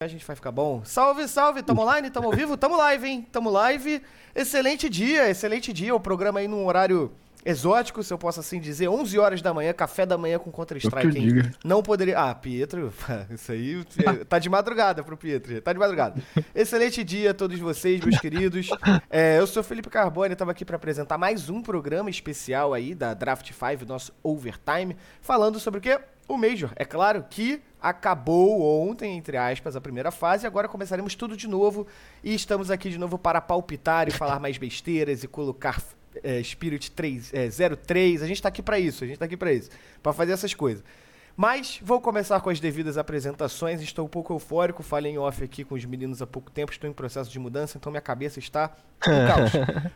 A 0.00 0.06
gente 0.06 0.24
vai 0.24 0.36
ficar 0.36 0.52
bom. 0.52 0.84
Salve, 0.84 1.26
salve, 1.26 1.60
tamo 1.60 1.82
online, 1.82 2.08
tamo 2.08 2.28
ao 2.28 2.32
vivo, 2.32 2.56
tamo 2.56 2.76
live, 2.76 3.04
hein? 3.04 3.26
Tamo 3.32 3.50
live. 3.50 4.00
Excelente 4.32 4.88
dia, 4.88 5.28
excelente 5.28 5.72
dia. 5.72 5.92
O 5.92 5.98
programa 5.98 6.38
aí 6.38 6.46
num 6.46 6.66
horário 6.66 7.10
exótico, 7.44 8.00
se 8.04 8.14
eu 8.14 8.16
posso 8.16 8.38
assim 8.38 8.60
dizer. 8.60 8.86
11 8.86 9.18
horas 9.18 9.42
da 9.42 9.52
manhã, 9.52 9.72
café 9.72 10.06
da 10.06 10.16
manhã 10.16 10.38
com 10.38 10.52
Counter-Strike. 10.52 11.50
Não 11.64 11.82
poderia... 11.82 12.16
Ah, 12.16 12.32
Pietro, 12.32 12.92
isso 13.28 13.50
aí 13.50 13.84
é, 14.06 14.24
tá 14.24 14.38
de 14.38 14.48
madrugada 14.48 15.02
pro 15.02 15.16
Pietro, 15.16 15.60
tá 15.60 15.72
de 15.72 15.80
madrugada. 15.80 16.22
Excelente 16.54 17.02
dia 17.02 17.32
a 17.32 17.34
todos 17.34 17.58
vocês, 17.58 18.00
meus 18.00 18.20
queridos. 18.20 18.68
É, 19.10 19.40
eu 19.40 19.48
sou 19.48 19.64
Felipe 19.64 19.90
Carbone, 19.90 20.36
tava 20.36 20.52
aqui 20.52 20.64
pra 20.64 20.76
apresentar 20.76 21.18
mais 21.18 21.50
um 21.50 21.60
programa 21.60 22.08
especial 22.08 22.72
aí 22.72 22.94
da 22.94 23.14
Draft 23.14 23.50
5, 23.50 23.84
nosso 23.84 24.12
Overtime, 24.22 24.96
falando 25.20 25.58
sobre 25.58 25.78
o 25.78 25.82
quê? 25.82 25.98
O 26.28 26.36
Major. 26.36 26.70
É 26.76 26.84
claro 26.84 27.24
que 27.28 27.62
acabou 27.80 28.60
ontem, 28.86 29.16
entre 29.16 29.36
aspas, 29.36 29.74
a 29.74 29.80
primeira 29.80 30.10
fase, 30.10 30.46
agora 30.46 30.68
começaremos 30.68 31.14
tudo 31.14 31.36
de 31.36 31.48
novo 31.48 31.86
e 32.22 32.34
estamos 32.34 32.70
aqui 32.70 32.90
de 32.90 32.98
novo 32.98 33.18
para 33.18 33.40
palpitar 33.40 34.08
e 34.08 34.10
falar 34.10 34.38
mais 34.38 34.58
besteiras 34.58 35.24
e 35.24 35.28
colocar 35.28 35.82
é, 36.22 36.42
Spirit 36.42 36.90
3, 36.90 37.32
é, 37.32 37.48
03. 37.48 38.22
A 38.22 38.26
gente 38.26 38.42
tá 38.42 38.48
aqui 38.48 38.62
para 38.62 38.78
isso, 38.78 39.04
a 39.04 39.06
gente 39.06 39.18
tá 39.18 39.24
aqui 39.24 39.36
para 39.36 39.52
isso, 39.52 39.70
para 40.02 40.12
fazer 40.12 40.32
essas 40.32 40.52
coisas. 40.52 40.84
Mas 41.36 41.78
vou 41.82 42.00
começar 42.00 42.40
com 42.40 42.50
as 42.50 42.58
devidas 42.58 42.98
apresentações. 42.98 43.80
Estou 43.80 44.04
um 44.04 44.08
pouco 44.08 44.32
eufórico, 44.32 44.82
falei 44.82 45.12
em 45.12 45.18
off 45.18 45.42
aqui 45.42 45.62
com 45.62 45.76
os 45.76 45.84
meninos 45.84 46.20
há 46.20 46.26
pouco 46.26 46.50
tempo, 46.50 46.72
estou 46.72 46.90
em 46.90 46.92
processo 46.92 47.30
de 47.30 47.38
mudança, 47.38 47.78
então 47.78 47.92
minha 47.92 48.02
cabeça 48.02 48.40
está 48.40 48.76
em 49.06 49.24
caos. 49.26 49.52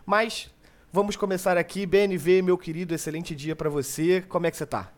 Mas 0.07 0.49
vamos 0.93 1.17
começar 1.17 1.59
aqui. 1.59 1.85
BNV, 1.85 2.43
meu 2.43 2.57
querido, 2.57 2.95
excelente 2.95 3.35
dia 3.35 3.57
para 3.57 3.69
você. 3.69 4.23
Como 4.29 4.47
é 4.47 4.53
que 4.53 4.57
você 4.57 4.65
tá? 4.65 4.93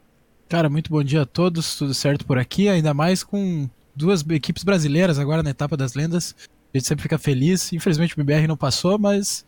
Cara, 0.49 0.69
muito 0.69 0.91
bom 0.91 1.03
dia 1.03 1.23
a 1.23 1.27
todos, 1.27 1.77
tudo 1.77 1.95
certo 1.95 2.27
por 2.27 2.39
aqui, 2.39 2.69
ainda 2.69 2.93
mais 2.93 3.23
com 3.23 3.69
duas 3.95 4.23
equipes 4.29 4.63
brasileiras 4.63 5.19
agora 5.19 5.43
na 5.43 5.51
etapa 5.51 5.77
das 5.77 5.95
lendas. 5.95 6.35
A 6.73 6.79
gente 6.79 6.87
sempre 6.87 7.03
fica 7.03 7.19
feliz. 7.19 7.73
Infelizmente 7.73 8.15
o 8.15 8.17
BBR 8.17 8.47
não 8.47 8.57
passou, 8.57 8.99
mas 8.99 9.45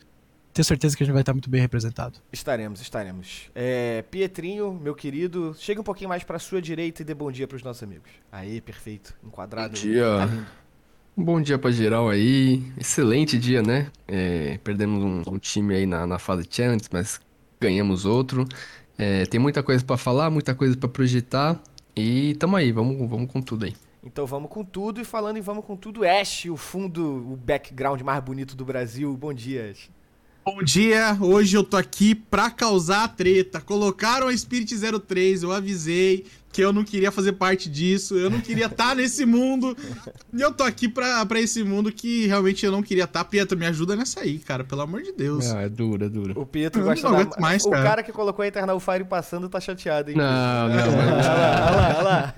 tenho 0.56 0.64
certeza 0.64 0.96
que 0.96 1.02
a 1.02 1.06
gente 1.06 1.12
vai 1.12 1.22
estar 1.22 1.34
muito 1.34 1.50
bem 1.50 1.60
representado. 1.60 2.18
Estaremos, 2.32 2.80
estaremos. 2.80 3.50
É, 3.54 4.02
Pietrinho, 4.10 4.72
meu 4.72 4.94
querido, 4.94 5.54
chega 5.58 5.80
um 5.80 5.84
pouquinho 5.84 6.08
mais 6.08 6.24
pra 6.24 6.38
sua 6.38 6.62
direita 6.62 7.02
e 7.02 7.04
dê 7.04 7.14
bom 7.14 7.30
dia 7.30 7.46
pros 7.46 7.62
nossos 7.62 7.82
amigos. 7.82 8.10
Aí, 8.32 8.60
perfeito. 8.60 9.14
Enquadrado. 9.22 9.74
Bom 9.74 9.82
dia. 9.82 10.04
Tá. 10.04 10.46
Um 11.16 11.24
bom 11.24 11.40
dia 11.40 11.58
pra 11.58 11.70
geral 11.70 12.08
aí. 12.08 12.62
Excelente 12.78 13.38
dia, 13.38 13.62
né? 13.62 13.90
É, 14.06 14.58
perdemos 14.62 15.02
um, 15.02 15.34
um 15.34 15.38
time 15.38 15.74
aí 15.74 15.86
na, 15.86 16.06
na 16.06 16.18
fase 16.18 16.46
Challenge, 16.48 16.84
mas 16.90 17.20
ganhamos 17.60 18.04
outro. 18.04 18.46
É, 18.98 19.26
tem 19.26 19.38
muita 19.38 19.62
coisa 19.62 19.84
pra 19.84 19.96
falar, 19.96 20.30
muita 20.30 20.54
coisa 20.54 20.76
pra 20.76 20.88
projetar. 20.88 21.60
E 21.94 22.34
tamo 22.36 22.56
aí, 22.56 22.72
vamos, 22.72 23.08
vamos 23.08 23.30
com 23.30 23.40
tudo 23.40 23.64
aí. 23.64 23.74
Então 24.02 24.26
vamos 24.26 24.50
com 24.50 24.64
tudo. 24.64 25.00
E 25.00 25.04
falando 25.04 25.36
em 25.36 25.40
vamos 25.40 25.64
com 25.64 25.76
tudo, 25.76 26.04
Ash, 26.04 26.46
o 26.46 26.56
fundo, 26.56 27.02
o 27.32 27.36
background 27.36 28.00
mais 28.02 28.22
bonito 28.22 28.56
do 28.56 28.64
Brasil. 28.64 29.14
Bom 29.16 29.32
dia, 29.32 29.70
Ash. 29.70 29.90
Bom 30.44 30.62
dia, 30.62 31.18
hoje 31.20 31.56
eu 31.56 31.64
tô 31.64 31.76
aqui 31.76 32.14
pra 32.14 32.48
causar 32.48 33.02
a 33.02 33.08
treta. 33.08 33.60
Colocaram 33.60 34.28
a 34.28 34.36
Spirit 34.36 34.72
03, 34.78 35.42
eu 35.42 35.50
avisei 35.50 36.24
que 36.56 36.62
eu 36.62 36.72
não 36.72 36.84
queria 36.84 37.12
fazer 37.12 37.32
parte 37.34 37.68
disso, 37.68 38.14
eu 38.16 38.30
não 38.30 38.40
queria 38.40 38.64
estar 38.64 38.96
nesse 38.96 39.26
mundo. 39.26 39.76
E 40.32 40.40
eu 40.40 40.50
tô 40.50 40.64
aqui 40.64 40.88
pra, 40.88 41.26
pra 41.26 41.38
esse 41.38 41.62
mundo 41.62 41.92
que 41.92 42.26
realmente 42.26 42.64
eu 42.64 42.72
não 42.72 42.82
queria 42.82 43.04
estar. 43.04 43.22
Pietro, 43.26 43.58
me 43.58 43.66
ajuda 43.66 43.94
nessa 43.94 44.20
aí, 44.20 44.38
cara, 44.38 44.64
pelo 44.64 44.80
amor 44.80 45.02
de 45.02 45.12
Deus. 45.12 45.50
Ah, 45.52 45.60
é 45.60 45.68
duro, 45.68 46.06
é 46.06 46.08
duro. 46.08 46.40
O 46.40 46.46
Pietro 46.46 46.80
Eu 46.80 46.86
gosta 46.86 47.10
não 47.10 47.24
da... 47.26 47.38
mais, 47.38 47.62
o 47.66 47.68
cara. 47.70 47.82
cara 47.84 48.02
que 48.02 48.10
colocou 48.10 48.42
a 48.42 48.46
Eternal 48.46 48.80
Fire 48.80 49.04
passando 49.04 49.50
tá 49.50 49.60
chateado, 49.60 50.10
hein? 50.10 50.16
Não, 50.16 50.24
não, 50.24 50.76
Olha 50.76 50.96
mas- 51.16 51.26
lá, 51.26 51.66
olha 51.66 51.76
lá, 51.76 51.94
olha 51.98 52.02
lá. 52.02 52.34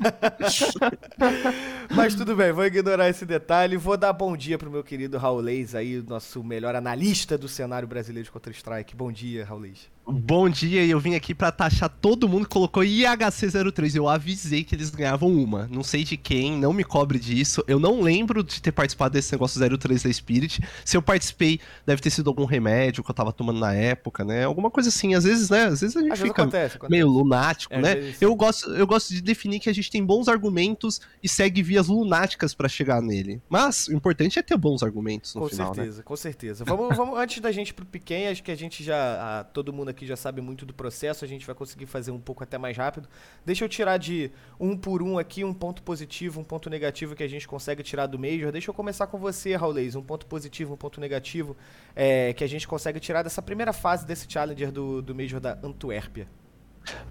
Mas 1.95 2.15
tudo 2.17 2.35
bem, 2.35 2.51
vou 2.53 2.65
ignorar 2.65 3.09
esse 3.09 3.25
detalhe. 3.25 3.77
Vou 3.77 3.97
dar 3.97 4.13
bom 4.13 4.37
dia 4.37 4.59
pro 4.59 4.69
meu 4.69 4.83
querido 4.83 5.17
Raulês 5.17 5.77
aí, 5.77 6.03
nosso 6.09 6.43
melhor 6.43 6.75
analista 6.75 7.39
do 7.39 7.47
cenário 7.49 7.87
brasileiro 7.87 8.25
de 8.27 8.33
Counter-Strike. 8.33 8.97
Bom 8.97 9.13
dia, 9.13 9.45
Raulês. 9.45 9.89
Bom 10.11 10.49
dia, 10.49 10.83
e 10.83 10.91
eu 10.91 10.99
vim 10.99 11.15
aqui 11.15 11.35
pra 11.35 11.53
taxar 11.53 11.91
todo 11.91 12.27
mundo 12.27 12.45
que 12.45 12.51
colocou 12.55 12.83
IHC03. 12.83 13.95
Eu 13.95 14.09
avisei 14.09 14.65
que 14.65 14.75
eles 14.75 14.89
ganhavam 14.89 15.31
uma. 15.31 15.69
Não 15.71 15.83
sei 15.83 16.03
de 16.03 16.17
quem, 16.17 16.53
não 16.59 16.73
me 16.73 16.83
cobre 16.83 17.19
disso. 17.19 17.63
Eu 17.69 17.79
não 17.79 18.01
lembro 18.01 18.43
de 18.43 18.63
ter 18.63 18.73
participado 18.73 19.13
desse 19.13 19.31
negócio 19.33 19.61
03 19.79 20.03
da 20.03 20.11
Spirit. 20.13 20.63
Se 20.83 20.97
eu 20.97 21.03
participei, 21.03 21.61
deve 21.85 22.01
ter 22.01 22.09
sido 22.09 22.31
algum 22.31 22.47
remédio 22.47 23.05
que 23.05 23.11
eu 23.11 23.15
tava 23.15 23.33
tomando 23.35 23.61
na 23.61 23.75
época, 23.75 24.25
né? 24.25 24.45
Alguma 24.45 24.71
coisa 24.71 24.89
assim. 24.89 25.15
Às 25.15 25.25
vezes, 25.25 25.51
né? 25.51 25.65
Às 25.67 25.83
vezes 25.83 25.95
a 25.95 26.01
gente 26.01 26.09
vezes 26.09 26.23
fica 26.27 26.43
acontece, 26.43 26.77
acontece. 26.77 26.91
meio 26.91 27.07
lunático, 27.07 27.75
É, 27.75 27.81
né? 27.83 27.95
vezes. 27.97 28.23
Eu 28.23 28.35
gosto, 28.35 28.71
eu 28.71 28.87
gosto 28.87 29.13
de 29.13 29.21
definir 29.21 29.61
que 29.61 29.69
a 29.69 29.75
gente 29.75 29.91
tem 29.91 30.03
bons 30.03 30.27
argumentos 30.27 31.03
e 31.23 31.29
segue 31.29 31.63
vias 31.63 31.87
lunáticas 31.89 32.55
pra 32.55 32.67
chegar 32.67 33.03
nele. 33.03 33.43
Mas 33.49 33.89
o 33.89 33.93
importante 33.93 34.39
é 34.39 34.43
ter 34.43 34.57
bons 34.57 34.83
argumentos 34.83 35.35
no 35.35 35.43
Com 35.43 35.49
final, 35.51 35.69
né? 35.69 35.75
certeza, 35.75 36.03
com 36.03 36.17
certeza. 36.17 36.65
Vamos, 36.65 36.97
vamos, 36.97 37.19
antes 37.19 37.41
da 37.43 37.53
gente 37.53 37.69
ir 37.71 37.75
pro 37.75 37.85
Piquen, 37.85 38.29
acho 38.29 38.43
que 38.43 38.51
a 38.51 38.57
gente 38.57 38.83
já. 38.83 39.41
a- 39.41 39.45
todo 39.45 39.73
mundo 39.73 39.89
aqui 39.91 39.98
já 40.07 40.17
sabe 40.17 40.41
muito 40.41 40.67
do 40.67 40.75
processo, 40.75 41.25
a 41.25 41.29
gente 41.29 41.47
vai 41.47 41.55
conseguir 41.55 41.87
fazer 41.87 42.11
um 42.11 42.21
pouco 42.21 42.43
até 42.43 42.59
mais 42.59 42.77
rápido. 42.77 43.09
Deixa 43.45 43.65
eu 43.65 43.69
tirar 43.69 43.97
de 43.97 44.31
um 44.59 44.77
por 44.77 45.03
um 45.03 45.19
aqui, 45.19 45.45
um 45.45 45.55
ponto 45.55 45.83
positivo, 45.83 46.41
um 46.41 46.45
ponto 46.45 46.69
negativo 46.69 47.15
que 47.15 47.23
a 47.23 47.29
gente 47.29 47.47
consegue 47.47 47.83
tirar 47.83 48.07
do 48.07 48.19
Major. 48.19 48.53
Deixa 48.53 48.71
eu 48.71 48.75
começar 48.75 49.07
com 49.07 49.19
você, 49.19 49.55
Raulês. 49.55 49.95
Um 49.95 50.03
ponto 50.03 50.27
positivo, 50.27 50.75
um 50.75 50.77
ponto 50.77 51.01
negativo 51.01 51.57
é, 51.95 52.33
que 52.33 52.45
a 52.45 52.49
gente 52.49 52.67
consegue 52.67 53.01
tirar 53.01 53.23
dessa 53.23 53.43
primeira 53.43 53.73
fase 53.73 54.07
desse 54.07 54.31
Challenger 54.31 54.73
do, 54.73 55.03
do 55.03 55.15
Major 55.15 55.41
da 55.41 55.59
Antuérpia. 55.63 56.29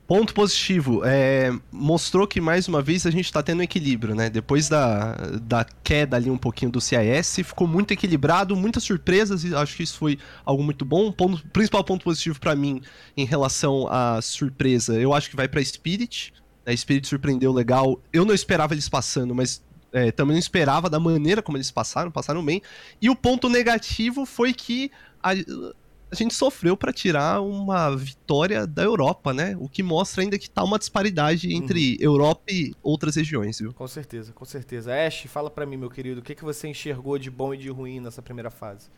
Ponto 0.08 0.34
positivo, 0.34 1.02
é, 1.04 1.52
mostrou 1.70 2.26
que 2.26 2.40
mais 2.40 2.66
uma 2.70 2.82
vez 2.82 3.06
a 3.06 3.12
gente 3.12 3.30
tá 3.30 3.44
tendo 3.44 3.62
equilíbrio, 3.62 4.16
né? 4.16 4.30
Depois 4.30 4.70
da, 4.70 5.16
da 5.42 5.66
queda 5.84 6.16
ali 6.16 6.30
um 6.30 6.38
pouquinho 6.38 6.72
do 6.72 6.80
CIS, 6.80 7.36
ficou 7.44 7.68
muito 7.68 7.92
equilibrado, 7.92 8.56
muitas 8.56 8.84
surpresas, 8.84 9.44
e 9.44 9.54
acho 9.54 9.76
que 9.76 9.84
isso 9.84 9.98
foi 9.98 10.18
algo 10.46 10.64
muito 10.64 10.86
bom. 10.86 11.12
Ponto, 11.12 11.46
principal 11.50 11.84
ponto 11.84 12.06
positivo 12.06 12.40
pra 12.40 12.56
mim 12.56 12.82
em 13.18 13.26
relação 13.26 13.86
à 13.90 14.22
surpresa, 14.22 14.98
eu 14.98 15.14
acho 15.14 15.30
que 15.30 15.36
vai 15.36 15.50
pra 15.50 15.62
Spirit. 15.62 16.34
A 16.66 16.76
Spirit 16.76 17.06
surpreendeu 17.06 17.52
legal. 17.52 18.02
Eu 18.14 18.24
não 18.24 18.34
esperava 18.34 18.74
eles 18.74 18.88
passando, 18.88 19.36
mas 19.36 19.62
é, 19.92 20.12
também 20.12 20.36
não 20.36 20.40
esperava 20.40 20.90
da 20.90 21.02
maneira 21.02 21.42
como 21.42 21.58
eles 21.58 21.70
passaram, 21.72 22.12
passaram 22.12 22.44
bem. 22.44 22.62
E 23.02 23.10
o 23.10 23.16
ponto 23.16 23.50
negativo 23.50 24.26
foi 24.26 24.54
que 24.54 24.90
a 26.12 26.16
gente 26.16 26.34
sofreu 26.34 26.78
para 26.78 26.94
tirar 26.94 27.41
uma 27.41 27.95
vitória 27.95 28.66
da 28.66 28.84
Europa, 28.84 29.34
né? 29.34 29.56
O 29.59 29.68
que 29.68 29.84
mostra 29.84 30.23
ainda 30.23 30.38
que 30.40 30.50
tá 30.50 30.63
uma 30.63 30.79
disparidade 30.79 31.53
entre 31.53 31.97
Europa 32.00 32.44
e 32.50 32.73
outras 32.81 33.16
regiões, 33.16 33.59
viu? 33.59 33.73
Com 33.73 33.88
certeza, 33.88 34.31
com 34.31 34.45
certeza. 34.45 34.94
Ash, 34.94 35.25
fala 35.28 35.50
pra 35.50 35.66
mim, 35.66 35.78
meu 35.78 35.90
querido, 35.90 36.22
o 36.22 36.23
que, 36.23 36.34
que 36.34 36.44
você 36.44 36.68
enxergou 36.68 37.18
de 37.18 37.29
bom 37.29 37.53
e 37.53 37.57
de 37.57 37.69
ruim 37.69 38.00
nessa 38.00 38.22
primeira 38.22 38.50
fase? 38.50 38.90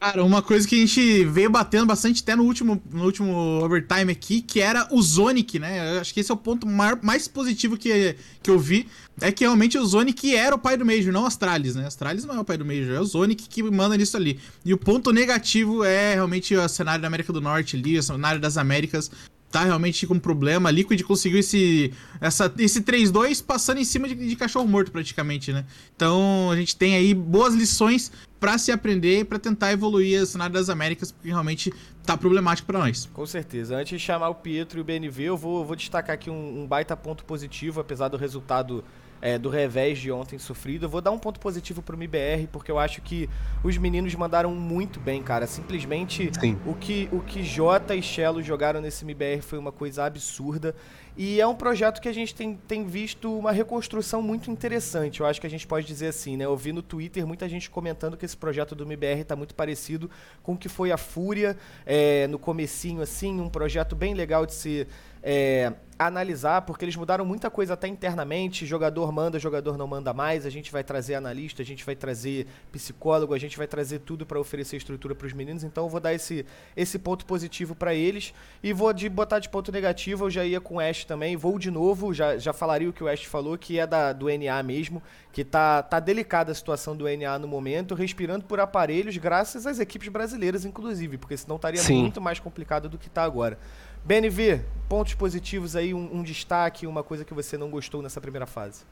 Cara, 0.00 0.22
uma 0.22 0.40
coisa 0.40 0.66
que 0.66 0.76
a 0.76 0.78
gente 0.78 1.24
veio 1.24 1.50
batendo 1.50 1.84
bastante 1.84 2.22
até 2.22 2.36
no 2.36 2.44
último, 2.44 2.80
no 2.88 3.04
último 3.04 3.32
overtime 3.64 4.12
aqui, 4.12 4.40
que 4.40 4.60
era 4.60 4.86
o 4.92 5.02
Zonic, 5.02 5.58
né? 5.58 5.96
Eu 5.96 6.00
acho 6.00 6.14
que 6.14 6.20
esse 6.20 6.30
é 6.30 6.34
o 6.34 6.36
ponto 6.36 6.68
mais 7.02 7.26
positivo 7.26 7.76
que, 7.76 8.14
que 8.40 8.48
eu 8.48 8.60
vi. 8.60 8.86
É 9.20 9.32
que 9.32 9.42
realmente 9.42 9.76
o 9.76 9.84
Zonic 9.84 10.36
era 10.36 10.54
o 10.54 10.58
pai 10.58 10.76
do 10.76 10.86
Major, 10.86 11.12
não 11.12 11.24
o 11.24 11.26
Astralis, 11.26 11.74
né? 11.74 11.84
Astralis 11.84 12.24
não 12.24 12.36
é 12.36 12.38
o 12.38 12.44
pai 12.44 12.56
do 12.56 12.64
Major, 12.64 12.94
é 12.94 13.00
o 13.00 13.04
Zonic 13.04 13.48
que 13.48 13.60
manda 13.64 13.96
nisso 13.96 14.16
ali. 14.16 14.38
E 14.64 14.72
o 14.72 14.78
ponto 14.78 15.12
negativo 15.12 15.82
é 15.82 16.14
realmente 16.14 16.54
o 16.54 16.68
cenário 16.68 17.02
da 17.02 17.08
América 17.08 17.32
do 17.32 17.40
Norte 17.40 17.76
ali, 17.76 17.98
o 17.98 18.02
cenário 18.02 18.40
das 18.40 18.56
Américas. 18.56 19.10
Tá 19.50 19.64
realmente 19.64 20.06
com 20.06 20.18
problema. 20.18 20.68
A 20.68 20.72
Liquid 20.72 21.02
conseguiu 21.02 21.38
esse, 21.38 21.92
essa, 22.20 22.52
esse 22.58 22.82
3-2 22.82 23.42
passando 23.42 23.78
em 23.78 23.84
cima 23.84 24.06
de, 24.06 24.14
de 24.14 24.36
cachorro 24.36 24.66
morto, 24.66 24.92
praticamente, 24.92 25.52
né? 25.52 25.64
Então 25.96 26.50
a 26.50 26.56
gente 26.56 26.76
tem 26.76 26.94
aí 26.94 27.14
boas 27.14 27.54
lições 27.54 28.12
pra 28.38 28.58
se 28.58 28.70
aprender 28.70 29.20
e 29.20 29.24
pra 29.24 29.38
tentar 29.38 29.72
evoluir 29.72 30.22
o 30.22 30.26
cenário 30.26 30.52
das 30.52 30.68
Américas, 30.68 31.10
porque 31.10 31.28
realmente 31.28 31.72
tá 32.04 32.16
problemático 32.16 32.66
pra 32.66 32.78
nós. 32.78 33.08
Com 33.12 33.26
certeza. 33.26 33.76
Antes 33.76 33.98
de 33.98 34.04
chamar 34.04 34.28
o 34.28 34.34
Pietro 34.34 34.78
e 34.78 34.82
o 34.82 34.84
BNV, 34.84 35.24
eu 35.24 35.36
vou, 35.36 35.64
vou 35.64 35.74
destacar 35.74 36.14
aqui 36.14 36.30
um, 36.30 36.62
um 36.62 36.66
baita 36.66 36.96
ponto 36.96 37.24
positivo, 37.24 37.80
apesar 37.80 38.08
do 38.08 38.16
resultado 38.16 38.84
é, 39.20 39.38
do 39.38 39.48
revés 39.48 39.98
de 39.98 40.10
ontem 40.10 40.38
sofrido. 40.38 40.86
Eu 40.86 40.88
vou 40.88 41.00
dar 41.00 41.10
um 41.10 41.18
ponto 41.18 41.40
positivo 41.40 41.82
pro 41.82 41.96
MIBR, 41.96 42.48
porque 42.50 42.70
eu 42.70 42.78
acho 42.78 43.00
que 43.00 43.28
os 43.62 43.76
meninos 43.76 44.14
mandaram 44.14 44.54
muito 44.54 45.00
bem, 45.00 45.22
cara. 45.22 45.46
Simplesmente 45.46 46.30
Sim. 46.38 46.58
o 46.66 46.74
que, 46.74 47.08
o 47.12 47.20
que 47.20 47.42
Jota 47.42 47.94
e 47.94 48.02
Cello 48.02 48.42
jogaram 48.42 48.80
nesse 48.80 49.04
MIBR 49.04 49.42
foi 49.42 49.58
uma 49.58 49.72
coisa 49.72 50.04
absurda. 50.04 50.74
E 51.18 51.40
é 51.40 51.46
um 51.48 51.54
projeto 51.54 52.00
que 52.00 52.08
a 52.08 52.12
gente 52.12 52.32
tem, 52.32 52.54
tem 52.68 52.86
visto 52.86 53.36
uma 53.36 53.50
reconstrução 53.50 54.22
muito 54.22 54.52
interessante. 54.52 55.18
Eu 55.18 55.26
acho 55.26 55.40
que 55.40 55.48
a 55.48 55.50
gente 55.50 55.66
pode 55.66 55.84
dizer 55.84 56.06
assim, 56.06 56.36
né? 56.36 56.44
Eu 56.44 56.56
vi 56.56 56.72
no 56.72 56.80
Twitter 56.80 57.26
muita 57.26 57.48
gente 57.48 57.68
comentando 57.68 58.16
que 58.16 58.24
esse 58.24 58.36
projeto 58.36 58.72
do 58.76 58.84
MBR 58.84 59.24
tá 59.24 59.34
muito 59.34 59.52
parecido 59.52 60.08
com 60.44 60.52
o 60.52 60.56
que 60.56 60.68
foi 60.68 60.92
a 60.92 60.96
Fúria 60.96 61.56
é, 61.84 62.28
no 62.28 62.38
comecinho, 62.38 63.02
assim, 63.02 63.40
um 63.40 63.48
projeto 63.48 63.96
bem 63.96 64.14
legal 64.14 64.46
de 64.46 64.54
se 64.54 64.86
é, 65.22 65.72
analisar, 65.98 66.62
porque 66.62 66.84
eles 66.84 66.94
mudaram 66.94 67.24
muita 67.24 67.50
coisa 67.50 67.74
até 67.74 67.88
internamente. 67.88 68.64
Jogador 68.64 69.10
manda, 69.10 69.38
jogador 69.38 69.76
não 69.76 69.86
manda 69.86 70.14
mais. 70.14 70.46
A 70.46 70.50
gente 70.50 70.70
vai 70.70 70.84
trazer 70.84 71.16
analista, 71.16 71.62
a 71.62 71.64
gente 71.64 71.84
vai 71.84 71.96
trazer 71.96 72.46
psicólogo, 72.70 73.34
a 73.34 73.38
gente 73.38 73.58
vai 73.58 73.66
trazer 73.66 73.98
tudo 74.00 74.24
para 74.24 74.38
oferecer 74.38 74.76
estrutura 74.76 75.14
para 75.14 75.26
os 75.26 75.32
meninos. 75.32 75.64
Então 75.64 75.84
eu 75.84 75.90
vou 75.90 75.98
dar 75.98 76.14
esse, 76.14 76.46
esse 76.76 76.98
ponto 76.98 77.26
positivo 77.26 77.74
para 77.74 77.94
eles 77.94 78.32
e 78.62 78.72
vou 78.72 78.92
de 78.92 79.08
botar 79.08 79.40
de 79.40 79.48
ponto 79.48 79.72
negativo. 79.72 80.26
Eu 80.26 80.30
já 80.30 80.44
ia 80.44 80.60
com 80.60 80.76
o 80.76 80.80
Ash 80.80 81.04
também. 81.04 81.36
Vou 81.36 81.58
de 81.58 81.70
novo, 81.70 82.14
já, 82.14 82.38
já 82.38 82.52
falaria 82.52 82.88
o 82.88 82.92
que 82.92 83.02
o 83.02 83.08
Ash 83.08 83.24
falou, 83.24 83.58
que 83.58 83.78
é 83.78 83.86
da, 83.86 84.12
do 84.12 84.26
NA 84.28 84.62
mesmo, 84.62 85.02
que 85.32 85.44
tá, 85.44 85.82
tá 85.82 85.98
delicada 85.98 86.52
a 86.52 86.54
situação 86.54 86.96
do 86.96 87.04
NA 87.08 87.38
no 87.38 87.48
momento, 87.48 87.94
respirando 87.94 88.44
por 88.44 88.60
aparelhos, 88.60 89.16
graças 89.16 89.66
às 89.66 89.80
equipes 89.80 90.08
brasileiras, 90.08 90.64
inclusive, 90.64 91.18
porque 91.18 91.36
senão 91.36 91.56
estaria 91.56 91.80
Sim. 91.80 92.02
muito 92.02 92.20
mais 92.20 92.38
complicado 92.38 92.88
do 92.88 92.98
que 92.98 93.10
tá 93.10 93.24
agora. 93.24 93.58
BNV, 94.04 94.60
pontos 94.88 95.14
positivos 95.14 95.76
aí, 95.76 95.92
um, 95.92 96.18
um 96.18 96.22
destaque, 96.22 96.86
uma 96.86 97.02
coisa 97.02 97.24
que 97.24 97.34
você 97.34 97.56
não 97.56 97.70
gostou 97.70 98.02
nessa 98.02 98.20
primeira 98.20 98.46
fase. 98.46 98.84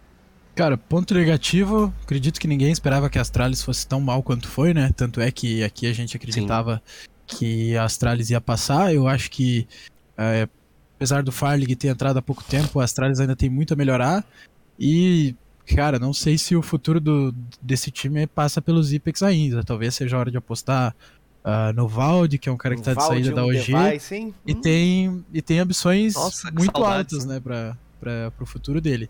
Cara, 0.55 0.79
ponto 0.79 1.12
negativo, 1.12 1.93
acredito 2.03 2.41
que 2.41 2.49
ninguém 2.49 2.70
esperava 2.70 3.11
que 3.11 3.19
a 3.19 3.20
Astralis 3.20 3.62
fosse 3.62 3.87
tão 3.87 4.00
mal 4.00 4.23
quanto 4.23 4.49
foi, 4.49 4.73
né? 4.73 4.91
Tanto 4.97 5.20
é 5.20 5.31
que 5.31 5.62
aqui 5.62 5.87
a 5.87 5.93
gente 5.93 6.17
acreditava 6.17 6.82
que 7.26 7.76
a 7.76 7.85
Astralis 7.85 8.31
ia 8.31 8.41
passar. 8.41 8.94
Eu 8.94 9.06
acho 9.06 9.31
que, 9.31 9.69
é, 10.17 10.49
apesar 10.97 11.23
do 11.23 11.31
Farlig 11.31 11.76
ter 11.76 11.88
entrado 11.88 12.19
há 12.19 12.23
pouco 12.23 12.43
tempo, 12.43 12.81
a 12.81 12.85
Astralis 12.85 13.20
ainda 13.20 13.37
tem 13.37 13.50
muito 13.50 13.75
a 13.75 13.76
melhorar. 13.76 14.25
E, 14.79 15.35
cara, 15.75 15.99
não 15.99 16.14
sei 16.14 16.38
se 16.38 16.56
o 16.56 16.62
futuro 16.62 17.00
do, 17.00 17.35
desse 17.61 17.91
time 17.91 18.26
passa 18.26 18.62
pelos 18.62 18.94
Ipex 18.94 19.23
ainda. 19.23 19.62
Talvez 19.62 19.94
seja 19.94 20.17
hora 20.17 20.31
de 20.31 20.38
apostar 20.38 20.97
ah, 21.48 21.72
no 21.72 21.87
Valde, 21.87 22.38
que 22.38 22.48
é 22.48 22.52
um 22.52 22.56
cara 22.56 22.75
que 22.75 22.82
tá 22.82 22.90
de 22.90 22.96
Valde, 22.96 23.22
saída 23.22 23.37
da 23.37 23.46
OG. 23.46 23.72
Device, 23.72 24.14
hein? 24.16 24.34
E 24.44 24.52
Hum, 24.52 24.60
tem, 24.60 25.25
e 25.32 25.40
tem 25.40 25.60
ambições 25.60 26.14
Nossa, 26.14 26.50
muito 26.50 26.72
saudades, 26.72 27.12
altas, 27.12 27.25
né, 27.25 27.38
pra, 27.38 27.78
pra, 28.00 28.32
pro 28.32 28.44
futuro 28.44 28.81
dele. 28.81 29.08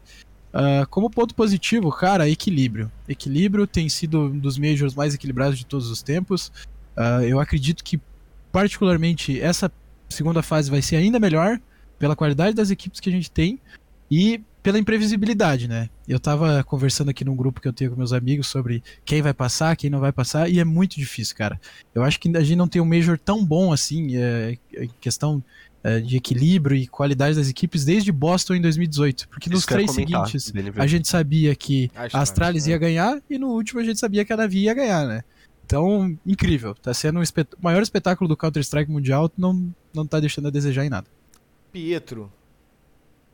Ah, 0.53 0.87
como 0.91 1.09
ponto 1.09 1.35
positivo, 1.35 1.91
cara, 1.91 2.29
equilíbrio. 2.29 2.93
Equilíbrio 3.09 3.67
tem 3.67 3.89
sido 3.89 4.27
um 4.27 4.39
dos 4.39 4.59
majors 4.59 4.95
mais 4.95 5.15
equilibrados 5.15 5.57
de 5.57 5.65
todos 5.65 5.91
os 5.91 6.03
tempos. 6.03 6.53
Ah, 6.95 7.25
eu 7.25 7.41
acredito 7.41 7.83
que, 7.83 7.99
particularmente, 8.53 9.41
essa 9.41 9.73
segunda 10.07 10.43
fase 10.43 10.71
vai 10.71 10.83
ser 10.83 10.97
ainda 10.97 11.19
melhor 11.19 11.59
pela 11.99 12.15
qualidade 12.15 12.55
das 12.55 12.71
equipes 12.71 13.01
que 13.01 13.09
a 13.09 13.13
gente 13.13 13.31
tem 13.31 13.59
e 14.11 14.43
pela 14.67 14.81
imprevisibilidade, 14.81 15.69
né? 15.69 15.89
Eu 16.09 16.19
tava 16.19 16.65
conversando 16.65 17.09
aqui 17.09 17.25
num 17.25 17.37
grupo 17.37 17.61
que 17.61 17.69
eu 17.69 17.73
tenho 17.73 17.93
com 17.93 17.97
meus 17.97 18.13
amigos 18.13 18.49
sobre 18.49 18.83
quem 19.05 19.23
vai 19.23 19.33
passar, 19.33 19.77
quem 19.77 19.89
não 19.89 20.01
vai 20.01 20.11
passar, 20.11 20.51
e 20.51 20.59
é 20.59 20.65
muito 20.65 20.97
difícil, 20.97 21.37
cara. 21.37 21.61
Eu 21.95 22.03
acho 22.03 22.19
que 22.19 22.37
a 22.37 22.41
gente 22.41 22.57
não 22.57 22.67
tem 22.67 22.83
um 22.83 22.85
Major 22.85 23.17
tão 23.17 23.45
bom 23.47 23.73
assim, 23.73 24.17
é, 24.17 24.59
em 24.77 24.91
questão 25.01 25.41
é, 25.85 26.01
de 26.01 26.17
equilíbrio 26.17 26.77
e 26.77 26.89
qualidade 26.89 27.37
das 27.37 27.49
equipes 27.49 27.85
desde 27.85 28.11
Boston 28.11 28.57
em 28.57 28.61
2018. 28.61 29.29
Porque 29.29 29.49
nos 29.49 29.61
Isso 29.61 29.69
que 29.69 29.75
ia 29.75 29.77
três 29.77 29.91
comentar, 29.93 30.27
seguintes 30.27 30.53
a 30.77 30.87
gente 30.89 31.07
sabia 31.07 31.55
que 31.55 31.89
A 31.95 32.01
a 32.01 32.05
Astralis, 32.07 32.15
Astralis 32.29 32.67
né? 32.67 32.73
ia 32.73 32.79
ganhar 32.79 33.23
e 33.31 33.39
no 33.39 33.51
último 33.51 33.79
a 33.79 33.85
gente 33.85 34.01
sabia 34.01 34.25
que 34.25 34.33
a 34.33 34.37
Navi 34.37 34.65
ia 34.65 34.75
ganhar, 34.75 35.07
né? 35.07 35.23
Então, 35.65 36.19
incrível. 36.27 36.75
Tá 36.75 36.93
sendo 36.93 37.21
um 37.21 37.23
espet- 37.23 37.55
o 37.55 37.63
maior 37.63 37.83
espetáculo 37.83 38.27
do 38.27 38.37
Counter-Strike 38.37 38.91
mundial, 38.91 39.31
não, 39.39 39.73
não 39.95 40.05
tá 40.05 40.19
deixando 40.19 40.49
a 40.49 40.51
desejar 40.51 40.85
em 40.85 40.91
nada. 40.91 41.07
Pietro. 41.71 42.33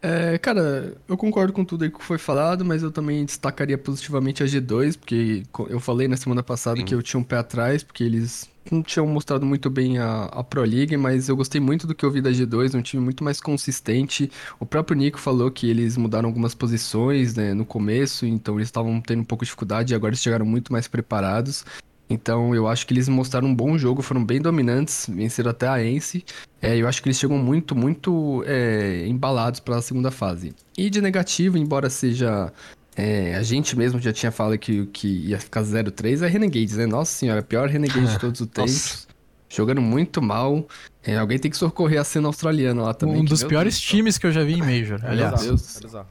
É, 0.04 0.36
cara, 0.36 0.96
eu 1.06 1.16
concordo 1.16 1.52
com 1.52 1.64
tudo 1.64 1.84
aí 1.84 1.90
que 1.90 2.02
foi 2.02 2.18
falado, 2.18 2.64
mas 2.64 2.82
eu 2.82 2.90
também 2.90 3.24
destacaria 3.24 3.78
positivamente 3.78 4.42
a 4.42 4.46
G2, 4.46 4.98
porque 4.98 5.44
eu 5.70 5.78
falei 5.78 6.08
na 6.08 6.16
semana 6.16 6.42
passada 6.42 6.78
Sim. 6.78 6.84
que 6.84 6.92
eu 6.92 7.00
tinha 7.00 7.20
um 7.20 7.22
pé 7.22 7.36
atrás, 7.36 7.84
porque 7.84 8.02
eles 8.02 8.50
não 8.68 8.82
tinham 8.82 9.06
mostrado 9.06 9.46
muito 9.46 9.70
bem 9.70 9.98
a, 9.98 10.24
a 10.24 10.42
Pro 10.42 10.62
League, 10.62 10.96
mas 10.96 11.28
eu 11.28 11.36
gostei 11.36 11.60
muito 11.60 11.86
do 11.86 11.94
que 11.94 12.04
eu 12.04 12.10
vi 12.10 12.20
da 12.20 12.30
G2, 12.30 12.74
um 12.74 12.82
time 12.82 13.00
muito 13.00 13.22
mais 13.22 13.40
consistente. 13.40 14.28
O 14.58 14.66
próprio 14.66 14.96
Nico 14.96 15.20
falou 15.20 15.50
que 15.52 15.70
eles 15.70 15.96
mudaram 15.96 16.28
algumas 16.28 16.52
posições, 16.54 17.36
né, 17.36 17.54
no 17.54 17.64
começo, 17.64 18.26
então 18.26 18.56
eles 18.56 18.68
estavam 18.68 19.00
tendo 19.00 19.20
um 19.20 19.24
pouco 19.24 19.44
de 19.44 19.50
dificuldade 19.50 19.92
e 19.92 19.94
agora 19.94 20.10
eles 20.10 20.20
chegaram 20.20 20.44
muito 20.44 20.72
mais 20.72 20.88
preparados. 20.88 21.64
Então 22.12 22.54
eu 22.54 22.68
acho 22.68 22.86
que 22.86 22.92
eles 22.92 23.08
mostraram 23.08 23.48
um 23.48 23.54
bom 23.54 23.76
jogo, 23.78 24.02
foram 24.02 24.24
bem 24.24 24.40
dominantes, 24.40 25.06
venceram 25.08 25.50
até 25.50 25.66
a 25.66 25.84
Ence. 25.84 26.24
É, 26.60 26.76
eu 26.76 26.86
acho 26.86 27.02
que 27.02 27.08
eles 27.08 27.18
chegam 27.18 27.38
muito, 27.38 27.74
muito 27.74 28.44
é, 28.46 29.06
embalados 29.06 29.60
para 29.60 29.76
a 29.76 29.82
segunda 29.82 30.10
fase. 30.10 30.54
E 30.76 30.88
de 30.88 31.00
negativo, 31.00 31.58
embora 31.58 31.90
seja. 31.90 32.52
é, 32.96 33.34
a 33.34 33.42
gente 33.42 33.76
mesmo 33.76 34.00
já 34.00 34.12
tinha 34.12 34.30
falado 34.30 34.58
que, 34.58 34.86
que 34.86 35.08
ia 35.08 35.38
ficar 35.38 35.62
0-3, 35.62 36.22
é 36.22 36.28
Renegades, 36.28 36.76
né? 36.76 36.86
Nossa 36.86 37.12
senhora, 37.12 37.42
pior 37.42 37.68
Renegade 37.68 38.06
de 38.06 38.18
todos 38.20 38.40
os 38.40 38.46
tempos. 38.46 39.08
Jogando 39.48 39.82
muito 39.82 40.22
mal. 40.22 40.66
É, 41.04 41.18
alguém 41.18 41.38
tem 41.38 41.50
que 41.50 41.56
socorrer 41.56 42.00
a 42.00 42.04
cena 42.04 42.28
australiana 42.28 42.82
lá 42.82 42.94
também. 42.94 43.20
um 43.20 43.24
dos 43.24 43.40
meu 43.40 43.48
piores 43.50 43.74
Deus 43.74 43.84
times 43.84 44.18
que 44.18 44.26
eu 44.26 44.32
já 44.32 44.44
vi 44.44 44.54
em 44.54 44.60
Major, 44.60 44.98
aliás. 45.04 45.32
bizarro, 45.32 45.56
Deus. 45.58 46.06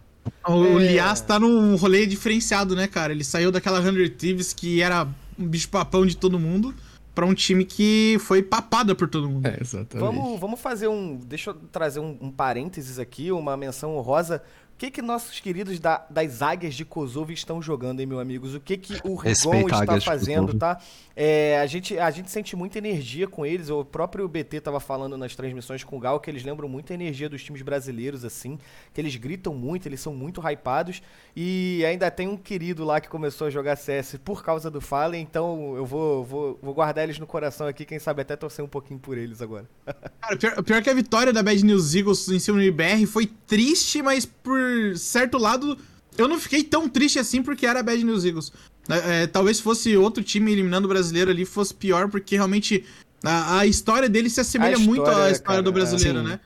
O 0.45 0.79
É. 0.79 0.91
Lias 0.91 1.21
tá 1.21 1.39
num 1.39 1.75
rolê 1.75 2.05
diferenciado, 2.05 2.75
né, 2.75 2.87
cara? 2.87 3.11
Ele 3.11 3.23
saiu 3.23 3.51
daquela 3.51 3.81
100 3.81 4.09
Thieves 4.09 4.53
que 4.53 4.81
era 4.81 5.07
um 5.41 5.47
bicho-papão 5.47 6.05
de 6.05 6.15
todo 6.15 6.39
mundo 6.39 6.73
pra 7.13 7.25
um 7.25 7.33
time 7.33 7.65
que 7.65 8.17
foi 8.21 8.41
papada 8.41 8.95
por 8.95 9.09
todo 9.09 9.29
mundo. 9.29 9.45
É, 9.45 9.57
exatamente. 9.59 9.99
Vamos, 9.99 10.39
vamos 10.39 10.59
fazer 10.59 10.87
um. 10.87 11.17
Deixa 11.17 11.51
eu 11.51 11.55
trazer 11.71 11.99
um, 11.99 12.17
um 12.21 12.31
parênteses 12.31 12.99
aqui, 12.99 13.31
uma 13.31 13.57
menção 13.57 13.95
honrosa. 13.95 14.41
O 14.81 14.83
que, 14.83 14.89
que 14.89 15.01
nossos 15.03 15.39
queridos 15.39 15.79
da- 15.79 16.03
das 16.09 16.41
águias 16.41 16.73
de 16.73 16.83
Kosovo 16.83 17.31
estão 17.31 17.61
jogando, 17.61 17.99
hein, 17.99 18.07
meus 18.07 18.19
amigos? 18.19 18.55
O 18.55 18.59
que, 18.59 18.75
que 18.75 18.99
o 19.03 19.13
Rigon 19.13 19.67
está 19.69 20.01
fazendo, 20.01 20.55
tá? 20.55 20.79
É, 21.15 21.59
a, 21.59 21.67
gente, 21.67 21.99
a 21.99 22.09
gente 22.09 22.31
sente 22.31 22.55
muita 22.55 22.79
energia 22.79 23.27
com 23.27 23.45
eles. 23.45 23.69
O 23.69 23.85
próprio 23.85 24.27
BT 24.27 24.59
tava 24.59 24.79
falando 24.79 25.15
nas 25.15 25.35
transmissões 25.35 25.83
com 25.83 25.97
o 25.97 25.99
Gal 25.99 26.19
que 26.19 26.31
eles 26.31 26.43
lembram 26.43 26.67
muito 26.67 26.91
a 26.91 26.95
energia 26.95 27.29
dos 27.29 27.43
times 27.43 27.61
brasileiros, 27.61 28.25
assim. 28.25 28.57
Que 28.91 28.99
eles 28.99 29.15
gritam 29.17 29.53
muito, 29.53 29.87
eles 29.87 29.99
são 29.99 30.15
muito 30.15 30.41
hypados. 30.41 31.03
E 31.35 31.85
ainda 31.85 32.09
tem 32.09 32.27
um 32.27 32.35
querido 32.35 32.83
lá 32.83 32.99
que 32.99 33.07
começou 33.07 33.45
a 33.45 33.49
jogar 33.51 33.75
CS 33.75 34.15
por 34.25 34.43
causa 34.43 34.71
do 34.71 34.81
Fallen. 34.81 35.21
Então 35.21 35.75
eu 35.75 35.85
vou, 35.85 36.23
vou, 36.23 36.59
vou 36.59 36.73
guardar 36.73 37.03
eles 37.03 37.19
no 37.19 37.27
coração 37.27 37.67
aqui. 37.67 37.85
Quem 37.85 37.99
sabe 37.99 38.23
até 38.23 38.35
torcer 38.35 38.65
um 38.65 38.67
pouquinho 38.67 38.99
por 38.99 39.15
eles 39.15 39.43
agora. 39.43 39.69
Cara, 40.19 40.37
pior, 40.37 40.63
pior 40.63 40.81
que 40.81 40.89
a 40.89 40.93
vitória 40.95 41.31
da 41.31 41.43
Bad 41.43 41.63
News 41.63 41.93
Eagles 41.93 42.27
em 42.29 42.39
cima 42.39 42.57
do 42.57 42.63
IBR 42.63 43.05
foi 43.05 43.27
triste, 43.27 44.01
mas 44.01 44.25
por 44.25 44.70
certo 44.95 45.37
lado, 45.37 45.77
eu 46.17 46.27
não 46.27 46.39
fiquei 46.39 46.63
tão 46.63 46.87
triste 46.89 47.19
assim 47.19 47.41
porque 47.41 47.65
era 47.65 47.79
a 47.79 47.83
Bad 47.83 48.03
News 48.03 48.25
Eagles. 48.25 48.51
É, 48.89 49.23
é, 49.23 49.27
talvez 49.27 49.59
fosse 49.59 49.95
outro 49.95 50.23
time 50.23 50.51
eliminando 50.51 50.85
o 50.85 50.89
brasileiro 50.89 51.31
ali, 51.31 51.45
fosse 51.45 51.73
pior, 51.73 52.09
porque 52.09 52.35
realmente 52.35 52.83
a, 53.23 53.59
a 53.59 53.65
história 53.65 54.09
dele 54.09 54.29
se 54.29 54.39
assemelha 54.39 54.75
A 54.75 54.79
muito 54.79 55.01
história, 55.01 55.19
à 55.19 55.25
né, 55.25 55.31
história 55.31 55.55
cara? 55.57 55.63
do 55.63 55.71
brasileiro, 55.71 56.19
Sim. 56.19 56.25
né? 56.25 56.39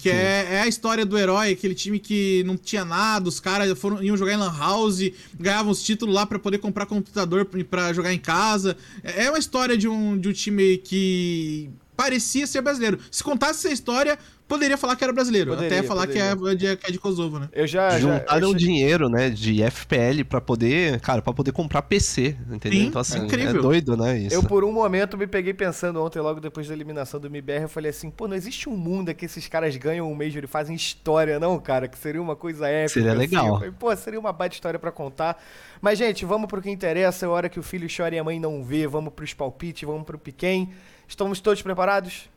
Que 0.00 0.10
é, 0.10 0.48
é 0.54 0.60
a 0.62 0.66
história 0.66 1.06
do 1.06 1.16
herói, 1.16 1.52
aquele 1.52 1.74
time 1.74 2.00
que 2.00 2.42
não 2.44 2.56
tinha 2.56 2.84
nada, 2.84 3.28
os 3.28 3.38
caras 3.38 3.78
foram, 3.78 4.02
iam 4.02 4.16
jogar 4.16 4.32
em 4.32 4.36
Lan 4.36 4.52
House, 4.58 5.12
ganhavam 5.38 5.70
os 5.70 5.80
títulos 5.80 6.12
lá 6.12 6.26
pra 6.26 6.40
poder 6.40 6.58
comprar 6.58 6.86
computador 6.86 7.48
pra 7.70 7.92
jogar 7.92 8.12
em 8.12 8.18
casa. 8.18 8.76
É 9.04 9.26
é 9.26 9.30
uma 9.30 9.38
história 9.38 9.78
de 9.78 9.86
um, 9.86 10.18
de 10.18 10.28
um 10.28 10.32
time 10.32 10.78
que 10.78 11.70
parecia 11.96 12.48
ser 12.48 12.62
brasileiro. 12.62 12.98
Se 13.12 13.22
contasse 13.22 13.66
essa 13.66 13.72
história, 13.72 14.18
poderia 14.48 14.76
falar 14.76 14.96
que 14.96 15.04
era 15.04 15.12
brasileiro. 15.12 15.50
Poderia, 15.50 15.78
até 15.78 15.86
falar 15.86 16.06
que 16.06 16.18
é, 16.18 16.34
de, 16.54 16.76
que 16.76 16.86
é 16.86 16.90
de 16.92 16.98
Kosovo, 16.98 17.38
né? 17.38 17.48
Eu 17.52 17.66
já. 17.66 17.90
já 17.90 17.98
Juntaram 17.98 18.48
eu 18.48 18.52
che- 18.52 18.58
dinheiro, 18.58 19.08
né, 19.08 19.28
de 19.30 19.62
FPL 19.62 20.24
pra 20.28 20.40
poder, 20.40 21.00
cara, 21.00 21.20
para 21.22 21.32
poder 21.32 21.52
comprar 21.52 21.82
PC, 21.82 22.36
entendeu? 22.50 22.80
Sim, 22.80 22.86
então 22.86 23.00
assim, 23.00 23.18
incrível. 23.18 23.58
é 23.58 23.62
doido, 23.62 23.96
né, 23.96 24.18
isso. 24.18 24.34
Eu, 24.34 24.42
por 24.42 24.64
um 24.64 24.72
momento, 24.72 25.16
me 25.16 25.26
peguei 25.26 25.52
pensando 25.54 26.02
ontem, 26.02 26.18
logo 26.20 26.40
depois 26.40 26.68
da 26.68 26.74
eliminação 26.74 27.18
do 27.18 27.26
MBR, 27.26 27.62
eu 27.62 27.68
falei 27.68 27.90
assim, 27.90 28.10
pô, 28.10 28.26
não 28.28 28.36
existe 28.36 28.68
um 28.68 28.76
mundo 28.76 29.14
que 29.14 29.24
esses 29.24 29.46
caras 29.48 29.76
ganham 29.76 30.10
um 30.10 30.14
Major 30.14 30.42
e 30.44 30.46
fazem 30.46 30.74
história, 30.76 31.38
não, 31.38 31.58
cara? 31.58 31.88
Que 31.88 31.98
seria 31.98 32.20
uma 32.22 32.36
coisa 32.36 32.68
épica. 32.68 32.94
Seria 32.94 33.10
assim. 33.10 33.18
legal. 33.18 33.46
Eu 33.46 33.54
falei, 33.56 33.70
pô, 33.78 33.96
seria 33.96 34.18
uma 34.20 34.32
baita 34.32 34.54
história 34.54 34.78
pra 34.78 34.90
contar. 34.92 35.42
Mas, 35.80 35.98
gente, 35.98 36.24
vamos 36.24 36.48
pro 36.48 36.62
que 36.62 36.70
interessa. 36.70 37.26
É 37.26 37.28
hora 37.28 37.48
que 37.48 37.60
o 37.60 37.62
filho 37.62 37.86
chora 37.94 38.14
e 38.14 38.18
a 38.18 38.24
mãe 38.24 38.40
não 38.40 38.64
vê. 38.64 38.86
Vamos 38.86 39.12
pros 39.12 39.34
palpites, 39.34 39.86
vamos 39.86 40.04
pro 40.04 40.18
Piquen. 40.18 40.70
Estamos 41.06 41.40
todos 41.40 41.62
preparados? 41.62 42.28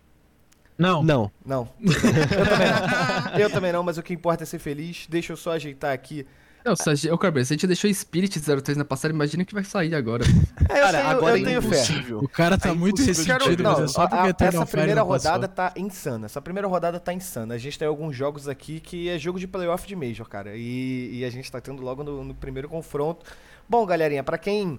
Não. 0.80 1.04
Não. 1.04 1.32
Não. 1.46 1.70
Eu 1.82 2.46
também 2.50 2.68
não. 2.72 3.40
Eu 3.40 3.50
também 3.50 3.72
não, 3.74 3.84
mas 3.84 3.98
o 3.98 4.04
que 4.04 4.14
importa 4.14 4.44
é 4.44 4.46
ser 4.46 4.60
feliz. 4.60 5.06
Deixa 5.10 5.34
eu 5.34 5.38
só 5.38 5.52
ajeitar 5.52 5.94
aqui. 5.94 6.26
Não, 6.66 6.76
se 6.76 7.10
ô, 7.10 7.18
Carber, 7.18 7.46
se 7.46 7.54
a 7.54 7.56
gente 7.56 7.66
deixou 7.68 7.92
Spirit 7.94 8.38
03 8.40 8.78
na 8.78 8.84
passada, 8.84 9.14
imagina 9.14 9.46
que 9.46 9.54
vai 9.54 9.64
sair 9.64 9.96
agora. 9.96 10.26
É, 10.70 10.74
eu 10.74 10.82
Cara, 10.84 10.98
tenho, 10.98 11.10
agora 11.10 11.38
eu 11.40 11.42
é 11.42 11.46
tenho 11.46 11.62
fé. 11.62 11.68
impossível. 11.68 12.20
O 12.20 12.28
cara 12.28 12.58
tá 12.58 12.70
É 12.70 12.74
muito 12.74 13.02
ressentido, 13.02 13.64
mas 13.64 13.80
é 13.80 13.88
só 13.88 14.02
porque 14.08 14.16
a- 14.16 14.24
a 14.24 14.30
Eternal 14.30 14.64
essa 14.64 14.72
primeira 14.72 14.96
não 15.02 15.08
passou. 15.08 15.32
rodada 15.32 15.48
tá 15.48 15.74
insana. 15.78 16.26
Essa 16.26 16.42
primeira 16.42 16.68
rodada 16.68 17.00
tá 17.00 17.14
insana. 17.14 17.56
A 17.56 17.58
gente 17.58 17.80
tem 17.80 17.88
alguns 17.88 18.14
jogos 18.16 18.48
aqui 18.50 18.80
que 18.82 19.08
é 19.10 19.18
jogo 19.18 19.40
de 19.40 19.48
playoff 19.48 19.88
de 19.88 19.96
Major, 19.96 20.28
cara. 20.28 20.52
E, 20.56 21.20
e 21.20 21.26
a 21.26 21.30
gente 21.30 21.50
tá 21.50 21.62
tendo 21.62 21.82
logo 21.82 22.04
no, 22.04 22.24
no 22.26 22.36
primeiro 22.36 22.68
confronto. 22.68 23.26
Bom, 23.68 23.86
galerinha, 23.86 24.24
pra 24.24 24.38
quem 24.38 24.78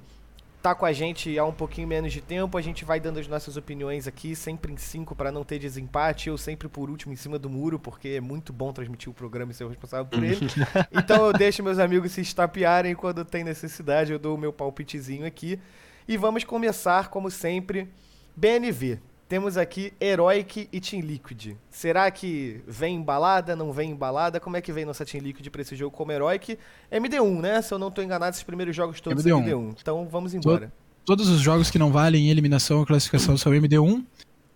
tá 0.62 0.74
com 0.74 0.84
a 0.84 0.92
gente 0.92 1.38
há 1.38 1.44
um 1.44 1.52
pouquinho 1.52 1.88
menos 1.88 2.12
de 2.12 2.20
tempo, 2.20 2.56
a 2.56 2.60
gente 2.60 2.84
vai 2.84 3.00
dando 3.00 3.18
as 3.18 3.26
nossas 3.26 3.56
opiniões 3.56 4.06
aqui, 4.06 4.36
sempre 4.36 4.72
em 4.72 4.76
cinco 4.76 5.14
pra 5.14 5.32
não 5.32 5.44
ter 5.44 5.58
desempate. 5.58 6.28
Eu 6.28 6.36
sempre 6.36 6.68
por 6.68 6.90
último 6.90 7.12
em 7.12 7.16
cima 7.16 7.38
do 7.38 7.48
muro, 7.48 7.78
porque 7.78 8.08
é 8.10 8.20
muito 8.20 8.52
bom 8.52 8.72
transmitir 8.72 9.10
o 9.10 9.14
programa 9.14 9.52
e 9.52 9.54
ser 9.54 9.64
o 9.64 9.68
responsável 9.68 10.06
por 10.06 10.22
ele. 10.22 10.38
então 10.92 11.26
eu 11.26 11.32
deixo 11.32 11.62
meus 11.62 11.78
amigos 11.78 12.12
se 12.12 12.20
estapearem 12.20 12.94
quando 12.94 13.24
tem 13.24 13.42
necessidade, 13.42 14.12
eu 14.12 14.18
dou 14.18 14.36
o 14.36 14.38
meu 14.38 14.52
palpitezinho 14.52 15.26
aqui. 15.26 15.58
E 16.06 16.16
vamos 16.16 16.44
começar, 16.44 17.08
como 17.08 17.30
sempre, 17.30 17.88
BNV. 18.36 19.09
Temos 19.30 19.56
aqui 19.56 19.92
Heroic 20.00 20.68
e 20.72 20.80
Team 20.80 21.02
Liquid. 21.02 21.56
Será 21.70 22.10
que 22.10 22.60
vem 22.66 22.96
embalada, 22.96 23.54
não 23.54 23.72
vem 23.72 23.92
embalada? 23.92 24.40
Como 24.40 24.56
é 24.56 24.60
que 24.60 24.72
vem 24.72 24.84
nossa 24.84 25.04
Team 25.04 25.22
Liquid 25.22 25.48
pra 25.50 25.62
esse 25.62 25.76
jogo 25.76 25.96
como 25.96 26.10
Heroic? 26.10 26.58
MD1, 26.90 27.40
né? 27.40 27.62
Se 27.62 27.72
eu 27.72 27.78
não 27.78 27.92
tô 27.92 28.02
enganado, 28.02 28.34
esses 28.34 28.42
primeiros 28.42 28.74
jogos 28.74 29.00
todos 29.00 29.24
MD1. 29.24 29.44
MD1. 29.44 29.76
Então 29.80 30.08
vamos 30.10 30.34
embora. 30.34 30.72
Todos 31.04 31.28
os 31.28 31.40
jogos 31.40 31.70
que 31.70 31.78
não 31.78 31.92
valem 31.92 32.28
eliminação 32.28 32.80
ou 32.80 32.84
classificação 32.84 33.36
são 33.36 33.52
MD1. 33.52 34.04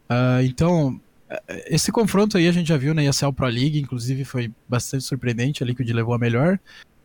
Ah, 0.09 0.43
então, 0.43 1.01
eh, 1.31 1.67
esse 1.69 1.93
confronto 1.93 2.37
aí 2.37 2.49
a 2.49 2.53
gente 2.53 2.67
já 2.67 2.77
viu 2.77 2.93
na 2.93 3.05
ESL 3.05 3.31
Pro 3.33 3.47
League, 3.47 3.79
inclusive 3.79 4.25
foi 4.25 4.53
bastante 4.69 5.05
surpreendente, 5.05 5.63
a 5.63 5.67
Liquid 5.67 5.89
levou 5.91 6.15
a 6.15 6.19
melhor. 6.19 6.59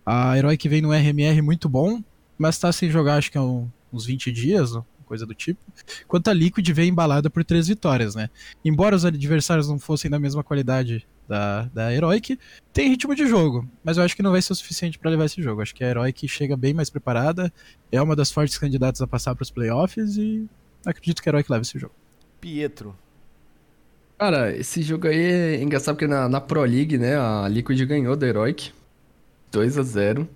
A 0.04 0.36
Heroic 0.36 0.68
vem 0.68 0.82
no 0.82 0.92
RMR 0.92 1.40
muito 1.44 1.70
bom, 1.70 2.02
mas 2.36 2.58
tá 2.58 2.72
sem 2.72 2.90
jogar 2.90 3.18
acho 3.18 3.32
que 3.32 3.38
há 3.38 3.44
uns 3.44 4.08
20 4.08 4.32
dias, 4.32 4.74
coisa 5.10 5.26
do 5.26 5.34
tipo. 5.34 5.60
Enquanto 6.06 6.28
a 6.30 6.34
Liquid 6.34 6.70
vem 6.72 6.90
embalada 6.90 7.30
por 7.30 7.44
três 7.44 7.68
vitórias, 7.68 8.14
né? 8.14 8.30
Embora 8.64 8.96
os 8.96 9.04
adversários 9.04 9.68
não 9.68 9.80
fossem 9.80 10.10
da 10.10 10.20
mesma 10.20 10.44
qualidade 10.44 11.06
da, 11.28 11.64
da 11.74 11.94
Heroic, 11.94 12.40
tem 12.72 12.90
ritmo 12.90 13.16
de 13.16 13.28
jogo, 13.28 13.68
mas 13.84 13.98
eu 13.98 14.04
acho 14.04 14.16
que 14.16 14.24
não 14.24 14.32
vai 14.32 14.42
ser 14.42 14.54
o 14.54 14.56
suficiente 14.56 14.98
pra 14.98 15.10
levar 15.10 15.26
esse 15.26 15.42
jogo. 15.42 15.62
Acho 15.62 15.76
que 15.76 15.84
a 15.84 15.90
Heroic 15.90 16.28
chega 16.28 16.56
bem 16.56 16.74
mais 16.74 16.90
preparada, 16.90 17.52
é 17.92 18.02
uma 18.02 18.16
das 18.16 18.32
fortes 18.32 18.58
candidatas 18.58 19.02
a 19.02 19.08
passar 19.08 19.36
pros 19.36 19.50
playoffs 19.50 20.16
e 20.16 20.48
acredito 20.86 21.22
que 21.22 21.30
a 21.30 21.32
Heroic 21.32 21.52
leva 21.52 21.64
esse 21.64 21.78
jogo. 21.78 21.94
Pietro. 22.40 22.96
Cara, 24.18 24.56
esse 24.56 24.82
jogo 24.82 25.08
aí 25.08 25.18
é 25.58 25.62
engraçado 25.62 25.96
porque 25.96 26.08
na, 26.08 26.30
na 26.30 26.40
Pro 26.40 26.62
League, 26.62 26.98
né, 26.98 27.18
a 27.18 27.48
Liquid 27.48 27.80
ganhou 27.86 28.16
da 28.16 28.28
Heroic 28.28 28.72
2 29.52 29.78
a 29.78 29.84
0 29.84 30.30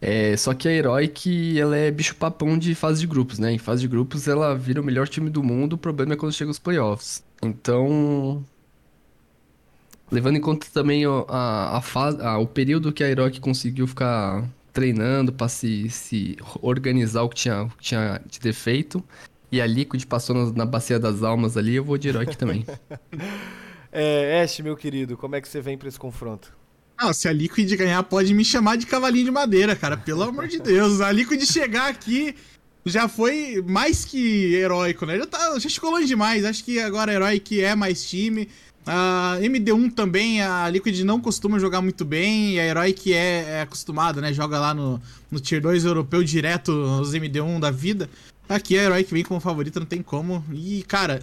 É, 0.00 0.36
só 0.36 0.52
que 0.54 0.68
a 0.68 0.72
Heroic, 0.72 1.58
ela 1.58 1.76
é 1.76 1.90
bicho 1.90 2.14
papão 2.16 2.58
de 2.58 2.74
fase 2.74 3.00
de 3.00 3.06
grupos, 3.06 3.38
né? 3.38 3.52
Em 3.52 3.58
fase 3.58 3.82
de 3.82 3.88
grupos 3.88 4.28
ela 4.28 4.54
vira 4.54 4.80
o 4.80 4.84
melhor 4.84 5.08
time 5.08 5.30
do 5.30 5.42
mundo, 5.42 5.72
o 5.74 5.78
problema 5.78 6.12
é 6.14 6.16
quando 6.16 6.32
chega 6.32 6.50
os 6.50 6.58
playoffs. 6.58 7.24
Então, 7.42 8.44
levando 10.10 10.36
em 10.36 10.40
conta 10.40 10.66
também 10.72 11.04
a, 11.28 11.76
a 11.78 11.80
fase, 11.82 12.20
a- 12.22 12.38
o 12.38 12.46
período 12.46 12.92
que 12.92 13.02
a 13.02 13.08
Heroic 13.08 13.40
conseguiu 13.40 13.86
ficar 13.86 14.48
treinando 14.72 15.32
pra 15.32 15.48
se, 15.48 15.88
se 15.90 16.36
organizar 16.60 17.22
o 17.22 17.28
que 17.28 17.36
tinha, 17.36 17.62
o 17.64 17.70
que 17.70 17.82
tinha 17.82 18.20
de 18.26 18.38
defeito, 18.40 19.02
e 19.50 19.60
a 19.60 19.66
Liquid 19.66 20.04
passou 20.04 20.34
na, 20.36 20.52
na 20.52 20.66
bacia 20.66 20.98
das 20.98 21.22
almas 21.22 21.56
ali, 21.56 21.74
eu 21.76 21.84
vou 21.84 21.96
de 21.98 22.08
Heroic 22.08 22.36
também. 22.36 22.64
É, 23.92 24.42
Ash, 24.42 24.60
meu 24.60 24.76
querido, 24.76 25.16
como 25.16 25.36
é 25.36 25.40
que 25.40 25.48
você 25.48 25.60
vem 25.60 25.78
pra 25.78 25.88
esse 25.88 25.98
confronto? 25.98 26.52
Ah, 26.98 27.12
se 27.12 27.28
a 27.28 27.32
Liquid 27.32 27.70
ganhar, 27.76 28.02
pode 28.04 28.32
me 28.32 28.44
chamar 28.44 28.76
de 28.76 28.86
cavalinho 28.86 29.26
de 29.26 29.30
madeira, 29.30 29.76
cara. 29.76 29.96
Pelo 29.96 30.22
amor 30.22 30.48
de 30.48 30.58
Deus. 30.58 31.00
A 31.00 31.12
Liquid 31.12 31.42
chegar 31.44 31.90
aqui 31.90 32.34
já 32.86 33.08
foi 33.08 33.62
mais 33.66 34.04
que 34.04 34.54
heróico, 34.54 35.04
né? 35.04 35.18
Já, 35.18 35.26
tá, 35.26 35.58
já 35.58 35.68
chegou 35.68 35.90
longe 35.90 36.06
demais. 36.06 36.44
Acho 36.44 36.64
que 36.64 36.78
agora 36.80 37.12
Heroic 37.12 37.60
é 37.60 37.74
mais 37.74 38.08
time. 38.08 38.48
A 38.86 39.38
MD1 39.40 39.92
também, 39.92 40.40
a 40.40 40.68
Liquid 40.68 41.00
não 41.00 41.20
costuma 41.20 41.58
jogar 41.58 41.82
muito 41.82 42.04
bem. 42.04 42.54
E 42.54 42.60
a 42.60 42.64
Heroic 42.64 43.12
é, 43.12 43.58
é 43.58 43.60
acostumada, 43.60 44.20
né? 44.20 44.32
Joga 44.32 44.58
lá 44.58 44.72
no, 44.72 45.02
no 45.30 45.40
Tier 45.40 45.60
2 45.60 45.84
europeu 45.84 46.22
direto, 46.24 46.70
os 46.70 47.12
MD1 47.12 47.60
da 47.60 47.70
vida. 47.70 48.08
Aqui 48.48 48.78
a 48.78 48.84
Heroic 48.84 49.12
vem 49.12 49.24
como 49.24 49.40
favorita, 49.40 49.80
não 49.80 49.86
tem 49.86 50.00
como. 50.00 50.44
E, 50.52 50.84
cara, 50.84 51.20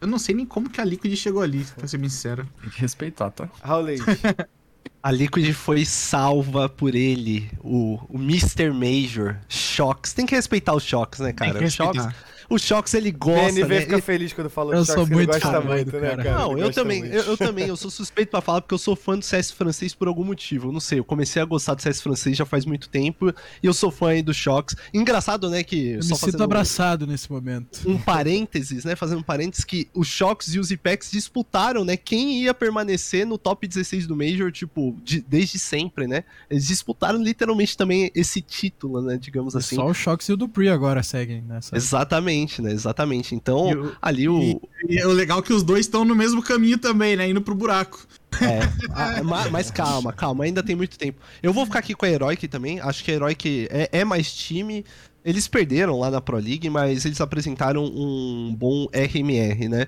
eu 0.00 0.08
não 0.08 0.18
sei 0.18 0.34
nem 0.34 0.46
como 0.46 0.70
que 0.70 0.80
a 0.80 0.84
Liquid 0.84 1.14
chegou 1.14 1.42
ali, 1.42 1.64
pra 1.76 1.86
ser 1.86 1.98
bem 1.98 2.08
sincero. 2.08 2.48
Tem 2.62 2.70
que 2.70 2.80
respeitar, 2.80 3.30
tá? 3.30 3.48
Raul 3.62 3.84
Leite. 3.84 4.02
A 5.02 5.10
Liquid 5.10 5.52
foi 5.52 5.84
salva 5.84 6.68
por 6.68 6.94
ele, 6.94 7.50
o, 7.58 7.98
o 8.08 8.16
Mr. 8.16 8.70
Major, 8.70 9.36
Shox. 9.48 10.12
Tem 10.12 10.24
que 10.24 10.34
respeitar 10.34 10.74
os 10.74 10.84
Shox, 10.84 11.18
né, 11.18 11.32
cara? 11.32 11.58
que 11.58 11.64
O 11.64 11.70
Shox, 11.70 11.96
respeitar. 11.96 12.14
O 12.54 12.58
Shox 12.58 12.94
ele 12.94 13.10
gosta, 13.10 13.52
PNV 13.52 13.74
né? 13.74 13.80
fica 13.82 14.02
feliz 14.02 14.32
quando 14.32 14.50
fala 14.50 14.74
Eu 14.74 14.80
de 14.82 14.86
sou 14.86 14.94
Sharks, 14.96 15.10
ele 15.10 15.16
muito 15.16 15.32
gosta 15.32 15.50
fã 15.52 15.60
muito, 15.60 15.90
do 15.90 16.00
né, 16.00 16.10
cara. 16.10 16.22
cara? 16.22 16.38
Não, 16.38 16.58
eu 16.58 16.70
também, 16.72 17.04
eu, 17.06 17.22
eu 17.22 17.36
também, 17.36 17.66
eu 17.68 17.76
sou 17.76 17.90
suspeito 17.90 18.30
pra 18.30 18.40
falar 18.40 18.60
porque 18.60 18.74
eu 18.74 18.78
sou 18.78 18.94
fã 18.94 19.18
do 19.18 19.24
CS 19.24 19.50
francês 19.50 19.94
por 19.94 20.08
algum 20.08 20.24
motivo. 20.24 20.68
Eu 20.68 20.72
não 20.72 20.80
sei, 20.80 20.98
eu 20.98 21.04
comecei 21.04 21.40
a 21.40 21.44
gostar 21.44 21.74
do 21.74 21.82
CS 21.82 22.00
francês 22.00 22.36
já 22.36 22.44
faz 22.46 22.64
muito 22.64 22.88
tempo 22.88 23.30
e 23.62 23.66
eu 23.66 23.72
sou 23.74 23.90
fã 23.90 24.08
aí 24.10 24.22
do 24.22 24.32
Shox. 24.34 24.74
Engraçado, 24.92 25.48
né, 25.50 25.62
que 25.62 25.90
Eu 25.92 26.02
só 26.02 26.14
me 26.26 26.32
sinto 26.32 26.42
abraçado 26.42 27.06
nesse 27.06 27.30
momento. 27.30 27.80
um 27.88 27.98
parênteses, 27.98 28.84
né, 28.84 28.94
fazendo 28.96 29.18
um 29.18 29.22
parênteses 29.22 29.64
que 29.64 29.88
os 29.94 30.06
Shox 30.08 30.54
e 30.54 30.58
os 30.58 30.70
Ipex 30.70 31.10
disputaram, 31.10 31.84
né, 31.84 31.96
quem 31.96 32.42
ia 32.42 32.54
permanecer 32.54 33.26
no 33.26 33.36
top 33.38 33.66
16 33.66 34.06
do 34.06 34.16
Major, 34.16 34.50
tipo, 34.52 34.96
de- 35.02 35.20
desde 35.22 35.58
sempre, 35.58 36.06
né? 36.06 36.24
Eles 36.50 36.66
disputaram 36.66 37.22
literalmente 37.22 37.76
também 37.76 38.10
esse 38.14 38.40
título, 38.40 39.00
né, 39.02 39.16
digamos 39.18 39.54
assim. 39.56 39.76
Só 39.76 39.86
o 39.86 39.94
Shox 39.94 40.28
e 40.28 40.32
o 40.32 40.36
Dupree 40.36 40.68
agora 40.68 41.02
seguem 41.02 41.42
nessa. 41.42 41.76
Exatamente, 41.76 42.41
né? 42.62 42.72
Exatamente. 42.72 43.34
Então, 43.34 43.70
E 43.70 43.92
ali 44.02 44.28
o. 44.28 44.60
E 44.88 44.98
é 44.98 45.06
o 45.06 45.12
legal 45.12 45.38
é 45.38 45.42
que 45.42 45.52
os 45.52 45.62
dois 45.62 45.86
estão 45.86 46.04
no 46.04 46.14
mesmo 46.16 46.42
caminho 46.42 46.78
também, 46.78 47.14
né? 47.16 47.28
Indo 47.28 47.40
pro 47.42 47.54
buraco. 47.54 48.04
É, 48.40 49.22
ma- 49.22 49.48
mas 49.50 49.70
calma, 49.70 50.12
calma, 50.12 50.44
ainda 50.44 50.62
tem 50.62 50.74
muito 50.74 50.98
tempo. 50.98 51.20
Eu 51.42 51.52
vou 51.52 51.64
ficar 51.66 51.78
aqui 51.80 51.94
com 51.94 52.04
a 52.04 52.08
Heroic 52.10 52.48
também. 52.48 52.80
Acho 52.80 53.04
que 53.04 53.10
a 53.10 53.14
Heroic 53.14 53.68
é, 53.70 53.88
é 53.92 54.04
mais 54.04 54.32
time. 54.34 54.84
Eles 55.24 55.46
perderam 55.46 56.00
lá 56.00 56.10
na 56.10 56.20
Pro 56.20 56.36
League, 56.38 56.68
mas 56.68 57.04
eles 57.04 57.20
apresentaram 57.20 57.84
um 57.84 58.52
bom 58.58 58.88
RMR, 58.92 59.68
né? 59.68 59.86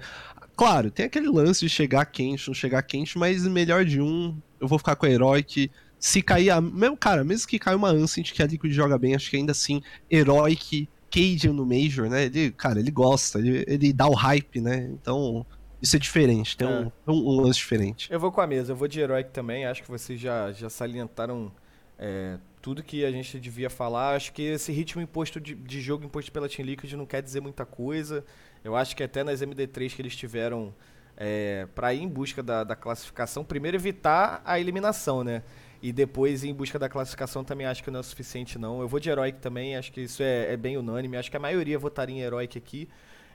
Claro, 0.57 0.91
tem 0.91 1.07
aquele 1.07 1.29
lance 1.29 1.61
de 1.61 1.69
chegar 1.69 2.05
quente, 2.07 2.47
não 2.47 2.55
chegar 2.55 2.81
quente, 2.83 3.19
mas 3.19 3.45
melhor 3.45 3.85
de 3.85 4.01
um. 4.01 4.37
Eu 4.61 4.69
vou 4.69 4.79
ficar 4.79 4.95
com 4.95 5.07
a 5.07 5.11
Heroic. 5.11 5.69
Se 5.99 6.23
cair 6.23 6.51
a. 6.51 6.61
Meu, 6.61 6.97
cara, 6.97 7.25
mesmo 7.25 7.49
que 7.49 7.59
caia 7.59 7.77
uma 7.77 7.89
Ancient 7.91 8.31
que 8.31 8.43
a 8.43 8.47
Liquid 8.47 8.71
joga 8.73 8.97
bem, 8.97 9.15
acho 9.17 9.29
que 9.31 9.37
ainda 9.37 9.51
assim, 9.53 9.83
Heroic, 10.09 10.89
Cajun 11.15 11.53
no 11.53 11.65
Major, 11.65 12.09
né? 12.09 12.25
Ele, 12.25 12.51
cara, 12.51 12.81
ele 12.81 12.91
gosta, 12.91 13.39
ele, 13.39 13.65
ele 13.69 13.93
dá 13.93 14.09
o 14.09 14.15
hype, 14.15 14.61
né? 14.61 14.91
Então, 14.91 15.47
isso 15.81 15.95
é 15.95 15.99
diferente, 15.99 16.57
tem 16.57 16.67
um, 16.67 16.91
um, 17.07 17.13
um 17.13 17.41
lance 17.41 17.59
diferente. 17.59 18.11
Eu 18.11 18.19
vou 18.19 18.33
com 18.33 18.41
a 18.41 18.47
mesa, 18.47 18.73
eu 18.73 18.77
vou 18.77 18.89
de 18.89 18.99
Heroic 19.01 19.31
também. 19.31 19.65
Acho 19.65 19.83
que 19.83 19.91
vocês 19.91 20.19
já, 20.19 20.51
já 20.51 20.69
salientaram 20.69 21.53
é, 21.99 22.39
tudo 22.61 22.83
que 22.83 23.05
a 23.05 23.11
gente 23.13 23.39
devia 23.39 23.71
falar. 23.71 24.17
Acho 24.17 24.33
que 24.33 24.43
esse 24.43 24.73
ritmo 24.73 25.01
imposto 25.01 25.41
de, 25.41 25.55
de 25.55 25.81
jogo 25.81 26.05
imposto 26.05 26.33
pela 26.33 26.49
Team 26.49 26.67
Liquid 26.67 26.93
não 26.95 27.07
quer 27.07 27.23
dizer 27.23 27.41
muita 27.41 27.65
coisa. 27.65 28.25
Eu 28.65 28.75
acho 28.75 28.97
que 28.97 29.03
até 29.03 29.23
nas 29.23 29.41
MD3 29.41 29.95
que 29.95 30.03
eles 30.03 30.17
tiveram 30.17 30.75
é, 31.17 31.69
para 31.75 31.95
ir 31.95 32.03
em 32.03 32.09
busca 32.09 32.43
da, 32.43 32.65
da 32.65 32.75
classificação, 32.75 33.45
primeiro 33.45 33.77
evitar 33.77 34.43
a 34.45 34.59
eliminação, 34.59 35.23
né? 35.23 35.43
E 35.85 35.93
depois 35.93 36.43
em 36.45 36.55
busca 36.55 36.79
da 36.79 36.89
classificação 36.89 37.45
também 37.45 37.67
acho 37.67 37.85
que 37.85 37.91
não 37.91 38.01
é 38.01 38.03
suficiente, 38.03 38.59
não. 38.59 38.81
Eu 38.81 38.89
vou 38.89 38.99
de 38.99 39.11
Heroic 39.11 39.39
também, 39.39 39.77
acho 39.77 39.93
que 39.93 40.01
isso 40.01 40.23
é, 40.23 40.55
é 40.55 40.57
bem 40.57 40.79
unânime. 40.79 41.19
Acho 41.19 41.31
que 41.31 41.37
a 41.37 41.41
maioria 41.41 41.79
votaria 41.79 42.17
em 42.17 42.21
Heroic 42.21 42.57
aqui. 42.57 42.89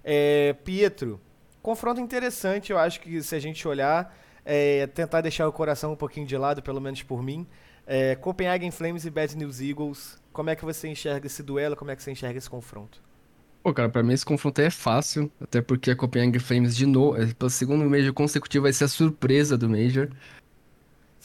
É, 0.03 0.53
Pietro, 0.65 1.21
confronto 1.61 2.01
interessante, 2.01 2.71
eu 2.71 2.79
acho 2.79 3.01
que 3.01 3.21
se 3.21 3.35
a 3.35 3.39
gente 3.39 3.67
olhar, 3.67 4.17
é, 4.43 4.87
tentar 4.87 5.21
deixar 5.21 5.47
o 5.47 5.53
coração 5.53 5.93
um 5.93 5.95
pouquinho 5.95 6.25
de 6.25 6.35
lado, 6.35 6.63
pelo 6.63 6.81
menos 6.81 7.03
por 7.03 7.21
mim. 7.21 7.45
É, 7.85 8.15
Copenhagen 8.15 8.71
Flames 8.71 9.05
e 9.05 9.11
Bad 9.11 9.37
News 9.37 9.61
Eagles. 9.61 10.17
Como 10.33 10.49
é 10.49 10.55
que 10.55 10.65
você 10.65 10.87
enxerga 10.87 11.27
esse 11.27 11.43
duelo? 11.43 11.75
Como 11.75 11.91
é 11.91 11.95
que 11.95 12.01
você 12.01 12.09
enxerga 12.09 12.39
esse 12.39 12.49
confronto? 12.49 12.99
Pô, 13.61 13.71
cara, 13.71 13.89
pra 13.89 14.01
mim 14.01 14.13
esse 14.13 14.25
confronto 14.25 14.59
é 14.59 14.71
fácil, 14.71 15.31
até 15.39 15.61
porque 15.61 15.91
a 15.91 15.95
Copenhagen 15.95 16.39
Flames 16.39 16.75
de 16.75 16.87
novo, 16.87 17.15
é, 17.21 17.27
pelo 17.31 17.51
segundo 17.51 17.87
Major 17.87 18.11
consecutivo 18.11 18.63
vai 18.63 18.73
ser 18.73 18.85
a 18.85 18.87
surpresa 18.87 19.55
do 19.55 19.69
Major. 19.69 20.09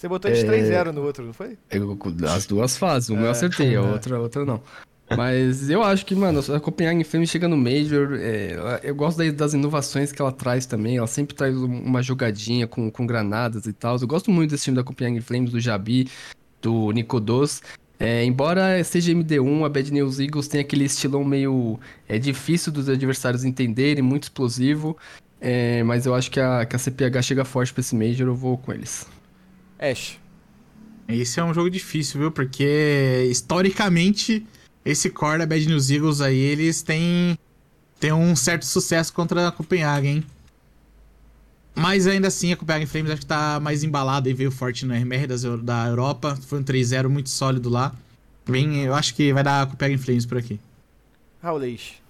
Você 0.04 0.08
botou 0.08 0.30
de 0.30 0.44
3-0 0.44 0.92
no 0.92 1.00
outro, 1.02 1.24
não 1.24 1.32
foi? 1.32 1.56
Eu- 1.70 1.98
as 2.28 2.44
duas 2.44 2.76
fases, 2.76 3.08
uma 3.08 3.22
eu 3.22 3.26
É. 3.28 3.30
acertei, 3.30 3.74
a 3.74 3.80
outra, 4.04 4.16
a 4.16 4.20
outra 4.20 4.44
não. 4.44 4.60
Mas 5.16 5.70
eu 5.70 5.82
acho 5.82 6.04
que, 6.04 6.14
mano, 6.14 6.40
a 6.54 6.60
Copenhagen 6.60 7.02
Flames 7.04 7.30
chega 7.30 7.48
no 7.48 7.56
Major, 7.56 8.10
é, 8.20 8.80
eu 8.82 8.94
gosto 8.94 9.16
da- 9.16 9.30
das 9.30 9.54
inovações 9.54 10.12
que 10.12 10.20
ela 10.20 10.30
traz 10.30 10.66
também, 10.66 10.98
ela 10.98 11.06
sempre 11.06 11.34
traz 11.34 11.56
um- 11.56 11.64
uma 11.80 12.02
jogadinha 12.02 12.66
com, 12.66 12.90
com 12.90 13.06
granadas 13.06 13.64
e 13.64 13.72
tal. 13.72 13.96
Eu 13.98 14.06
gosto 14.06 14.30
muito 14.30 14.50
desse 14.50 14.64
time 14.64 14.76
da 14.76 14.84
Copenhagen 14.84 15.22
Flames, 15.22 15.50
do 15.50 15.58
Jabi, 15.58 16.06
do 16.60 16.90
Nicodos. 16.92 17.62
É, 17.98 18.24
embora 18.26 18.84
seja 18.84 19.10
MD1, 19.10 19.64
a 19.64 19.70
Bad 19.70 19.90
News 19.90 20.20
Eagles 20.20 20.48
tem 20.48 20.60
aquele 20.60 20.84
estilão 20.84 21.24
meio 21.24 21.80
é, 22.06 22.18
difícil 22.18 22.70
dos 22.70 22.90
adversários 22.90 23.42
entenderem, 23.42 24.02
muito 24.02 24.24
explosivo. 24.24 24.98
É, 25.40 25.82
mas 25.82 26.04
eu 26.04 26.14
acho 26.14 26.30
que 26.30 26.40
a, 26.40 26.66
que 26.66 26.76
a 26.76 26.78
CPH 26.78 27.22
chega 27.22 27.44
forte 27.46 27.72
pra 27.72 27.80
esse 27.80 27.94
Major, 27.96 28.26
eu 28.28 28.34
vou 28.34 28.58
com 28.58 28.70
eles. 28.70 29.06
Ash. 29.78 30.18
Esse 31.08 31.38
é 31.38 31.44
um 31.44 31.52
jogo 31.52 31.68
difícil, 31.68 32.20
viu? 32.20 32.30
Porque 32.30 33.28
historicamente, 33.30 34.46
esse 34.84 35.10
core 35.10 35.38
da 35.38 35.46
Bad 35.46 35.66
News 35.66 35.90
Eagles 35.90 36.20
aí, 36.20 36.38
eles 36.38 36.82
têm, 36.82 37.38
têm 38.00 38.12
um 38.12 38.34
certo 38.34 38.64
sucesso 38.64 39.12
contra 39.12 39.48
a 39.48 39.52
Copenhagen, 39.52 40.16
hein? 40.16 40.24
Mas 41.74 42.06
ainda 42.06 42.28
assim, 42.28 42.52
a 42.52 42.56
Copenhagen 42.56 42.86
Flames 42.86 43.10
acho 43.10 43.20
que 43.22 43.26
tá 43.26 43.58
mais 43.60 43.82
embalada 43.82 44.30
e 44.30 44.32
veio 44.32 44.50
forte 44.50 44.86
no 44.86 44.94
RMR 44.94 45.26
das, 45.26 45.42
da 45.62 45.86
Europa. 45.88 46.36
Foi 46.36 46.60
um 46.60 46.64
3-0 46.64 47.08
muito 47.08 47.28
sólido 47.28 47.68
lá. 47.68 47.92
Bem, 48.48 48.84
eu 48.84 48.94
acho 48.94 49.14
que 49.14 49.32
vai 49.32 49.42
dar 49.42 49.62
a 49.62 49.66
Copenhagen 49.66 49.98
Flames 49.98 50.24
por 50.24 50.38
aqui. 50.38 50.60
Raulês. 51.42 52.03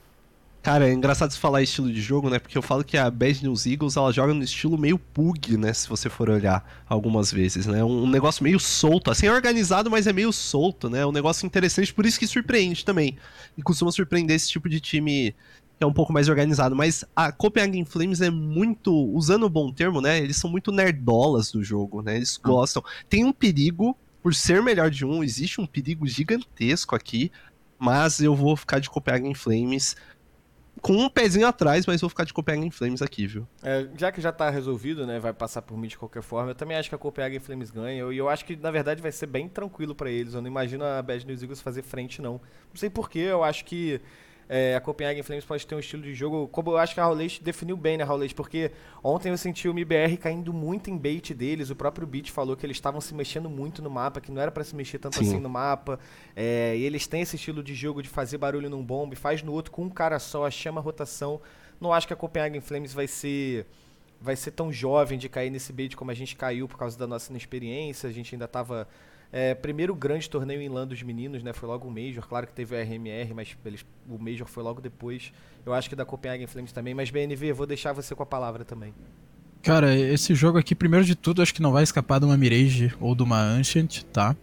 Cara, 0.64 0.88
é 0.88 0.94
engraçado 0.94 1.30
você 1.30 1.38
falar 1.38 1.60
estilo 1.60 1.92
de 1.92 2.00
jogo, 2.00 2.30
né? 2.30 2.38
Porque 2.38 2.56
eu 2.56 2.62
falo 2.62 2.82
que 2.82 2.96
a 2.96 3.10
Bad 3.10 3.42
News 3.42 3.66
Eagles, 3.66 3.98
ela 3.98 4.10
joga 4.10 4.32
no 4.32 4.42
estilo 4.42 4.78
meio 4.78 4.98
pug, 4.98 5.58
né? 5.58 5.74
Se 5.74 5.86
você 5.86 6.08
for 6.08 6.30
olhar 6.30 6.82
algumas 6.88 7.30
vezes, 7.30 7.66
né? 7.66 7.84
Um 7.84 8.08
negócio 8.08 8.42
meio 8.42 8.58
solto, 8.58 9.10
assim, 9.10 9.26
é 9.26 9.30
organizado, 9.30 9.90
mas 9.90 10.06
é 10.06 10.12
meio 10.12 10.32
solto, 10.32 10.88
né? 10.88 11.04
Um 11.04 11.12
negócio 11.12 11.44
interessante, 11.44 11.92
por 11.92 12.06
isso 12.06 12.18
que 12.18 12.26
surpreende 12.26 12.82
também. 12.82 13.18
E 13.58 13.62
costuma 13.62 13.92
surpreender 13.92 14.34
esse 14.34 14.48
tipo 14.48 14.66
de 14.66 14.80
time 14.80 15.36
que 15.76 15.84
é 15.84 15.86
um 15.86 15.92
pouco 15.92 16.14
mais 16.14 16.30
organizado. 16.30 16.74
Mas 16.74 17.04
a 17.14 17.30
Copenhagen 17.30 17.84
Flames 17.84 18.22
é 18.22 18.30
muito, 18.30 18.90
usando 19.12 19.42
o 19.42 19.50
bom 19.50 19.70
termo, 19.70 20.00
né? 20.00 20.18
Eles 20.18 20.38
são 20.38 20.48
muito 20.48 20.72
nerdolas 20.72 21.52
do 21.52 21.62
jogo, 21.62 22.00
né? 22.00 22.16
Eles 22.16 22.38
gostam. 22.38 22.82
Tem 23.10 23.22
um 23.22 23.34
perigo, 23.34 23.94
por 24.22 24.34
ser 24.34 24.62
melhor 24.62 24.90
de 24.90 25.04
um, 25.04 25.22
existe 25.22 25.60
um 25.60 25.66
perigo 25.66 26.06
gigantesco 26.06 26.96
aqui. 26.96 27.30
Mas 27.78 28.20
eu 28.20 28.34
vou 28.34 28.56
ficar 28.56 28.78
de 28.78 28.88
Copenhagen 28.88 29.34
Flames 29.34 29.94
com 30.80 30.92
um 30.92 31.08
pezinho 31.08 31.46
atrás, 31.46 31.86
mas 31.86 32.00
vou 32.00 32.10
ficar 32.10 32.24
de 32.24 32.32
Copenhagen 32.32 32.70
Flames 32.70 33.00
aqui, 33.00 33.26
viu? 33.26 33.46
É, 33.62 33.88
já 33.96 34.12
que 34.12 34.20
já 34.20 34.32
tá 34.32 34.50
resolvido, 34.50 35.06
né? 35.06 35.18
Vai 35.18 35.32
passar 35.32 35.62
por 35.62 35.78
mim 35.78 35.88
de 35.88 35.96
qualquer 35.96 36.22
forma. 36.22 36.50
Eu 36.50 36.54
também 36.54 36.76
acho 36.76 36.88
que 36.88 36.94
a 36.94 36.98
Copenhagen 36.98 37.40
Flames 37.40 37.70
ganha. 37.70 38.04
E 38.12 38.16
eu 38.16 38.28
acho 38.28 38.44
que, 38.44 38.56
na 38.56 38.70
verdade, 38.70 39.00
vai 39.00 39.12
ser 39.12 39.26
bem 39.26 39.48
tranquilo 39.48 39.94
pra 39.94 40.10
eles. 40.10 40.34
Eu 40.34 40.42
não 40.42 40.48
imagino 40.48 40.84
a 40.84 41.00
Bad 41.00 41.26
News 41.26 41.42
Eagles 41.42 41.60
fazer 41.60 41.82
frente, 41.82 42.20
não. 42.20 42.32
Não 42.32 42.76
sei 42.76 42.90
porquê, 42.90 43.20
eu 43.20 43.42
acho 43.42 43.64
que 43.64 44.00
é, 44.48 44.74
a 44.76 44.80
Copenhagen 44.80 45.22
Flames 45.22 45.44
pode 45.44 45.66
ter 45.66 45.74
um 45.74 45.78
estilo 45.78 46.02
de 46.02 46.14
jogo, 46.14 46.48
como 46.48 46.72
eu 46.72 46.78
acho 46.78 46.94
que 46.94 47.00
a 47.00 47.04
Raulete 47.04 47.42
definiu 47.42 47.76
bem, 47.76 47.96
né, 47.96 48.04
Raulete? 48.04 48.34
Porque 48.34 48.70
ontem 49.02 49.30
eu 49.30 49.38
senti 49.38 49.68
o 49.68 49.72
MBR 49.72 50.16
caindo 50.18 50.52
muito 50.52 50.90
em 50.90 50.98
bait 50.98 51.32
deles. 51.32 51.70
O 51.70 51.76
próprio 51.76 52.06
Beat 52.06 52.30
falou 52.30 52.56
que 52.56 52.66
eles 52.66 52.76
estavam 52.76 53.00
se 53.00 53.14
mexendo 53.14 53.48
muito 53.48 53.82
no 53.82 53.90
mapa, 53.90 54.20
que 54.20 54.30
não 54.30 54.40
era 54.40 54.50
para 54.50 54.64
se 54.64 54.76
mexer 54.76 54.98
tanto 54.98 55.18
Sim. 55.18 55.24
assim 55.24 55.40
no 55.40 55.48
mapa. 55.48 55.98
É, 56.36 56.76
e 56.76 56.84
eles 56.84 57.06
têm 57.06 57.22
esse 57.22 57.36
estilo 57.36 57.62
de 57.62 57.74
jogo 57.74 58.02
de 58.02 58.08
fazer 58.08 58.38
barulho 58.38 58.68
num 58.68 58.84
bombe, 58.84 59.16
faz 59.16 59.42
no 59.42 59.52
outro 59.52 59.72
com 59.72 59.82
um 59.82 59.90
cara 59.90 60.18
só, 60.18 60.48
chama 60.50 60.80
a 60.80 60.84
rotação. 60.84 61.40
Não 61.80 61.92
acho 61.92 62.06
que 62.06 62.12
a 62.12 62.16
Copenhagen 62.16 62.60
Flames 62.60 62.92
vai 62.92 63.06
ser 63.06 63.66
vai 64.20 64.36
ser 64.36 64.52
tão 64.52 64.72
jovem 64.72 65.18
de 65.18 65.28
cair 65.28 65.50
nesse 65.50 65.70
bait 65.70 65.94
como 65.94 66.10
a 66.10 66.14
gente 66.14 66.34
caiu 66.34 66.66
por 66.66 66.78
causa 66.78 66.98
da 66.98 67.06
nossa 67.06 67.30
inexperiência. 67.30 68.08
A 68.08 68.12
gente 68.12 68.34
ainda 68.34 68.48
tava 68.48 68.88
é, 69.36 69.52
primeiro 69.52 69.96
grande 69.96 70.30
torneio 70.30 70.62
em 70.62 70.68
LAN 70.68 70.86
dos 70.86 71.02
meninos, 71.02 71.42
né? 71.42 71.52
Foi 71.52 71.68
logo 71.68 71.88
o 71.88 71.90
Major. 71.90 72.24
Claro 72.24 72.46
que 72.46 72.52
teve 72.52 72.72
o 72.72 72.78
RMR, 72.80 73.34
mas 73.34 73.56
eles, 73.66 73.84
o 74.08 74.16
Major 74.16 74.46
foi 74.46 74.62
logo 74.62 74.80
depois. 74.80 75.32
Eu 75.66 75.74
acho 75.74 75.88
que 75.88 75.96
da 75.96 76.04
Copenhagen 76.04 76.46
Flames 76.46 76.70
também. 76.70 76.94
Mas 76.94 77.10
BNV, 77.10 77.52
vou 77.52 77.66
deixar 77.66 77.92
você 77.92 78.14
com 78.14 78.22
a 78.22 78.26
palavra 78.26 78.64
também. 78.64 78.94
Cara, 79.60 79.92
esse 79.92 80.36
jogo 80.36 80.56
aqui, 80.56 80.72
primeiro 80.72 81.04
de 81.04 81.16
tudo, 81.16 81.42
acho 81.42 81.52
que 81.52 81.60
não 81.60 81.72
vai 81.72 81.82
escapar 81.82 82.20
de 82.20 82.26
uma 82.26 82.36
Mirage 82.36 82.94
ou 83.00 83.12
de 83.12 83.24
uma 83.24 83.42
Ancient, 83.42 84.04
tá? 84.12 84.36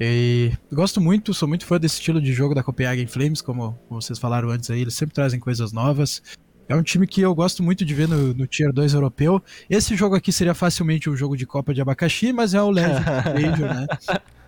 E 0.00 0.52
gosto 0.72 1.02
muito, 1.02 1.34
sou 1.34 1.46
muito 1.46 1.66
fã 1.66 1.78
desse 1.78 1.96
estilo 1.96 2.18
de 2.18 2.32
jogo 2.32 2.54
da 2.54 2.62
Copenhagen 2.62 3.06
Flames, 3.06 3.42
como 3.42 3.78
vocês 3.90 4.18
falaram 4.18 4.48
antes 4.48 4.70
aí, 4.70 4.80
eles 4.80 4.94
sempre 4.94 5.14
trazem 5.14 5.38
coisas 5.38 5.70
novas. 5.70 6.22
É 6.70 6.76
um 6.76 6.84
time 6.84 7.04
que 7.04 7.20
eu 7.20 7.34
gosto 7.34 7.64
muito 7.64 7.84
de 7.84 7.92
ver 7.92 8.06
no, 8.06 8.32
no 8.32 8.46
Tier 8.46 8.72
2 8.72 8.94
europeu. 8.94 9.42
Esse 9.68 9.96
jogo 9.96 10.14
aqui 10.14 10.30
seria 10.30 10.54
facilmente 10.54 11.10
um 11.10 11.16
jogo 11.16 11.36
de 11.36 11.44
Copa 11.44 11.74
de 11.74 11.80
Abacaxi, 11.80 12.32
mas 12.32 12.54
é 12.54 12.62
o 12.62 12.70
Legend 12.70 13.04
Major, 13.34 13.74
né? 13.74 13.86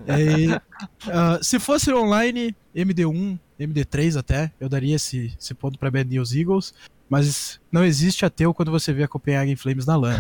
E, 0.07 0.49
ah, 1.11 1.41
se 1.43 1.59
fosse 1.59 1.93
online, 1.93 2.55
MD1, 2.77 3.37
MD3 3.59 4.17
até, 4.17 4.53
eu 4.61 4.69
daria 4.69 4.95
esse, 4.95 5.35
esse 5.37 5.53
ponto 5.53 5.77
pra 5.81 5.91
Bad 5.91 6.09
News 6.09 6.33
Eagles. 6.33 6.73
Mas 7.11 7.61
não 7.73 7.85
existe 7.85 8.25
ateu 8.25 8.55
quando 8.55 8.71
você 8.71 8.93
vê 8.93 9.03
a 9.03 9.09
Copenhagen 9.09 9.57
Flames 9.57 9.85
na 9.85 9.97
LAN. 9.97 10.19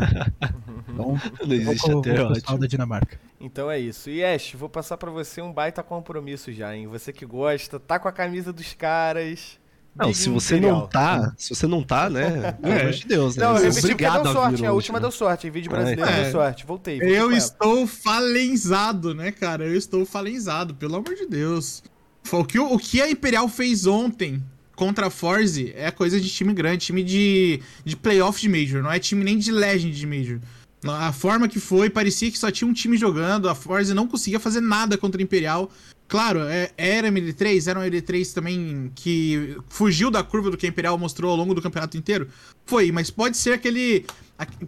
Então, 0.88 1.16
Não 1.46 1.54
existe 1.54 1.88
vou 1.88 2.00
até, 2.00 2.10
o 2.10 2.14
pessoal 2.14 2.32
ótimo. 2.36 2.58
da 2.58 2.66
Dinamarca. 2.66 3.20
Então 3.40 3.70
é 3.70 3.78
isso. 3.78 4.10
E 4.10 4.24
Ash, 4.24 4.54
vou 4.54 4.68
passar 4.68 4.96
pra 4.96 5.10
você 5.10 5.40
um 5.40 5.52
baita 5.52 5.82
compromisso 5.84 6.52
já, 6.52 6.76
hein? 6.76 6.88
Você 6.88 7.12
que 7.12 7.24
gosta, 7.24 7.78
tá 7.80 7.98
com 7.98 8.08
a 8.08 8.12
camisa 8.12 8.52
dos 8.52 8.74
caras. 8.74 9.61
Não, 9.94 10.12
se 10.14 10.28
você 10.30 10.56
Imperial. 10.56 10.80
não 10.80 10.86
tá, 10.86 11.34
se 11.36 11.54
você 11.54 11.66
não 11.66 11.82
tá, 11.82 12.08
né? 12.10 12.52
Pelo 12.52 12.72
amor 12.80 12.92
de 12.92 13.06
Deus, 13.06 13.36
né? 13.36 13.44
Não, 13.44 13.56
eu 13.58 13.70
porque 13.72 13.78
Obrigado 13.92 14.22
deu 14.22 14.32
sorte. 14.32 14.66
A 14.66 14.72
última 14.72 14.98
né? 14.98 15.02
deu 15.02 15.10
sorte. 15.10 15.46
Em 15.46 15.50
vídeo 15.50 15.70
brasileiro 15.70 16.10
É. 16.10 16.22
deu 16.22 16.32
sorte. 16.32 16.64
Voltei. 16.66 16.98
Eu 17.02 17.30
estou 17.32 17.86
falenzado, 17.86 19.14
né, 19.14 19.30
cara? 19.30 19.64
Eu 19.64 19.76
estou 19.76 20.06
falenzado, 20.06 20.74
pelo 20.74 20.96
amor 20.96 21.14
de 21.14 21.26
Deus. 21.26 21.82
O 22.30 22.44
que, 22.44 22.58
o 22.58 22.78
que 22.78 23.02
a 23.02 23.10
Imperial 23.10 23.48
fez 23.48 23.86
ontem 23.86 24.42
contra 24.74 25.08
a 25.08 25.10
Forze 25.10 25.72
é 25.76 25.90
coisa 25.90 26.20
de 26.20 26.28
time 26.30 26.54
grande, 26.54 26.86
time 26.86 27.02
de, 27.02 27.60
de 27.84 27.96
playoff 27.96 28.40
de 28.40 28.48
Major, 28.48 28.82
não 28.82 28.90
é 28.90 28.98
time 28.98 29.22
nem 29.22 29.38
de 29.38 29.52
Legend 29.52 29.94
de 29.94 30.06
Major. 30.06 30.40
A 30.84 31.12
forma 31.12 31.46
que 31.46 31.60
foi, 31.60 31.88
parecia 31.88 32.30
que 32.30 32.38
só 32.38 32.50
tinha 32.50 32.66
um 32.68 32.72
time 32.72 32.96
jogando, 32.96 33.48
a 33.48 33.54
Forze 33.54 33.94
não 33.94 34.08
conseguia 34.08 34.40
fazer 34.40 34.60
nada 34.60 34.98
contra 34.98 35.20
a 35.20 35.22
Imperial. 35.22 35.70
Claro, 36.08 36.40
é- 36.42 36.70
era 36.76 37.08
MD3, 37.08 37.66
era 37.66 37.80
um 37.80 37.82
MD3 37.82 38.32
também 38.34 38.92
que 38.94 39.56
fugiu 39.68 40.10
da 40.10 40.22
curva 40.22 40.50
do 40.50 40.56
que 40.56 40.66
a 40.66 40.68
Imperial 40.68 40.98
mostrou 40.98 41.30
ao 41.30 41.36
longo 41.36 41.54
do 41.54 41.62
campeonato 41.62 41.96
inteiro. 41.96 42.28
Foi, 42.66 42.92
mas 42.92 43.10
pode 43.10 43.36
ser 43.36 43.52
aquele 43.52 44.04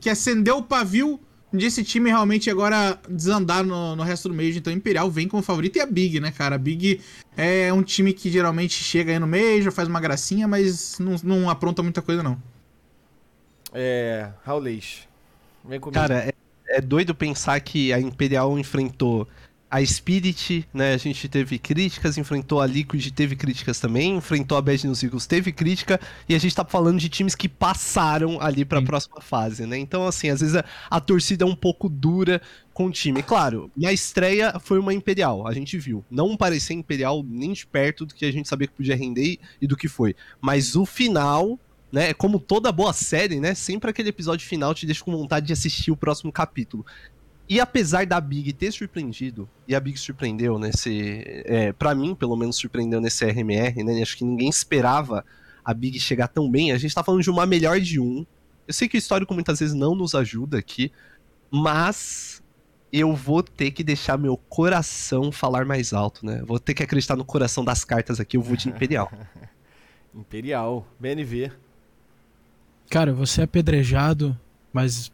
que 0.00 0.08
acendeu 0.08 0.58
o 0.58 0.62
pavio 0.62 1.20
de 1.52 1.66
esse 1.66 1.84
time 1.84 2.10
realmente 2.10 2.50
agora 2.50 2.98
desandar 3.08 3.64
no, 3.64 3.94
no 3.94 4.02
resto 4.02 4.28
do 4.28 4.34
Major. 4.34 4.56
Então 4.56 4.72
a 4.72 4.76
Imperial 4.76 5.10
vem 5.10 5.28
como 5.28 5.42
favorito 5.42 5.76
e 5.76 5.80
a 5.80 5.86
Big, 5.86 6.18
né, 6.18 6.32
cara? 6.32 6.56
A 6.56 6.58
Big 6.58 7.00
é 7.36 7.72
um 7.72 7.82
time 7.82 8.12
que 8.12 8.30
geralmente 8.30 8.82
chega 8.82 9.12
aí 9.12 9.18
no 9.18 9.26
Major, 9.26 9.70
faz 9.70 9.88
uma 9.88 10.00
gracinha, 10.00 10.48
mas 10.48 10.98
não, 10.98 11.16
não 11.22 11.50
apronta 11.50 11.82
muita 11.82 12.02
coisa, 12.02 12.22
não. 12.22 12.40
É. 13.72 14.30
Raulês. 14.44 15.06
Vem 15.64 15.80
comigo. 15.80 16.00
Cara, 16.00 16.24
é, 16.28 16.34
é 16.68 16.80
doido 16.80 17.14
pensar 17.14 17.58
que 17.60 17.92
a 17.92 18.00
Imperial 18.00 18.58
enfrentou 18.58 19.28
a 19.74 19.84
Spirit, 19.84 20.64
né? 20.72 20.94
A 20.94 20.96
gente 20.96 21.28
teve 21.28 21.58
críticas, 21.58 22.16
enfrentou 22.16 22.60
a 22.60 22.66
Liquid, 22.66 23.10
teve 23.10 23.34
críticas 23.34 23.80
também, 23.80 24.14
enfrentou 24.14 24.56
a 24.56 24.62
Bad 24.62 24.86
News 24.86 25.02
Eagles, 25.02 25.26
teve 25.26 25.50
crítica, 25.50 26.00
e 26.28 26.34
a 26.36 26.38
gente 26.38 26.54
tá 26.54 26.64
falando 26.64 27.00
de 27.00 27.08
times 27.08 27.34
que 27.34 27.48
passaram 27.48 28.40
ali 28.40 28.64
pra 28.64 28.80
próxima 28.80 29.20
fase, 29.20 29.66
né? 29.66 29.76
Então, 29.76 30.06
assim, 30.06 30.30
às 30.30 30.40
vezes 30.40 30.54
a, 30.54 30.64
a 30.88 31.00
torcida 31.00 31.44
é 31.44 31.46
um 31.48 31.56
pouco 31.56 31.88
dura 31.88 32.40
com 32.72 32.86
o 32.86 32.90
time. 32.92 33.20
Claro, 33.20 33.68
na 33.76 33.92
estreia 33.92 34.60
foi 34.60 34.78
uma 34.78 34.94
Imperial, 34.94 35.44
a 35.44 35.52
gente 35.52 35.76
viu. 35.76 36.04
Não 36.08 36.36
parecia 36.36 36.76
Imperial 36.76 37.24
nem 37.26 37.52
de 37.52 37.66
perto 37.66 38.06
do 38.06 38.14
que 38.14 38.24
a 38.24 38.30
gente 38.30 38.48
sabia 38.48 38.68
que 38.68 38.74
podia 38.74 38.94
render 38.94 39.40
e 39.60 39.66
do 39.66 39.76
que 39.76 39.88
foi. 39.88 40.14
Mas 40.40 40.76
o 40.76 40.86
final, 40.86 41.58
né? 41.90 42.10
É 42.10 42.14
como 42.14 42.38
toda 42.38 42.70
boa 42.70 42.92
série, 42.92 43.40
né? 43.40 43.56
Sempre 43.56 43.90
aquele 43.90 44.10
episódio 44.10 44.46
final 44.46 44.72
te 44.72 44.86
deixa 44.86 45.02
com 45.02 45.10
vontade 45.10 45.48
de 45.48 45.52
assistir 45.52 45.90
o 45.90 45.96
próximo 45.96 46.30
capítulo. 46.30 46.86
E 47.48 47.60
apesar 47.60 48.06
da 48.06 48.20
Big 48.20 48.52
ter 48.54 48.72
surpreendido, 48.72 49.48
e 49.68 49.74
a 49.74 49.80
Big 49.80 49.98
surpreendeu 49.98 50.58
nesse. 50.58 51.22
É, 51.44 51.72
para 51.72 51.94
mim, 51.94 52.14
pelo 52.14 52.36
menos, 52.36 52.56
surpreendeu 52.56 53.00
nesse 53.00 53.24
RMR, 53.24 53.84
né? 53.84 54.00
Acho 54.00 54.16
que 54.16 54.24
ninguém 54.24 54.48
esperava 54.48 55.24
a 55.64 55.74
Big 55.74 56.00
chegar 56.00 56.28
tão 56.28 56.50
bem. 56.50 56.72
A 56.72 56.78
gente 56.78 56.94
tá 56.94 57.04
falando 57.04 57.22
de 57.22 57.30
uma 57.30 57.44
melhor 57.44 57.80
de 57.80 58.00
um. 58.00 58.24
Eu 58.66 58.72
sei 58.72 58.88
que 58.88 58.96
o 58.96 58.98
histórico 58.98 59.34
muitas 59.34 59.60
vezes 59.60 59.74
não 59.74 59.94
nos 59.94 60.14
ajuda 60.14 60.58
aqui, 60.58 60.90
mas 61.50 62.42
eu 62.90 63.14
vou 63.14 63.42
ter 63.42 63.72
que 63.72 63.84
deixar 63.84 64.16
meu 64.16 64.36
coração 64.36 65.30
falar 65.30 65.64
mais 65.64 65.92
alto, 65.92 66.24
né? 66.24 66.42
Vou 66.46 66.58
ter 66.58 66.72
que 66.74 66.82
acreditar 66.82 67.16
no 67.16 67.24
coração 67.24 67.64
das 67.64 67.84
cartas 67.84 68.20
aqui, 68.20 68.36
eu 68.36 68.42
vou 68.42 68.56
de 68.56 68.68
Imperial. 68.68 69.12
Imperial. 70.14 70.86
BNV. 70.98 71.50
Cara, 72.88 73.12
vou 73.12 73.26
ser 73.26 73.42
apedrejado, 73.42 74.38
mas. 74.72 75.12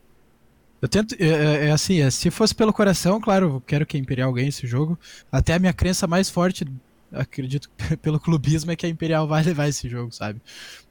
Eu 0.80 0.88
tento. 0.88 1.14
É, 1.18 1.26
é- 1.26 1.66
é 1.66 1.70
assim, 1.72 2.00
é, 2.00 2.10
se 2.10 2.30
fosse 2.30 2.54
pelo 2.54 2.72
coração, 2.72 3.20
claro, 3.20 3.46
eu 3.56 3.60
quero 3.60 3.84
que 3.86 3.96
a 3.96 4.00
Imperial 4.00 4.32
ganhe 4.32 4.48
esse 4.48 4.66
jogo. 4.66 4.98
Até 5.30 5.54
a 5.54 5.58
minha 5.58 5.72
crença 5.72 6.06
mais 6.06 6.30
forte, 6.30 6.66
acredito, 7.12 7.70
pelo 8.00 8.18
clubismo, 8.18 8.70
é 8.70 8.76
que 8.76 8.86
a 8.86 8.88
Imperial 8.88 9.26
vai 9.28 9.42
levar 9.42 9.68
esse 9.68 9.88
jogo, 9.88 10.10
sabe? 10.12 10.40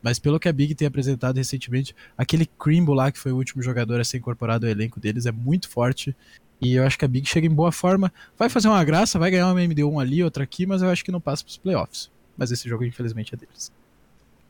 Mas 0.01 0.19
pelo 0.19 0.39
que 0.39 0.47
a 0.47 0.53
Big 0.53 0.75
tem 0.75 0.87
apresentado 0.87 1.37
recentemente, 1.37 1.95
aquele 2.17 2.45
Crimbo 2.45 2.93
lá, 2.93 3.11
que 3.11 3.19
foi 3.19 3.31
o 3.31 3.35
último 3.37 3.63
jogador 3.63 3.99
a 3.99 4.03
ser 4.03 4.17
incorporado 4.17 4.65
ao 4.65 4.71
elenco 4.71 4.99
deles, 4.99 5.25
é 5.25 5.31
muito 5.31 5.69
forte. 5.69 6.15
E 6.61 6.73
eu 6.73 6.85
acho 6.85 6.97
que 6.99 7.05
a 7.05 7.07
Big 7.07 7.27
chega 7.27 7.47
em 7.47 7.51
boa 7.51 7.71
forma. 7.71 8.11
Vai 8.37 8.49
fazer 8.49 8.67
uma 8.67 8.83
graça, 8.83 9.17
vai 9.17 9.31
ganhar 9.31 9.47
uma 9.51 9.61
MD1 9.61 10.01
ali, 10.01 10.23
outra 10.23 10.43
aqui, 10.43 10.65
mas 10.65 10.81
eu 10.81 10.89
acho 10.89 11.03
que 11.05 11.11
não 11.11 11.21
passa 11.21 11.43
pros 11.43 11.57
playoffs. 11.57 12.11
Mas 12.37 12.51
esse 12.51 12.67
jogo, 12.67 12.83
infelizmente, 12.83 13.33
é 13.33 13.37
deles. 13.37 13.71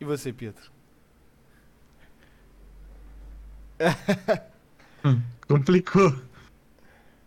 E 0.01 0.05
você, 0.05 0.33
Pietro? 0.33 0.71
Complicou. 5.47 6.13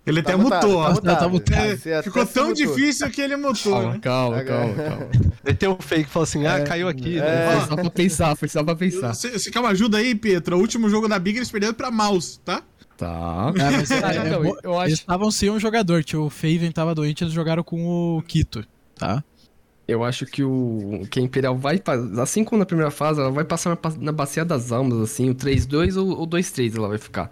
Ele 0.04 0.18
até 0.18 0.32
Tá 0.32 0.38
mutado, 0.38 0.66
mutou, 0.66 0.82
tá 0.82 0.88
ó. 0.88 0.92
mutado. 0.94 1.18
Tá 1.20 1.28
mutado. 1.28 1.58
É, 1.64 1.76
Você 1.76 1.92
até 1.92 2.02
ficou 2.02 2.26
tão 2.26 2.48
mutou. 2.48 2.66
difícil 2.66 3.08
que 3.10 3.20
ele 3.20 3.36
mutou, 3.36 3.72
Calma, 3.72 3.92
né? 3.92 3.98
calma, 4.00 4.42
calma, 4.44 4.74
calma. 4.74 5.08
Ele 5.44 5.56
tem 5.56 5.68
o 5.68 5.76
fake 5.80 6.04
que 6.04 6.10
fala 6.10 6.24
assim: 6.24 6.44
ah, 6.46 6.64
caiu 6.64 6.88
aqui, 6.88 7.20
né? 7.20 7.46
É. 7.46 7.50
Foi 7.58 7.68
só 7.68 7.76
pra 7.76 7.90
pensar, 7.90 8.36
foi 8.36 8.48
só 8.48 8.64
pra 8.64 8.74
pensar. 8.74 9.14
Você, 9.14 9.30
você 9.30 9.48
quer 9.50 9.60
uma 9.60 9.68
ajuda 9.68 9.98
aí, 9.98 10.12
Pietro? 10.14 10.56
O 10.56 10.60
último 10.60 10.88
jogo 10.88 11.06
da 11.08 11.18
Big 11.20 11.38
eles 11.38 11.50
perderam 11.50 11.74
pra 11.74 11.90
Mouse, 11.92 12.40
tá? 12.40 12.62
Tá. 12.96 13.52
É, 13.56 13.70
mas 13.70 13.90
é- 13.92 14.04
Ah, 14.04 14.12
é 14.14 14.28
não, 14.30 14.44
eu 14.44 14.54
Eles 14.54 14.66
acho, 14.82 14.94
estavam 14.94 15.30
sem 15.30 15.50
um 15.50 15.60
jogador, 15.60 16.02
tio. 16.02 16.24
O 16.24 16.30
Faven 16.30 16.72
tava 16.72 16.94
doente, 16.96 17.22
eles 17.22 17.32
jogaram 17.32 17.62
com 17.62 18.16
o 18.18 18.22
Kito, 18.22 18.64
tá? 18.96 19.22
eu 19.86 20.02
acho 20.02 20.24
que 20.26 20.42
o 20.42 21.02
que 21.10 21.18
a 21.20 21.22
Imperial 21.22 21.56
vai, 21.56 21.80
assim 22.20 22.44
como 22.44 22.60
na 22.60 22.64
primeira 22.66 22.90
fase, 22.90 23.20
ela 23.20 23.30
vai 23.30 23.44
passar 23.44 23.70
na, 23.70 23.78
na 24.00 24.12
bacia 24.12 24.44
das 24.44 24.72
almas, 24.72 24.98
assim, 25.00 25.28
o 25.30 25.34
3-2 25.34 25.96
ou 25.96 26.22
o 26.22 26.26
2-3 26.26 26.76
ela 26.76 26.88
vai 26.88 26.98
ficar. 26.98 27.30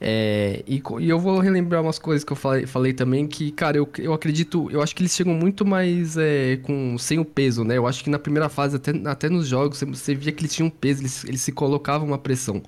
É, 0.00 0.62
e, 0.66 0.80
e 1.00 1.08
eu 1.08 1.18
vou 1.18 1.40
relembrar 1.40 1.82
umas 1.82 1.98
coisas 1.98 2.22
que 2.22 2.32
eu 2.32 2.36
falei, 2.36 2.66
falei 2.66 2.92
também, 2.92 3.26
que, 3.26 3.50
cara, 3.50 3.76
eu, 3.76 3.88
eu 3.98 4.12
acredito, 4.12 4.70
eu 4.70 4.80
acho 4.80 4.94
que 4.94 5.02
eles 5.02 5.14
chegam 5.14 5.34
muito 5.34 5.66
mais 5.66 6.16
é, 6.16 6.56
com, 6.58 6.96
sem 6.98 7.18
o 7.18 7.24
peso, 7.24 7.64
né? 7.64 7.76
Eu 7.76 7.86
acho 7.86 8.04
que 8.04 8.10
na 8.10 8.18
primeira 8.18 8.48
fase, 8.48 8.76
até, 8.76 8.92
até 9.04 9.28
nos 9.28 9.48
jogos, 9.48 9.80
você, 9.80 10.14
via 10.14 10.30
que 10.30 10.42
eles 10.42 10.54
tinham 10.54 10.70
peso, 10.70 11.02
eles, 11.02 11.24
eles 11.24 11.40
se 11.40 11.50
colocavam 11.50 12.06
uma 12.06 12.18
pressão. 12.18 12.62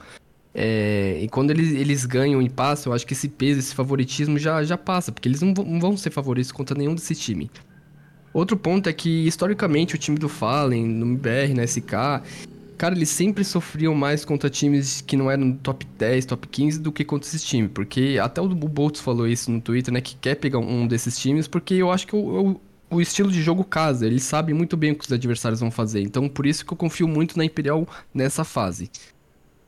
É, 0.53 1.21
e 1.23 1.29
quando 1.29 1.53
eles, 1.53 1.71
eles 1.73 2.05
ganham 2.05 2.43
e 2.43 2.49
passam, 2.49 2.91
eu 2.91 2.97
acho 2.97 3.07
que 3.07 3.13
esse 3.13 3.29
peso, 3.29 3.61
esse 3.61 3.75
favoritismo 3.75 4.37
já, 4.37 4.65
já 4.65 4.77
passa, 4.77 5.13
porque 5.13 5.29
eles 5.29 5.41
não 5.41 5.55
vão, 5.55 5.65
não 5.65 5.81
vão 5.81 5.97
ser 5.97 6.11
favoritos 6.11 6.51
contra 6.51 6.77
nenhum 6.77 6.95
desse 6.95 7.15
time. 7.15 7.49
Outro 8.33 8.57
ponto 8.57 8.89
é 8.89 8.93
que, 8.93 9.27
historicamente, 9.27 9.95
o 9.95 9.99
time 9.99 10.19
do 10.19 10.29
Fallen, 10.29 10.87
no 10.87 11.07
MBR, 11.07 11.55
na 11.55 11.65
SK, 11.65 12.23
cara, 12.81 12.95
eles 12.95 13.11
sempre 13.11 13.45
sofriam 13.45 13.95
mais 13.95 14.25
contra 14.25 14.49
times 14.49 15.03
que 15.03 15.15
não 15.15 15.31
eram 15.31 15.53
top 15.53 15.87
10, 15.99 16.25
top 16.25 16.49
15 16.49 16.81
do 16.81 16.91
que 16.91 17.05
contra 17.05 17.29
esses 17.29 17.45
times. 17.45 17.71
Porque 17.75 18.19
até 18.19 18.41
o 18.41 18.49
Boltz 18.49 19.01
falou 19.01 19.29
isso 19.29 19.51
no 19.51 19.61
Twitter, 19.61 19.93
né? 19.93 20.01
Que 20.01 20.17
quer 20.17 20.37
pegar 20.37 20.61
um 20.61 20.87
desses 20.87 21.19
times, 21.19 21.47
porque 21.47 21.75
eu 21.75 21.93
acho 21.93 22.07
que 22.07 22.17
o, 22.17 22.53
o, 22.53 22.61
o 22.97 22.99
estilo 23.03 23.31
de 23.31 23.43
jogo 23.43 23.65
casa. 23.65 24.07
Eles 24.07 24.23
sabem 24.23 24.55
muito 24.55 24.79
bem 24.79 24.93
o 24.93 24.97
que 24.97 25.05
os 25.05 25.13
adversários 25.13 25.61
vão 25.61 25.71
fazer. 25.71 26.01
Então, 26.01 26.27
por 26.27 26.47
isso 26.47 26.65
que 26.65 26.73
eu 26.73 26.77
confio 26.77 27.07
muito 27.07 27.37
na 27.37 27.45
Imperial 27.45 27.87
nessa 28.15 28.45
fase. 28.45 28.91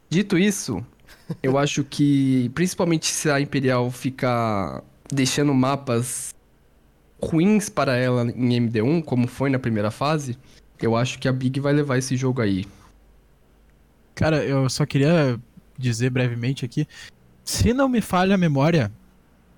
Dito 0.09 0.39
isso, 0.39 0.83
eu 1.43 1.59
acho 1.59 1.85
que, 1.85 2.51
principalmente 2.55 3.05
se 3.09 3.29
a 3.29 3.39
Imperial 3.39 3.91
ficar 3.91 4.83
deixando 5.13 5.53
mapas 5.53 6.35
ruins 7.23 7.69
para 7.69 7.95
ela 7.95 8.23
em 8.23 8.59
MD1, 8.59 9.05
como 9.05 9.29
foi 9.29 9.51
na 9.51 9.59
primeira 9.59 9.91
fase, 9.91 10.39
eu 10.81 10.97
acho 10.97 11.19
que 11.19 11.29
a 11.29 11.33
Big 11.33 11.61
vai 11.61 11.75
levar 11.75 11.99
esse 11.99 12.17
jogo 12.17 12.41
aí. 12.41 12.65
Cara, 14.15 14.45
eu 14.45 14.69
só 14.69 14.85
queria 14.85 15.39
dizer 15.79 16.11
brevemente 16.11 16.65
aqui. 16.65 16.87
Se 17.45 17.73
não 17.73 17.89
me 17.89 18.01
falha 18.01 18.35
a 18.35 18.39
memória, 18.39 18.93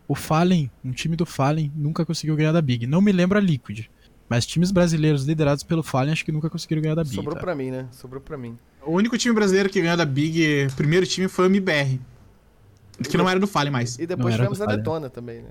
o 0.08 0.14
Fallen, 0.14 0.70
um 0.84 0.92
time 0.92 1.16
do 1.16 1.26
Fallen, 1.26 1.72
nunca 1.74 2.04
conseguiu 2.04 2.36
ganhar 2.36 2.52
da 2.52 2.62
Big. 2.62 2.86
Não 2.86 3.00
me 3.00 3.12
lembro 3.12 3.38
a 3.38 3.40
Liquid. 3.40 3.86
Mas 4.28 4.46
times 4.46 4.70
brasileiros 4.70 5.24
liderados 5.24 5.62
pelo 5.62 5.82
Fallen 5.82 6.12
acho 6.12 6.24
que 6.24 6.32
nunca 6.32 6.48
conseguiram 6.48 6.82
ganhar 6.82 6.94
da 6.94 7.04
Big. 7.04 7.14
Sobrou 7.14 7.34
tá? 7.34 7.40
pra 7.40 7.54
mim, 7.54 7.70
né? 7.70 7.86
Sobrou 7.90 8.20
pra 8.20 8.38
mim. 8.38 8.58
O 8.86 8.92
único 8.92 9.16
time 9.18 9.34
brasileiro 9.34 9.68
que 9.68 9.80
ganhou 9.80 9.96
da 9.96 10.04
Big, 10.04 10.68
primeiro 10.76 11.06
time, 11.06 11.28
foi 11.28 11.46
o 11.46 11.48
MBR. 11.48 12.00
Que 13.10 13.16
não 13.16 13.28
era 13.28 13.40
do 13.40 13.46
Fallen 13.46 13.72
mais. 13.72 13.98
E 13.98 14.06
depois 14.06 14.34
tivemos 14.34 14.60
a. 14.60 14.66
Detona 14.66 15.10
também, 15.10 15.42
né? 15.42 15.50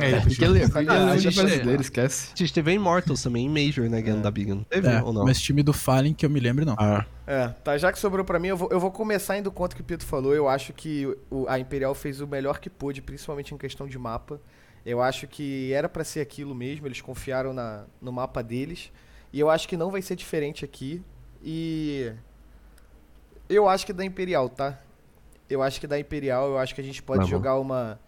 É, 0.00 0.20
Que 0.28 0.44
ele 0.44 0.58
é 0.62 0.66
brasileiro, 0.68 1.80
esquece. 1.80 2.30
A 2.34 2.36
gente 2.36 2.52
teve 2.52 2.70
a 2.70 2.74
Immortals 2.74 3.22
também 3.22 3.46
em 3.46 3.48
Major, 3.48 3.88
né, 3.88 4.02
ganhando 4.02 4.22
da 4.22 4.30
Big, 4.30 4.52
não 4.52 4.64
teve 4.64 4.88
É, 4.88 5.00
ou 5.02 5.12
não? 5.12 5.24
mas 5.24 5.40
time 5.40 5.62
do 5.62 5.72
Fallen 5.72 6.12
que 6.12 6.26
eu 6.26 6.30
me 6.30 6.40
lembro, 6.40 6.64
não. 6.66 6.74
Ah, 6.78 7.06
É, 7.26 7.48
tá, 7.48 7.78
já 7.78 7.90
que 7.92 7.98
sobrou 7.98 8.24
pra 8.24 8.38
mim, 8.38 8.48
eu 8.48 8.56
vou, 8.56 8.68
eu 8.70 8.78
vou 8.80 8.90
começar 8.90 9.38
indo 9.38 9.50
contra 9.52 9.74
o 9.74 9.76
que 9.76 9.82
o 9.82 9.84
Pedro 9.84 10.04
falou. 10.06 10.34
Eu 10.34 10.48
acho 10.48 10.72
que 10.72 11.06
o- 11.30 11.46
a 11.48 11.58
Imperial 11.58 11.94
fez 11.94 12.20
o 12.20 12.26
melhor 12.26 12.58
que 12.58 12.68
pôde, 12.68 13.00
principalmente 13.00 13.54
em 13.54 13.56
questão 13.56 13.86
de 13.86 13.98
mapa. 13.98 14.40
Eu 14.84 15.00
acho 15.00 15.26
que 15.26 15.72
era 15.72 15.88
pra 15.88 16.04
ser 16.04 16.20
aquilo 16.20 16.54
mesmo, 16.54 16.86
eles 16.86 17.00
confiaram 17.00 17.54
na, 17.54 17.84
no 18.02 18.12
mapa 18.12 18.42
deles. 18.42 18.90
E 19.32 19.40
eu 19.40 19.48
acho 19.48 19.66
que 19.66 19.76
não 19.76 19.90
vai 19.90 20.02
ser 20.02 20.16
diferente 20.16 20.64
aqui. 20.64 21.00
E. 21.42 22.12
Eu 23.48 23.68
acho 23.68 23.84
que 23.86 23.92
da 23.92 24.04
Imperial, 24.04 24.48
tá? 24.48 24.78
Eu 25.48 25.62
acho 25.62 25.80
que 25.80 25.86
da 25.86 25.98
Imperial, 25.98 26.48
eu 26.48 26.58
acho 26.58 26.74
que 26.74 26.80
a 26.80 26.84
gente 26.84 27.02
pode 27.02 27.22
Tá 27.24 27.26
jogar 27.28 27.58
uma. 27.58 27.98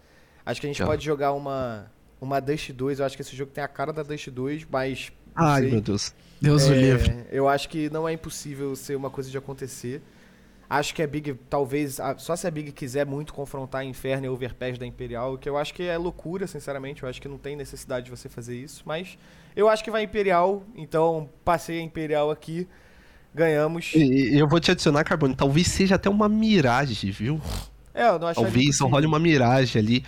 Acho 0.46 0.60
que 0.60 0.66
a 0.66 0.70
gente 0.70 0.76
Tchau. 0.78 0.86
pode 0.86 1.04
jogar 1.04 1.32
uma. 1.32 1.90
Uma 2.18 2.40
Dust 2.40 2.70
2. 2.72 3.00
Eu 3.00 3.04
acho 3.04 3.14
que 3.16 3.20
esse 3.22 3.36
jogo 3.36 3.50
tem 3.52 3.62
a 3.62 3.68
cara 3.68 3.92
da 3.92 4.02
Dust 4.02 4.28
2, 4.28 4.66
mas. 4.70 5.12
Ai, 5.34 5.62
sei. 5.62 5.70
meu 5.72 5.80
Deus. 5.82 6.14
Deus 6.40 6.66
o 6.68 6.72
É, 6.72 6.76
livre. 6.76 7.24
Eu 7.30 7.48
acho 7.48 7.68
que 7.68 7.90
não 7.90 8.08
é 8.08 8.12
impossível 8.12 8.74
ser 8.76 8.96
uma 8.96 9.10
coisa 9.10 9.30
de 9.30 9.36
acontecer. 9.36 10.00
Acho 10.68 10.94
que 10.94 11.02
a 11.02 11.06
Big, 11.06 11.34
talvez, 11.48 11.98
só 12.18 12.34
se 12.34 12.46
a 12.46 12.50
Big 12.50 12.72
quiser 12.72 13.06
muito 13.06 13.32
confrontar 13.32 13.82
a 13.82 13.84
Inferno 13.84 14.26
e 14.26 14.28
Overpass 14.28 14.76
da 14.78 14.84
Imperial, 14.86 15.38
que 15.38 15.48
eu 15.48 15.56
acho 15.56 15.72
que 15.72 15.84
é 15.84 15.96
loucura, 15.96 16.46
sinceramente. 16.46 17.02
Eu 17.04 17.08
acho 17.08 17.20
que 17.22 17.28
não 17.28 17.38
tem 17.38 17.54
necessidade 17.54 18.06
de 18.06 18.10
você 18.10 18.28
fazer 18.28 18.56
isso. 18.56 18.82
Mas 18.84 19.16
eu 19.54 19.68
acho 19.68 19.84
que 19.84 19.90
vai 19.90 20.02
Imperial, 20.02 20.64
então 20.74 21.28
passei 21.44 21.78
a 21.78 21.82
Imperial 21.82 22.30
aqui, 22.32 22.66
ganhamos. 23.34 23.92
E, 23.94 24.36
eu 24.36 24.48
vou 24.48 24.58
te 24.58 24.70
adicionar, 24.72 25.04
Carbone, 25.04 25.36
talvez 25.36 25.68
seja 25.68 25.94
até 25.94 26.10
uma 26.10 26.28
miragem, 26.28 27.12
viu? 27.12 27.40
É, 27.94 28.08
eu 28.08 28.18
não 28.18 28.26
acho 28.26 28.40
Talvez 28.40 28.76
só 28.76 28.86
role 28.88 29.06
uma 29.06 29.18
miragem 29.20 29.80
ali. 29.80 30.04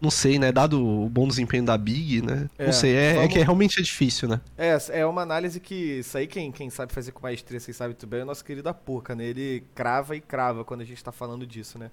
Não 0.00 0.10
sei, 0.10 0.38
né? 0.38 0.52
Dado 0.52 0.84
o 0.86 1.08
bom 1.08 1.26
desempenho 1.26 1.64
da 1.64 1.76
Big, 1.76 2.22
né? 2.22 2.48
É, 2.56 2.66
não 2.66 2.72
sei, 2.72 2.94
é, 2.94 3.14
é 3.14 3.14
vamos- 3.14 3.32
que 3.32 3.38
realmente 3.40 3.80
é 3.80 3.82
difícil, 3.82 4.28
né? 4.28 4.40
É, 4.56 4.76
é 4.90 5.06
uma 5.06 5.22
análise 5.22 5.58
que 5.60 5.74
isso 6.00 6.16
aí 6.16 6.26
quem, 6.26 6.52
quem 6.52 6.70
sabe 6.70 6.92
fazer 6.92 7.12
com 7.12 7.20
maestria, 7.22 7.58
vocês 7.58 7.76
sabem 7.76 7.90
muito 7.90 8.06
bem, 8.06 8.20
é 8.20 8.22
o 8.22 8.26
nosso 8.26 8.44
querido 8.44 8.68
Apoca, 8.68 9.14
né? 9.14 9.24
Ele 9.24 9.64
crava 9.74 10.14
e 10.16 10.20
crava 10.20 10.64
quando 10.64 10.82
a 10.82 10.84
gente 10.84 11.02
tá 11.02 11.10
falando 11.12 11.46
disso, 11.46 11.78
né? 11.78 11.90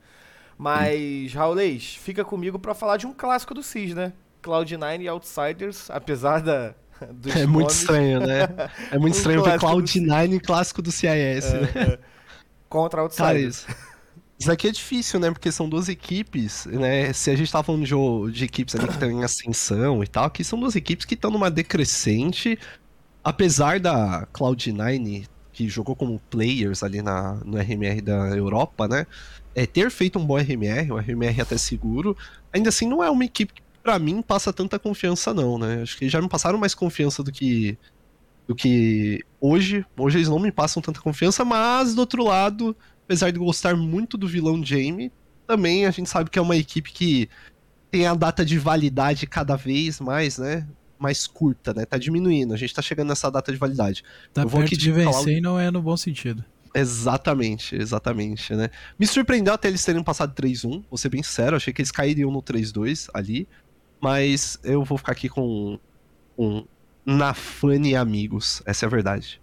Mas, 0.57 1.33
Raulês, 1.33 1.95
fica 1.95 2.23
comigo 2.23 2.59
pra 2.59 2.73
falar 2.73 2.97
de 2.97 3.07
um 3.07 3.13
clássico 3.13 3.53
do 3.53 3.63
CIS, 3.63 3.93
né? 3.95 4.13
Cloud9 4.43 5.01
e 5.01 5.07
Outsiders, 5.07 5.89
apesar 5.89 6.41
da, 6.41 6.75
dos 7.11 7.35
É 7.35 7.45
muito 7.45 7.71
nomes, 7.71 7.75
estranho, 7.75 8.21
né? 8.21 8.51
É 8.91 8.97
muito 8.99 9.15
Um 9.17 9.17
estranho 9.17 9.41
ver 9.41 9.53
clássico 9.57 9.75
do 9.75 9.83
Cloud9 9.83 10.39
clássico 10.41 10.81
do 10.81 10.91
CIS, 10.91 11.53
né? 11.53 11.69
é, 11.75 11.93
é, 11.93 11.99
contra 12.69 13.01
Cara, 13.15 13.39
Outsiders. 13.39 13.43
isso. 13.43 13.67
Isso 14.37 14.51
aqui 14.51 14.67
é 14.67 14.71
difícil, 14.71 15.19
né? 15.19 15.31
Porque 15.31 15.51
são 15.51 15.69
duas 15.69 15.87
equipes, 15.87 16.65
né? 16.65 17.13
Se 17.13 17.31
a 17.31 17.35
gente 17.35 17.51
tá 17.51 17.63
falando 17.63 17.85
de, 17.85 18.33
de 18.33 18.43
equipes 18.43 18.75
ali 18.75 18.87
que 18.87 18.93
estão 18.93 19.09
em 19.09 19.23
ascensão 19.23 20.03
e 20.03 20.07
tal, 20.07 20.25
aqui 20.25 20.43
são 20.43 20.59
duas 20.59 20.75
equipes 20.75 21.05
que 21.05 21.13
estão 21.13 21.31
numa 21.31 21.49
decrescente. 21.49 22.59
Apesar 23.23 23.79
da 23.79 24.27
Cloud9, 24.33 25.27
que 25.53 25.69
jogou 25.69 25.95
como 25.95 26.19
players 26.29 26.83
ali 26.83 27.01
na, 27.01 27.35
no 27.45 27.57
RMR 27.57 28.01
da 28.01 28.35
Europa, 28.35 28.87
né? 28.89 29.07
É, 29.55 29.65
ter 29.65 29.89
feito 29.89 30.19
um 30.19 30.25
bom 30.25 30.37
RMR, 30.37 30.91
um 30.91 30.97
RMR 30.97 31.41
até 31.41 31.57
seguro, 31.57 32.15
ainda 32.51 32.67
assim 32.69 32.87
não 32.89 33.01
é 33.01 33.09
uma 33.09 33.23
equipe 33.23 33.53
que, 33.53 33.61
pra 33.81 33.97
mim, 33.97 34.21
passa 34.21 34.51
tanta 34.51 34.77
confiança, 34.77 35.33
não, 35.33 35.57
né? 35.57 35.81
Acho 35.81 35.97
que 35.97 36.09
já 36.09 36.21
me 36.21 36.27
passaram 36.27 36.59
mais 36.59 36.75
confiança 36.75 37.23
do 37.23 37.31
que. 37.31 37.77
Do 38.45 38.53
que 38.53 39.23
hoje. 39.39 39.85
Hoje 39.97 40.17
eles 40.17 40.27
não 40.29 40.39
me 40.39 40.51
passam 40.51 40.81
tanta 40.83 40.99
confiança, 40.99 41.45
mas 41.45 41.95
do 41.95 41.99
outro 41.99 42.23
lado, 42.25 42.75
apesar 43.05 43.31
de 43.31 43.39
gostar 43.39 43.75
muito 43.75 44.17
do 44.17 44.27
vilão 44.27 44.63
Jamie, 44.63 45.11
também 45.47 45.85
a 45.85 45.91
gente 45.91 46.09
sabe 46.09 46.29
que 46.29 46.39
é 46.39 46.41
uma 46.41 46.57
equipe 46.57 46.91
que 46.91 47.29
tem 47.89 48.07
a 48.07 48.13
data 48.13 48.43
de 48.43 48.57
validade 48.57 49.25
cada 49.27 49.55
vez 49.55 49.99
mais, 49.99 50.37
né? 50.37 50.67
Mais 50.99 51.27
curta, 51.27 51.73
né? 51.73 51.85
Tá 51.85 51.97
diminuindo. 51.97 52.53
A 52.53 52.57
gente 52.57 52.73
tá 52.73 52.81
chegando 52.81 53.09
nessa 53.09 53.29
data 53.29 53.51
de 53.51 53.57
validade. 53.57 54.03
Tá 54.33 54.41
eu 54.41 54.49
vou 54.49 54.59
perto 54.59 54.73
aqui 54.73 54.77
de 54.77 54.91
de 54.91 55.03
falar 55.03 55.19
vencer 55.19 55.37
e 55.37 55.41
não 55.41 55.59
é 55.59 55.69
no 55.69 55.81
bom 55.81 55.95
sentido. 55.95 56.43
Exatamente, 56.73 57.75
exatamente, 57.75 58.53
né? 58.53 58.69
Me 58.99 59.07
surpreendeu 59.07 59.53
até 59.53 59.69
eles 59.69 59.85
terem 59.85 60.03
passado 60.03 60.33
3-1, 60.33 60.83
vou 60.89 60.97
ser 60.97 61.07
bem 61.07 61.23
sincero, 61.23 61.55
achei 61.55 61.71
que 61.71 61.81
eles 61.81 61.91
cairiam 61.91 62.29
no 62.29 62.41
3-2 62.41 63.07
ali, 63.13 63.47
mas 64.01 64.59
eu 64.61 64.83
vou 64.83 64.97
ficar 64.97 65.13
aqui 65.13 65.29
com 65.29 65.79
um 66.37 66.65
Nafane 67.05 67.91
e 67.91 67.95
amigos, 67.95 68.61
essa 68.65 68.85
é 68.85 68.87
a 68.87 68.89
verdade. 68.89 69.39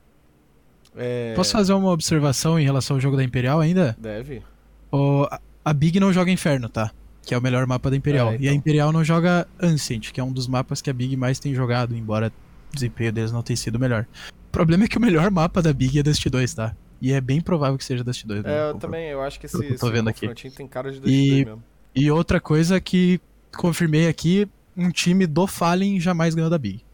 É, 0.97 1.33
Posso 1.35 1.53
fazer 1.53 1.73
uma 1.73 1.91
observação 1.91 2.59
em 2.59 2.65
relação 2.65 2.97
ao 2.97 3.01
jogo 3.01 3.17
da 3.17 3.25
Imperial 3.25 3.61
ainda? 3.61 3.97
Deve. 3.99 4.43
O- 4.91 5.27
a- 5.65 5.73
Big 5.73 5.99
não 5.99 6.13
joga 6.13 6.31
Inferno, 6.31 6.69
tá? 6.69 6.91
Que 7.25 7.35
é 7.35 7.39
o 7.39 7.43
melhor 7.43 7.67
mapa 7.67 7.89
da 7.91 7.97
Imperial. 7.97 8.31
É, 8.33 8.33
E 8.33 8.37
a 8.37 8.37
então. 8.51 8.55
Imperial 8.55 8.93
não 8.93 9.03
joga 9.05 9.47
Ancient, 9.61 10.11
que 10.13 10.21
é 10.21 10.25
um 10.25 10.33
dos 10.33 10.47
mapas 10.47 10.83
que 10.83 10.91
a 10.91 10.93
Big 10.93 11.17
mais 11.17 11.39
tem 11.39 11.55
jogado, 11.55 11.97
embora 11.97 12.33
o 12.71 12.75
desempenho 12.75 13.13
deles 13.13 13.33
não 13.33 13.43
tenha 13.43 13.57
sido 13.57 13.77
o 13.77 13.79
melhor. 13.79 14.07
O 14.49 14.53
problema 14.53 14.85
é 14.85 14.89
que 14.89 14.99
o 14.99 15.01
melhor 15.01 15.31
mapa 15.31 15.63
da 15.63 15.73
Big 15.73 15.99
é 15.99 16.03
Dust 16.03 16.27
2, 16.29 16.53
tá? 16.53 16.75
E 17.01 17.13
é 17.13 17.21
bem 17.21 17.41
provável 17.41 17.79
que 17.79 17.85
seja 17.85 18.05
Dust 18.05 18.27
2. 18.27 18.43
né? 18.43 18.53
É, 18.53 18.71
eu 18.71 18.75
também, 18.75 19.09
eu 19.09 19.23
acho 19.23 19.41
que 19.41 19.47
esse, 19.47 19.57
Eu 19.57 19.67
tô 19.79 19.87
esse 19.87 19.91
vendo 19.91 20.09
aqui. 20.09 20.29
tem 20.51 20.67
cara 20.69 20.93
de 20.93 21.01
Dust 21.01 21.11
E- 21.13 21.29
2 21.31 21.45
mesmo. 21.47 21.63
E 21.95 22.11
outra 22.11 22.41
coisa 22.41 22.81
que 22.81 23.21
confirmei 23.57 24.09
aqui, 24.09 24.49
um 24.77 24.91
time 24.91 25.27
do 25.27 25.47
Fallen 25.47 25.99
jamais 26.01 26.35
ganhou 26.35 26.51
da 26.51 26.59
Big. 26.59 26.85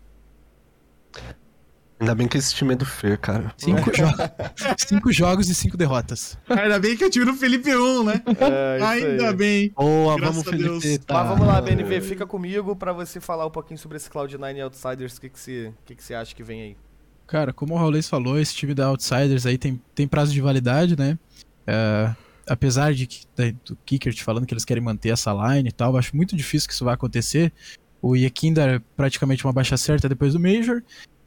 Ainda 2.00 2.14
bem 2.14 2.28
que 2.28 2.38
esse 2.38 2.54
time 2.54 2.74
é 2.74 2.76
do 2.76 2.84
Fer, 2.86 3.18
cara. 3.18 3.52
Cinco, 3.56 3.90
jo- 3.90 4.04
cinco 4.78 5.12
jogos 5.12 5.48
e 5.48 5.54
cinco 5.54 5.76
derrotas. 5.76 6.38
Ainda 6.48 6.78
bem 6.78 6.96
que 6.96 7.02
eu 7.04 7.10
tive 7.10 7.24
no 7.24 7.34
Felipe 7.34 7.74
1, 7.74 8.04
né? 8.04 8.22
É, 8.38 8.78
Ainda 8.84 9.28
aí. 9.30 9.34
bem. 9.36 9.72
Boa, 9.76 10.16
Graças 10.16 10.44
vamos. 10.44 10.48
Felipe. 10.80 10.98
Tá. 11.04 11.14
Mas 11.14 11.28
vamos 11.28 11.46
lá, 11.46 11.60
BNV, 11.60 12.00
fica 12.00 12.24
comigo 12.24 12.76
pra 12.76 12.92
você 12.92 13.20
falar 13.20 13.46
um 13.46 13.50
pouquinho 13.50 13.78
sobre 13.78 13.96
esse 13.96 14.08
Cloud9 14.08 14.56
e 14.56 14.60
Outsiders, 14.60 15.16
o 15.16 15.20
que, 15.20 15.28
que, 15.28 15.40
você, 15.40 15.72
o 15.82 15.84
que, 15.86 15.94
que 15.96 16.04
você 16.04 16.14
acha 16.14 16.34
que 16.34 16.42
vem 16.44 16.62
aí? 16.62 16.76
Cara, 17.26 17.52
como 17.52 17.74
o 17.74 17.76
Raulês 17.76 18.08
falou, 18.08 18.38
esse 18.38 18.54
time 18.54 18.74
da 18.74 18.86
Outsiders 18.86 19.44
aí 19.44 19.58
tem, 19.58 19.80
tem 19.94 20.06
prazo 20.06 20.32
de 20.32 20.40
validade, 20.40 20.96
né? 20.96 21.18
É, 21.66 22.14
apesar 22.46 22.94
de 22.94 23.06
que, 23.06 23.26
do 23.64 23.76
Kicker 23.84 24.14
te 24.14 24.22
falando 24.22 24.46
que 24.46 24.54
eles 24.54 24.64
querem 24.64 24.82
manter 24.82 25.10
essa 25.10 25.32
line 25.32 25.68
e 25.68 25.72
tal, 25.72 25.92
eu 25.92 25.98
acho 25.98 26.16
muito 26.16 26.36
difícil 26.36 26.68
que 26.68 26.74
isso 26.74 26.84
vai 26.84 26.94
acontecer. 26.94 27.52
O 28.00 28.14
Yekinda 28.14 28.62
é 28.76 28.80
praticamente 28.96 29.44
uma 29.44 29.52
baixa 29.52 29.76
certa 29.76 30.08
depois 30.08 30.32
do 30.32 30.40
Major. 30.40 30.80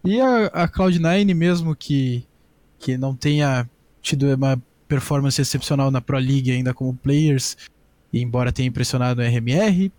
E 0.04 0.20
a, 0.20 0.46
a 0.48 0.68
Cloud9, 0.68 1.34
mesmo 1.36 1.76
que, 1.76 2.26
que 2.80 2.98
não 2.98 3.16
tenha 3.16 3.70
tido 4.02 4.34
uma 4.34 4.62
performance 4.88 5.42
excepcional 5.42 5.92
na 5.92 6.02
Pro 6.02 6.18
League 6.18 6.52
ainda 6.52 6.74
como 6.74 6.96
players, 6.96 7.56
embora 8.12 8.52
tenha 8.52 8.68
impressionado 8.68 9.22
no 9.22 9.28
RMR, 9.28 9.92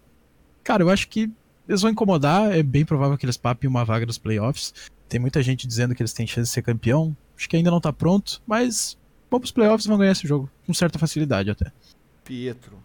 cara, 0.62 0.82
eu 0.82 0.90
acho 0.90 1.08
que 1.08 1.30
eles 1.68 1.80
vão 1.80 1.90
incomodar. 1.90 2.52
É 2.52 2.62
bem 2.62 2.84
provável 2.84 3.16
que 3.16 3.24
eles 3.24 3.36
papem 3.36 3.68
uma 3.68 3.84
vaga 3.84 4.04
nos 4.04 4.18
playoffs. 4.18 4.74
Tem 5.08 5.20
muita 5.20 5.42
gente 5.42 5.66
dizendo 5.66 5.94
que 5.94 6.02
eles 6.02 6.12
têm 6.12 6.26
chance 6.26 6.48
de 6.48 6.54
ser 6.54 6.62
campeão. 6.62 7.16
Acho 7.36 7.48
que 7.48 7.56
ainda 7.56 7.70
não 7.70 7.80
tá 7.80 7.92
pronto, 7.92 8.42
mas 8.46 8.98
vão 9.30 9.40
pros 9.40 9.52
playoffs 9.52 9.84
e 9.84 9.88
vão 9.88 9.98
ganhar 9.98 10.12
esse 10.12 10.26
jogo. 10.26 10.50
Com 10.66 10.74
certa 10.74 10.98
facilidade 10.98 11.50
até. 11.50 11.72
Pietro. 12.24 12.76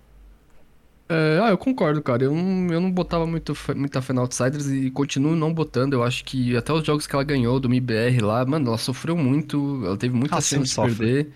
É, 1.09 1.39
ah, 1.41 1.49
eu 1.49 1.57
concordo, 1.57 2.01
cara. 2.01 2.23
Eu 2.23 2.35
não, 2.35 2.73
eu 2.73 2.81
não 2.81 2.91
botava 2.91 3.25
muito, 3.25 3.53
muita 3.75 4.01
fé 4.01 4.13
na 4.13 4.21
Outsiders 4.21 4.67
e 4.67 4.91
continuo 4.91 5.35
não 5.35 5.53
botando. 5.53 5.93
Eu 5.93 6.03
acho 6.03 6.23
que 6.25 6.55
até 6.55 6.73
os 6.73 6.85
jogos 6.85 7.07
que 7.07 7.15
ela 7.15 7.23
ganhou 7.23 7.59
do 7.59 7.69
MIBR 7.69 8.21
lá, 8.21 8.45
mano, 8.45 8.67
ela 8.67 8.77
sofreu 8.77 9.15
muito. 9.15 9.81
Ela 9.85 9.97
teve 9.97 10.15
muita 10.15 10.35
Ela 10.35 10.41
chance 10.41 10.69
de 10.69 10.81
perder. 10.81 11.31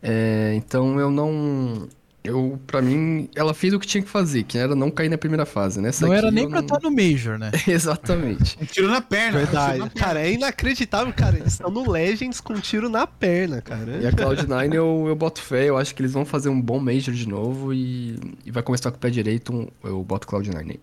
É, 0.00 0.54
então 0.54 1.00
eu 1.00 1.10
não. 1.10 1.88
Eu, 2.24 2.58
pra 2.66 2.82
mim, 2.82 3.30
ela 3.34 3.54
fez 3.54 3.72
o 3.72 3.78
que 3.78 3.86
tinha 3.86 4.02
que 4.02 4.08
fazer, 4.10 4.42
que 4.42 4.58
era 4.58 4.74
não 4.74 4.90
cair 4.90 5.08
na 5.08 5.16
primeira 5.16 5.46
fase, 5.46 5.80
né? 5.80 5.88
Essa 5.90 6.04
Não 6.06 6.12
era 6.12 6.30
nem 6.30 6.46
pra 6.48 6.60
não- 6.60 6.66
estar 6.66 6.80
no 6.82 6.90
Major, 6.90 7.38
né? 7.38 7.50
Exatamente. 7.66 8.58
Um 8.60 8.64
tiro 8.66 8.88
na 8.88 9.00
perna. 9.00 9.40
tiro 9.40 9.52
na 9.54 9.66
Verdade. 9.68 9.78
perna. 9.78 9.90
Cara, 9.94 10.20
é 10.20 10.32
inacreditável, 10.32 11.14
cara. 11.14 11.38
Eles 11.38 11.52
estão 11.54 11.70
no 11.70 11.90
Legends 11.90 12.40
com 12.40 12.52
um 12.54 12.60
tiro 12.60 12.88
na 12.90 13.06
perna, 13.06 13.62
cara. 13.62 13.98
E 14.02 14.06
a 14.06 14.12
Cloud9 14.12 14.74
eu, 14.74 15.04
eu 15.08 15.16
boto 15.16 15.40
fé, 15.40 15.66
eu 15.68 15.78
acho 15.78 15.94
que 15.94 16.02
eles 16.02 16.12
vão 16.12 16.24
fazer 16.26 16.48
um 16.48 16.60
bom 16.60 16.78
Major 16.80 17.14
de 17.14 17.26
novo 17.28 17.72
e, 17.72 18.18
e 18.44 18.50
vai 18.50 18.62
começar 18.62 18.90
com 18.90 18.96
o 18.96 19.00
pé 19.00 19.08
direito, 19.10 19.54
um- 19.54 19.68
eu 19.84 20.02
boto 20.02 20.26
Cloud9 20.26 20.70
aí. 20.70 20.80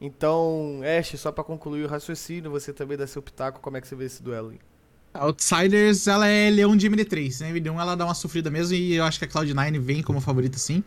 Então, 0.00 0.80
Ash, 0.98 1.18
só 1.18 1.32
pra 1.32 1.42
concluir 1.42 1.84
o 1.84 1.88
raciocínio, 1.88 2.50
você 2.52 2.72
também 2.72 2.96
dá 2.96 3.06
seu 3.06 3.20
pitaco, 3.20 3.60
como 3.60 3.76
é 3.76 3.80
que 3.80 3.88
você 3.88 3.96
vê 3.96 4.04
esse 4.04 4.22
duelo 4.22 4.50
aí? 4.50 4.58
Outsiders, 5.14 6.06
ela 6.06 6.26
é 6.26 6.50
leão 6.50 6.76
de 6.76 6.88
MD3, 6.88 7.40
né? 7.40 7.52
MD1 7.52 7.80
ela 7.80 7.94
dá 7.96 8.04
uma 8.04 8.14
sofrida 8.14 8.50
mesmo 8.50 8.74
e 8.74 8.94
eu 8.94 9.04
acho 9.04 9.18
que 9.18 9.24
a 9.24 9.28
Cloud9 9.28 9.78
vem 9.80 10.02
como 10.02 10.20
favorita 10.20 10.58
sim. 10.58 10.82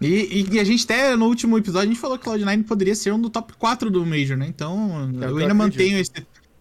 E, 0.00 0.06
e- 0.06 0.54
e 0.54 0.60
a 0.60 0.64
gente 0.64 0.84
até 0.84 1.14
no 1.16 1.26
último 1.26 1.56
episódio 1.56 1.88
a 1.88 1.92
gente 1.92 2.00
falou 2.00 2.18
que 2.18 2.28
a 2.28 2.32
Cloud9 2.32 2.64
poderia 2.66 2.94
ser 2.94 3.12
um 3.12 3.20
do 3.20 3.30
top 3.30 3.52
4 3.54 3.90
do 3.90 4.04
Major, 4.04 4.36
né? 4.36 4.46
Então 4.48 5.10
É 5.20 5.26
eu 5.26 5.30
eu 5.30 5.36
ainda 5.38 5.54
mantenho 5.54 5.98
esse. 5.98 6.12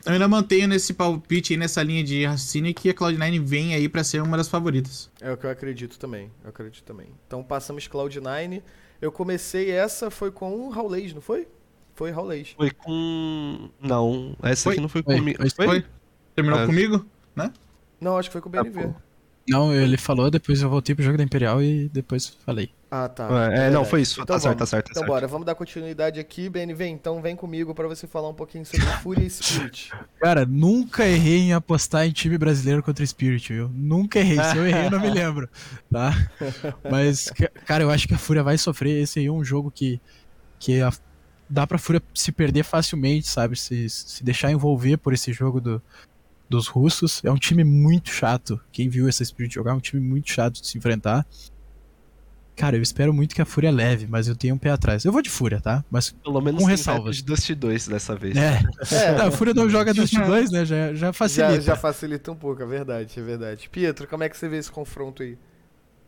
Eu 0.05 0.11
ainda 0.11 0.27
mantenho 0.27 0.67
nesse 0.67 0.93
palpite 0.93 1.53
aí, 1.53 1.57
nessa 1.57 1.81
linha 1.81 2.03
de 2.03 2.25
raciocínio 2.25 2.73
que 2.73 2.89
a 2.89 2.93
Cloud9 2.93 3.39
vem 3.41 3.73
aí 3.73 3.87
pra 3.87 4.03
ser 4.03 4.21
uma 4.21 4.35
das 4.35 4.49
favoritas. 4.49 5.09
É 5.21 5.31
o 5.31 5.37
que 5.37 5.45
eu 5.45 5.49
acredito 5.49 5.97
também, 5.97 6.29
eu 6.43 6.49
acredito 6.49 6.83
também. 6.83 7.07
Então 7.25 7.41
passamos 7.41 7.87
Cloud9, 7.87 8.61
eu 9.01 9.11
comecei 9.13 9.71
essa, 9.71 10.11
foi 10.11 10.29
com 10.29 10.67
o 10.67 10.69
Raulês, 10.69 11.13
não 11.13 11.21
foi? 11.21 11.47
Foi 11.95 12.11
Raulês. 12.11 12.53
Foi 12.57 12.69
com. 12.71 13.69
Não, 13.81 14.35
essa 14.43 14.63
Foi. 14.63 14.73
aqui 14.73 14.81
não 14.81 14.89
foi 14.89 15.03
Foi, 15.03 15.15
comigo. 15.15 15.37
foi. 15.55 15.65
Foi? 15.67 15.85
Terminou 16.35 16.59
É. 16.59 16.65
comigo? 16.65 17.05
Não, 18.01 18.17
acho 18.17 18.29
que 18.29 18.33
foi 18.33 18.41
com 18.41 18.49
o 18.49 18.51
BNV. 18.51 18.83
pô. 18.87 18.93
Não, 19.47 19.73
ele 19.73 19.97
falou, 19.97 20.29
depois 20.31 20.61
eu 20.61 20.69
voltei 20.69 20.93
pro 20.95 21.03
jogo 21.03 21.17
da 21.17 21.23
Imperial 21.23 21.61
e 21.61 21.89
depois 21.89 22.27
falei. 22.45 22.69
Ah, 22.91 23.09
tá. 23.09 23.27
É, 23.51 23.67
é, 23.67 23.69
não, 23.69 23.83
foi 23.83 24.01
isso. 24.01 24.15
Então 24.21 24.25
tá 24.35 24.39
certo, 24.39 24.43
vamos. 24.57 24.59
tá 24.59 24.65
certo, 24.65 24.85
tá 24.85 24.91
Então 24.91 25.01
certo. 25.01 25.11
bora, 25.11 25.27
vamos 25.27 25.45
dar 25.45 25.55
continuidade 25.55 26.19
aqui, 26.19 26.47
BNV, 26.49 26.85
então 26.87 27.21
vem 27.21 27.35
comigo 27.35 27.73
pra 27.73 27.87
você 27.87 28.05
falar 28.07 28.29
um 28.29 28.33
pouquinho 28.33 28.65
sobre 28.65 28.85
Fúria 29.03 29.25
e 29.25 29.29
Spirit. 29.29 29.91
Cara, 30.21 30.45
nunca 30.45 31.05
errei 31.05 31.39
em 31.39 31.53
apostar 31.53 32.05
em 32.05 32.11
time 32.11 32.37
brasileiro 32.37 32.83
contra 32.83 33.05
Spirit, 33.05 33.51
viu? 33.53 33.69
Nunca 33.73 34.19
errei. 34.19 34.37
Se 34.43 34.57
eu 34.57 34.65
errei, 34.67 34.85
eu 34.87 34.91
não 34.91 34.99
me 35.01 35.09
lembro, 35.11 35.49
tá? 35.91 36.13
Mas, 36.89 37.29
ca- 37.29 37.49
cara, 37.65 37.83
eu 37.83 37.89
acho 37.89 38.07
que 38.07 38.13
a 38.13 38.17
Fúria 38.17 38.43
vai 38.43 38.57
sofrer. 38.57 39.01
Esse 39.01 39.19
aí 39.19 39.25
é 39.25 39.31
um 39.31 39.43
jogo 39.43 39.71
que, 39.71 39.99
que 40.59 40.81
a- 40.81 40.91
dá 41.49 41.65
pra 41.67 41.77
Fúria 41.77 42.01
se 42.13 42.31
perder 42.31 42.63
facilmente, 42.63 43.27
sabe? 43.27 43.55
Se, 43.57 43.89
se 43.89 44.23
deixar 44.23 44.51
envolver 44.51 44.97
por 44.97 45.13
esse 45.13 45.33
jogo 45.33 45.59
do, 45.59 45.81
dos 46.55 46.67
russos. 46.67 47.21
É 47.23 47.31
um 47.31 47.35
time 47.37 47.63
muito 47.63 48.09
chato. 48.11 48.59
Quem 48.71 48.87
viu 48.89 49.07
essa 49.07 49.23
Spirit 49.25 49.53
jogar 49.53 49.71
é 49.71 49.75
um 49.75 49.79
time 49.79 50.01
muito 50.01 50.31
chato 50.31 50.61
de 50.61 50.67
se 50.67 50.77
enfrentar. 50.77 51.25
Cara, 52.55 52.75
eu 52.77 52.83
espero 52.83 53.11
muito 53.11 53.33
que 53.33 53.41
a 53.41 53.45
Fúria 53.45 53.71
leve, 53.71 54.05
mas 54.07 54.27
eu 54.27 54.35
tenho 54.35 54.53
um 54.53 54.57
pé 54.59 54.69
atrás. 54.69 55.03
Eu 55.05 55.11
vou 55.11 55.23
de 55.23 55.29
Fúria, 55.29 55.59
tá? 55.59 55.83
Mas, 55.89 56.11
Pelo 56.11 56.39
menos 56.39 56.61
com 56.61 56.67
ressalvas. 56.67 57.15
de 57.15 57.23
Dust 57.23 57.49
2 57.51 57.87
dessa 57.87 58.15
vez. 58.15 58.35
é. 58.37 58.59
É, 58.91 59.17
Não, 59.17 59.27
a 59.27 59.31
Fúria 59.31 59.55
não 59.55 59.67
joga 59.67 59.91
Dust 59.91 60.13
2, 60.23 60.51
né? 60.51 60.63
Já, 60.63 60.89
já 60.89 60.93
já, 60.93 61.13
facilita. 61.13 61.61
já 61.61 61.75
facilita 61.75 62.31
um 62.31 62.35
pouco, 62.35 62.61
é 62.61 62.65
verdade, 62.67 63.19
é 63.19 63.23
verdade. 63.23 63.67
Pietro, 63.71 64.07
como 64.07 64.23
é 64.23 64.29
que 64.29 64.37
você 64.37 64.47
vê 64.47 64.57
esse 64.57 64.71
confronto 64.71 65.23
aí? 65.23 65.35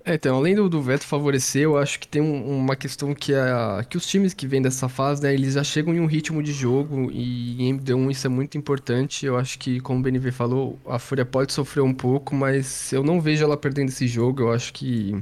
É, 0.08 0.14
então, 0.14 0.36
além 0.38 0.54
do, 0.54 0.70
do 0.70 0.80
veto 0.84 1.04
favorecer, 1.04 1.64
eu 1.64 1.78
acho 1.78 2.00
que 2.00 2.08
tem 2.08 2.22
um- 2.22 2.60
uma 2.60 2.76
questão 2.76 3.12
que, 3.16 3.34
é, 3.34 3.84
que 3.90 3.98
os 3.98 4.06
times 4.06 4.36
que 4.36 4.46
vêm 4.46 4.62
dessa 4.62 4.88
fase, 4.88 5.24
né, 5.24 5.34
eles 5.34 5.56
já 5.56 5.64
chegam 5.64 5.96
em 5.96 6.00
um 6.00 6.06
ritmo 6.06 6.44
de 6.44 6.54
jogo 6.54 7.10
e 7.12 7.60
em 7.64 7.70
MD1 7.74 8.12
isso 8.12 8.28
é 8.28 8.30
muito 8.30 8.56
importante. 8.56 9.26
Eu 9.26 9.36
acho 9.36 9.58
que, 9.58 9.80
como 9.80 10.00
o 10.00 10.04
BNV 10.04 10.32
falou, 10.32 10.80
a 10.86 11.00
Fúria 11.00 11.26
pode 11.26 11.52
sofrer 11.54 11.82
um 11.82 11.94
pouco, 11.94 12.36
mas 12.36 12.94
eu 12.94 13.04
não 13.04 13.20
vejo 13.20 13.44
ela 13.44 13.58
perdendo 13.58 13.90
esse 13.90 14.08
jogo. 14.08 14.44
Eu 14.44 14.52
acho 14.54 14.72
que. 14.74 15.16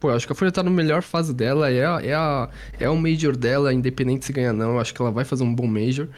Pô, 0.00 0.10
eu 0.10 0.16
acho 0.16 0.26
que 0.26 0.32
a 0.32 0.36
Fúria 0.36 0.50
tá 0.52 0.62
na 0.62 0.70
melhor 0.70 1.02
fase 1.02 1.34
dela, 1.34 1.70
é, 1.70 1.78
é, 2.08 2.14
a, 2.14 2.48
é 2.80 2.88
o 2.90 2.96
Major 2.96 3.36
dela, 3.36 3.72
independente 3.74 4.24
se 4.24 4.32
ganhar 4.32 4.52
não. 4.54 4.72
Eu 4.72 4.80
acho 4.80 4.94
que 4.94 5.02
ela 5.02 5.10
vai 5.12 5.24
fazer 5.24 5.44
um 5.44 5.54
bom 5.54 5.66
Major. 5.66 6.08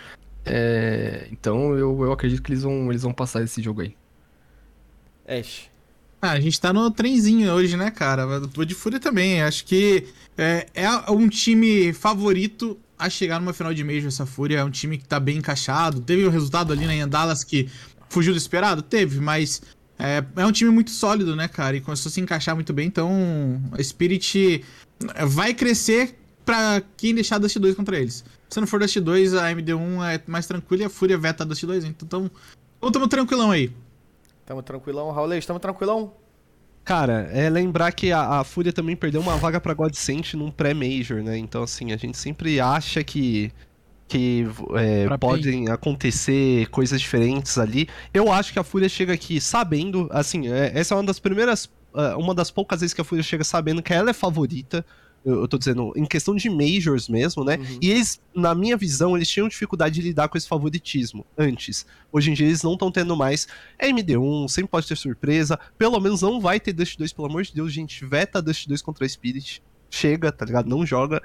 É, 0.46 1.26
então 1.32 1.76
eu, 1.76 2.04
eu 2.04 2.12
acredito 2.12 2.42
que 2.42 2.52
eles 2.52 2.62
vão, 2.62 2.90
eles 2.90 3.02
vão 3.02 3.12
passar 3.12 3.42
esse 3.42 3.60
jogo 3.62 3.82
aí. 3.82 3.96
Ash. 5.26 5.73
Ah, 6.24 6.30
a 6.30 6.40
gente 6.40 6.58
tá 6.58 6.72
no 6.72 6.90
trenzinho 6.90 7.52
hoje, 7.52 7.76
né, 7.76 7.90
cara? 7.90 8.40
Tô 8.48 8.64
de 8.64 8.74
fúria 8.74 8.98
também. 8.98 9.42
Acho 9.42 9.62
que 9.66 10.06
é, 10.38 10.66
é 10.72 11.10
um 11.10 11.28
time 11.28 11.92
favorito 11.92 12.78
a 12.98 13.10
chegar 13.10 13.38
numa 13.38 13.52
final 13.52 13.74
de 13.74 13.84
Major, 13.84 14.06
essa 14.06 14.24
fúria. 14.24 14.60
É 14.60 14.64
um 14.64 14.70
time 14.70 14.96
que 14.96 15.04
tá 15.04 15.20
bem 15.20 15.36
encaixado. 15.36 16.00
Teve 16.00 16.26
um 16.26 16.30
resultado 16.30 16.72
ali 16.72 16.86
né, 16.86 16.96
em 16.96 17.06
Dallas 17.06 17.44
que 17.44 17.68
fugiu 18.08 18.32
do 18.32 18.38
esperado? 18.38 18.80
Teve, 18.80 19.20
mas 19.20 19.60
é, 19.98 20.24
é 20.36 20.46
um 20.46 20.50
time 20.50 20.70
muito 20.70 20.92
sólido, 20.92 21.36
né, 21.36 21.46
cara? 21.46 21.76
E 21.76 21.82
começou 21.82 22.08
a 22.08 22.12
se 22.14 22.22
encaixar 22.22 22.54
muito 22.54 22.72
bem. 22.72 22.86
Então, 22.86 23.60
a 23.72 23.82
Spirit 23.82 24.64
vai 25.26 25.52
crescer 25.52 26.18
pra 26.42 26.82
quem 26.96 27.14
deixar 27.14 27.36
Dust 27.36 27.58
2 27.58 27.74
contra 27.74 27.98
eles. 27.98 28.24
Se 28.48 28.58
não 28.58 28.66
for 28.66 28.80
Dust 28.80 28.96
2, 28.96 29.34
a 29.34 29.52
MD1 29.52 30.02
é 30.02 30.22
mais 30.26 30.46
tranquila 30.46 30.84
e 30.84 30.86
a 30.86 30.90
Fúria 30.90 31.18
veta 31.18 31.44
Dust 31.44 31.64
2. 31.64 31.84
Então, 31.84 32.30
então 32.78 32.90
tamo 32.90 33.08
tranquilão 33.08 33.50
aí. 33.50 33.70
Tamo 34.46 34.62
tranquilão, 34.62 35.10
Raulês, 35.10 35.46
tamo 35.46 35.58
tranquilão? 35.58 36.12
Cara, 36.84 37.30
é 37.32 37.48
lembrar 37.48 37.92
que 37.92 38.12
a, 38.12 38.40
a 38.40 38.44
Fúria 38.44 38.72
também 38.72 38.94
perdeu 38.94 39.20
uma 39.20 39.36
vaga 39.38 39.58
pra 39.58 39.72
Godsent 39.72 40.34
num 40.34 40.50
pré-major, 40.50 41.22
né? 41.22 41.38
Então, 41.38 41.62
assim, 41.62 41.92
a 41.92 41.96
gente 41.96 42.18
sempre 42.18 42.60
acha 42.60 43.02
que, 43.02 43.50
que 44.06 44.46
é, 44.76 45.16
podem 45.16 45.70
acontecer 45.70 46.68
coisas 46.68 47.00
diferentes 47.00 47.56
ali. 47.56 47.88
Eu 48.12 48.30
acho 48.30 48.52
que 48.52 48.58
a 48.58 48.64
Fúria 48.64 48.88
chega 48.88 49.14
aqui 49.14 49.40
sabendo, 49.40 50.08
assim, 50.10 50.52
é, 50.52 50.72
essa 50.78 50.94
é 50.94 50.98
uma 50.98 51.04
das 51.04 51.18
primeiras, 51.18 51.70
ah, 51.94 52.18
uma 52.18 52.34
das 52.34 52.50
poucas 52.50 52.80
vezes 52.82 52.92
que 52.92 53.00
a 53.00 53.04
Fúria 53.04 53.22
chega 53.24 53.44
sabendo 53.44 53.82
que 53.82 53.94
ela 53.94 54.10
é 54.10 54.14
favorita. 54.14 54.84
Eu, 55.24 55.40
eu 55.40 55.48
tô 55.48 55.56
dizendo, 55.56 55.92
em 55.96 56.04
questão 56.04 56.36
de 56.36 56.50
majors 56.50 57.08
mesmo, 57.08 57.44
né? 57.44 57.56
Uhum. 57.56 57.78
E 57.80 57.90
eles, 57.90 58.20
na 58.34 58.54
minha 58.54 58.76
visão, 58.76 59.16
eles 59.16 59.28
tinham 59.28 59.48
dificuldade 59.48 59.94
de 59.94 60.02
lidar 60.02 60.28
com 60.28 60.36
esse 60.36 60.46
favoritismo 60.46 61.24
antes. 61.36 61.86
Hoje 62.12 62.30
em 62.30 62.34
dia 62.34 62.46
eles 62.46 62.62
não 62.62 62.74
estão 62.74 62.90
tendo 62.90 63.16
mais. 63.16 63.48
É 63.78 63.88
MD1, 63.88 64.48
sempre 64.48 64.70
pode 64.70 64.86
ter 64.86 64.96
surpresa. 64.96 65.58
Pelo 65.78 65.98
menos 65.98 66.20
não 66.20 66.40
vai 66.40 66.60
ter 66.60 66.72
Dust 66.72 66.98
2, 66.98 67.12
pelo 67.12 67.28
amor 67.28 67.42
de 67.42 67.54
Deus, 67.54 67.72
gente. 67.72 68.04
Veta 68.04 68.42
Dust 68.42 68.68
2 68.68 68.82
contra 68.82 69.06
a 69.06 69.08
Spirit. 69.08 69.62
Chega, 69.90 70.30
tá 70.30 70.44
ligado? 70.44 70.68
Não 70.68 70.84
joga 70.84 71.22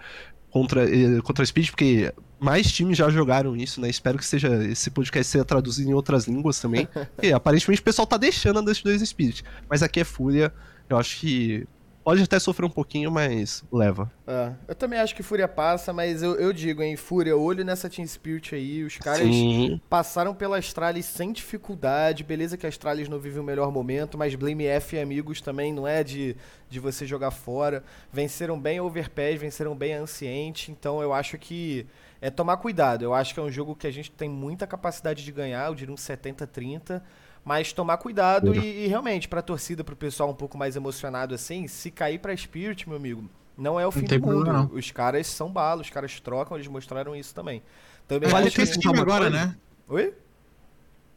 contra, 0.49 0.83
eh, 0.89 1.21
contra 1.21 1.43
a 1.43 1.45
Spirit, 1.45 1.71
porque 1.71 2.13
mais 2.39 2.71
times 2.71 2.97
já 2.97 3.09
jogaram 3.09 3.55
isso, 3.55 3.81
né? 3.81 3.89
Espero 3.89 4.17
que 4.17 4.25
seja 4.25 4.63
esse 4.65 4.89
podcast 4.89 5.31
seja 5.31 5.45
traduzido 5.45 5.89
em 5.89 5.93
outras 5.93 6.25
línguas 6.25 6.59
também. 6.59 6.87
e 7.21 7.33
aparentemente 7.33 7.81
o 7.81 7.83
pessoal 7.83 8.07
tá 8.07 8.17
deixando 8.17 8.59
a 8.59 8.61
Dust 8.61 8.83
2 8.83 9.01
Spirit. 9.07 9.43
Mas 9.69 9.83
aqui 9.83 9.99
é 9.99 10.03
Fúria. 10.03 10.53
Eu 10.89 10.97
acho 10.97 11.19
que 11.19 11.67
pode 12.03 12.23
até 12.23 12.39
sofrer 12.39 12.65
um 12.65 12.69
pouquinho, 12.69 13.11
mas 13.11 13.63
leva. 13.71 14.11
É, 14.25 14.53
eu 14.67 14.75
também 14.75 14.99
acho 14.99 15.15
que 15.15 15.23
Fúria 15.23 15.47
passa, 15.47 15.91
mas 15.93 16.23
eu, 16.23 16.35
eu 16.35 16.51
digo, 16.53 16.81
hein, 16.81 16.95
Fúria, 16.95 17.35
olho 17.35 17.63
nessa 17.63 17.89
Team 17.89 18.07
Spirit 18.07 18.55
aí, 18.55 18.83
os 18.83 18.97
caras 18.97 19.27
Sim. 19.27 19.79
passaram 19.89 20.33
pela 20.33 20.57
Astralis 20.57 21.05
sem 21.05 21.31
dificuldade, 21.31 22.23
beleza 22.23 22.57
que 22.57 22.65
a 22.65 22.69
Astralis 22.69 23.09
não 23.09 23.19
vive 23.19 23.39
o 23.39 23.43
melhor 23.43 23.71
momento, 23.71 24.17
mas 24.17 24.35
Blame 24.35 24.65
F 24.65 24.95
e 24.95 24.99
amigos 24.99 25.41
também 25.41 25.73
não 25.73 25.87
é 25.87 26.03
de, 26.03 26.35
de 26.69 26.79
você 26.79 27.05
jogar 27.05 27.31
fora, 27.31 27.83
venceram 28.11 28.59
bem 28.59 28.77
a 28.77 28.83
Overpass, 28.83 29.39
venceram 29.39 29.75
bem 29.75 29.93
a 29.93 29.99
Anciente, 29.99 30.71
então 30.71 31.01
eu 31.01 31.13
acho 31.13 31.37
que 31.37 31.85
é 32.21 32.29
tomar 32.29 32.57
cuidado, 32.57 33.03
eu 33.03 33.13
acho 33.13 33.33
que 33.33 33.39
é 33.39 33.43
um 33.43 33.51
jogo 33.51 33.75
que 33.75 33.87
a 33.87 33.91
gente 33.91 34.11
tem 34.11 34.29
muita 34.29 34.67
capacidade 34.67 35.23
de 35.23 35.31
ganhar, 35.31 35.67
eu 35.67 35.75
diria 35.75 35.93
um 35.93 35.97
70-30, 35.97 37.01
mas 37.49 37.73
tomar 37.73 37.97
cuidado 37.97 38.53
e, 38.53 38.85
e 38.85 38.87
realmente, 38.87 39.27
pra 39.27 39.41
torcida, 39.41 39.83
pro 39.83 39.95
pessoal 39.95 40.29
um 40.29 40.35
pouco 40.35 40.55
mais 40.55 40.75
emocionado 40.75 41.33
assim, 41.33 41.67
se 41.67 41.89
cair 41.89 42.19
pra 42.19 42.37
Spirit, 42.37 42.87
meu 42.87 42.95
amigo, 42.95 43.27
não 43.57 43.79
é 43.79 43.87
o 43.87 43.91
fim 43.91 44.05
tem 44.05 44.19
do 44.19 44.27
mundo. 44.27 44.35
problema, 44.43 44.59
não. 44.69 44.77
Os 44.77 44.91
caras 44.91 45.25
são 45.25 45.51
balos, 45.51 45.87
os 45.87 45.91
caras 45.91 46.19
trocam, 46.19 46.55
eles 46.55 46.67
mostraram 46.67 47.15
isso 47.15 47.33
também. 47.33 47.63
Também 48.07 48.29
Vale 48.29 48.51
ter 48.51 48.61
esse 48.61 48.79
time 48.79 48.99
agora, 48.99 49.31
coisa? 49.31 49.47
né? 49.47 49.55
Oi? 49.87 50.13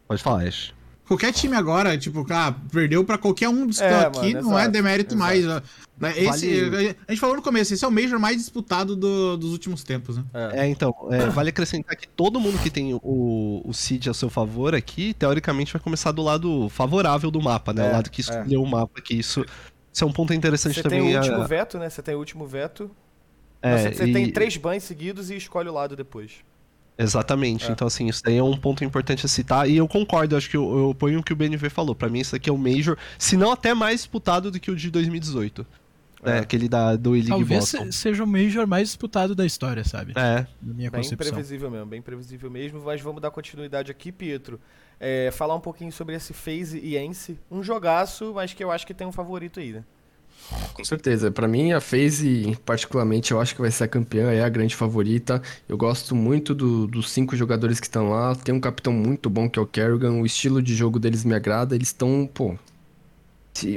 Pode 0.09 0.23
falar, 0.23 0.47
Ash. 0.49 0.73
Qualquer 1.07 1.33
time 1.33 1.57
agora, 1.57 1.99
tipo, 1.99 2.25
ah, 2.31 2.55
perdeu 2.71 3.05
pra 3.05 3.19
qualquer 3.19 3.49
um 3.49 3.67
dos 3.67 3.79
que 3.79 3.85
É, 3.85 4.01
aqui, 4.07 4.35
mano, 4.35 4.49
não 4.51 4.59
é 4.59 4.69
demérito 4.69 5.15
exato. 5.15 5.19
mais. 5.19 5.47
ó. 5.47 5.61
Né, 6.01 6.15
Esse, 6.17 6.71
Vale- 6.71 6.97
A 7.07 7.13
gente 7.13 7.21
falou 7.21 7.37
no 7.37 7.43
começo, 7.43 7.75
esse 7.75 7.85
é 7.85 7.89
o 7.89 7.91
Major 7.93 8.19
mais 8.19 8.37
disputado 8.39 8.97
do- 8.97 9.37
dos 9.37 9.53
últimos 9.53 9.85
tempos, 9.85 10.17
né? 10.17 10.25
É, 10.53 10.67
então, 10.67 10.93
é, 11.11 11.27
vale 11.29 11.51
acrescentar 11.51 11.97
que 11.97 12.09
todo 12.09 12.41
mundo 12.41 12.59
que 12.61 12.71
tem 12.71 12.95
o, 12.95 13.63
o 13.65 13.73
Cid 13.73 14.09
a 14.11 14.15
seu 14.15 14.31
favor 14.31 14.75
aqui, 14.75 15.13
teoricamente 15.15 15.73
vai 15.73 15.83
começar 15.83 16.13
do 16.13 16.23
lado 16.23 16.69
favorável 16.71 17.31
do 17.31 17.41
mapa, 17.43 17.73
né? 17.73 17.87
É, 17.87 17.91
o 17.91 17.93
lado 17.93 18.11
que 18.11 18.21
escolheu 18.21 18.63
o 18.63 18.67
mapa, 18.67 19.01
que 19.01 19.15
isso, 19.15 19.45
isso 19.93 20.05
é 20.05 20.07
um 20.07 20.13
ponto 20.13 20.33
interessante 20.33 20.75
Você 20.77 20.83
também. 20.83 21.01
tem 21.03 21.15
o 21.15 21.19
a- 21.19 21.21
último 21.21 21.45
veto, 21.47 21.79
né? 21.79 21.91
Você 21.91 22.03
tem 22.03 22.15
o 22.15 22.19
último 22.19 22.47
veto. 22.47 22.91
é, 23.61 23.77
você 23.91 23.95
você 23.95 24.05
e- 24.07 24.13
tem 24.13 24.33
três 24.33 24.57
bans 24.57 24.83
seguidos 24.83 25.31
e 25.31 25.37
escolhe 25.37 25.69
o 25.69 25.73
lado 25.73 25.95
depois. 25.95 26.33
Exatamente, 26.99 27.67
É. 27.69 27.73
então 27.73 27.87
assim, 27.87 28.07
isso 28.09 28.23
daí 28.23 28.37
é 28.37 28.43
um 28.43 28.57
ponto 28.57 28.85
importante 28.85 29.25
a 29.25 29.29
citar, 29.29 29.69
e 29.69 29.77
eu 29.77 29.89
concordo, 29.89 30.37
acho 30.37 30.49
que 30.49 30.57
eu, 30.57 30.89
eu 30.89 30.95
ponho 30.95 31.21
o 31.21 31.23
que 31.23 31.33
o 31.33 31.37
BNV 31.37 31.71
falou, 31.71 31.95
pra 31.95 32.09
mim 32.09 32.21
isso 32.21 32.37
aqui 32.37 32.51
é 32.51 32.53
o 32.53 32.59
Major, 32.59 32.97
se 33.19 33.37
não 33.37 33.51
até 33.51 33.73
mais 33.75 34.01
disputado 34.01 34.51
do 34.51 34.61
que 34.61 34.71
o 34.71 34.77
de 34.77 34.91
2018, 34.91 35.67
né? 36.23 36.37
É. 36.37 36.39
Aquele 36.41 36.69
da, 36.69 36.95
do 36.95 37.17
E-League 37.17 37.31
Talvez 37.31 37.61
Boston. 37.73 37.87
se- 37.91 37.99
seja 37.99 38.23
o 38.23 38.27
Major 38.27 38.67
mais 38.67 38.89
disputado 38.89 39.35
da 39.35 39.45
história, 39.45 39.83
sabe? 39.83 40.13
É, 40.15 40.47
Na 40.63 40.75
minha 40.75 40.91
Bem 40.91 41.01
concepção. 41.03 41.33
previsível 41.33 41.69
mesmo, 41.71 41.87
bem 41.87 42.01
previsível 42.01 42.49
mesmo. 42.49 42.81
Mas 42.85 43.01
vamos 43.01 43.21
dar 43.21 43.33
continuidade 43.33 43.91
aqui, 43.91 44.13
Pietro. 44.13 44.61
É, 45.01 45.33
falar 45.33 45.57
um 45.57 45.61
pouquinho 45.61 45.91
sobre 45.91 46.15
esse 46.15 46.33
FaZe 46.33 46.79
e 46.79 46.97
Ence. 46.97 47.37
Um 47.51 47.61
jogaço, 47.61 48.33
mas 48.37 48.53
que 48.55 48.63
eu 48.63 48.71
acho 48.71 48.87
que 48.87 48.95
tem 48.95 49.05
um 49.05 49.11
favorito 49.11 49.59
aí, 49.59 49.73
né? 49.73 49.85
Com 50.75 50.85
certeza. 50.85 51.31
Pra 51.31 51.47
mim, 51.49 51.73
a 51.73 51.81
FaZe, 51.81 52.57
particularmente, 52.65 53.33
eu 53.33 53.41
acho 53.41 53.55
que 53.55 53.61
vai 53.61 53.71
ser 53.71 53.85
a 53.85 53.89
campeã, 53.89 54.31
é 54.31 54.43
a 54.43 54.49
grande 54.49 54.75
favorita. 54.75 55.41
Eu 55.69 55.77
gosto 55.77 56.15
muito 56.15 56.55
do- 56.55 56.87
dos 56.87 57.11
cinco 57.11 57.37
jogadores 57.37 57.79
que 57.81 57.87
estão 57.87 58.11
lá. 58.11 58.35
Tem 58.35 58.55
um 58.55 58.61
capitão 58.61 58.93
muito 58.93 59.29
bom, 59.31 59.49
que 59.49 59.59
é 59.59 59.63
o 59.63 59.67
Kerrigan. 59.67 60.13
O 60.13 60.27
estilo 60.27 60.63
de 60.63 60.75
jogo 60.75 60.99
deles 60.99 61.25
me 61.25 61.35
agrada. 61.35 61.75
Eles 61.75 61.89
estão, 61.89 62.29
pô... 62.33 62.55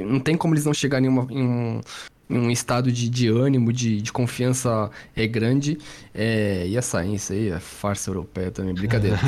Não 0.06 0.18
tem 0.20 0.36
como 0.36 0.54
eles 0.54 0.64
não 0.64 0.72
chegarem 0.74 1.06
em, 1.06 1.08
uma- 1.10 1.26
em 1.30 1.42
um, 1.42 1.80
em 2.30 2.38
um 2.38 2.50
estado 2.50 2.90
de, 2.90 3.08
de 3.08 3.28
ânimo, 3.28 3.72
de, 3.72 4.00
de 4.00 4.10
confiança 4.12 4.90
é 5.14 5.26
grande. 5.26 5.78
É, 6.14 6.66
e 6.66 6.76
a 6.78 6.82
Science 6.82 7.32
aí, 7.32 7.52
a 7.52 7.60
farsa 7.60 8.10
europeia 8.10 8.50
também, 8.50 8.74
brincadeira. 8.74 9.18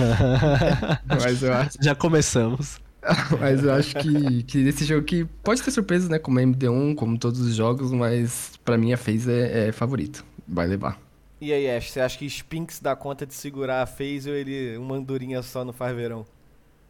Mas 1.06 1.42
eu 1.42 1.52
acho... 1.52 1.78
Já 1.80 1.94
começamos. 1.94 2.80
Mas 3.40 3.62
eu 3.62 3.72
acho 3.72 3.94
que, 3.96 4.42
que 4.42 4.58
esse 4.58 4.84
jogo 4.84 5.00
aqui 5.02 5.24
pode 5.42 5.62
ter 5.62 5.70
surpresas, 5.70 6.08
né? 6.08 6.18
Como 6.18 6.38
a 6.38 6.42
MD1, 6.42 6.94
como 6.94 7.16
todos 7.18 7.40
os 7.40 7.54
jogos, 7.54 7.92
mas 7.92 8.52
pra 8.64 8.76
mim 8.76 8.92
a 8.92 8.96
FaZe 8.96 9.30
é, 9.30 9.68
é 9.68 9.72
favorito. 9.72 10.24
Vai 10.46 10.66
levar. 10.66 10.98
E 11.40 11.52
aí, 11.52 11.70
Ash, 11.70 11.90
você 11.90 12.00
acha 12.00 12.18
que 12.18 12.26
Spinks 12.26 12.80
dá 12.80 12.96
conta 12.96 13.24
de 13.24 13.32
segurar 13.34 13.82
a 13.82 13.86
FaZe 13.86 14.28
ou 14.28 14.34
ele 14.34 14.76
uma 14.76 14.96
andorinha 14.96 15.40
só 15.42 15.64
no 15.64 15.72
faz 15.72 15.94
verão? 15.94 16.26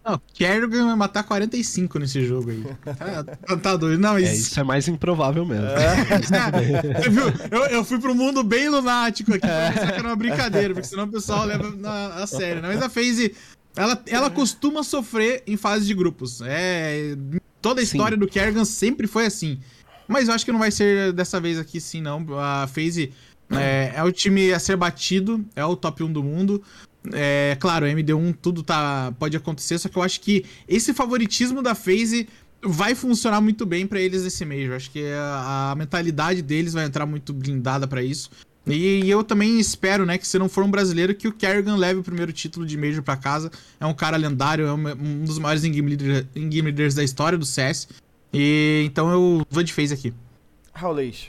Não, 0.04 0.18
Kerrigan 0.32 0.86
vai 0.86 0.96
matar 0.96 1.22
45 1.22 1.98
nesse 1.98 2.24
jogo 2.24 2.50
aí. 2.50 2.64
Tá, 3.46 3.56
tá- 3.58 3.76
doido. 3.76 4.00
Não, 4.00 4.16
É, 4.16 4.22
isso. 4.22 4.34
isso 4.52 4.60
é 4.60 4.62
mais 4.62 4.88
improvável 4.88 5.44
mesmo. 5.44 5.66
Você 6.96 7.10
viu? 7.10 7.24
Eu, 7.50 7.66
eu 7.66 7.84
fui 7.84 7.98
pro 8.00 8.14
mundo 8.14 8.42
bem 8.42 8.70
lunático 8.70 9.32
aqui, 9.34 9.40
pra 9.46 9.70
pensar 9.72 9.92
que 9.92 9.98
era 9.98 10.08
uma 10.08 10.16
brincadeira, 10.16 10.72
porque 10.72 10.88
senão 10.88 11.04
o 11.04 11.08
pessoal 11.08 11.44
leva 11.44 11.70
na, 11.76 12.14
a 12.22 12.26
sério, 12.26 12.62
né? 12.62 12.68
Mas 12.68 12.80
a 12.82 12.88
FaZe, 12.88 13.34
ela, 13.78 14.02
ela 14.08 14.30
costuma 14.30 14.82
sofrer 14.82 15.42
em 15.46 15.56
fase 15.56 15.86
de 15.86 15.94
grupos. 15.94 16.40
É, 16.42 17.16
toda 17.62 17.80
a 17.80 17.86
Sim. 17.86 17.96
história 17.96 18.16
do 18.16 18.26
Kerrigan 18.26 18.64
sempre 18.64 19.06
foi 19.06 19.26
assim. 19.26 19.60
Mas 20.08 20.26
eu 20.26 20.34
acho 20.34 20.44
que 20.44 20.50
não 20.50 20.58
vai 20.58 20.70
ser 20.70 21.12
dessa 21.12 21.38
vez 21.38 21.58
aqui 21.58 21.80
sim, 21.80 22.00
não. 22.00 22.26
A 22.38 22.66
FaZe 22.66 23.12
é, 23.52 23.92
é 23.94 24.02
o 24.02 24.10
time 24.10 24.52
a 24.52 24.58
ser 24.58 24.76
batido, 24.76 25.44
é 25.54 25.64
o 25.64 25.76
top 25.76 26.02
1 26.02 26.12
do 26.12 26.24
mundo. 26.24 26.62
É 27.12 27.56
claro, 27.60 27.86
MD1 27.86 28.36
tudo 28.42 28.62
tá 28.62 29.12
pode 29.18 29.36
acontecer, 29.36 29.78
só 29.78 29.88
que 29.88 29.96
eu 29.96 30.02
acho 30.02 30.20
que 30.20 30.44
esse 30.66 30.92
favoritismo 30.92 31.62
da 31.62 31.74
FaZe 31.74 32.28
vai 32.62 32.94
funcionar 32.94 33.40
muito 33.40 33.64
bem 33.64 33.86
pra 33.86 34.00
eles 34.00 34.24
nesse 34.24 34.44
Major. 34.44 34.74
Acho 34.74 34.90
que 34.90 35.04
a, 35.12 35.70
a 35.70 35.74
mentalidade 35.76 36.42
deles 36.42 36.72
vai 36.72 36.84
entrar 36.84 37.06
muito 37.06 37.32
blindada 37.32 37.86
pra 37.86 38.02
isso. 38.02 38.30
E, 38.72 39.04
e 39.04 39.10
eu 39.10 39.22
também 39.24 39.58
espero, 39.58 40.04
né, 40.06 40.18
que 40.18 40.26
se 40.26 40.38
não 40.38 40.48
for 40.48 40.62
um 40.64 40.70
brasileiro, 40.70 41.14
que 41.14 41.26
o 41.28 41.32
Kerrigan 41.32 41.76
leve 41.76 42.00
o 42.00 42.02
primeiro 42.02 42.32
título 42.32 42.66
de 42.66 42.76
Major 42.76 43.02
pra 43.02 43.16
casa. 43.16 43.50
É 43.80 43.86
um 43.86 43.94
cara 43.94 44.16
lendário, 44.16 44.66
é 44.66 44.72
um, 44.72 44.88
um 44.92 45.24
dos 45.24 45.38
maiores 45.38 45.64
in-game 45.64 45.88
leader- 45.90 46.26
in-game 46.34 46.66
leaders 46.70 46.94
da 46.94 47.02
história 47.04 47.38
do 47.38 47.44
CS. 47.46 47.88
E 48.32 48.82
então 48.86 49.10
eu 49.10 49.46
vou 49.50 49.62
de 49.62 49.72
FaZe 49.72 49.94
aqui. 49.94 50.12
Raulês. 50.72 51.28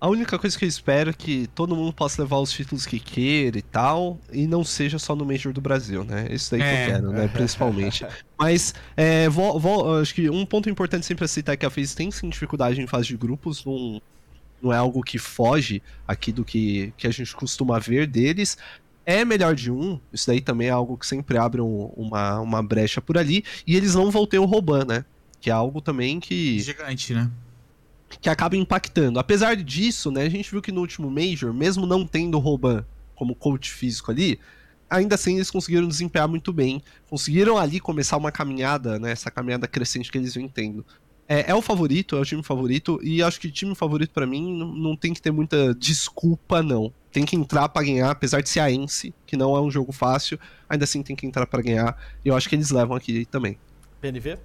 A 0.00 0.08
única 0.08 0.38
coisa 0.38 0.58
que 0.58 0.64
eu 0.64 0.68
espero 0.68 1.10
é 1.10 1.12
que 1.12 1.46
todo 1.54 1.76
mundo 1.76 1.92
possa 1.92 2.22
levar 2.22 2.38
os 2.38 2.50
títulos 2.50 2.86
que 2.86 2.98
queira 2.98 3.58
e 3.58 3.62
tal, 3.62 4.18
e 4.32 4.46
não 4.46 4.64
seja 4.64 4.98
só 4.98 5.14
no 5.14 5.26
Major 5.26 5.52
do 5.52 5.60
Brasil, 5.60 6.02
né? 6.04 6.26
Isso 6.30 6.50
daí 6.52 6.60
que 6.60 6.66
É. 6.66 6.84
eu 6.86 6.90
quero, 6.92 7.12
né? 7.12 7.28
Principalmente. 7.36 8.06
Mas, 8.38 8.72
é, 8.96 9.28
vou- 9.28 9.60
vou- 9.60 9.98
acho 10.00 10.14
que 10.14 10.30
um 10.30 10.46
ponto 10.46 10.70
importante 10.70 11.04
sempre 11.04 11.26
a 11.26 11.28
citar 11.28 11.52
é 11.52 11.56
que 11.58 11.66
a 11.66 11.70
FaZe 11.70 11.94
tem 11.94 12.10
sim 12.10 12.30
dificuldade 12.30 12.80
em 12.80 12.86
fase 12.86 13.08
de 13.08 13.16
grupos, 13.18 13.62
não, 13.62 14.00
não 14.62 14.72
é 14.72 14.76
algo 14.76 15.02
que 15.02 15.18
foge 15.18 15.82
aqui 16.06 16.32
do 16.32 16.44
que, 16.44 16.92
que 16.96 17.06
a 17.06 17.10
gente 17.10 17.34
costuma 17.34 17.78
ver 17.78 18.06
deles. 18.06 18.56
É 19.06 19.24
melhor 19.24 19.54
de 19.54 19.70
um, 19.70 19.98
isso 20.12 20.26
daí 20.26 20.40
também 20.40 20.68
é 20.68 20.70
algo 20.70 20.96
que 20.96 21.06
sempre 21.06 21.36
abre 21.38 21.60
um- 21.60 21.86
uma, 21.96 22.40
uma 22.40 22.62
brecha 22.62 23.00
por 23.00 23.16
ali, 23.18 23.44
e 23.66 23.74
eles 23.76 23.94
não 23.94 24.10
vão 24.10 24.26
ter 24.26 24.38
o 24.38 24.44
Roban, 24.44 24.84
né? 24.84 25.04
Que 25.40 25.50
é 25.50 25.52
algo 25.52 25.80
também 25.80 26.20
que 26.20 26.60
Gigante, 26.60 27.14
né? 27.14 27.30
que 28.20 28.28
acaba 28.28 28.56
impactando. 28.56 29.18
Apesar 29.18 29.56
disso, 29.56 30.10
né, 30.10 30.22
a 30.24 30.28
gente 30.28 30.50
viu 30.50 30.60
que 30.60 30.72
no 30.72 30.80
último 30.80 31.10
Major, 31.10 31.52
mesmo 31.54 31.86
não 31.86 32.04
tendo 32.06 32.36
o 32.36 32.40
Roban 32.40 32.84
como 33.14 33.34
coach 33.34 33.70
físico 33.72 34.10
ali, 34.10 34.38
ainda 34.88 35.14
assim 35.14 35.36
eles 35.36 35.50
conseguiram 35.50 35.86
desempenhar 35.86 36.26
muito 36.28 36.52
bem. 36.52 36.82
Conseguiram 37.08 37.56
ali 37.56 37.78
começar 37.78 38.16
uma 38.16 38.32
caminhada, 38.32 38.98
né, 38.98 39.12
essa 39.12 39.30
caminhada 39.30 39.66
crescente 39.68 40.10
que 40.10 40.18
eles 40.18 40.34
vêm 40.34 40.48
tendo. 40.48 40.84
É, 41.32 41.52
é 41.52 41.54
o 41.54 41.62
favorito, 41.62 42.16
é 42.16 42.20
o 42.20 42.24
time 42.24 42.42
favorito, 42.42 42.98
e 43.04 43.22
acho 43.22 43.38
que 43.38 43.52
time 43.52 43.72
favorito 43.76 44.10
pra 44.10 44.26
mim 44.26 44.58
não, 44.58 44.74
não 44.74 44.96
tem 44.96 45.14
que 45.14 45.22
ter 45.22 45.30
muita 45.30 45.72
desculpa, 45.72 46.60
não. 46.60 46.92
Tem 47.12 47.24
que 47.24 47.36
entrar 47.36 47.68
pra 47.68 47.84
ganhar, 47.84 48.10
apesar 48.10 48.40
de 48.40 48.48
ser 48.48 48.58
a 48.58 48.68
Ence, 48.68 49.14
que 49.24 49.36
não 49.36 49.54
é 49.54 49.60
um 49.60 49.70
jogo 49.70 49.92
fácil, 49.92 50.40
ainda 50.68 50.82
assim 50.82 51.04
tem 51.04 51.14
que 51.14 51.24
entrar 51.24 51.46
pra 51.46 51.62
ganhar, 51.62 51.96
e 52.24 52.28
eu 52.28 52.34
acho 52.34 52.48
que 52.48 52.56
eles 52.56 52.70
levam 52.70 52.96
aqui 52.96 53.24
também. 53.26 53.56
PNV? 54.00 54.38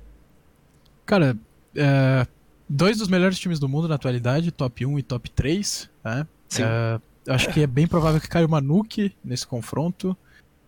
Cara, 1.07 1.35
é, 1.75 2.27
dois 2.69 2.99
dos 2.99 3.07
melhores 3.07 3.39
times 3.39 3.57
do 3.57 3.67
mundo 3.67 3.87
na 3.87 3.95
atualidade, 3.95 4.51
top 4.51 4.85
1 4.85 4.99
e 4.99 5.01
top 5.01 5.31
3, 5.31 5.89
né? 6.03 6.27
Sim. 6.47 6.61
É, 6.65 7.01
acho 7.31 7.51
que 7.51 7.61
é 7.61 7.67
bem 7.67 7.87
provável 7.87 8.21
que 8.21 8.29
caia 8.29 8.45
uma 8.45 8.61
nuke 8.61 9.11
nesse 9.23 9.47
confronto. 9.47 10.15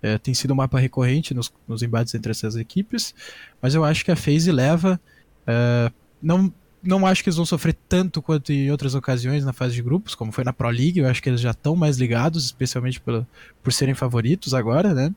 É, 0.01 0.17
tem 0.17 0.33
sido 0.33 0.51
um 0.51 0.55
mapa 0.55 0.79
recorrente 0.79 1.35
nos, 1.35 1.53
nos 1.67 1.83
embates 1.83 2.15
entre 2.15 2.31
essas 2.31 2.55
equipes, 2.55 3.13
mas 3.61 3.75
eu 3.75 3.83
acho 3.83 4.03
que 4.03 4.09
a 4.11 4.15
FaZe 4.15 4.51
leva. 4.51 4.99
é, 5.45 5.91
não, 6.21 6.53
não 6.83 7.05
acho 7.05 7.23
que 7.23 7.29
eles 7.29 7.37
vão 7.37 7.45
sofrer 7.45 7.75
tanto 7.87 8.21
quanto 8.21 8.51
em 8.51 8.69
outras 8.71 8.95
ocasiões 8.95 9.43
na 9.45 9.53
fase 9.53 9.73
de 9.75 9.81
grupos, 9.81 10.15
como 10.15 10.31
foi 10.31 10.43
na 10.43 10.53
Pro 10.53 10.69
League. 10.69 10.99
Eu 10.99 11.07
acho 11.07 11.21
que 11.21 11.29
eles 11.29 11.41
já 11.41 11.51
estão 11.51 11.75
mais 11.75 11.97
ligados, 11.97 12.45
especialmente 12.45 12.99
pela, 13.01 13.27
por 13.63 13.71
serem 13.73 13.93
favoritos 13.95 14.53
agora, 14.53 14.93
né? 14.93 15.13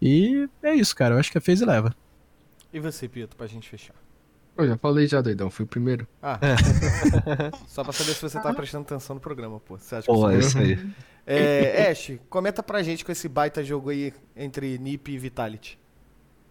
E 0.00 0.48
é 0.62 0.74
isso, 0.74 0.94
cara. 0.94 1.14
Eu 1.14 1.18
acho 1.18 1.30
que 1.32 1.38
a 1.38 1.40
FaZe 1.40 1.64
leva. 1.64 1.94
E 2.72 2.80
você, 2.80 3.08
Pito, 3.08 3.36
pra 3.36 3.46
gente 3.46 3.68
fechar? 3.68 3.94
Eu 4.56 4.68
já 4.68 4.76
falei 4.76 5.06
já, 5.06 5.20
doidão. 5.20 5.50
Fui 5.50 5.64
o 5.64 5.68
primeiro. 5.68 6.06
Ah, 6.22 6.38
só 7.66 7.82
pra 7.82 7.92
saber 7.92 8.14
se 8.14 8.22
você 8.22 8.40
tá 8.40 8.52
prestando 8.54 8.82
atenção 8.84 9.14
no 9.14 9.20
programa, 9.20 9.58
pô. 9.60 9.76
Você 9.78 9.96
acha 9.96 10.06
que 10.06 10.12
Pô, 10.12 10.20
você- 10.28 10.34
é 10.34 10.38
isso 10.38 10.58
aí. 10.58 10.90
É, 11.26 11.90
Ash, 11.90 12.12
comenta 12.28 12.62
pra 12.62 12.82
gente 12.82 13.04
com 13.04 13.10
esse 13.10 13.28
baita 13.28 13.64
jogo 13.64 13.90
aí 13.90 14.12
entre 14.36 14.78
Nip 14.78 15.10
e 15.10 15.18
Vitality. 15.18 15.78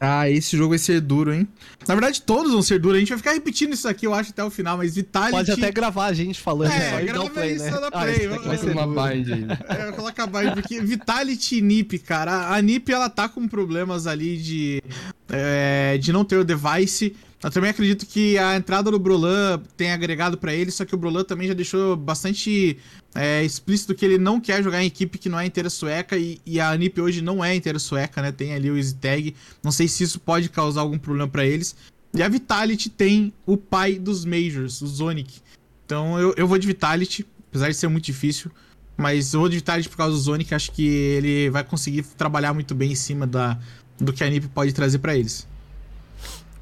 Ah, 0.05 0.29
esse 0.29 0.57
jogo 0.57 0.71
vai 0.71 0.77
ser 0.77 0.99
duro, 0.99 1.33
hein? 1.33 1.47
Na 1.87 1.95
verdade, 1.95 2.21
todos 2.21 2.51
vão 2.51 2.61
ser 2.61 2.77
duros. 2.77 2.97
A 2.97 2.99
gente 2.99 3.09
vai 3.09 3.17
ficar 3.17 3.31
repetindo 3.31 3.71
isso 3.71 3.87
aqui, 3.87 4.05
eu 4.05 4.13
acho, 4.13 4.31
até 4.31 4.43
o 4.43 4.49
final, 4.49 4.77
mas 4.77 4.95
Vitality... 4.95 5.31
Pode 5.31 5.51
até 5.51 5.71
gravar 5.71 6.07
a 6.07 6.13
gente 6.13 6.41
falando 6.41 6.71
É, 6.71 7.05
grava 7.05 7.29
play, 7.29 7.53
isso 7.53 7.63
né? 7.63 7.71
dá 7.71 7.87
Ah, 7.87 8.01
play, 8.01 8.13
daqui 8.13 8.27
vai 8.27 8.39
Vai 8.39 8.57
ser 8.57 8.71
uma 8.71 8.87
bind 8.87 9.31
aí. 9.31 9.45
É, 9.87 9.91
colocar 9.93 10.27
mais, 10.27 10.53
porque 10.53 10.81
Vitality 10.81 11.57
e 11.57 11.61
Nip, 11.61 11.99
cara. 11.99 12.53
A 12.53 12.61
Nip, 12.61 12.91
ela 12.91 13.09
tá 13.09 13.29
com 13.29 13.47
problemas 13.47 14.05
ali 14.05 14.37
de, 14.37 14.83
é, 15.29 15.97
de 15.97 16.11
não 16.11 16.25
ter 16.25 16.37
o 16.37 16.43
device. 16.43 17.15
Eu 17.43 17.51
também 17.51 17.69
acredito 17.69 18.05
que 18.05 18.37
a 18.37 18.55
entrada 18.55 18.89
do 18.89 18.97
Brolan 18.97 19.61
tem 19.75 19.91
agregado 19.91 20.37
pra 20.37 20.53
ele, 20.53 20.71
só 20.71 20.85
que 20.85 20.95
o 20.95 20.97
Brolan 20.97 21.25
também 21.25 21.49
já 21.49 21.53
deixou 21.53 21.97
bastante 21.97 22.77
é, 23.13 23.43
explícito 23.43 23.93
que 23.93 24.05
ele 24.05 24.17
não 24.17 24.39
quer 24.39 24.63
jogar 24.63 24.81
em 24.81 24.87
equipe 24.87 25.17
que 25.17 25.27
não 25.27 25.37
é 25.37 25.45
inteira 25.45 25.69
sueca 25.69 26.17
e, 26.17 26.39
e 26.45 26.61
a 26.61 26.75
Nip 26.77 27.01
hoje 27.01 27.21
não 27.21 27.43
é 27.43 27.53
inteira 27.53 27.77
sueca, 27.79 28.21
né? 28.21 28.31
Tem 28.31 28.53
ali 28.53 28.71
o 28.71 28.77
easy 28.77 28.95
tag. 28.95 29.35
Não 29.61 29.73
sei 29.73 29.89
se 29.89 30.03
isso 30.03 30.21
pode 30.21 30.47
causar 30.47 30.81
algum 30.81 30.97
problema 30.97 31.27
pra 31.27 31.45
eles. 31.45 31.75
E 32.13 32.23
a 32.23 32.29
Vitality 32.29 32.89
tem 32.89 33.33
o 33.45 33.57
pai 33.57 33.99
dos 33.99 34.23
Majors, 34.23 34.81
o 34.81 34.87
Zonic. 34.87 35.41
Então 35.85 36.17
eu, 36.17 36.33
eu 36.37 36.47
vou 36.47 36.57
de 36.57 36.65
Vitality, 36.65 37.25
apesar 37.49 37.67
de 37.67 37.75
ser 37.75 37.89
muito 37.89 38.05
difícil. 38.05 38.49
Mas 38.95 39.33
eu 39.33 39.41
vou 39.41 39.49
de 39.49 39.57
Vitality 39.57 39.89
por 39.89 39.97
causa 39.97 40.15
do 40.15 40.21
Zonic, 40.21 40.53
acho 40.53 40.71
que 40.71 40.85
ele 40.87 41.49
vai 41.49 41.63
conseguir 41.63 42.03
trabalhar 42.03 42.53
muito 42.53 42.73
bem 42.73 42.93
em 42.93 42.95
cima 42.95 43.27
da, 43.27 43.59
do 43.97 44.13
que 44.13 44.23
a 44.23 44.29
NiP 44.29 44.47
pode 44.47 44.71
trazer 44.71 44.99
pra 44.99 45.17
eles. 45.17 45.45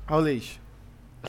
Raulês. 0.08 0.61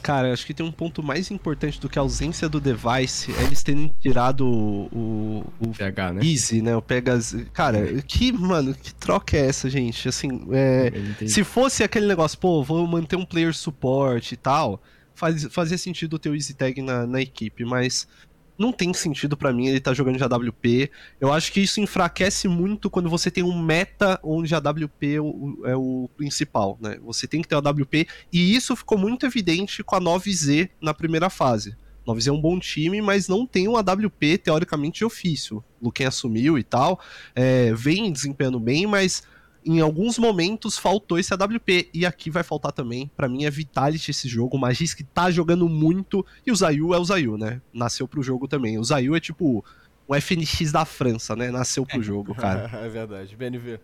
Cara, 0.00 0.32
acho 0.32 0.46
que 0.46 0.54
tem 0.54 0.64
um 0.64 0.72
ponto 0.72 1.02
mais 1.02 1.30
importante 1.30 1.80
do 1.80 1.88
que 1.88 1.98
a 1.98 2.02
ausência 2.02 2.48
do 2.48 2.60
device 2.60 3.32
é 3.38 3.42
eles 3.42 3.62
terem 3.62 3.92
tirado 4.00 4.46
o, 4.46 4.88
o, 4.90 5.52
o 5.60 5.68
PH, 5.68 6.12
né? 6.14 6.24
Easy, 6.24 6.62
né? 6.62 6.74
O 6.74 6.80
Pegas. 6.80 7.36
Cara, 7.52 8.02
que, 8.02 8.32
mano, 8.32 8.74
que 8.74 8.94
troca 8.94 9.36
é 9.36 9.46
essa, 9.46 9.68
gente? 9.68 10.08
Assim, 10.08 10.46
é. 10.50 10.90
Se 11.26 11.44
fosse 11.44 11.84
aquele 11.84 12.06
negócio, 12.06 12.38
pô, 12.38 12.62
vou 12.62 12.86
manter 12.86 13.16
um 13.16 13.24
player 13.24 13.54
suporte 13.54 14.32
e 14.32 14.36
tal, 14.36 14.80
faz, 15.14 15.44
fazia 15.50 15.76
sentido 15.76 16.18
ter 16.18 16.30
o 16.30 16.34
Easy 16.34 16.54
Tag 16.54 16.80
na, 16.80 17.06
na 17.06 17.20
equipe, 17.20 17.64
mas 17.64 18.08
não 18.58 18.72
tem 18.72 18.92
sentido 18.92 19.36
pra 19.36 19.52
mim 19.52 19.66
ele 19.66 19.80
tá 19.80 19.92
jogando 19.92 20.16
de 20.16 20.24
AWP. 20.24 20.90
Eu 21.20 21.32
acho 21.32 21.52
que 21.52 21.60
isso 21.60 21.80
enfraquece 21.80 22.48
muito 22.48 22.90
quando 22.90 23.08
você 23.08 23.30
tem 23.30 23.42
um 23.42 23.60
meta 23.60 24.18
onde 24.22 24.54
a 24.54 24.58
AWP 24.58 25.14
é 25.14 25.20
o, 25.20 25.58
é 25.64 25.76
o 25.76 26.08
principal, 26.16 26.78
né? 26.80 26.98
Você 27.04 27.26
tem 27.26 27.42
que 27.42 27.48
ter 27.48 27.54
a 27.54 27.58
AWP, 27.58 28.06
e 28.32 28.54
isso 28.54 28.76
ficou 28.76 28.98
muito 28.98 29.26
evidente 29.26 29.82
com 29.82 29.96
a 29.96 30.00
9Z 30.00 30.70
na 30.80 30.94
primeira 30.94 31.28
fase. 31.30 31.76
9Z 32.06 32.28
é 32.28 32.32
um 32.32 32.40
bom 32.40 32.58
time, 32.58 33.00
mas 33.00 33.28
não 33.28 33.46
tem 33.46 33.68
um 33.68 33.76
AWP 33.76 34.38
teoricamente 34.38 34.98
de 34.98 35.04
ofício. 35.04 35.62
Luquen 35.80 36.06
assumiu 36.06 36.58
e 36.58 36.62
tal, 36.62 37.00
é, 37.34 37.72
vem 37.74 38.12
desempenhando 38.12 38.58
bem, 38.58 38.86
mas 38.86 39.22
em 39.64 39.80
alguns 39.80 40.18
momentos 40.18 40.78
faltou 40.78 41.18
esse 41.18 41.32
AWP. 41.32 41.90
E 41.92 42.04
aqui 42.04 42.30
vai 42.30 42.42
faltar 42.42 42.72
também. 42.72 43.10
Pra 43.16 43.28
mim 43.28 43.44
é 43.44 43.50
Vitality 43.50 44.10
esse 44.10 44.28
jogo. 44.28 44.56
O 44.56 44.60
Magis 44.60 44.94
que 44.94 45.04
tá 45.04 45.30
jogando 45.30 45.68
muito. 45.68 46.24
E 46.46 46.52
o 46.52 46.56
Zayu 46.56 46.94
é 46.94 46.98
o 46.98 47.04
Zayu, 47.04 47.36
né? 47.36 47.60
Nasceu 47.72 48.06
pro 48.08 48.22
jogo 48.22 48.48
também. 48.48 48.78
O 48.78 48.84
Zayu 48.84 49.14
é 49.14 49.20
tipo 49.20 49.64
o 50.06 50.14
FNX 50.14 50.72
da 50.72 50.84
França, 50.84 51.36
né? 51.36 51.50
Nasceu 51.50 51.86
pro 51.86 52.02
jogo, 52.02 52.34
cara. 52.36 52.70
é 52.72 52.88
verdade. 52.88 53.36
BNV. 53.36 53.80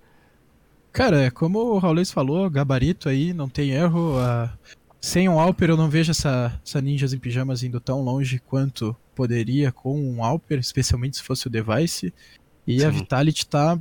Cara, 0.93 1.23
é 1.23 1.31
como 1.31 1.59
o 1.59 1.79
Raulês 1.79 2.11
falou, 2.11 2.49
gabarito 2.51 3.09
aí, 3.09 3.33
não 3.33 3.49
tem 3.49 3.71
erro. 3.71 4.19
ah, 4.19 4.51
sem 5.01 5.29
um 5.29 5.39
Alper 5.39 5.71
eu 5.71 5.77
não 5.77 5.89
vejo 5.89 6.11
essa, 6.11 6.61
essa 6.65 6.81
Ninjas 6.81 7.13
em 7.13 7.19
Pijamas 7.19 7.63
indo 7.63 7.79
tão 7.79 8.03
longe 8.03 8.41
quanto 8.41 8.97
poderia 9.15 9.71
com 9.71 10.01
um 10.01 10.25
Alper, 10.25 10.59
especialmente 10.59 11.19
se 11.19 11.23
fosse 11.23 11.47
o 11.47 11.51
Device. 11.51 12.13
E 12.67 12.85
a 12.85 12.91
Sim. 12.93 12.99
Vitality 12.99 13.47
tá 13.47 13.79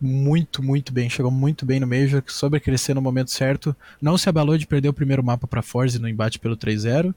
muito, 0.00 0.62
muito 0.62 0.92
bem. 0.92 1.08
Chegou 1.08 1.30
muito 1.30 1.64
bem 1.64 1.80
no 1.80 1.86
Major, 1.86 2.22
soube 2.26 2.60
crescer 2.60 2.94
no 2.94 3.00
momento 3.02 3.30
certo. 3.30 3.74
Não 4.00 4.16
se 4.18 4.28
abalou 4.28 4.56
de 4.58 4.66
perder 4.66 4.88
o 4.88 4.92
primeiro 4.92 5.22
mapa 5.24 5.46
pra 5.46 5.62
Forze 5.62 5.98
no 5.98 6.08
embate 6.08 6.38
pelo 6.38 6.56
3-0 6.56 7.14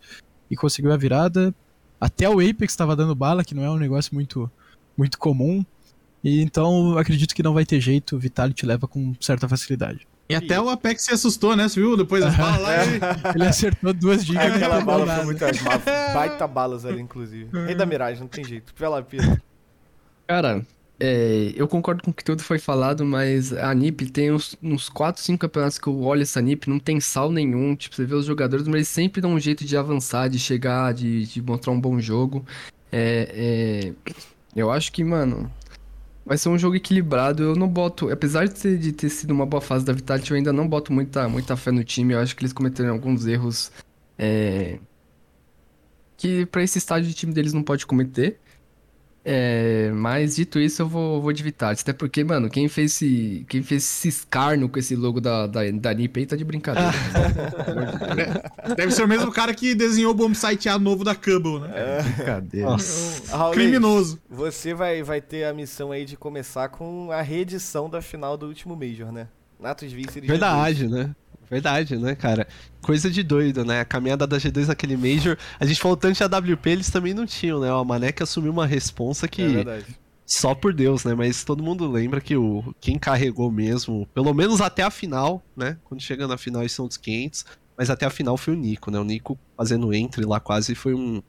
e 0.49 0.55
conseguiu 0.55 0.91
a 0.91 0.97
virada. 0.97 1.53
Até 1.99 2.29
o 2.29 2.39
Apex 2.39 2.71
estava 2.73 2.95
dando 2.95 3.13
bala, 3.13 3.43
que 3.43 3.53
não 3.53 3.63
é 3.63 3.69
um 3.69 3.77
negócio 3.77 4.13
muito, 4.15 4.49
muito 4.97 5.17
comum. 5.19 5.63
E 6.23 6.41
então 6.41 6.97
acredito 6.97 7.33
que 7.35 7.43
não 7.43 7.53
vai 7.53 7.65
ter 7.65 7.79
jeito, 7.79 8.15
o 8.15 8.19
Vitality 8.19 8.65
leva 8.65 8.87
com 8.87 9.13
certa 9.19 9.47
facilidade. 9.47 10.07
E 10.29 10.35
até 10.35 10.61
o 10.61 10.69
Apex 10.69 11.05
se 11.05 11.11
assustou, 11.13 11.55
né? 11.55 11.67
Você 11.67 11.79
viu? 11.79 11.97
Depois 11.97 12.23
das 12.23 12.35
balas 12.35 12.61
lá. 12.61 12.85
ele- 12.85 12.99
Ele 13.35 13.45
acertou 13.47 13.91
duas 13.93 14.23
dicas. 14.23 14.43
É, 14.43 14.55
aquela 14.55 14.79
bala 14.81 15.05
foi 15.15 15.25
muito 15.25 15.39
ma- 15.63 16.13
baita 16.13 16.45
balas 16.47 16.85
ali, 16.85 17.01
inclusive. 17.01 17.49
Rei 17.65 17.73
da 17.73 17.85
miragem, 17.85 18.21
não 18.21 18.27
tem 18.27 18.43
jeito. 18.43 18.71
Vai 18.77 18.89
lá, 18.89 19.01
Pedro. 19.01 19.41
Cara, 20.27 20.63
é, 20.99 21.53
eu 21.55 21.67
concordo 21.67 22.03
com 22.03 22.11
o 22.11 22.13
que 22.13 22.23
tudo 22.23 22.43
foi 22.43 22.59
falado, 22.59 23.05
mas 23.05 23.53
a 23.53 23.73
NiP 23.73 24.11
tem 24.11 24.31
uns, 24.31 24.57
uns 24.61 24.89
4, 24.89 25.21
5 25.21 25.39
campeonatos 25.39 25.79
que 25.79 25.87
eu 25.87 26.01
olho 26.01 26.23
essa 26.23 26.41
NiP, 26.41 26.69
não 26.69 26.77
tem 26.77 26.99
sal 26.99 27.31
nenhum. 27.31 27.75
Tipo, 27.75 27.95
você 27.95 28.05
vê 28.05 28.15
os 28.15 28.25
jogadores, 28.25 28.67
mas 28.67 28.75
eles 28.75 28.87
sempre 28.89 29.21
dão 29.21 29.31
um 29.31 29.39
jeito 29.39 29.63
de 29.63 29.77
avançar, 29.77 30.27
de 30.27 30.37
chegar, 30.37 30.93
de, 30.93 31.25
de 31.25 31.41
mostrar 31.41 31.71
um 31.71 31.79
bom 31.79 31.99
jogo. 32.01 32.45
É, 32.91 33.93
é, 34.03 34.13
eu 34.53 34.69
acho 34.69 34.91
que, 34.91 35.01
mano, 35.03 35.49
vai 36.25 36.37
ser 36.37 36.49
um 36.49 36.57
jogo 36.57 36.75
equilibrado. 36.75 37.43
Eu 37.43 37.55
não 37.55 37.67
boto, 37.67 38.11
apesar 38.11 38.45
de 38.45 38.55
ter, 38.55 38.77
de 38.77 38.91
ter 38.91 39.09
sido 39.09 39.31
uma 39.31 39.45
boa 39.45 39.61
fase 39.61 39.85
da 39.85 39.93
Vitality, 39.93 40.31
eu 40.31 40.37
ainda 40.37 40.51
não 40.51 40.67
boto 40.67 40.91
muita, 40.91 41.29
muita 41.29 41.55
fé 41.55 41.71
no 41.71 41.83
time. 41.83 42.13
Eu 42.13 42.19
acho 42.19 42.35
que 42.35 42.43
eles 42.43 42.51
cometeram 42.51 42.91
alguns 42.91 43.25
erros 43.25 43.71
é, 44.17 44.79
que 46.17 46.45
pra 46.47 46.61
esse 46.61 46.77
estágio 46.77 47.07
de 47.07 47.15
time 47.15 47.33
deles 47.33 47.53
não 47.53 47.63
pode 47.63 47.85
cometer. 47.85 48.37
É, 49.23 49.91
mas 49.93 50.35
dito 50.35 50.59
isso, 50.59 50.81
eu 50.81 50.87
vou, 50.87 51.21
vou 51.21 51.33
de 51.33 51.43
Vitality. 51.43 51.81
Até 51.81 51.93
porque, 51.93 52.23
mano, 52.23 52.49
quem 52.49 52.67
fez 52.67 52.93
esse, 52.93 53.45
quem 53.49 53.61
fez 53.61 53.83
esse 53.83 54.07
escarno 54.07 54.69
com 54.69 54.79
esse 54.79 54.95
logo 54.95 55.19
da, 55.19 55.45
da, 55.45 55.69
da 55.71 55.93
NiP 55.93 56.21
aí 56.21 56.25
tá 56.25 56.35
de 56.35 56.45
brincadeira. 56.45 56.91
Deve 58.75 58.91
ser 58.91 59.03
o 59.03 59.07
mesmo 59.07 59.31
cara 59.31 59.53
que 59.53 59.75
desenhou 59.75 60.11
o 60.11 60.15
bombsite 60.15 60.69
A 60.69 60.79
novo 60.79 61.03
da 61.03 61.15
Cubble, 61.15 61.59
né? 61.59 62.01
brincadeira. 62.15 62.69
Nossa. 62.69 63.35
Raul, 63.35 63.53
Criminoso. 63.53 64.19
Você 64.29 64.73
vai, 64.73 65.03
vai 65.03 65.21
ter 65.21 65.43
a 65.43 65.53
missão 65.53 65.91
aí 65.91 66.05
de 66.05 66.15
começar 66.15 66.69
com 66.69 67.11
a 67.11 67.21
reedição 67.21 67.89
da 67.89 68.01
final 68.01 68.37
do 68.37 68.47
último 68.47 68.75
Major, 68.75 69.11
né? 69.11 69.27
Natus 69.59 69.91
Vice 69.91 70.21
Verdade, 70.21 70.87
né? 70.87 71.13
Verdade, 71.49 71.97
né, 71.97 72.15
cara? 72.15 72.47
Coisa 72.81 73.09
de 73.09 73.23
doido, 73.23 73.65
né? 73.65 73.81
A 73.81 73.85
caminhada 73.85 74.27
da 74.27 74.37
G2 74.37 74.67
naquele 74.67 74.95
Major. 74.95 75.37
A 75.59 75.65
gente 75.65 75.81
falou 75.81 75.97
tanto 75.97 76.17
de 76.17 76.23
AWP, 76.23 76.69
eles 76.69 76.89
também 76.89 77.13
não 77.13 77.25
tinham, 77.25 77.59
né? 77.59 77.73
O 77.73 77.83
Mané 77.83 78.11
que 78.11 78.21
assumiu 78.21 78.51
uma 78.51 78.67
responsa 78.67 79.27
que. 79.27 79.41
É 79.41 79.47
verdade. 79.47 79.85
Só 80.25 80.53
por 80.53 80.71
Deus, 80.73 81.03
né? 81.03 81.15
Mas 81.15 81.43
todo 81.43 81.63
mundo 81.63 81.89
lembra 81.89 82.21
que 82.21 82.35
o 82.35 82.63
quem 82.79 82.99
carregou 82.99 83.51
mesmo, 83.51 84.07
pelo 84.13 84.31
menos 84.31 84.61
até 84.61 84.83
a 84.83 84.91
final, 84.91 85.43
né? 85.57 85.77
Quando 85.85 86.01
chega 86.01 86.27
na 86.27 86.37
final 86.37 86.61
eles 86.61 86.71
são 86.71 86.87
dos 86.87 86.97
500, 86.97 87.45
mas 87.75 87.89
até 87.89 88.05
a 88.05 88.11
final 88.11 88.37
foi 88.37 88.53
o 88.53 88.57
Nico, 88.57 88.91
né? 88.91 88.99
O 88.99 89.03
Nico 89.03 89.39
fazendo 89.57 89.91
entre 89.91 90.23
lá 90.25 90.39
quase 90.39 90.75
foi 90.75 90.93
um 90.93 91.19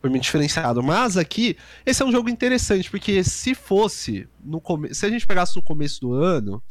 foi 0.00 0.10
muito 0.10 0.22
diferenciado. 0.22 0.82
Mas 0.82 1.16
aqui, 1.16 1.56
esse 1.84 2.02
é 2.02 2.06
um 2.06 2.12
jogo 2.12 2.28
interessante, 2.28 2.90
porque 2.90 3.24
se 3.24 3.54
fosse 3.54 4.28
no 4.42 4.60
come... 4.60 4.94
se 4.94 5.04
a 5.04 5.10
gente 5.10 5.26
pegasse 5.26 5.56
no 5.56 5.62
começo 5.62 6.00
do 6.00 6.12
ano, 6.12 6.62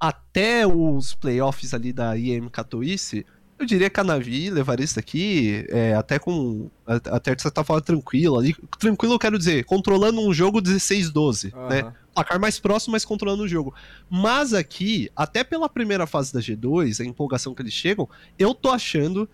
até 0.00 0.66
os 0.66 1.14
playoffs 1.14 1.74
ali 1.74 1.92
da 1.92 2.14
IEM 2.16 2.48
Katowice, 2.48 3.26
eu 3.58 3.66
diria 3.66 3.90
que 3.90 4.00
a 4.00 4.04
Navi 4.04 4.48
levaria 4.48 4.84
isso 4.84 4.96
daqui 4.96 5.66
é, 5.68 5.92
até 5.94 6.18
com. 6.18 6.70
a- 6.86 7.16
Até 7.16 7.34
de 7.34 7.42
certa 7.42 7.62
forma 7.62 7.82
tranquilo 7.82 8.38
ali. 8.38 8.56
Tranquilo 8.78 9.14
eu 9.14 9.18
quero 9.18 9.36
dizer, 9.38 9.64
controlando 9.64 10.20
um 10.26 10.32
jogo 10.32 10.62
16-12, 10.62 11.52
né? 11.68 11.80
Aham. 11.82 11.94
Placar 12.14 12.40
mais 12.40 12.58
próximo, 12.58 12.92
mas 12.92 13.04
controlando 13.04 13.42
o 13.44 13.48
jogo. 13.48 13.72
Mas 14.08 14.52
aqui, 14.54 15.08
até 15.14 15.44
pela 15.44 15.68
primeira 15.68 16.06
fase 16.06 16.32
da 16.32 16.40
G2, 16.40 17.00
a 17.00 17.04
empolgação 17.04 17.54
que 17.54 17.62
eles 17.62 17.72
chegam, 17.72 18.08
eu 18.38 18.52
tô 18.54 18.70
achando 18.70 19.28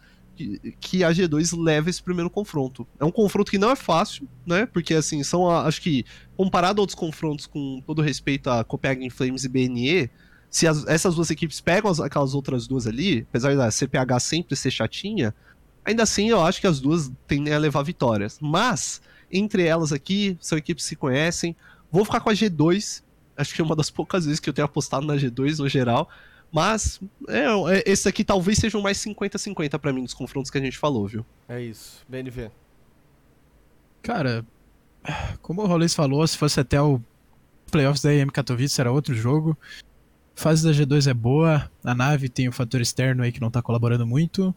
que, 0.81 1.03
a 1.03 1.11
G2 1.11 1.57
leva 1.59 1.89
esse 1.89 2.03
primeiro 2.03 2.29
confronto. 2.29 2.87
É 3.01 3.05
um 3.07 3.11
confronto 3.11 3.51
que 3.51 3.57
não 3.57 3.71
é 3.71 3.77
fácil, 3.77 4.29
né? 4.45 4.67
Porque, 4.67 4.93
assim, 4.93 5.23
são, 5.23 5.49
acho 5.49 5.81
que, 5.81 6.05
comparado 6.37 6.79
a 6.79 6.83
outros 6.83 6.95
confrontos, 6.95 7.47
com 7.47 7.81
todo 7.87 8.03
respeito 8.03 8.51
a 8.51 8.63
Copenhagen 8.63 9.09
Flames 9.09 9.45
e 9.45 9.49
BNE, 9.49 10.11
se 10.57 10.67
as- 10.67 10.87
essas 10.87 11.15
duas 11.15 11.29
equipes 11.31 11.61
pegam 11.61 11.91
as- 11.91 12.01
aquelas 12.01 12.35
outras 12.35 12.67
duas 12.67 12.87
ali, 12.87 13.27
apesar 13.29 13.55
da 13.55 13.71
CPH 13.71 14.19
sempre 14.21 14.57
ser 14.57 14.71
chatinha, 14.71 15.35
ainda 15.85 16.03
assim 16.03 16.31
eu 16.31 16.41
acho 16.43 16.61
que 16.61 16.67
as 16.67 16.81
duas 16.81 17.13
tendem 17.27 17.53
a 17.53 17.59
levar 17.59 17.83
vitórias. 17.83 18.39
Mas, 18.41 19.03
entre 19.31 19.65
elas 19.67 19.93
aqui, 19.93 20.37
são 20.41 20.57
equipes 20.57 20.85
que 20.85 20.89
se 20.91 20.97
conhecem. 20.97 21.55
Vou 21.93 22.05
ficar 22.07 22.21
com 22.21 22.31
a 22.31 22.33
G2. 22.35 23.03
Acho 23.37 23.55
que 23.55 23.61
é 23.61 23.65
uma 23.65 23.77
das 23.77 23.91
poucas 23.91 24.25
vezes 24.25 24.41
que 24.41 24.49
eu 24.49 24.55
tenho 24.55 24.65
apostado 24.65 25.05
na 25.07 25.17
G2 25.17 25.59
no 25.59 25.69
geral. 25.69 26.09
Mas, 26.51 27.01
é, 27.29 27.45
é, 27.77 27.83
esse 27.85 28.09
aqui 28.09 28.25
talvez 28.25 28.57
seja 28.59 28.79
um 28.79 28.81
mais 28.81 28.97
50-50 28.99 29.79
pra 29.79 29.93
mim 29.93 30.05
dos 30.05 30.15
confrontos 30.15 30.51
que 30.51 30.57
a 30.57 30.61
gente 30.61 30.79
falou, 30.79 31.07
viu? 31.07 31.27
É 31.49 31.61
isso. 31.61 32.03
BNV. 32.09 32.51
Cara, 34.03 34.45
como 35.43 35.63
o 35.63 35.67
Rolês 35.67 35.95
falou, 35.95 36.27
se 36.27 36.39
fosse 36.39 36.59
até 36.61 36.81
o 36.81 37.01
playoffs 37.71 38.01
da 38.03 38.15
EM 38.15 38.29
Katowice 38.31 38.81
era 38.81 38.91
outro 38.93 39.15
jogo. 39.15 39.57
Fase 40.37 40.63
da 40.63 40.71
G2 40.71 41.11
é 41.11 41.15
boa, 41.15 41.71
a 41.83 41.95
nave 41.95 42.29
tem 42.29 42.47
o 42.47 42.53
fator 42.53 42.83
externo 42.83 43.23
aí 43.23 43.33
que 43.33 43.41
não 43.41 43.51
tá 43.51 43.63
colaborando 43.63 44.07
muito. 44.07 44.55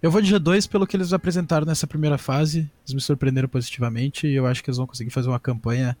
Eu 0.00 0.12
vou 0.12 0.22
de 0.22 0.32
G2 0.32 0.70
pelo 0.70 0.86
que 0.86 0.96
eles 0.96 1.12
apresentaram 1.12 1.66
nessa 1.66 1.88
primeira 1.88 2.16
fase, 2.16 2.70
eles 2.84 2.94
me 2.94 3.00
surpreenderam 3.00 3.48
positivamente 3.48 4.28
e 4.28 4.34
eu 4.34 4.46
acho 4.46 4.62
que 4.62 4.70
eles 4.70 4.78
vão 4.78 4.86
conseguir 4.86 5.10
fazer 5.10 5.28
uma 5.28 5.40
campanha 5.40 5.98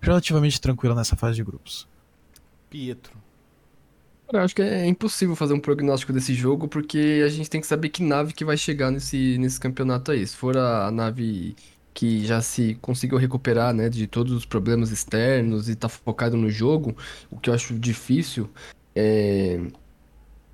relativamente 0.00 0.58
tranquila 0.58 0.94
nessa 0.94 1.14
fase 1.14 1.36
de 1.36 1.44
grupos. 1.44 1.86
Pietro. 2.70 3.12
Cara, 4.26 4.38
eu 4.38 4.44
acho 4.46 4.54
que 4.54 4.62
é 4.62 4.86
impossível 4.86 5.36
fazer 5.36 5.52
um 5.52 5.60
prognóstico 5.60 6.12
desse 6.12 6.32
jogo, 6.32 6.68
porque 6.68 7.22
a 7.24 7.28
gente 7.28 7.50
tem 7.50 7.60
que 7.60 7.66
saber 7.66 7.90
que 7.90 8.02
nave 8.02 8.32
que 8.32 8.46
vai 8.46 8.56
chegar 8.56 8.90
nesse, 8.90 9.36
nesse 9.36 9.60
campeonato 9.60 10.10
aí. 10.10 10.26
Se 10.26 10.34
for 10.34 10.56
a 10.56 10.90
nave 10.90 11.54
que 11.94 12.24
já 12.26 12.40
se 12.40 12.76
conseguiu 12.80 13.18
recuperar, 13.18 13.74
né, 13.74 13.88
de 13.88 14.06
todos 14.06 14.32
os 14.32 14.44
problemas 14.44 14.90
externos 14.90 15.68
e 15.68 15.74
tá 15.74 15.88
focado 15.88 16.36
no 16.36 16.50
jogo, 16.50 16.96
o 17.30 17.38
que 17.38 17.50
eu 17.50 17.54
acho 17.54 17.74
difícil, 17.78 18.48
é... 18.94 19.60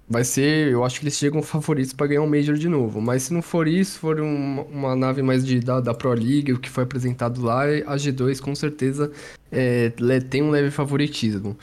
vai 0.08 0.24
ser, 0.24 0.72
eu 0.72 0.84
acho 0.84 0.98
que 1.00 1.04
eles 1.04 1.16
chegam 1.16 1.42
favoritos 1.42 1.92
para 1.92 2.06
ganhar 2.08 2.22
um 2.22 2.26
Major 2.28 2.56
de 2.56 2.68
novo. 2.68 3.00
Mas 3.00 3.24
se 3.24 3.34
não 3.34 3.42
for 3.42 3.66
isso, 3.68 3.98
for 3.98 4.20
um- 4.20 4.62
uma 4.62 4.94
nave 4.96 5.22
mais 5.22 5.44
de, 5.44 5.60
da, 5.60 5.80
da 5.80 5.94
Pro 5.94 6.12
League, 6.12 6.52
o 6.52 6.58
que 6.60 6.70
foi 6.70 6.84
apresentado 6.84 7.42
lá, 7.42 7.64
a 7.64 7.96
G2 7.96 8.40
com 8.40 8.54
certeza 8.54 9.10
é, 9.50 9.90
tem 10.30 10.42
um 10.42 10.50
leve 10.50 10.70
favoritismo. 10.70 11.56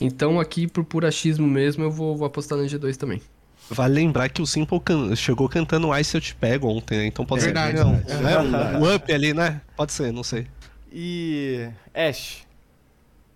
Então 0.00 0.38
aqui, 0.38 0.66
por 0.68 0.84
puro 0.84 1.06
achismo 1.06 1.46
mesmo, 1.46 1.84
eu 1.84 1.90
vou, 1.90 2.16
vou 2.16 2.26
apostar 2.26 2.58
na 2.58 2.64
G2 2.64 2.96
também. 2.96 3.20
Vale 3.68 3.94
lembrar 3.94 4.28
que 4.28 4.40
o 4.40 4.46
Simple 4.46 4.78
can- 4.80 5.14
chegou 5.16 5.48
cantando 5.48 5.96
Ice 5.98 6.16
Eu 6.16 6.20
Te 6.20 6.34
Pego 6.34 6.68
ontem, 6.68 6.98
né? 6.98 7.06
Então 7.06 7.24
pode 7.26 7.40
É 7.42 7.46
ser 7.48 7.52
verdade. 7.54 7.78
não, 7.78 7.92
né? 7.94 8.38
um, 8.78 8.84
um 8.84 8.94
up 8.94 9.12
ali, 9.12 9.34
né? 9.34 9.60
Pode 9.76 9.92
ser, 9.92 10.12
não 10.12 10.22
sei. 10.22 10.46
E. 10.92 11.68
Ash. 11.94 12.46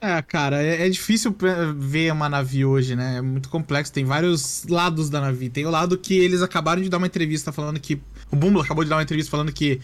É, 0.00 0.22
cara, 0.22 0.62
é, 0.62 0.86
é 0.86 0.88
difícil 0.88 1.36
ver 1.76 2.10
uma 2.12 2.28
Navi 2.28 2.64
hoje, 2.64 2.96
né? 2.96 3.16
É 3.18 3.20
muito 3.20 3.48
complexo. 3.50 3.92
Tem 3.92 4.04
vários 4.04 4.64
lados 4.66 5.10
da 5.10 5.20
Navi. 5.20 5.50
Tem 5.50 5.66
o 5.66 5.70
lado 5.70 5.98
que 5.98 6.14
eles 6.18 6.40
acabaram 6.40 6.80
de 6.80 6.88
dar 6.88 6.96
uma 6.96 7.06
entrevista 7.06 7.52
falando 7.52 7.78
que. 7.78 8.00
O 8.30 8.36
Bumble 8.36 8.62
acabou 8.62 8.82
de 8.84 8.88
dar 8.88 8.96
uma 8.96 9.02
entrevista 9.02 9.30
falando 9.30 9.52
que 9.52 9.80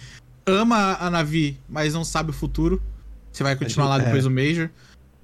ama 0.47 0.97
a 0.99 1.11
Navi, 1.11 1.59
mas 1.69 1.93
não 1.93 2.05
sabe 2.05 2.31
o 2.31 2.33
futuro. 2.33 2.81
Você 3.31 3.43
vai 3.43 3.55
continuar 3.57 3.89
lá 3.89 4.01
É. 4.01 4.05
depois 4.05 4.25
do 4.25 4.31
Major. 4.31 4.71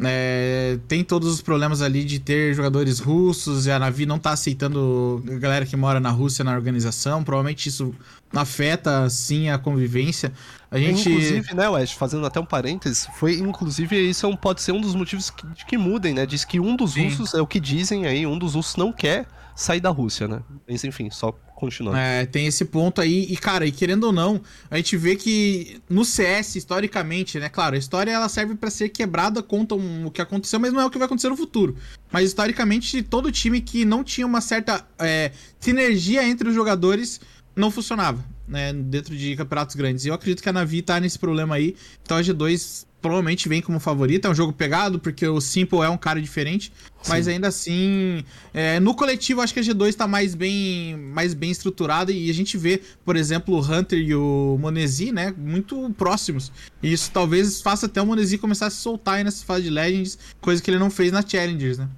É, 0.05 0.79
tem 0.89 1.05
todos 1.05 1.29
os 1.33 1.41
problemas 1.43 1.83
ali 1.83 2.05
de 2.05 2.19
ter 2.19 2.55
jogadores 2.55 2.99
russos 2.99 3.67
e 3.67 3.71
a 3.71 3.79
Navi 3.79 4.07
não 4.07 4.19
tá 4.19 4.31
aceitando 4.33 5.23
a 5.31 5.35
galera 5.39 5.65
que 5.67 5.77
mora 5.77 6.01
na 6.01 6.11
Rússia 6.11 6.45
na 6.45 6.53
organização. 6.53 7.23
Provavelmente 7.23 7.69
isso 7.69 7.95
afeta, 8.35 9.09
sim, 9.11 9.49
a 9.49 9.59
convivência. 9.59 10.33
A 10.71 10.79
gente. 10.79 11.09
Inclusive, 11.09 11.55
né, 11.55 11.69
West, 11.69 11.97
fazendo 11.97 12.27
até 12.27 12.41
um 12.41 12.47
parênteses, 12.47 13.07
foi, 13.19 13.35
inclusive, 13.39 13.97
isso 14.09 14.25
é 14.25 14.29
um- 14.29 14.37
pode 14.37 14.63
ser 14.63 14.73
um 14.73 14.81
dos 14.81 14.95
motivos 14.95 15.31
que, 15.31 15.47
de 15.49 15.67
que 15.67 15.77
mudem, 15.77 16.15
né? 16.15 16.25
Diz 16.25 16.45
que 16.45 16.59
um 16.59 16.75
dos 16.75 16.93
Sim. 16.95 17.05
russos, 17.09 17.35
é 17.35 17.41
o 17.43 17.47
que 17.47 17.61
dizem 17.61 18.07
aí, 18.07 18.27
um 18.27 18.39
dos 18.39 18.55
russos 18.55 18.77
não 18.77 18.93
quer 18.93 19.27
sair 19.55 19.81
da 19.81 19.91
Rússia, 19.91 20.27
né? 20.27 20.41
Mas 20.69 20.83
enfim, 20.83 21.11
só 21.11 21.35
continuando. 21.63 21.97
É, 21.97 22.27
tem 22.27 22.47
esse 22.47 22.65
ponto 22.65 23.01
aí, 23.01 23.27
e 23.31 23.37
cara, 23.37 23.65
e 23.67 23.73
querendo 23.73 24.05
ou 24.05 24.13
não, 24.13 24.41
a 24.71 24.77
gente 24.77 24.97
vê 24.97 25.17
que 25.17 25.81
no 25.89 26.05
CS, 26.05 26.57
historicamente, 26.57 27.39
né, 27.39 27.49
claro, 27.49 27.75
a 27.77 27.79
história 27.79 28.11
ela 28.11 28.29
serve 28.29 28.55
pra 28.55 28.69
ser 28.71 28.89
quebrada, 28.89 29.43
conta 29.43 29.75
um- 29.75 30.07
o 30.07 30.11
que 30.11 30.21
aconteceu, 30.21 30.59
mas 30.61 30.73
não 30.73 30.81
é 30.81 30.85
o 30.87 30.91
que 30.91 30.99
vai 30.99 31.07
acontecer 31.07 31.29
no 31.29 31.37
futuro. 31.37 31.77
Mas 32.11 32.27
historicamente, 32.29 33.03
todo 33.03 33.31
time 33.33 33.61
que 33.61 33.85
não 33.85 34.03
tinha 34.05 34.27
uma 34.27 34.41
certa 34.41 34.87
é, 34.99 35.31
sinergia 35.61 36.27
entre 36.29 36.49
os 36.49 36.55
jogadores 36.55 37.21
não 37.55 37.71
funcionava, 37.71 38.25
né, 38.49 38.73
dentro 38.73 39.17
de 39.17 39.37
campeonatos 39.37 39.77
grandes. 39.77 40.05
E 40.05 40.09
eu 40.09 40.15
acredito 40.15 40.43
que 40.43 40.49
a 40.49 40.53
Navi 40.53 40.83
tá 40.83 40.99
nesse 40.99 41.19
problema 41.19 41.55
aí, 41.55 41.77
então 42.03 42.17
a 42.17 42.23
G2 42.23 42.87
provavelmente 43.03 43.49
vem 43.49 43.61
como 43.61 43.79
favorita. 43.79 44.29
É 44.29 44.31
um 44.31 44.35
jogo 44.35 44.53
pegado, 44.53 44.99
porque 44.99 45.27
o 45.27 45.41
Simple 45.41 45.81
é 45.81 45.89
um 45.91 45.99
cara 45.99 46.23
diferente. 46.23 46.73
Mas 47.09 47.27
ainda 47.27 47.49
assim, 47.49 48.25
é, 48.55 48.79
no 48.79 48.95
coletivo, 48.95 49.41
acho 49.41 49.53
que 49.53 49.59
a 49.59 49.63
G2 49.63 49.95
tá 49.95 50.07
mais 50.07 50.37
bem, 50.37 50.97
mais 50.97 51.35
bem 51.35 51.51
estruturada. 51.51 52.13
E 52.13 52.31
a 52.31 52.35
gente 52.35 52.57
vê, 52.57 52.81
por 53.05 53.17
exemplo, 53.17 53.57
o 53.57 53.61
Hunter 53.61 53.99
e 53.99 54.15
o 54.15 54.57
Monesi, 54.61 55.11
né? 55.11 55.35
Muito 55.37 55.93
próximos. 55.99 56.53
E 56.81 56.93
isso 56.93 57.11
talvez 57.13 57.61
faça 57.61 57.87
até 57.87 58.01
o 58.01 58.07
Monesi 58.07 58.39
começar 58.39 58.67
a 58.67 58.71
se 58.71 58.77
soltar 58.77 59.17
aí 59.17 59.25
nessa 59.25 59.45
fase 59.45 59.65
de 59.65 59.71
Legends, 59.71 60.17
coisa 60.41 60.63
que 60.63 60.71
ele 60.71 60.79
não 60.79 60.91
fez 60.91 61.11
na 61.11 61.27
Challengers, 61.27 61.79
né? 61.79 61.89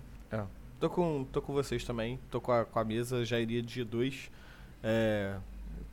Tô 0.84 0.90
com, 0.90 1.24
tô 1.32 1.40
com 1.40 1.54
vocês 1.54 1.82
também, 1.82 2.20
tô 2.30 2.42
com 2.42 2.52
a, 2.52 2.62
com 2.62 2.78
a 2.78 2.84
mesa, 2.84 3.24
já 3.24 3.40
iria 3.40 3.62
de 3.62 3.82
G2. 3.82 4.28
É, 4.82 5.34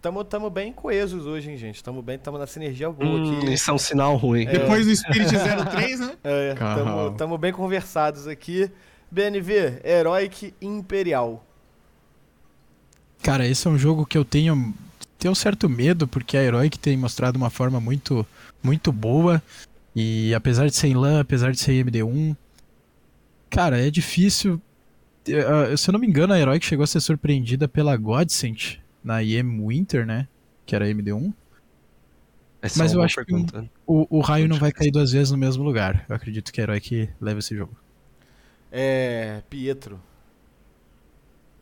tamo, 0.02 0.24
tamo 0.24 0.50
bem 0.50 0.74
coesos 0.74 1.26
hoje, 1.26 1.52
hein, 1.52 1.58
gente? 1.58 1.84
Tamo 1.84 2.02
bem, 2.02 2.18
tamo 2.18 2.38
na 2.38 2.48
sinergia 2.48 2.90
boa 2.90 3.10
Hum, 3.10 3.38
aqui. 3.40 3.54
isso 3.54 3.70
é 3.70 3.74
um 3.74 3.78
sinal 3.78 4.16
ruim. 4.18 4.46
Depois 4.46 4.86
do 4.86 4.96
Spirit 4.96 5.30
03, 5.72 6.00
né? 6.00 6.14
É, 6.24 6.54
tamo, 6.56 6.86
Calma. 6.86 7.18
tamo 7.18 7.38
bem 7.38 7.54
conversados 7.54 8.28
aqui. 8.28 8.70
BNV, 9.12 9.82
Heroic 9.84 10.54
Imperial. 10.62 11.46
Cara, 13.22 13.46
esse 13.46 13.68
é 13.68 13.70
um 13.70 13.78
jogo 13.78 14.06
que 14.06 14.18
eu 14.18 14.26
tenho, 14.26 14.74
tenho 15.20 15.32
um 15.32 15.36
certo 15.36 15.70
medo, 15.70 16.08
porque 16.08 16.36
a 16.38 16.44
Heroic 16.44 16.80
tem 16.80 16.98
mostrado 16.98 17.38
uma 17.38 17.50
forma 17.50 17.80
muito, 17.80 18.26
muito 18.64 18.92
boa. 18.92 19.42
E 19.96 20.34
apesar 20.34 20.68
de 20.68 20.76
ser 20.76 20.88
em 20.88 20.94
LAN, 20.96 21.20
apesar 21.20 21.52
de 21.52 21.60
ser 21.60 21.74
MD1, 21.86 22.36
cara, 23.50 23.80
é 23.86 23.92
difícil. 23.92 24.60
Se 25.78 25.90
eu 25.90 25.92
não 25.94 26.00
me 26.00 26.08
engano, 26.08 26.34
a 26.34 26.40
Heroic 26.40 26.66
chegou 26.66 26.84
a 26.84 26.88
ser 26.88 27.00
surpreendida 27.02 27.68
pela 27.68 27.96
Godsent 27.96 28.78
na 29.04 29.22
IM 29.24 29.68
Winter, 29.68 30.06
né? 30.06 30.28
Que 30.66 30.76
era 30.76 30.86
MD1. 30.88 31.34
É 32.62 32.70
só 32.70 32.80
Mas 32.84 32.94
eu 32.94 33.00
uma 33.00 33.06
acho 33.06 33.16
que 33.16 33.26
pergunta. 33.26 33.70
O, 33.88 34.18
o 34.18 34.22
raio 34.22 34.48
não 34.48 34.58
vai 34.58 34.72
cair 34.72 34.92
duas 34.92 35.12
vezes 35.12 35.32
no 35.32 35.38
mesmo 35.38 35.64
lugar. 35.64 36.06
Eu 36.08 36.16
acredito 36.16 36.52
que 36.54 36.62
a 36.62 36.64
Heroic 36.64 37.10
leva 37.20 37.40
esse 37.40 37.56
jogo. 37.56 37.76
É. 38.72 39.42
Pietro. 39.50 40.00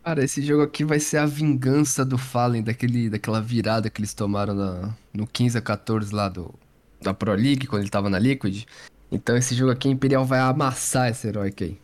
Cara, 0.03 0.23
esse 0.23 0.41
jogo 0.41 0.63
aqui 0.63 0.83
vai 0.83 0.99
ser 0.99 1.17
a 1.17 1.25
vingança 1.25 2.03
do 2.03 2.17
Fallen, 2.17 2.63
daquele, 2.63 3.09
daquela 3.09 3.41
virada 3.41 3.89
que 3.89 4.01
eles 4.01 4.13
tomaram 4.13 4.53
na- 4.53 4.95
no 5.13 5.27
15 5.27 5.57
a 5.57 5.61
14 5.61 6.13
lá 6.13 6.27
do, 6.29 6.53
da 7.01 7.13
Pro 7.13 7.33
League, 7.33 7.67
quando 7.67 7.83
ele 7.83 7.91
tava 7.91 8.09
na 8.09 8.17
Liquid. 8.17 8.63
Então 9.11 9.35
esse 9.37 9.53
jogo 9.55 9.71
aqui, 9.71 9.87
Imperial 9.89 10.25
vai 10.25 10.39
amassar 10.39 11.09
esse 11.09 11.27
Heroic 11.27 11.63
aí. 11.63 11.79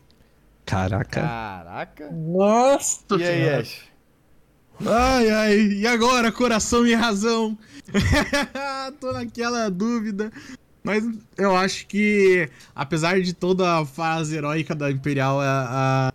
Caraca. 0.65 1.21
Caraca. 1.21 2.11
Nossa! 2.11 3.03
E 3.17 3.23
aí, 3.23 3.49
Ash? 3.49 3.83
Ai, 4.85 5.29
ai, 5.29 5.57
e 5.59 5.87
agora, 5.87 6.31
coração 6.31 6.85
e 6.85 6.93
razão? 6.93 7.57
Tô 8.99 9.11
naquela 9.13 9.69
dúvida. 9.69 10.31
Mas 10.83 11.03
eu 11.37 11.55
acho 11.55 11.87
que, 11.87 12.49
apesar 12.75 13.19
de 13.21 13.33
toda 13.33 13.79
a 13.79 13.85
fase 13.85 14.35
heróica 14.35 14.75
da 14.75 14.91
Imperial, 14.91 15.39
a, 15.41 16.11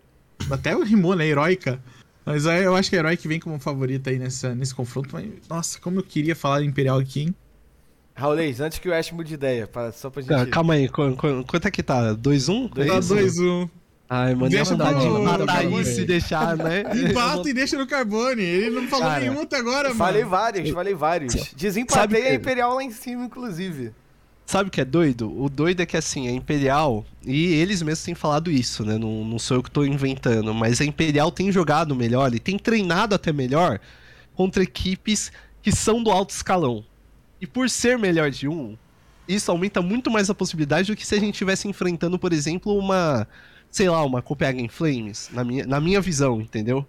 a- 0.49 0.53
até 0.53 0.75
o 0.75 0.83
rimou, 0.83 1.15
né? 1.15 1.25
Heróica. 1.27 1.81
Mas 2.25 2.45
eu 2.45 2.75
acho 2.75 2.89
que 2.89 2.95
a 2.95 2.99
Heróica 2.99 3.27
vem 3.27 3.39
como 3.39 3.59
favorita 3.59 4.09
aí 4.11 4.19
nessa, 4.19 4.53
nesse 4.53 4.75
confronto. 4.75 5.09
Mas, 5.11 5.25
nossa, 5.49 5.79
como 5.79 5.99
eu 5.99 6.03
queria 6.03 6.35
falar 6.35 6.61
de 6.61 6.67
Imperial 6.67 6.99
aqui, 6.99 7.21
hein? 7.21 7.35
Raulês, 8.15 8.59
antes 8.61 8.77
que 8.77 8.87
o 8.87 8.93
Ash 8.93 9.11
mude 9.11 9.29
de 9.29 9.33
ideia, 9.33 9.65
pra- 9.67 9.91
só 9.91 10.09
pra 10.09 10.21
gente. 10.21 10.31
Ah, 10.33 10.45
Calma 10.45 10.75
aí, 10.75 10.87
qu- 10.87 11.15
qu- 11.15 11.43
quanto 11.47 11.67
é 11.67 11.71
que 11.71 11.81
tá? 11.81 12.13
2-1? 12.13 12.69
Dois 12.69 12.87
Tá 12.87 12.95
a 12.95 12.97
um. 12.99 13.69
2-1. 14.11 14.13
Ai, 14.13 14.35
mano, 14.35 14.49
Deixa 14.49 14.73
é 14.73 14.77
vontade 14.77 14.99
pro- 14.99 15.15
de 15.17 15.21
matar 15.23 15.65
isso 15.71 16.01
e 16.01 16.05
deixar, 16.05 16.57
né? 16.57 16.83
Empata 17.09 17.49
e 17.49 17.53
deixa 17.53 17.77
no 17.77 17.87
Carbone. 17.87 18.41
Ele 18.41 18.69
não 18.81 18.87
falou 18.87 19.05
Cara, 19.07 19.19
nenhum 19.21 19.41
até 19.41 19.57
agora, 19.57 19.87
mano. 19.89 19.97
Falei 19.97 20.23
vários, 20.23 20.69
falei 20.71 20.93
vários. 20.93 21.33
Sabe 21.33 21.49
Desempatei 21.55 22.21
que- 22.21 22.27
a 22.27 22.33
Imperial 22.35 22.75
lá 22.75 22.83
em 22.83 22.91
cima, 22.91 23.25
inclusive. 23.25 23.91
Sabe 24.45 24.67
o 24.67 24.71
que 24.71 24.81
é 24.81 24.85
doido? 24.85 25.31
O 25.41 25.47
doido 25.49 25.81
é 25.81 25.85
que 25.85 25.95
assim, 25.95 26.27
a 26.27 26.31
Imperial, 26.31 27.05
e 27.25 27.53
eles 27.53 27.81
mesmos 27.81 28.03
têm 28.03 28.13
falado 28.13 28.51
isso, 28.51 28.83
né? 28.83 28.97
Não, 28.97 29.23
não 29.23 29.39
sou 29.39 29.55
eu 29.57 29.63
que 29.63 29.71
tô 29.71 29.85
inventando, 29.85 30.53
mas 30.53 30.81
a 30.81 30.85
Imperial 30.85 31.31
tem 31.31 31.49
jogado 31.53 31.95
melhor 31.95 32.33
e 32.35 32.39
tem 32.39 32.57
treinado 32.59 33.15
até 33.15 33.31
melhor 33.31 33.79
contra 34.35 34.61
equipes 34.61 35.31
que 35.61 35.71
são 35.71 36.03
do 36.03 36.11
alto 36.11 36.31
escalão. 36.31 36.83
E 37.39 37.47
por 37.47 37.69
ser 37.69 37.97
melhor 37.97 38.29
de 38.29 38.45
um, 38.49 38.75
isso 39.25 39.49
aumenta 39.49 39.81
muito 39.81 40.11
mais 40.11 40.29
a 40.29 40.35
possibilidade 40.35 40.91
do 40.91 40.97
que 40.97 41.07
se 41.07 41.15
a 41.15 41.19
gente 41.19 41.35
estivesse 41.35 41.69
enfrentando, 41.69 42.19
por 42.19 42.33
exemplo, 42.33 42.77
uma, 42.77 43.25
sei 43.71 43.89
lá, 43.89 44.03
uma 44.05 44.21
Copenhagen 44.21 44.67
Flames, 44.67 45.29
na 45.31 45.43
minha, 45.43 45.65
na 45.65 45.79
minha 45.79 46.01
visão, 46.01 46.39
entendeu? 46.41 46.85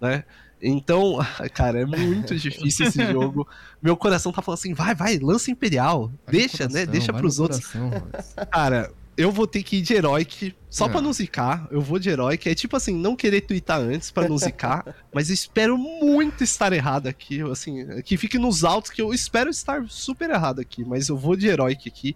Né? 0.00 0.22
Então, 0.62 1.18
cara, 1.54 1.80
é 1.80 1.84
muito 1.86 2.34
difícil 2.38 2.86
esse 2.86 3.04
jogo. 3.10 3.48
Meu 3.82 3.96
coração 3.96 4.30
tá 4.32 4.40
falando 4.42 4.58
assim, 4.58 4.74
vai, 4.74 4.94
vai, 4.94 5.18
lança 5.18 5.50
Imperial. 5.50 6.12
deixa, 6.30 6.68
né? 6.68 6.86
Deixa 6.86 7.12
pros 7.12 7.38
outros. 7.40 7.62
Cara, 8.50 8.90
eu 9.16 9.32
vou 9.32 9.46
ter 9.46 9.62
que 9.62 9.76
ir 9.76 9.82
de 9.82 9.94
Heroic 9.94 10.54
só 10.68 10.88
pra 10.88 10.98
Ah. 10.98 11.02
não 11.02 11.12
zicar. 11.12 11.66
Eu 11.70 11.80
vou 11.80 11.98
de 11.98 12.10
Heroic. 12.10 12.48
É 12.48 12.54
tipo 12.54 12.76
assim, 12.76 12.94
não 12.94 13.16
querer 13.16 13.40
twittar 13.42 13.80
antes 13.80 14.10
pra 14.10 14.28
não 14.28 14.36
zicar. 14.36 14.94
mas 15.12 15.30
espero 15.30 15.78
muito 15.78 16.44
estar 16.44 16.70
errado 16.72 17.06
aqui. 17.06 17.40
Assim, 17.42 18.02
que 18.02 18.16
fique 18.18 18.38
nos 18.38 18.62
altos, 18.64 18.90
que 18.90 19.00
eu 19.00 19.14
espero 19.14 19.48
estar 19.48 19.84
super 19.88 20.28
errado 20.30 20.60
aqui. 20.60 20.84
Mas 20.84 21.08
eu 21.08 21.16
vou 21.16 21.34
de 21.36 21.46
Heroic 21.46 21.88
aqui. 21.88 22.14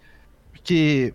Porque, 0.52 1.14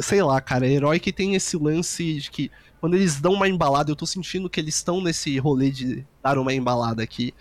sei 0.00 0.22
lá, 0.22 0.40
cara, 0.40 0.66
Heroic 0.66 1.12
tem 1.12 1.34
esse 1.34 1.56
lance 1.56 2.20
de 2.20 2.30
que 2.30 2.50
quando 2.80 2.94
eles 2.94 3.20
dão 3.20 3.32
uma 3.32 3.48
embalada, 3.48 3.90
eu 3.90 3.96
tô 3.96 4.06
sentindo 4.06 4.48
que 4.48 4.60
eles 4.60 4.74
estão 4.76 5.00
nesse 5.02 5.36
rolê 5.38 5.70
de 5.70 6.06
dar 6.22 6.38
uma 6.38 6.52
embalada 6.54 7.02
aqui. 7.02 7.34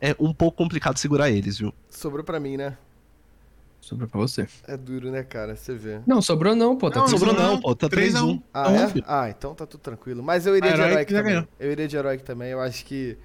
É 0.00 0.14
um 0.18 0.32
pouco 0.32 0.56
complicado 0.58 0.98
segurar 0.98 1.30
eles, 1.30 1.58
viu? 1.58 1.72
Sobrou 1.88 2.22
pra 2.24 2.38
mim, 2.38 2.56
né? 2.56 2.76
Sobrou 3.80 4.08
pra 4.08 4.20
você. 4.20 4.46
É 4.66 4.76
duro, 4.76 5.10
né, 5.10 5.22
cara? 5.22 5.54
Você 5.54 5.74
vê. 5.74 6.00
Não, 6.06 6.20
sobrou 6.20 6.54
não, 6.56 6.76
pô. 6.76 6.90
Tá 6.90 7.00
Não, 7.00 7.08
Sobrou 7.08 7.32
não, 7.32 7.60
pô. 7.60 7.74
Tá 7.74 7.88
3 7.88 8.14
a 8.16 8.24
1. 8.24 8.26
3-1. 8.36 8.42
Ah, 8.52 8.62
Então, 8.72 8.74
é? 8.84 9.04
Ah, 9.06 9.30
então 9.30 9.54
tá 9.54 9.64
tudo 9.66 9.80
tranquilo. 9.80 10.22
Mas 10.22 10.44
eu 10.46 10.56
iria 10.56 10.70
A 10.70 10.72
de 10.72 10.78
já 10.78 11.04
também. 11.04 11.22
ganhou. 11.22 11.48
Eu 11.58 11.70
iria 11.72 11.86
de 11.86 11.96
Heroic 11.96 12.24
também. 12.24 12.50
Eu 12.50 12.60
acho 12.60 12.84
que. 12.84 13.16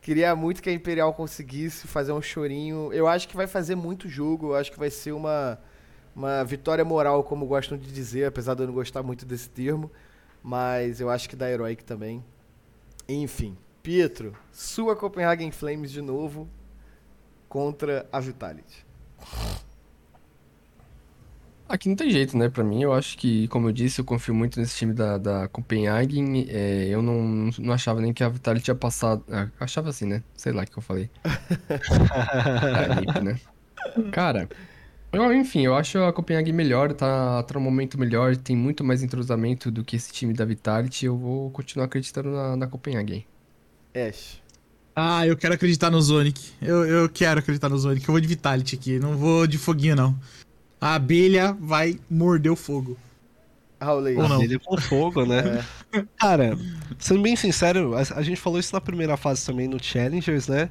Queria 0.00 0.34
muito 0.36 0.62
que 0.62 0.70
a 0.70 0.72
Imperial 0.72 1.12
conseguisse 1.12 1.86
fazer 1.86 2.12
um 2.12 2.22
chorinho. 2.22 2.92
Eu 2.92 3.06
acho 3.08 3.28
que 3.28 3.36
vai 3.36 3.46
fazer 3.46 3.74
muito 3.74 4.08
jogo. 4.08 4.48
Eu 4.52 4.54
acho 4.56 4.70
que 4.72 4.78
vai 4.78 4.88
ser 4.90 5.12
uma, 5.12 5.58
uma 6.16 6.42
vitória 6.42 6.82
moral, 6.82 7.22
como 7.22 7.44
gostam 7.44 7.76
de 7.76 7.92
dizer, 7.92 8.24
apesar 8.24 8.54
de 8.54 8.62
eu 8.62 8.66
não 8.68 8.74
gostar 8.74 9.02
muito 9.02 9.26
desse 9.26 9.50
termo. 9.50 9.90
Mas 10.42 10.98
eu 10.98 11.10
acho 11.10 11.28
que 11.28 11.36
da 11.36 11.50
Heroic 11.50 11.84
também. 11.84 12.24
Enfim, 13.06 13.56
Pietro, 13.82 14.34
sua 14.50 14.96
Copenhagen 14.96 15.50
Flames 15.50 15.92
de 15.92 16.00
novo 16.00 16.48
contra 17.48 18.06
a 18.10 18.18
Vitality. 18.18 18.86
Aqui 21.68 21.88
não 21.88 21.96
tem 21.96 22.08
jeito, 22.10 22.36
né? 22.38 22.48
Pra 22.48 22.62
mim, 22.62 22.80
eu 22.80 22.92
acho 22.92 23.18
que, 23.18 23.48
como 23.48 23.68
eu 23.68 23.72
disse, 23.72 24.00
eu 24.00 24.04
confio 24.04 24.32
muito 24.32 24.58
nesse 24.60 24.76
time 24.76 24.94
da, 24.94 25.18
da 25.18 25.48
Copenhagen. 25.48 26.46
É, 26.48 26.86
eu 26.88 27.02
não, 27.02 27.50
não 27.58 27.74
achava 27.74 28.00
nem 28.00 28.12
que 28.12 28.22
a 28.22 28.28
Vitality 28.28 28.66
tinha 28.66 28.74
passado. 28.74 29.24
ah, 29.30 29.48
achava 29.58 29.90
assim, 29.90 30.06
né? 30.06 30.22
Sei 30.36 30.52
lá 30.52 30.62
o 30.62 30.66
que 30.66 30.78
eu 30.78 30.82
falei. 30.82 31.10
a 31.24 33.00
NiP, 33.00 33.20
né? 33.20 33.40
Cara, 34.12 34.48
eu, 35.24 35.32
enfim, 35.32 35.62
eu 35.62 35.74
acho 35.74 35.98
a 35.98 36.12
Copenhagen 36.12 36.52
melhor, 36.52 36.92
tá, 36.92 37.42
tá 37.42 37.54
num 37.54 37.60
momento 37.60 37.98
melhor, 37.98 38.36
tem 38.36 38.56
muito 38.56 38.82
mais 38.82 39.02
entrosamento 39.02 39.70
do 39.70 39.84
que 39.84 39.96
esse 39.96 40.12
time 40.12 40.32
da 40.32 40.44
Vitality. 40.44 41.06
Eu 41.06 41.16
vou 41.16 41.50
continuar 41.50 41.86
acreditando 41.86 42.30
na, 42.30 42.56
na 42.56 42.66
Copenhagen. 42.66 43.24
Ash. 43.94 44.40
Ah, 44.94 45.26
eu 45.26 45.36
quero 45.36 45.54
acreditar 45.54 45.90
no 45.90 46.00
Zonic. 46.00 46.52
Eu, 46.60 46.84
eu 46.86 47.08
quero 47.08 47.40
acreditar 47.40 47.68
no 47.68 47.78
Zonic. 47.78 48.08
Eu 48.08 48.12
vou 48.12 48.20
de 48.20 48.26
Vitality 48.26 48.74
aqui. 48.74 48.98
Não 48.98 49.16
vou 49.16 49.46
de 49.46 49.58
foguinho, 49.58 49.94
não. 49.94 50.18
A 50.80 50.94
abelha 50.94 51.56
vai 51.60 52.00
morder 52.08 52.50
o 52.50 52.56
fogo. 52.56 52.96
Raulês. 53.80 54.16
Ou 54.16 54.28
não. 54.28 54.42
Ele 54.42 54.58
com 54.58 54.76
fogo, 54.78 55.24
né? 55.26 55.64
Cara, 56.18 56.58
sendo 56.98 57.22
bem 57.22 57.36
sincero, 57.36 57.94
a, 57.94 58.00
a 58.00 58.22
gente 58.22 58.40
falou 58.40 58.58
isso 58.58 58.74
na 58.74 58.80
primeira 58.80 59.16
fase 59.16 59.44
também 59.44 59.68
no 59.68 59.82
Challengers, 59.82 60.48
né? 60.48 60.70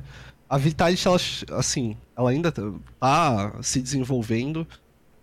A 0.49 0.57
Vitality, 0.57 1.07
ela, 1.07 1.17
assim, 1.57 1.97
ela 2.15 2.29
ainda 2.29 2.51
tá 2.51 3.57
se 3.61 3.81
desenvolvendo. 3.81 4.67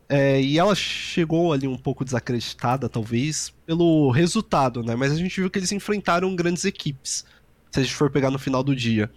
é, 0.08 0.40
e 0.42 0.58
ela 0.58 0.74
chegou 0.74 1.52
ali 1.54 1.66
um 1.66 1.78
pouco 1.78 2.04
desacreditada, 2.04 2.88
talvez, 2.88 3.52
pelo 3.64 4.10
resultado, 4.10 4.82
né? 4.82 4.94
Mas 4.94 5.12
a 5.12 5.16
gente 5.16 5.40
viu 5.40 5.48
que 5.48 5.58
eles 5.58 5.72
enfrentaram 5.72 6.36
grandes 6.36 6.64
equipes, 6.66 7.24
se 7.70 7.80
a 7.80 7.82
gente 7.82 7.94
for 7.94 8.10
pegar 8.10 8.30
no 8.30 8.38
final 8.38 8.62
do 8.62 8.76
dia. 8.76 9.10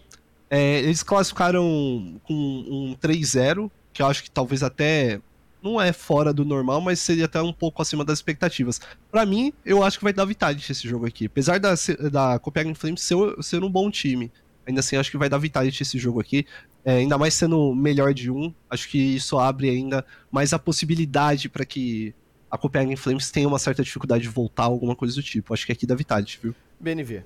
É, 0.49 0.79
eles 0.79 1.03
classificaram 1.03 2.19
com 2.23 2.33
um 2.33 2.95
3-0, 3.01 3.69
que 3.91 4.01
eu 4.01 4.05
acho 4.05 4.23
que 4.23 4.31
talvez 4.31 4.63
até 4.63 5.19
não 5.61 5.81
é 5.81 5.91
fora 5.91 6.31
do 6.31 6.45
normal, 6.45 6.79
mas 6.79 6.99
seria 6.99 7.25
até 7.25 7.41
um 7.41 7.51
pouco 7.51 7.81
acima 7.81 8.05
das 8.05 8.19
expectativas. 8.19 8.79
Pra 9.11 9.25
mim, 9.25 9.51
eu 9.65 9.83
acho 9.83 9.97
que 9.97 10.03
vai 10.03 10.13
dar 10.13 10.23
Vitality 10.23 10.71
esse 10.71 10.87
jogo 10.87 11.07
aqui. 11.07 11.25
Apesar 11.25 11.59
da, 11.59 11.73
da 12.11 12.39
Copenhagen 12.39 12.75
Flames 12.75 13.01
ser, 13.01 13.17
ser 13.41 13.63
um 13.63 13.69
bom 13.69 13.89
time, 13.89 14.31
ainda 14.67 14.79
assim 14.79 14.95
acho 14.97 15.11
que 15.11 15.17
vai 15.17 15.29
dar 15.29 15.37
Vitality 15.37 15.83
esse 15.83 15.97
jogo 15.97 16.19
aqui. 16.19 16.45
É, 16.83 16.97
ainda 16.97 17.17
mais 17.17 17.33
sendo 17.33 17.73
melhor 17.73 18.13
de 18.13 18.29
um, 18.29 18.53
acho 18.69 18.89
que 18.89 18.97
isso 18.97 19.37
abre 19.39 19.69
ainda 19.69 20.05
mais 20.31 20.53
a 20.53 20.59
possibilidade 20.59 21.49
pra 21.49 21.65
que 21.65 22.13
a 22.49 22.57
Copenhagen 22.57 22.95
Flames 22.95 23.31
tenha 23.31 23.47
uma 23.47 23.59
certa 23.59 23.83
dificuldade 23.83 24.23
de 24.23 24.29
voltar, 24.29 24.63
alguma 24.63 24.95
coisa 24.95 25.15
do 25.15 25.23
tipo. 25.23 25.53
Acho 25.53 25.65
que 25.65 25.71
aqui 25.71 25.85
dá 25.85 25.95
Vitality, 25.95 26.39
viu? 26.41 26.55
BNV. 26.79 27.23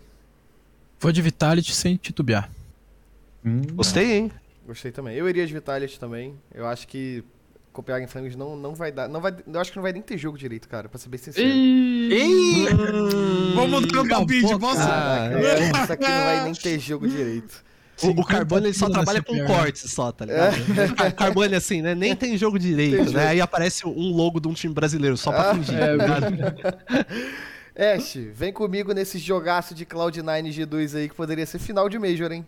Vou 0.99 1.11
de 1.11 1.21
Vitality 1.21 1.73
sem 1.73 1.95
titubear. 1.95 2.49
Gostei, 3.73 4.17
hein? 4.17 4.31
Gostei 4.65 4.91
também. 4.91 5.15
Eu 5.15 5.27
iria 5.29 5.45
de 5.45 5.53
Vitality 5.53 5.99
também. 5.99 6.35
Eu 6.53 6.67
acho 6.67 6.87
que 6.87 7.23
Copenhagen 7.71 8.07
Flames 8.07 8.35
não, 8.35 8.55
não 8.55 8.73
vai 8.75 8.91
dar. 8.91 9.07
Não 9.07 9.21
vai, 9.21 9.33
eu 9.47 9.59
acho 9.59 9.71
que 9.71 9.77
não 9.77 9.83
vai 9.83 9.93
nem 9.93 10.01
ter 10.01 10.17
jogo 10.17 10.37
direito, 10.37 10.67
cara, 10.67 10.89
pra 10.89 10.97
ser 10.99 11.09
bem 11.09 11.19
sincero. 11.19 11.47
Vamos 13.55 13.81
mudar 13.81 14.01
o 14.01 14.07
palpite, 14.07 14.59
posso? 14.59 14.77
Caraca, 14.77 15.39
é, 15.39 15.69
isso 15.83 15.93
aqui 15.93 16.03
não 16.07 16.23
vai 16.25 16.43
nem 16.43 16.53
ter 16.53 16.79
jogo 16.79 17.07
direito. 17.07 17.63
O, 18.01 18.21
o 18.21 18.25
Carbone 18.25 18.67
ele 18.67 18.73
só 18.73 18.87
50 18.87 18.93
trabalha 18.93 19.21
com 19.21 19.45
cortes 19.45 19.91
só, 19.91 20.09
tá 20.11 20.25
ligado? 20.25 20.55
O 21.09 21.13
Carbone 21.13 21.53
assim, 21.55 21.81
né? 21.81 21.93
Nem 21.93 22.15
tem 22.15 22.37
jogo 22.37 22.57
direito, 22.57 23.05
Tem 23.05 23.13
né? 23.13 23.27
Aí 23.27 23.41
aparece 23.41 23.85
um 23.85 24.15
logo 24.15 24.39
de 24.39 24.47
um 24.47 24.53
time 24.53 24.73
brasileiro 24.73 25.17
só 25.17 25.31
pra 25.31 25.51
Ah. 25.51 25.55
fingir. 25.55 25.75
É, 27.75 27.93
Ash, 27.95 28.15
vem 28.33 28.53
comigo 28.53 28.93
nesse 28.93 29.17
jogaço 29.19 29.75
de 29.75 29.85
Cloud9 29.85 30.47
G2 30.47 30.95
aí 30.97 31.09
que 31.09 31.15
poderia 31.15 31.45
ser 31.45 31.59
final 31.59 31.89
de 31.89 31.99
Major, 31.99 32.31
hein? 32.31 32.45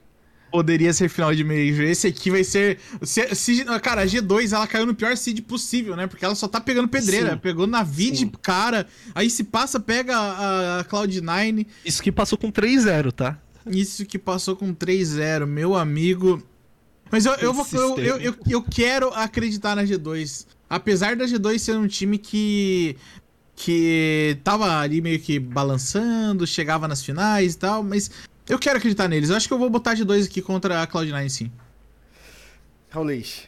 Poderia 0.51 0.91
ser 0.91 1.07
final 1.09 1.33
de 1.33 1.43
Major. 1.43 1.85
Esse 1.85 2.07
aqui 2.07 2.29
vai 2.29 2.43
ser. 2.43 2.77
Se, 3.01 3.33
se- 3.33 3.65
cara, 3.81 4.01
a 4.01 4.05
G2 4.05 4.53
ela 4.53 4.67
caiu 4.67 4.85
no 4.85 4.93
pior 4.93 5.15
seed 5.15 5.39
possível, 5.41 5.95
né? 5.95 6.07
Porque 6.07 6.25
ela 6.25 6.35
só 6.35 6.47
tá 6.47 6.59
pegando 6.59 6.87
pedreira. 6.89 7.31
Sim. 7.31 7.37
Pegou 7.37 7.65
na 7.65 7.83
vid, 7.83 8.29
cara. 8.41 8.85
Aí 9.15 9.29
se 9.29 9.45
passa, 9.45 9.79
pega 9.79 10.17
a, 10.17 10.79
a 10.79 10.83
Cloud9. 10.85 11.65
Isso 11.85 12.03
que 12.03 12.11
passou 12.11 12.37
com 12.37 12.51
3-0, 12.51 13.11
tá? 13.13 13.39
Isso 13.65 14.05
que 14.05 14.19
passou 14.19 14.55
com 14.55 14.73
3-0, 14.75 15.45
meu 15.45 15.75
amigo. 15.75 16.43
Mas 17.09 17.25
eu, 17.25 17.33
eu, 17.35 17.53
vou, 17.53 17.65
eu, 17.71 17.97
eu, 17.97 18.17
eu, 18.17 18.35
eu 18.49 18.61
quero 18.61 19.09
acreditar 19.13 19.75
na 19.75 19.83
G2. 19.83 20.45
Apesar 20.69 21.15
da 21.15 21.25
G2 21.25 21.59
ser 21.59 21.77
um 21.77 21.87
time 21.87 22.17
que. 22.17 22.95
que 23.55 24.37
tava 24.43 24.79
ali 24.79 25.01
meio 25.01 25.19
que 25.19 25.37
balançando, 25.39 26.47
chegava 26.47 26.87
nas 26.87 27.03
finais 27.03 27.53
e 27.53 27.57
tal, 27.57 27.83
mas 27.83 28.09
eu 28.51 28.59
quero 28.59 28.77
acreditar 28.77 29.07
neles. 29.07 29.29
Eu 29.29 29.37
acho 29.37 29.47
que 29.47 29.53
eu 29.53 29.57
vou 29.57 29.69
botar 29.69 29.91
a 29.91 29.95
G2 29.95 30.25
aqui 30.25 30.41
contra 30.41 30.83
a 30.83 30.87
Cloud9, 30.87 31.29
sim. 31.29 31.51
Raulês. 32.89 33.47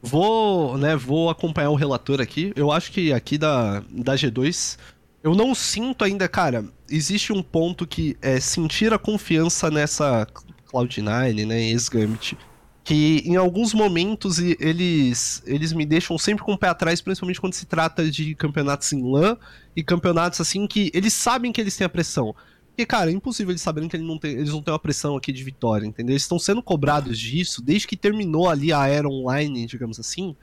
Vou, 0.00 0.78
né, 0.78 0.94
vou 0.94 1.28
acompanhar 1.28 1.70
o 1.70 1.74
relator 1.74 2.20
aqui. 2.20 2.52
Eu 2.54 2.70
acho 2.70 2.92
que 2.92 3.12
aqui 3.12 3.36
da, 3.36 3.80
da 3.90 4.14
G2, 4.14 4.78
eu 5.24 5.34
não 5.34 5.56
sinto 5.56 6.04
ainda, 6.04 6.28
cara, 6.28 6.64
existe 6.88 7.32
um 7.32 7.42
ponto 7.42 7.84
que 7.84 8.16
é 8.22 8.38
sentir 8.38 8.92
a 8.94 8.98
confiança 8.98 9.72
nessa 9.72 10.24
Cloud9, 10.72 11.44
né, 11.44 11.60
ex-Gambit, 11.70 12.38
que 12.84 13.24
em 13.26 13.34
alguns 13.34 13.74
momentos 13.74 14.38
eles, 14.38 15.42
eles 15.46 15.72
me 15.72 15.84
deixam 15.84 16.16
sempre 16.16 16.44
com 16.44 16.52
o 16.52 16.58
pé 16.58 16.68
atrás, 16.68 17.00
principalmente 17.00 17.40
quando 17.40 17.54
se 17.54 17.66
trata 17.66 18.08
de 18.08 18.36
campeonatos 18.36 18.92
em 18.92 19.02
LAN 19.02 19.36
e 19.74 19.82
campeonatos 19.82 20.40
assim 20.40 20.64
que 20.64 20.92
eles 20.94 21.12
sabem 21.12 21.50
que 21.50 21.60
eles 21.60 21.76
têm 21.76 21.84
a 21.84 21.90
pressão. 21.90 22.36
Porque, 22.78 22.86
cara, 22.86 23.10
é 23.10 23.12
impossível 23.12 23.50
eles 23.50 23.60
saberem 23.60 23.88
que 23.88 23.96
ele 23.96 24.06
não 24.06 24.16
tem- 24.16 24.34
eles 24.36 24.50
não 24.50 24.62
têm 24.62 24.72
uma 24.72 24.78
pressão 24.78 25.16
aqui 25.16 25.32
de 25.32 25.42
vitória, 25.42 25.84
entendeu? 25.84 26.12
Eles 26.12 26.22
estão 26.22 26.38
sendo 26.38 26.62
cobrados 26.62 27.18
disso 27.18 27.60
desde 27.60 27.88
que 27.88 27.96
terminou 27.96 28.48
ali 28.48 28.72
a 28.72 28.86
era 28.86 29.08
online, 29.08 29.66
digamos 29.66 29.98
assim, 29.98 30.36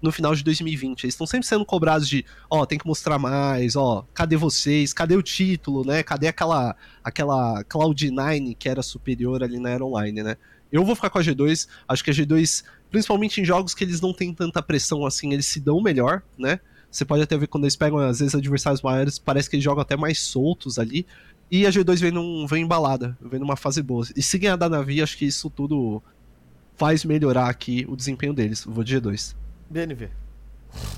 no 0.00 0.10
final 0.10 0.34
de 0.34 0.42
2020. 0.42 1.04
Eles 1.04 1.12
estão 1.12 1.26
sempre 1.26 1.46
sendo 1.46 1.66
cobrados 1.66 2.08
de, 2.08 2.24
ó, 2.48 2.64
tem 2.64 2.78
que 2.78 2.86
mostrar 2.86 3.18
mais, 3.18 3.76
ó, 3.76 4.06
cadê 4.14 4.38
vocês? 4.38 4.94
Cadê 4.94 5.16
o 5.16 5.22
título, 5.22 5.84
né? 5.84 6.02
Cadê 6.02 6.28
aquela 6.28 6.74
aquela 7.04 7.62
Cloud9 7.64 8.56
que 8.58 8.70
era 8.70 8.82
superior 8.82 9.42
ali 9.42 9.60
na 9.60 9.68
era 9.68 9.84
online, 9.84 10.22
né? 10.22 10.38
Eu 10.72 10.86
vou 10.86 10.94
ficar 10.94 11.10
com 11.10 11.18
a 11.18 11.22
G2, 11.22 11.68
acho 11.86 12.02
que 12.02 12.08
a 12.10 12.14
G2, 12.14 12.64
principalmente 12.90 13.38
em 13.38 13.44
jogos 13.44 13.74
que 13.74 13.84
eles 13.84 14.00
não 14.00 14.14
têm 14.14 14.32
tanta 14.32 14.62
pressão 14.62 15.04
assim, 15.04 15.34
eles 15.34 15.44
se 15.44 15.60
dão 15.60 15.78
melhor, 15.82 16.22
né? 16.38 16.58
Você 16.90 17.06
pode 17.06 17.22
até 17.22 17.38
ver 17.38 17.46
quando 17.46 17.64
eles 17.64 17.74
pegam, 17.74 17.98
às 17.98 18.18
vezes, 18.20 18.34
adversários 18.34 18.82
maiores, 18.82 19.18
parece 19.18 19.48
que 19.48 19.56
eles 19.56 19.64
jogam 19.64 19.80
até 19.80 19.96
mais 19.96 20.20
soltos 20.20 20.78
ali. 20.78 21.06
E 21.52 21.66
a 21.66 21.70
G2 21.70 22.00
vem, 22.00 22.10
num, 22.10 22.46
vem 22.46 22.62
embalada, 22.62 23.14
vem 23.20 23.38
numa 23.38 23.56
fase 23.56 23.82
boa. 23.82 24.06
E 24.16 24.22
se 24.22 24.38
ganhar 24.38 24.56
da 24.56 24.70
Navi, 24.70 25.02
acho 25.02 25.18
que 25.18 25.26
isso 25.26 25.50
tudo 25.50 26.02
faz 26.76 27.04
melhorar 27.04 27.50
aqui 27.50 27.84
o 27.86 27.94
desempenho 27.94 28.32
deles. 28.32 28.64
Vou 28.66 28.82
de 28.82 28.96
G2. 28.96 29.36
BNV. 29.68 30.08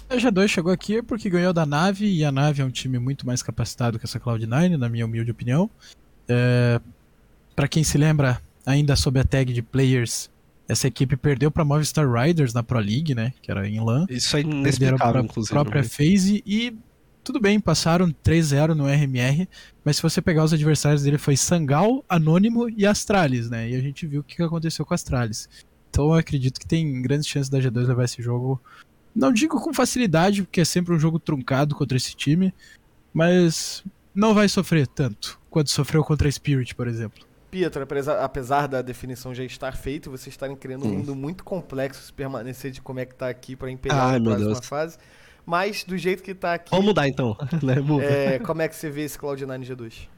A 0.08 0.14
G2 0.14 0.46
chegou 0.46 0.72
aqui 0.72 1.02
porque 1.02 1.28
ganhou 1.28 1.52
da 1.52 1.66
nave, 1.66 2.06
e 2.06 2.24
a 2.24 2.30
nave 2.30 2.62
é 2.62 2.64
um 2.64 2.70
time 2.70 3.00
muito 3.00 3.26
mais 3.26 3.42
capacitado 3.42 3.98
que 3.98 4.04
essa 4.04 4.20
Cloud9, 4.20 4.76
na 4.76 4.88
minha 4.88 5.04
humilde 5.04 5.32
opinião. 5.32 5.68
É, 6.28 6.80
para 7.56 7.66
quem 7.66 7.82
se 7.82 7.98
lembra, 7.98 8.40
ainda 8.64 8.94
sob 8.94 9.18
a 9.18 9.24
tag 9.24 9.52
de 9.52 9.60
players, 9.60 10.30
essa 10.68 10.86
equipe 10.86 11.16
perdeu 11.16 11.50
para 11.50 11.64
Movistar 11.64 12.08
Riders 12.08 12.54
na 12.54 12.62
Pro 12.62 12.78
League, 12.78 13.12
né? 13.12 13.32
Que 13.42 13.50
era 13.50 13.68
em 13.68 13.80
LAN. 13.80 14.06
Isso 14.08 14.36
é 14.36 14.42
Perderam 14.42 14.60
inexplicável, 14.60 15.12
pra 15.12 15.22
inclusive. 15.22 15.52
própria 15.52 15.82
né? 15.82 15.88
phase 15.88 16.44
e 16.46 16.76
tudo 17.24 17.40
bem, 17.40 17.58
passaram 17.58 18.14
3-0 18.22 18.74
no 18.74 18.86
RMR, 18.86 19.48
mas 19.82 19.96
se 19.96 20.02
você 20.02 20.20
pegar 20.20 20.44
os 20.44 20.52
adversários 20.52 21.02
dele 21.02 21.16
foi 21.16 21.36
Sangal, 21.36 22.04
Anônimo 22.06 22.68
e 22.68 22.86
Astralis, 22.86 23.48
né? 23.48 23.70
E 23.70 23.74
a 23.74 23.80
gente 23.80 24.06
viu 24.06 24.20
o 24.20 24.24
que 24.24 24.42
aconteceu 24.42 24.84
com 24.84 24.92
a 24.92 24.96
Astralis. 24.96 25.48
Então 25.90 26.06
eu 26.06 26.14
acredito 26.14 26.60
que 26.60 26.66
tem 26.66 27.00
grandes 27.00 27.26
chances 27.26 27.48
da 27.48 27.58
G2 27.58 27.86
levar 27.86 28.04
esse 28.04 28.20
jogo. 28.20 28.60
Não 29.14 29.32
digo 29.32 29.58
com 29.58 29.72
facilidade, 29.72 30.42
porque 30.42 30.60
é 30.60 30.64
sempre 30.64 30.94
um 30.94 30.98
jogo 30.98 31.18
truncado 31.18 31.74
contra 31.74 31.96
esse 31.96 32.14
time, 32.14 32.52
mas 33.12 33.82
não 34.14 34.34
vai 34.34 34.48
sofrer 34.48 34.86
tanto 34.86 35.40
quanto 35.48 35.70
sofreu 35.70 36.04
contra 36.04 36.28
a 36.28 36.32
Spirit, 36.32 36.74
por 36.74 36.86
exemplo. 36.86 37.24
Pietro, 37.50 37.86
apesar, 38.20 38.66
da 38.66 38.82
definição 38.82 39.32
já 39.32 39.44
estar 39.44 39.76
feita, 39.76 40.10
vocês 40.10 40.34
estarem 40.34 40.56
criando 40.56 40.84
um 40.84 40.88
mundo 40.88 41.14
muito 41.14 41.44
complexo 41.44 42.02
se 42.02 42.12
permanecer 42.12 42.72
de 42.72 42.82
como 42.82 42.98
é 42.98 43.06
que 43.06 43.14
tá 43.14 43.28
aqui 43.28 43.54
pra 43.54 43.70
imperar 43.70 44.14
Ai, 44.14 44.16
a 44.16 44.20
próxima 44.20 44.62
fase. 44.62 44.98
Mas 45.46 45.84
do 45.84 45.96
jeito 45.96 46.22
que 46.22 46.34
tá 46.34 46.54
aqui, 46.54 46.70
Vamos 46.70 46.86
mudar 46.86 47.06
então, 47.06 47.36
né? 47.62 47.76
Muda. 47.80 48.04
é, 48.04 48.38
como 48.38 48.62
é 48.62 48.68
que 48.68 48.74
você 48.74 48.88
vê 48.88 49.02
esse 49.02 49.18
Cloud9 49.18 49.66
G2? 49.66 50.08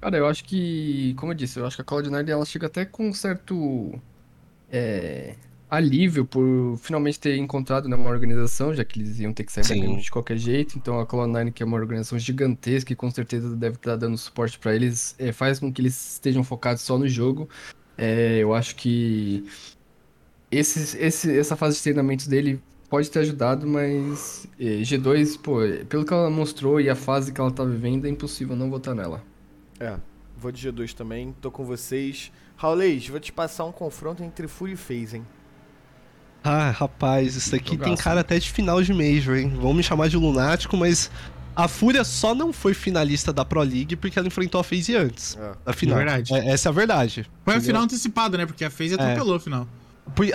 Cara, 0.00 0.16
eu 0.16 0.26
acho 0.26 0.44
que, 0.44 1.14
como 1.16 1.32
eu 1.32 1.36
disse, 1.36 1.58
eu 1.58 1.66
acho 1.66 1.76
que 1.76 1.82
a 1.82 1.84
Cloud9 1.84 2.28
ela 2.28 2.44
chega 2.44 2.66
até 2.66 2.84
com 2.84 3.08
um 3.08 3.14
certo 3.14 3.98
é, 4.70 5.36
alívio 5.70 6.26
por 6.26 6.76
finalmente 6.78 7.18
ter 7.18 7.36
encontrado 7.36 7.88
né, 7.88 7.96
uma 7.96 8.10
organização, 8.10 8.74
já 8.74 8.84
que 8.84 9.00
eles 9.00 9.20
iam 9.20 9.32
ter 9.32 9.44
que 9.44 9.52
sair 9.52 9.64
Sim. 9.64 9.96
De 9.96 10.10
qualquer 10.10 10.36
jeito. 10.36 10.76
Então 10.76 11.00
a 11.00 11.06
Cloud9, 11.06 11.52
que 11.52 11.62
é 11.62 11.66
uma 11.66 11.78
organização 11.78 12.18
gigantesca 12.18 12.92
e 12.92 12.96
com 12.96 13.10
certeza 13.10 13.56
deve 13.56 13.76
estar 13.76 13.96
dando 13.96 14.18
suporte 14.18 14.58
pra 14.58 14.74
eles, 14.74 15.14
é, 15.18 15.32
faz 15.32 15.58
com 15.58 15.72
que 15.72 15.80
eles 15.80 16.14
estejam 16.14 16.44
focados 16.44 16.82
só 16.82 16.98
no 16.98 17.08
jogo. 17.08 17.48
É, 17.96 18.38
eu 18.38 18.52
acho 18.52 18.76
que 18.76 19.46
esse, 20.50 20.98
esse, 20.98 21.38
essa 21.38 21.56
fase 21.56 21.76
de 21.76 21.82
treinamentos 21.82 22.26
dele 22.26 22.60
pode 22.92 23.10
ter 23.10 23.20
ajudado, 23.20 23.66
mas 23.66 24.46
é, 24.60 24.82
G2, 24.82 25.40
pô, 25.40 25.60
pelo 25.88 26.04
que 26.04 26.12
ela 26.12 26.28
mostrou 26.28 26.78
e 26.78 26.90
a 26.90 26.94
fase 26.94 27.32
que 27.32 27.40
ela 27.40 27.50
tá 27.50 27.64
vivendo, 27.64 28.04
é 28.04 28.10
impossível 28.10 28.54
não 28.54 28.68
votar 28.68 28.94
nela. 28.94 29.24
É, 29.80 29.96
vou 30.36 30.52
de 30.52 30.70
G2 30.70 30.92
também, 30.92 31.34
tô 31.40 31.50
com 31.50 31.64
vocês. 31.64 32.30
Raulês, 32.54 33.08
vou 33.08 33.18
te 33.18 33.32
passar 33.32 33.64
um 33.64 33.72
confronto 33.72 34.22
entre 34.22 34.46
Fury 34.46 34.72
e 34.72 34.76
FaZe, 34.76 35.16
hein? 35.16 35.26
Ah, 36.44 36.70
rapaz, 36.70 37.34
isso 37.34 37.56
aqui 37.56 37.78
tem 37.78 37.96
cara 37.96 38.20
até 38.20 38.38
de 38.38 38.52
final 38.52 38.82
de 38.82 38.92
Major, 38.92 39.38
hein? 39.38 39.48
Vão 39.48 39.72
me 39.72 39.82
chamar 39.82 40.10
de 40.10 40.18
lunático, 40.18 40.76
mas 40.76 41.10
a 41.56 41.68
Fúria 41.68 42.04
só 42.04 42.34
não 42.34 42.52
foi 42.52 42.74
finalista 42.74 43.32
da 43.32 43.42
Pro 43.42 43.62
League 43.62 43.96
porque 43.96 44.18
ela 44.18 44.28
enfrentou 44.28 44.60
a 44.60 44.64
FaZe 44.64 44.96
antes. 44.96 45.38
É. 45.40 45.52
Na 45.64 45.72
final. 45.72 45.98
É 45.98 46.04
verdade. 46.04 46.34
É, 46.34 46.48
essa 46.50 46.68
é 46.68 46.70
a 46.70 46.72
verdade. 46.72 47.30
Foi 47.42 47.54
a 47.54 47.60
final 47.62 47.84
antecipada, 47.84 48.36
né? 48.36 48.44
Porque 48.44 48.66
a 48.66 48.70
FaZe 48.70 48.96
atropelou 48.96 49.36
a 49.36 49.40
final. 49.40 49.66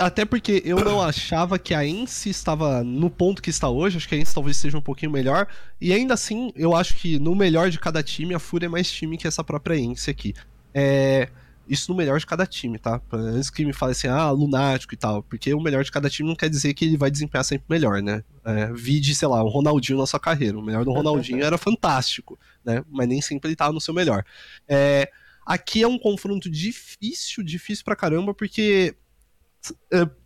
Até 0.00 0.24
porque 0.24 0.62
eu 0.64 0.82
não 0.82 1.00
achava 1.00 1.58
que 1.58 1.74
a 1.74 1.86
Ence 1.86 2.30
estava 2.30 2.82
no 2.82 3.10
ponto 3.10 3.42
que 3.42 3.50
está 3.50 3.68
hoje. 3.68 3.98
Acho 3.98 4.08
que 4.08 4.14
a 4.14 4.18
Ence 4.18 4.34
talvez 4.34 4.56
esteja 4.56 4.78
um 4.78 4.82
pouquinho 4.82 5.12
melhor. 5.12 5.46
E 5.80 5.92
ainda 5.92 6.14
assim, 6.14 6.50
eu 6.56 6.74
acho 6.74 6.94
que 6.94 7.18
no 7.18 7.34
melhor 7.34 7.70
de 7.70 7.78
cada 7.78 8.02
time, 8.02 8.34
a 8.34 8.38
Fúria 8.38 8.66
é 8.66 8.68
mais 8.68 8.90
time 8.90 9.18
que 9.18 9.28
essa 9.28 9.44
própria 9.44 9.76
Ence 9.76 10.10
aqui. 10.10 10.34
É. 10.74 11.28
Isso 11.68 11.92
no 11.92 11.98
melhor 11.98 12.18
de 12.18 12.24
cada 12.24 12.46
time, 12.46 12.78
tá? 12.78 12.98
Antes 13.12 13.50
que 13.50 13.62
me 13.62 13.74
fale 13.74 13.92
assim, 13.92 14.08
ah, 14.08 14.30
lunático 14.30 14.94
e 14.94 14.96
tal. 14.96 15.22
Porque 15.22 15.52
o 15.52 15.60
melhor 15.60 15.84
de 15.84 15.92
cada 15.92 16.08
time 16.08 16.26
não 16.26 16.34
quer 16.34 16.48
dizer 16.48 16.72
que 16.72 16.86
ele 16.86 16.96
vai 16.96 17.10
desempenhar 17.10 17.44
sempre 17.44 17.66
melhor, 17.68 18.00
né? 18.00 18.24
É, 18.42 18.72
vide, 18.72 19.14
sei 19.14 19.28
lá, 19.28 19.42
o 19.42 19.48
Ronaldinho 19.48 19.98
na 19.98 20.06
sua 20.06 20.18
carreira. 20.18 20.58
O 20.58 20.62
melhor 20.62 20.82
do 20.82 20.92
Ronaldinho 20.92 21.42
era 21.44 21.58
fantástico, 21.58 22.38
né? 22.64 22.82
Mas 22.90 23.06
nem 23.06 23.20
sempre 23.20 23.50
ele 23.50 23.56
tava 23.56 23.74
no 23.74 23.82
seu 23.82 23.92
melhor. 23.92 24.24
É, 24.66 25.10
aqui 25.44 25.82
é 25.82 25.86
um 25.86 25.98
confronto 25.98 26.48
difícil, 26.48 27.44
difícil 27.44 27.84
pra 27.84 27.94
caramba, 27.94 28.32
porque 28.32 28.96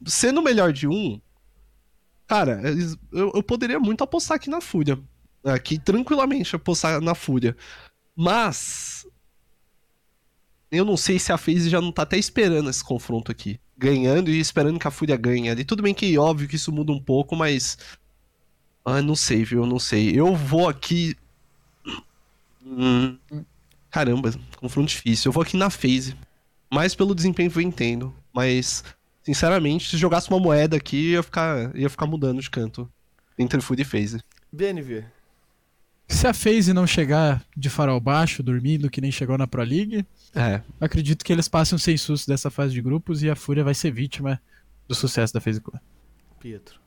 sendo 0.07 0.41
o 0.41 0.45
melhor 0.45 0.73
de 0.73 0.87
um, 0.89 1.21
cara, 2.27 2.61
eles- 2.69 2.97
eu, 3.13 3.33
eu 3.35 3.43
poderia 3.43 3.79
muito 3.81 4.03
apostar 4.05 4.37
aqui 4.37 4.49
na 4.51 4.61
Fúria. 4.61 4.99
Aqui, 5.45 5.79
tranquilamente, 5.79 6.55
apostar 6.57 7.01
na 7.01 7.15
Fúria. 7.15 7.57
Mas. 8.17 9.07
Eu 10.71 10.85
não 10.85 10.97
sei 10.97 11.19
se 11.19 11.33
a 11.33 11.37
FaZe 11.37 11.69
já 11.69 11.81
não 11.81 11.93
tá 11.93 12.03
até 12.03 12.17
esperando 12.17 12.71
esse 12.71 12.83
confronto 12.83 13.31
aqui. 13.31 13.61
Ganhando 13.77 14.31
e 14.31 14.39
esperando 14.41 14.79
que 14.79 14.89
a 14.89 14.91
Fúria 14.91 15.17
ganhe 15.17 15.51
ali. 15.51 15.65
Tudo 15.65 15.83
bem 15.83 15.93
que, 15.93 16.17
óbvio, 16.17 16.49
que 16.49 16.57
isso 16.57 16.73
muda 16.73 16.93
um 16.93 17.01
pouco, 17.03 17.37
mas. 17.37 17.77
Ah, 18.85 19.03
não 19.03 19.15
sei, 19.15 19.45
viu? 19.45 19.67
Não 19.67 19.79
sei. 19.79 20.19
Eu 20.19 20.35
vou 20.35 20.69
aqui. 20.69 21.15
Hum, 22.65 23.19
Caramba, 23.91 24.33
confronto 24.57 24.89
difícil. 24.89 25.29
Eu 25.29 25.33
vou 25.33 25.43
aqui 25.43 25.57
na 25.57 25.69
FaZe. 25.69 26.17
Mais 26.73 26.95
pelo 26.95 27.15
desempenho 27.15 27.51
que 27.51 27.59
eu 27.59 27.63
entendo. 27.63 28.15
Mas, 28.33 28.83
sinceramente, 29.23 29.89
se 29.89 29.97
jogasse 29.97 30.29
uma 30.31 30.39
moeda 30.41 30.77
aqui, 30.77 31.13
ia 31.13 31.23
ficar, 31.23 31.75
ia 31.77 31.89
ficar 31.91 32.07
mudando 32.07 32.41
de 32.41 32.51
canto. 32.51 32.91
Entre 33.39 33.61
Fúria 33.61 33.83
e 33.83 33.87
FaZe. 33.87 34.21
BNV. 34.53 35.05
Se 36.09 36.27
a 36.27 36.35
FaZe 36.35 36.73
não 36.75 36.87
chegar 36.87 37.43
de 37.57 37.71
farol 37.71 37.99
baixo, 37.99 38.43
dormindo, 38.43 38.91
que 38.91 39.01
nem 39.01 39.11
chegou 39.11 39.39
na 39.39 39.47
Pro 39.47 39.63
League, 39.63 40.05
É. 40.35 40.61
acredito 40.81 41.25
que 41.25 41.33
eles 41.33 41.49
passem 41.49 41.79
sem 41.79 41.97
susto 41.97 42.29
dessa 42.29 42.51
fase 42.51 42.75
de 42.75 42.83
grupos 42.83 43.23
e 43.23 43.31
a 43.31 43.35
Fúria 43.37 43.65
vai 43.65 43.75
ser 43.75 43.91
vítima 43.91 44.41
do 44.87 44.95
sucesso 44.95 45.33
da 45.33 45.41
FaZe 45.41 45.61
Clan. 45.61 45.81
Pietro. 46.39 46.79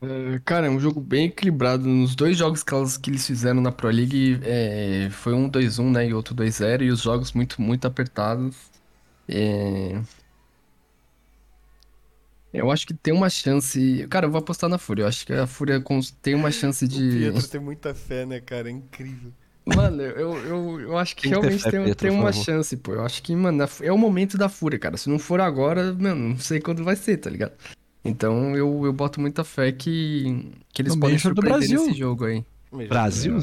É, 0.00 0.40
Cara, 0.44 0.68
é 0.68 0.70
um 0.70 0.78
jogo 0.80 1.00
bem 1.00 1.26
equilibrado. 1.26 1.86
Nos 1.86 2.14
dois 2.14 2.36
jogos 2.36 2.62
que, 2.62 2.72
elas, 2.72 2.96
que 2.96 3.10
eles 3.10 3.26
fizeram 3.26 3.60
na 3.60 3.72
Pro 3.72 3.90
League, 3.90 4.38
é, 4.42 5.08
foi 5.10 5.34
um 5.34 5.50
2-1, 5.50 5.90
né? 5.90 6.08
E 6.08 6.14
outro 6.14 6.34
2-0. 6.34 6.82
E 6.82 6.90
os 6.90 7.02
jogos 7.02 7.32
muito, 7.32 7.60
muito 7.60 7.86
apertados. 7.86 8.56
É, 9.28 10.00
Eu 12.52 12.70
acho 12.70 12.86
que 12.86 12.94
tem 12.94 13.12
uma 13.12 13.28
chance. 13.28 14.06
Cara, 14.08 14.26
eu 14.26 14.30
vou 14.30 14.38
apostar 14.38 14.70
na 14.70 14.78
Fúria. 14.78 15.02
Eu 15.02 15.08
acho 15.08 15.26
que 15.26 15.32
a 15.32 15.46
Fúria 15.46 15.82
tem 16.22 16.34
uma 16.34 16.50
chance 16.50 16.84
O 16.86 16.88
de. 16.88 17.10
Pietro 17.10 17.48
tem 17.48 17.60
muita 17.60 17.94
fé, 17.94 18.24
né, 18.24 18.40
cara? 18.40 18.68
É 18.68 18.72
incrível. 18.72 19.32
Mano, 19.66 20.00
eu, 20.00 20.34
eu, 20.46 20.80
eu 20.80 20.96
acho 20.98 21.14
que 21.14 21.22
Tem 21.22 21.30
realmente 21.32 21.62
fé, 21.62 21.70
tem, 21.70 21.84
Pietro, 21.84 22.08
tem 22.08 22.10
uma 22.10 22.32
chance, 22.32 22.74
pô. 22.78 22.94
Eu 22.94 23.04
acho 23.04 23.22
que, 23.22 23.36
mano, 23.36 23.66
é 23.82 23.92
o 23.92 23.98
momento 23.98 24.38
da 24.38 24.48
Fúria, 24.48 24.78
cara. 24.78 24.96
Se 24.96 25.10
não 25.10 25.18
for 25.18 25.42
agora, 25.42 25.92
mano, 25.92 26.30
não 26.30 26.38
sei 26.38 26.58
quando 26.58 26.82
vai 26.82 26.96
ser, 26.96 27.18
tá 27.18 27.28
ligado? 27.28 27.52
Então 28.02 28.56
eu, 28.56 28.86
eu 28.86 28.92
boto 28.94 29.20
muita 29.20 29.44
fé 29.44 29.70
que, 29.70 30.52
que 30.72 30.80
eles 30.80 30.94
No 30.94 31.00
podem 31.00 31.16
Major 31.16 31.34
do 31.34 31.42
surpreender 31.42 31.68
Brasil. 31.68 31.86
nesse 31.86 31.98
jogo 31.98 32.24
aí. 32.24 32.42
Mesmo. 32.72 32.88
Brasil? 32.88 33.38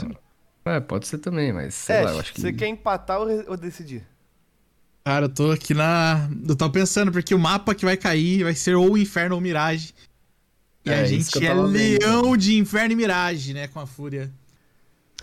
É, 0.65 0.79
pode 0.79 1.05
ser 1.07 1.19
também, 1.19 1.53
mas 1.53 1.75
sei 1.75 1.97
É, 1.97 2.01
lá, 2.01 2.11
eu 2.13 2.19
acho 2.19 2.33
que. 2.33 2.41
você 2.41 2.51
quer 2.51 2.67
empatar 2.69 3.19
ou 3.19 3.55
decidir? 3.55 4.03
Cara, 5.05 5.25
eu 5.25 5.29
tô 5.29 5.51
aqui 5.51 5.73
na. 5.75 6.27
Eu 6.47 6.55
tô 6.55 6.67
pensando, 6.67 7.11
porque 7.11 7.35
o 7.35 7.39
mapa 7.39 7.75
que 7.75 7.85
vai 7.85 7.95
cair 7.95 8.43
vai 8.43 8.55
ser 8.55 8.75
ou 8.75 8.97
Inferno 8.97 9.35
ou 9.35 9.41
Mirage. 9.41 9.93
E 10.83 10.89
É, 10.89 10.99
a 11.01 11.05
gente 11.05 11.37
é 11.37 11.47
tava 11.47 11.67
vendo. 11.67 11.73
leão 11.73 12.35
de 12.35 12.57
Inferno 12.57 12.93
e 12.93 12.95
Mirage, 12.95 13.53
né? 13.53 13.67
Com 13.67 13.79
a 13.79 13.85
Fúria. 13.85 14.31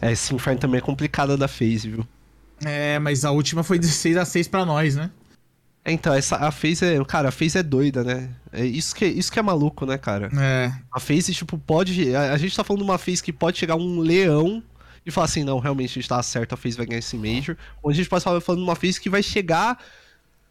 É, 0.00 0.12
esse 0.12 0.34
inferno 0.34 0.60
também 0.60 0.78
é 0.78 0.80
complicada 0.80 1.36
da 1.36 1.46
FaZe, 1.48 1.88
viu? 1.90 2.06
É, 2.64 2.98
mas 3.00 3.24
a 3.24 3.30
última 3.32 3.62
foi 3.62 3.78
16 3.78 4.16
a 4.16 4.24
6 4.24 4.48
pra 4.48 4.64
nós, 4.64 4.94
né? 4.96 5.10
É, 5.84 5.92
então, 5.92 6.12
essa, 6.14 6.36
a 6.36 6.50
FaZe 6.52 6.84
é... 6.84 7.04
Cara, 7.04 7.28
a 7.28 7.32
FaZe 7.32 7.58
é 7.58 7.62
doida, 7.62 8.02
né? 8.04 8.30
É 8.52 8.64
isso 8.64 8.94
que, 8.94 9.04
isso 9.04 9.30
que 9.32 9.38
é 9.38 9.42
maluco, 9.42 9.84
né, 9.86 9.98
cara? 9.98 10.28
É. 10.36 10.72
A 10.92 10.98
FaZe, 11.00 11.34
tipo, 11.34 11.58
pode... 11.58 12.14
A, 12.14 12.32
a 12.32 12.36
gente 12.36 12.54
tá 12.56 12.62
falando 12.64 12.82
de 12.82 12.88
uma 12.88 12.98
FaZe 12.98 13.22
que 13.22 13.32
pode 13.32 13.58
chegar 13.58 13.74
um 13.76 13.98
leão 14.00 14.62
e 15.04 15.10
falar 15.10 15.24
assim, 15.26 15.42
não, 15.44 15.58
realmente 15.58 15.90
a 15.90 15.94
gente 15.94 16.08
tá 16.08 16.22
certo, 16.22 16.52
a 16.52 16.56
FaZe 16.56 16.76
vai 16.76 16.86
ganhar 16.86 16.98
esse 17.00 17.16
Major. 17.16 17.56
Ou 17.82 17.90
a 17.90 17.94
gente 17.94 18.08
pode 18.08 18.22
falar 18.24 18.40
falando 18.40 18.60
de 18.60 18.64
uma 18.68 18.76
FaZe 18.76 19.00
que 19.00 19.10
vai 19.10 19.22
chegar 19.22 19.78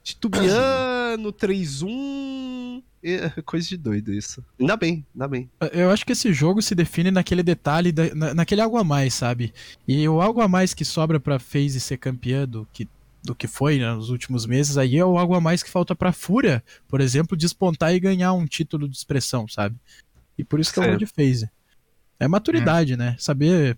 titubeando, 0.04 1.32
3-1... 1.34 2.82
É 3.04 3.30
coisa 3.42 3.68
de 3.68 3.78
doido 3.78 4.14
isso. 4.14 4.44
Ainda 4.60 4.78
bem, 4.78 5.04
ainda 5.16 5.28
bem. 5.28 5.50
Eu 5.72 5.90
acho 5.90 6.06
que 6.06 6.12
esse 6.12 6.32
jogo 6.32 6.62
se 6.62 6.76
define 6.76 7.10
naquele 7.10 7.42
detalhe, 7.42 7.92
na- 8.16 8.34
naquele 8.36 8.62
algo 8.62 8.78
a 8.78 8.84
mais, 8.84 9.14
sabe? 9.16 9.54
E 9.88 10.08
o 10.08 10.22
algo 10.22 10.40
a 10.42 10.48
mais 10.48 10.74
que 10.74 10.86
sobra 10.86 11.20
pra 11.20 11.40
FaZe 11.40 11.80
ser 11.80 11.98
campeã 11.98 12.48
do 12.48 12.68
que, 12.72 12.88
do 13.24 13.34
que 13.34 13.48
foi 13.48 13.80
né, 13.80 13.92
nos 13.94 14.10
últimos 14.12 14.46
meses, 14.46 14.78
aí 14.78 14.98
é 14.98 15.06
o 15.06 15.18
algo 15.18 15.34
a 15.34 15.42
mais 15.42 15.64
que 15.64 15.70
falta 15.70 15.96
pra 15.96 16.12
Fúria, 16.14 16.64
por 16.88 17.02
exemplo, 17.02 17.36
despontar 17.36 17.92
e 17.94 18.00
ganhar 18.00 18.34
um 18.34 18.46
título 18.46 18.88
de 18.88 18.96
expressão, 18.96 19.48
sabe? 19.48 19.76
E 20.38 20.44
por 20.44 20.60
isso 20.60 20.72
que 20.72 20.78
eu 20.78 20.84
vou 20.84 20.92
Certo. 21.00 21.06
de 21.06 21.12
FaZe. 21.12 21.50
É 22.20 22.28
maturidade, 22.28 22.96
né? 22.96 23.16
Saber 23.18 23.76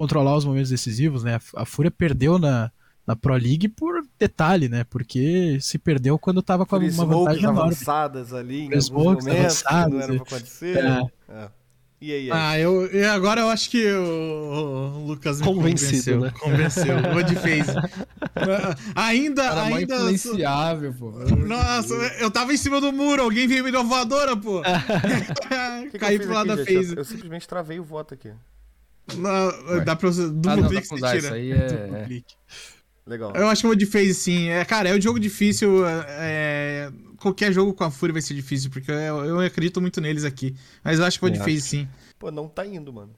controlar 0.00 0.34
os 0.34 0.46
momentos 0.46 0.70
decisivos, 0.70 1.22
né? 1.22 1.38
A- 1.54 1.66
Fúria 1.66 1.90
perdeu 1.90 2.38
na, 2.38 2.70
na 3.06 3.14
Pro 3.14 3.34
League 3.34 3.68
por 3.68 4.02
detalhe, 4.18 4.66
né? 4.66 4.82
Porque 4.88 5.58
se 5.60 5.78
perdeu 5.78 6.18
quando 6.18 6.40
tava 6.42 6.64
com 6.64 6.78
Por 6.78 6.82
uma 6.88 7.04
vantagem 7.04 7.42
enorme. 7.42 7.60
avançadas 7.60 8.32
ali 8.32 8.62
em 8.62 8.66
Free 8.68 8.78
alguns 8.78 9.24
momentos 9.24 9.24
que 9.24 9.28
não 9.30 9.40
avançadas, 9.80 10.02
era 10.04 10.14
e- 10.14 10.16
pra 10.18 10.26
acontecer. 10.36 10.76
É. 10.78 11.02
É. 11.34 11.48
E 12.02 12.12
aí, 12.14 12.32
aí? 12.32 12.38
Ah, 12.40 12.58
eu, 12.58 12.86
eu- 12.86 13.12
agora 13.12 13.42
eu 13.42 13.48
acho 13.50 13.68
que 13.68 13.86
o, 13.92 14.94
o 14.96 15.06
Lucas 15.08 15.38
me 15.38 15.46
Convencido, 15.46 15.92
convenceu. 15.92 16.20
né? 16.20 16.32
Convenceu. 16.40 17.12
Vou 17.12 17.22
de. 17.22 17.36
Ah, 18.94 19.04
ainda, 19.06 19.42
Cara, 19.42 19.62
ainda. 19.64 19.96
influenciável, 19.96 20.94
pô. 20.98 21.10
Nossa, 21.46 21.92
eu 22.18 22.30
tava 22.30 22.54
em 22.54 22.56
cima 22.56 22.80
do 22.80 22.90
muro, 22.90 23.22
alguém 23.22 23.46
veio 23.46 23.62
me 23.62 23.70
dar 23.70 23.80
uma 23.80 23.88
voadora, 23.88 24.34
pô. 24.34 24.62
Que 24.62 25.90
que 25.92 25.98
Caí 26.00 26.18
pro 26.18 26.32
lado 26.32 26.52
aqui, 26.52 26.72
da 26.74 26.80
phase. 26.80 26.92
Eu, 26.94 26.98
eu 27.00 27.04
simplesmente 27.04 27.46
travei 27.46 27.78
o 27.78 27.84
voto 27.84 28.14
aqui. 28.14 28.30
Não, 29.16 29.84
dá 29.84 29.96
pra 29.96 30.10
você. 30.10 30.22
Ah, 30.22 30.26
não, 30.26 30.32
Duplo 30.34 30.62
dá 30.62 30.68
clique 30.68 30.86
você 30.86 30.94
usar 30.94 31.16
isso 31.16 31.26
tira. 31.26 31.36
aí, 31.36 31.52
é... 31.52 32.22
Legal. 33.06 33.32
Eu 33.34 33.48
acho 33.48 33.62
que 33.62 33.66
eu 33.66 33.70
vou 33.70 33.76
de 33.76 33.86
phase 33.86 34.14
sim. 34.14 34.48
É, 34.48 34.64
cara, 34.64 34.88
é 34.88 34.94
um 34.94 35.00
jogo 35.00 35.18
difícil. 35.18 35.84
é, 35.86 36.92
qualquer 37.16 37.52
jogo 37.52 37.74
com 37.74 37.84
a 37.84 37.90
Fúria 37.90 38.12
vai 38.12 38.22
ser 38.22 38.34
difícil, 38.34 38.70
porque 38.70 38.90
eu, 38.90 39.24
eu 39.24 39.40
acredito 39.40 39.80
muito 39.80 40.00
neles 40.00 40.24
aqui. 40.24 40.54
Mas 40.84 40.98
eu 40.98 41.04
acho 41.04 41.18
que 41.18 41.22
vou 41.22 41.30
de 41.30 41.38
Eu 41.38 41.44
phase 41.44 41.60
sim. 41.60 41.88
Pô, 42.18 42.30
não 42.30 42.48
tá 42.48 42.64
indo, 42.64 42.92
mano. 42.92 43.12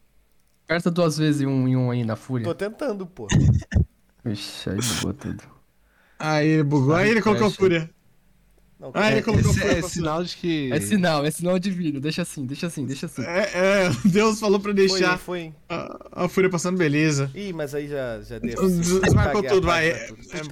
Aperta 0.64 0.90
duas 0.90 1.18
vezes 1.18 1.42
e 1.42 1.46
um, 1.46 1.68
e 1.68 1.76
um 1.76 1.90
aí 1.90 2.04
na 2.04 2.16
Fúria. 2.16 2.44
Tô 2.44 2.54
tentando, 2.54 3.06
pô. 3.06 3.26
Ixi, 4.24 4.70
aí 4.70 4.76
bugou 4.76 5.12
tudo. 5.12 5.42
Aí 6.18 6.48
ele 6.48 6.62
bugou. 6.62 6.94
Aí 6.94 7.10
ele 7.10 7.20
colocou 7.20 7.48
a. 7.48 7.50
Fúria. 7.50 7.90
Não, 8.82 8.90
Ah, 8.94 9.10
ele 9.12 9.20
É, 9.20 9.22
colocou 9.22 9.48
esse- 9.52 9.62
é 9.62 9.80
sinal 9.80 10.24
de 10.24 10.36
que... 10.36 10.72
É 10.72 10.80
sinal, 10.80 11.24
é 11.24 11.30
sinal 11.30 11.56
divino. 11.56 12.00
Deixa 12.00 12.22
assim, 12.22 12.44
deixa 12.44 12.66
assim, 12.66 12.84
deixa 12.84 13.06
assim. 13.06 13.22
É, 13.22 13.38
é, 13.86 13.90
Deus 14.04 14.40
falou 14.40 14.58
pra 14.58 14.72
foi, 14.72 14.88
deixar 14.88 15.16
foi. 15.18 15.54
a, 15.68 16.24
a 16.24 16.28
Fúria 16.28 16.50
passando 16.50 16.76
beleza. 16.76 17.30
Ih, 17.32 17.52
mas 17.52 17.74
aí 17.76 17.86
já, 17.86 18.20
já 18.22 18.40
deu. 18.40 18.60
Des- 18.68 19.00
Desmarcou 19.00 19.40
tudo, 19.44 19.64
vai. 19.68 19.92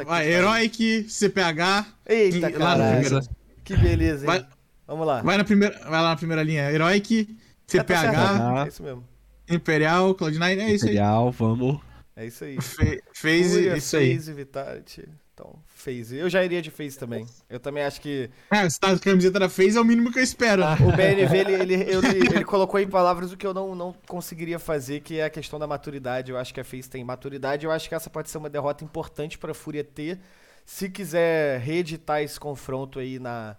Vai. 0.07 0.31
Heroic, 0.31 1.07
CPH. 1.09 1.87
Eita, 2.07 2.39
Lá 2.39 2.51
na 2.51 2.59
caralho. 2.59 3.01
primeira. 3.03 3.26
Que 3.64 3.76
beleza, 3.76 4.20
hein? 4.20 4.26
Vai- 4.26 4.47
Vamos 4.87 5.07
lá. 5.07 5.22
Vai, 5.22 5.37
na 5.37 5.45
primeira, 5.45 5.76
vai 5.81 6.01
lá 6.03 6.09
na 6.11 6.16
primeira 6.16 6.43
linha. 6.45 6.70
Heroic, 6.70 7.37
É, 7.74 7.83
tá 7.83 7.95
CPH. 7.97 8.64
É 8.64 8.68
isso 8.68 8.83
mesmo. 8.85 9.05
Imperial, 9.49 10.14
Cloud9. 10.14 10.43
É 10.59 10.72
isso 10.72 10.85
aí. 10.87 10.91
Imperial, 10.93 11.33
vamos... 11.33 11.81
É 12.16 12.26
isso 12.26 12.45
aí. 12.45 12.61
Fe- 12.61 13.01
Phase, 13.12 13.49
Fúria, 13.55 13.76
isso 13.76 13.97
aí. 13.97 14.14
Phase, 14.14 14.33
Vitality. 14.33 15.09
Então, 15.35 15.55
Phase. 15.81 16.16
Eu 16.16 16.28
já 16.31 16.45
iria 16.45 16.61
de 16.62 16.70
Phase 16.70 16.99
também. 16.99 17.26
Eu 17.49 17.59
também 17.59 17.83
acho 17.83 18.01
que 18.01 18.31
É, 18.51 18.68
se 18.68 18.78
tá 18.78 18.91
a 18.93 18.99
camiseta 18.99 19.39
da 19.41 19.49
Phase 19.49 19.76
é 19.76 19.81
o 19.81 19.85
mínimo 19.85 20.12
que 20.12 20.18
eu 20.18 20.22
espero. 20.22 20.62
o 20.87 20.93
BNV, 20.97 21.37
ele, 21.39 21.53
ele, 21.55 21.74
ele, 21.74 22.18
ele 22.35 22.45
colocou 22.45 22.78
em 22.78 22.89
palavras 22.89 23.33
o 23.33 23.37
que 23.37 23.47
eu 23.47 23.55
não, 23.55 23.74
não 23.74 23.93
conseguiria 24.07 24.59
fazer, 24.59 25.01
que 25.01 25.18
é 25.18 25.24
a 25.24 25.31
questão 25.31 25.59
da 25.59 25.66
maturidade. 25.66 26.31
Eu 26.31 26.39
acho 26.39 26.53
que 26.55 26.61
a 26.61 26.64
Phase 26.64 26.89
tem 26.89 27.03
maturidade. 27.05 27.64
Eu 27.66 27.72
acho 27.72 27.89
que 27.89 27.95
essa 27.95 28.11
pode 28.11 28.31
ser 28.31 28.39
uma 28.39 28.51
derrota 28.51 28.85
importante 28.85 29.39
pra 29.39 29.55
Fúria 29.55 29.83
ter. 29.85 30.20
Se 30.64 30.89
quiser 30.89 31.61
reeditar 31.61 32.22
esse 32.22 32.39
confronto 32.39 32.99
aí 33.01 33.18
na, 33.18 33.57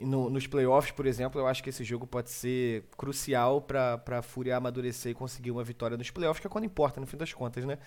no- 0.00 0.28
nos 0.30 0.46
playoffs, 0.46 0.90
por 0.92 1.06
exemplo, 1.06 1.40
eu 1.40 1.46
acho 1.46 1.62
que 1.62 1.70
esse 1.70 1.84
jogo 1.84 2.06
pode 2.06 2.30
ser 2.30 2.84
crucial 2.96 3.60
pra, 3.62 3.96
pra 3.98 4.20
Fúria 4.22 4.56
amadurecer 4.56 5.12
e 5.12 5.14
conseguir 5.14 5.50
uma 5.50 5.64
vitória 5.64 5.96
nos 5.96 6.10
playoffs, 6.10 6.40
que 6.40 6.46
é 6.46 6.50
quando 6.50 6.64
importa, 6.64 7.00
no 7.00 7.06
fim 7.06 7.16
das 7.16 7.32
contas, 7.32 7.64
né? 7.64 7.78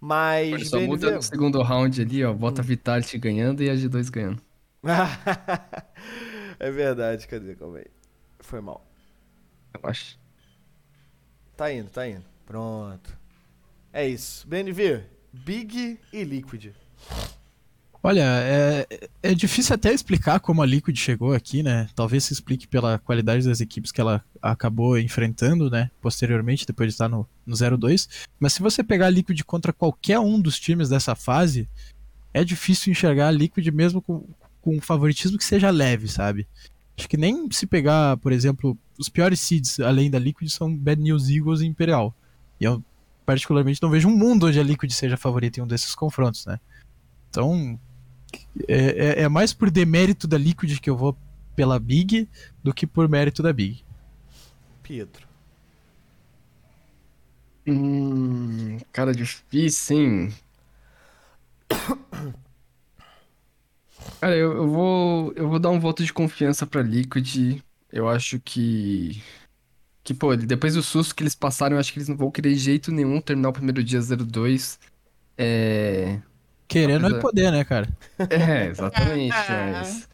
Mas, 0.00 0.68
Só 0.68 0.76
BNV... 0.78 0.88
muda 0.88 1.10
no 1.12 1.22
segundo 1.22 1.62
round 1.62 2.00
ali, 2.00 2.24
ó. 2.24 2.32
Bota 2.32 2.62
a 2.62 2.64
Vitality 2.64 3.18
ganhando 3.18 3.62
e 3.62 3.70
a 3.70 3.74
G2 3.74 4.10
ganhando. 4.10 4.42
é 6.58 6.70
verdade, 6.70 7.26
cadê? 7.26 7.54
Calma 7.56 7.78
aí. 7.78 7.86
Foi 8.38 8.60
mal. 8.60 8.86
Eu 9.74 9.90
acho. 9.90 10.18
Tá 11.56 11.72
indo, 11.72 11.90
tá 11.90 12.06
indo. 12.06 12.24
Pronto. 12.46 13.18
É 13.92 14.06
isso. 14.06 14.46
BNV, 14.46 15.04
Big 15.32 15.98
e 16.12 16.24
Liquid. 16.24 16.72
Olha, 18.08 18.22
é, 18.22 18.86
é 19.22 19.34
difícil 19.34 19.74
até 19.74 19.92
explicar 19.92 20.40
como 20.40 20.62
a 20.62 20.66
Liquid 20.66 20.96
chegou 20.96 21.34
aqui, 21.34 21.62
né? 21.62 21.90
Talvez 21.94 22.24
se 22.24 22.32
explique 22.32 22.66
pela 22.66 22.98
qualidade 22.98 23.46
das 23.46 23.60
equipes 23.60 23.92
que 23.92 24.00
ela 24.00 24.24
acabou 24.40 24.98
enfrentando, 24.98 25.68
né? 25.68 25.90
Posteriormente, 26.00 26.66
depois 26.66 26.88
de 26.88 26.94
estar 26.94 27.06
no, 27.06 27.28
no 27.44 27.54
0-2. 27.54 28.08
Mas 28.40 28.54
se 28.54 28.62
você 28.62 28.82
pegar 28.82 29.08
a 29.08 29.10
Liquid 29.10 29.38
contra 29.42 29.74
qualquer 29.74 30.18
um 30.18 30.40
dos 30.40 30.58
times 30.58 30.88
dessa 30.88 31.14
fase, 31.14 31.68
é 32.32 32.42
difícil 32.42 32.90
enxergar 32.90 33.28
a 33.28 33.30
Liquid 33.30 33.66
mesmo 33.68 34.00
com, 34.00 34.24
com 34.62 34.76
um 34.78 34.80
favoritismo 34.80 35.36
que 35.36 35.44
seja 35.44 35.68
leve, 35.68 36.08
sabe? 36.08 36.48
Acho 36.98 37.10
que 37.10 37.18
nem 37.18 37.46
se 37.50 37.66
pegar, 37.66 38.16
por 38.16 38.32
exemplo, 38.32 38.74
os 38.98 39.10
piores 39.10 39.38
seeds 39.38 39.80
além 39.80 40.10
da 40.10 40.18
Liquid 40.18 40.48
são 40.48 40.74
Bad 40.74 40.98
News 40.98 41.28
Eagles 41.28 41.60
e 41.60 41.66
Imperial. 41.66 42.14
E 42.58 42.64
eu, 42.64 42.82
particularmente, 43.26 43.82
não 43.82 43.90
vejo 43.90 44.08
um 44.08 44.16
mundo 44.16 44.46
onde 44.46 44.58
a 44.58 44.62
Liquid 44.62 44.90
seja 44.92 45.18
favorita 45.18 45.60
em 45.60 45.62
um 45.62 45.66
desses 45.66 45.94
confrontos, 45.94 46.46
né? 46.46 46.58
Então, 47.28 47.78
é, 48.68 49.20
é- 49.20 49.22
é 49.22 49.28
mais 49.28 49.52
por 49.52 49.70
demérito 49.70 50.26
da 50.26 50.38
Liquid 50.38 50.78
que 50.80 50.90
eu 50.90 50.96
vou 50.96 51.16
pela 51.56 51.78
Big 51.78 52.28
do 52.62 52.72
que 52.72 52.86
por 52.86 53.08
mérito 53.08 53.42
da 53.42 53.52
Big. 53.52 53.84
Pietro. 54.82 55.26
Hum, 57.66 58.78
cara, 58.92 59.12
difícil, 59.14 59.96
hein? 59.98 60.34
Cara, 64.20 64.36
eu, 64.36 64.52
eu 64.52 64.68
vou, 64.68 65.32
eu 65.34 65.48
vou 65.48 65.58
dar 65.58 65.70
um 65.70 65.80
voto 65.80 66.04
de 66.04 66.12
confiança 66.12 66.66
pra 66.66 66.82
Liquid. 66.82 67.60
Eu 67.92 68.08
acho 68.08 68.40
que. 68.40 69.22
Que, 70.04 70.14
pô, 70.14 70.36
depois 70.36 70.74
do 70.74 70.82
susto 70.82 71.14
que 71.14 71.22
eles 71.22 71.34
passaram, 71.34 71.76
eu 71.76 71.80
acho 71.80 71.92
que 71.92 71.98
eles 71.98 72.08
não 72.08 72.16
vão 72.16 72.30
querer 72.30 72.50
de 72.54 72.58
jeito 72.60 72.92
nenhum 72.92 73.20
terminar 73.20 73.50
o 73.50 73.52
primeiro 73.52 73.84
dia 73.84 74.00
0-2. 74.00 74.78
É. 75.38 76.20
Querendo 76.68 77.06
é 77.06 77.18
é- 77.18 77.20
poder, 77.20 77.50
né, 77.50 77.64
cara? 77.64 77.88
É, 78.30 78.66
exatamente. 78.66 79.34
mas... 79.72 80.08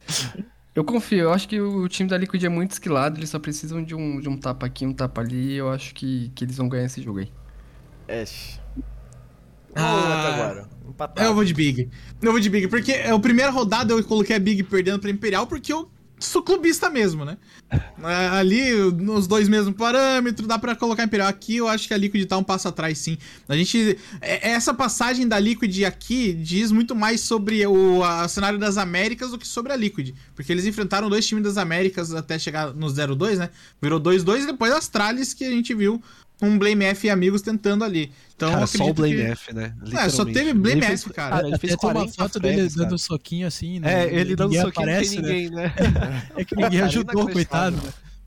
Eu 0.74 0.84
confio, 0.84 1.20
eu 1.20 1.32
acho 1.32 1.48
que 1.48 1.60
o 1.60 1.88
time 1.88 2.08
da 2.08 2.18
Liquid 2.18 2.42
é 2.42 2.48
muito 2.48 2.72
esquilado, 2.72 3.18
eles 3.18 3.30
só 3.30 3.38
precisam 3.38 3.82
de 3.82 3.94
um, 3.94 4.20
de 4.20 4.28
um 4.28 4.36
tapa 4.36 4.66
aqui, 4.66 4.84
um 4.84 4.92
tapa 4.92 5.20
ali, 5.20 5.52
e 5.52 5.56
eu 5.56 5.70
acho 5.70 5.94
que, 5.94 6.32
que 6.34 6.44
eles 6.44 6.56
vão 6.56 6.68
ganhar 6.68 6.86
esse 6.86 7.00
jogo 7.00 7.20
aí. 7.20 7.30
Ash. 8.08 8.60
Ah. 9.76 9.82
Ah, 9.82 10.34
agora. 10.34 10.68
Empatado. 10.88 11.28
Eu 11.28 11.34
vou 11.34 11.44
de 11.44 11.54
Big. 11.54 11.90
Eu 12.20 12.32
vou 12.32 12.40
de 12.40 12.50
Big, 12.50 12.68
porque 12.68 12.92
é 12.92 13.10
a 13.10 13.18
primeira 13.18 13.50
rodada 13.50 13.92
eu 13.92 14.04
coloquei 14.04 14.36
a 14.36 14.38
Big 14.38 14.62
perdendo 14.64 14.98
pra 14.98 15.10
Imperial, 15.10 15.46
porque 15.46 15.72
eu 15.72 15.90
clubista 16.42 16.88
mesmo, 16.90 17.24
né? 17.24 17.36
É, 18.04 18.28
Ali, 18.28 18.72
nos 18.92 19.26
dois 19.26 19.48
mesmos 19.48 19.74
parâmetros, 19.74 20.46
dá 20.46 20.58
pra 20.58 20.76
colocar 20.76 21.04
Imperial. 21.04 21.28
Aqui 21.28 21.56
eu 21.56 21.66
acho 21.68 21.88
que 21.88 21.94
a 21.94 21.96
Liquid 21.96 22.24
tá 22.26 22.36
um 22.36 22.42
passo 22.44 22.68
atrás, 22.68 22.98
sim. 22.98 23.16
A 23.48 23.56
gente. 23.56 23.98
é- 24.20 24.50
Essa 24.50 24.74
passagem 24.74 25.26
da 25.26 25.38
Liquid 25.38 25.82
aqui 25.84 26.32
diz 26.34 26.70
muito 26.70 26.94
mais 26.94 27.20
sobre 27.22 27.66
o 27.66 28.02
a- 28.04 28.28
cenário 28.28 28.58
das 28.58 28.76
Américas 28.76 29.30
do 29.30 29.38
que 29.38 29.46
sobre 29.48 29.72
a 29.72 29.76
Liquid. 29.76 30.14
Porque 30.36 30.52
eles 30.52 30.66
enfrentaram 30.66 31.08
dois 31.08 31.26
times 31.26 31.44
das 31.44 31.56
Américas 31.56 32.12
até 32.14 32.38
chegar 32.38 32.74
no 32.74 32.86
0-2, 32.88 33.38
né? 33.38 33.50
Virou 33.80 33.98
2-2 33.98 34.42
e 34.42 34.46
depois 34.46 34.72
as 34.72 34.86
tralhas 34.88 35.32
que 35.32 35.44
a 35.44 35.50
gente 35.50 35.74
viu 35.74 36.02
com 36.44 36.58
Blame 36.58 36.84
F 36.84 37.06
e 37.06 37.10
amigos 37.10 37.42
tentando 37.42 37.84
ali. 37.84 38.12
Então, 38.36 38.50
Cara, 38.52 38.66
só 38.66 38.88
o 38.88 38.94
Blame 38.94 39.14
que- 39.16 39.22
F, 39.22 39.54
né? 39.54 39.74
É, 39.92 40.08
só 40.08 40.24
teve. 40.24 40.52
Blame 40.52 40.78
Ele 40.78 40.84
F, 40.84 40.86
fez- 41.04 41.04
cara. 41.16 41.46
ele 41.48 41.58
fez 41.58 41.72
Até 41.74 41.86
uma 41.86 41.92
40 41.94 42.12
foto 42.14 42.40
dele 42.40 42.62
dando 42.68 42.76
cara. 42.82 42.94
um 42.94 42.98
soquinho 42.98 43.46
assim, 43.46 43.80
né? 43.80 44.04
É, 44.06 44.14
ele 44.14 44.34
dando 44.36 44.50
Ninguém 44.50 44.64
soquinho 44.64 44.86
não 44.86 44.92
aparece, 44.92 45.14
tem 45.14 45.22
né? 45.22 45.28
ninguém, 45.32 45.50
né? 45.50 45.72
É 46.36 46.44
que 46.44 46.56
ninguém 46.56 46.70
Cara, 46.80 46.86
ajudou, 46.86 47.28
coitado. 47.30 47.76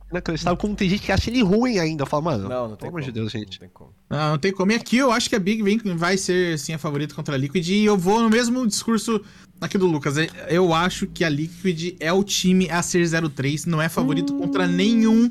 Inacreditável 0.09 0.55
como 0.55 0.74
tem 0.74 0.89
gente 0.89 1.01
que 1.01 1.11
acha 1.11 1.30
ele 1.30 1.43
ruim 1.43 1.80
ainda. 1.80 2.03
Eu 2.03 2.07
falo, 2.07 2.24
mano, 2.24 2.47
Não, 2.47 2.70
não 2.70 2.78
tem 2.78 2.89
pelo 2.89 2.89
amor 2.91 3.01
de 3.01 3.07
como, 3.07 3.13
Deus, 3.13 3.32
gente. 3.32 3.59
Não 3.59 3.59
tem 3.59 3.70
como. 3.74 3.93
Não, 4.09 4.30
não 4.32 4.38
tem 4.38 4.53
como. 4.53 4.72
E 4.72 4.76
aqui 4.76 4.95
eu 4.97 5.11
acho 5.11 5.30
que 5.30 5.36
a 5.36 5.39
Big 5.39 5.61
vem, 5.61 5.78
vai 5.97 6.18
ser 6.18 6.57
sim 6.57 6.74
a 6.74 6.78
favorita 6.78 7.13
contra 7.13 7.36
a 7.36 7.38
Liquid. 7.38 7.68
E 7.68 7.84
eu 7.84 7.97
vou 7.97 8.22
no 8.22 8.30
mesmo 8.30 8.65
discurso 8.65 9.22
aqui 9.59 9.78
do 9.78 9.86
Lucas. 9.86 10.15
Eu 10.47 10.74
acho 10.74 11.07
que 11.07 11.26
a 11.26 11.30
Liquid 11.30 11.97
é 11.99 12.13
o 12.13 12.24
time 12.24 12.70
a 12.70 12.82
ser 12.82 13.05
03, 13.30 13.65
não 13.65 13.82
é 13.82 13.89
favorito 13.89 14.34
contra 14.36 14.65
nenhum 14.65 15.30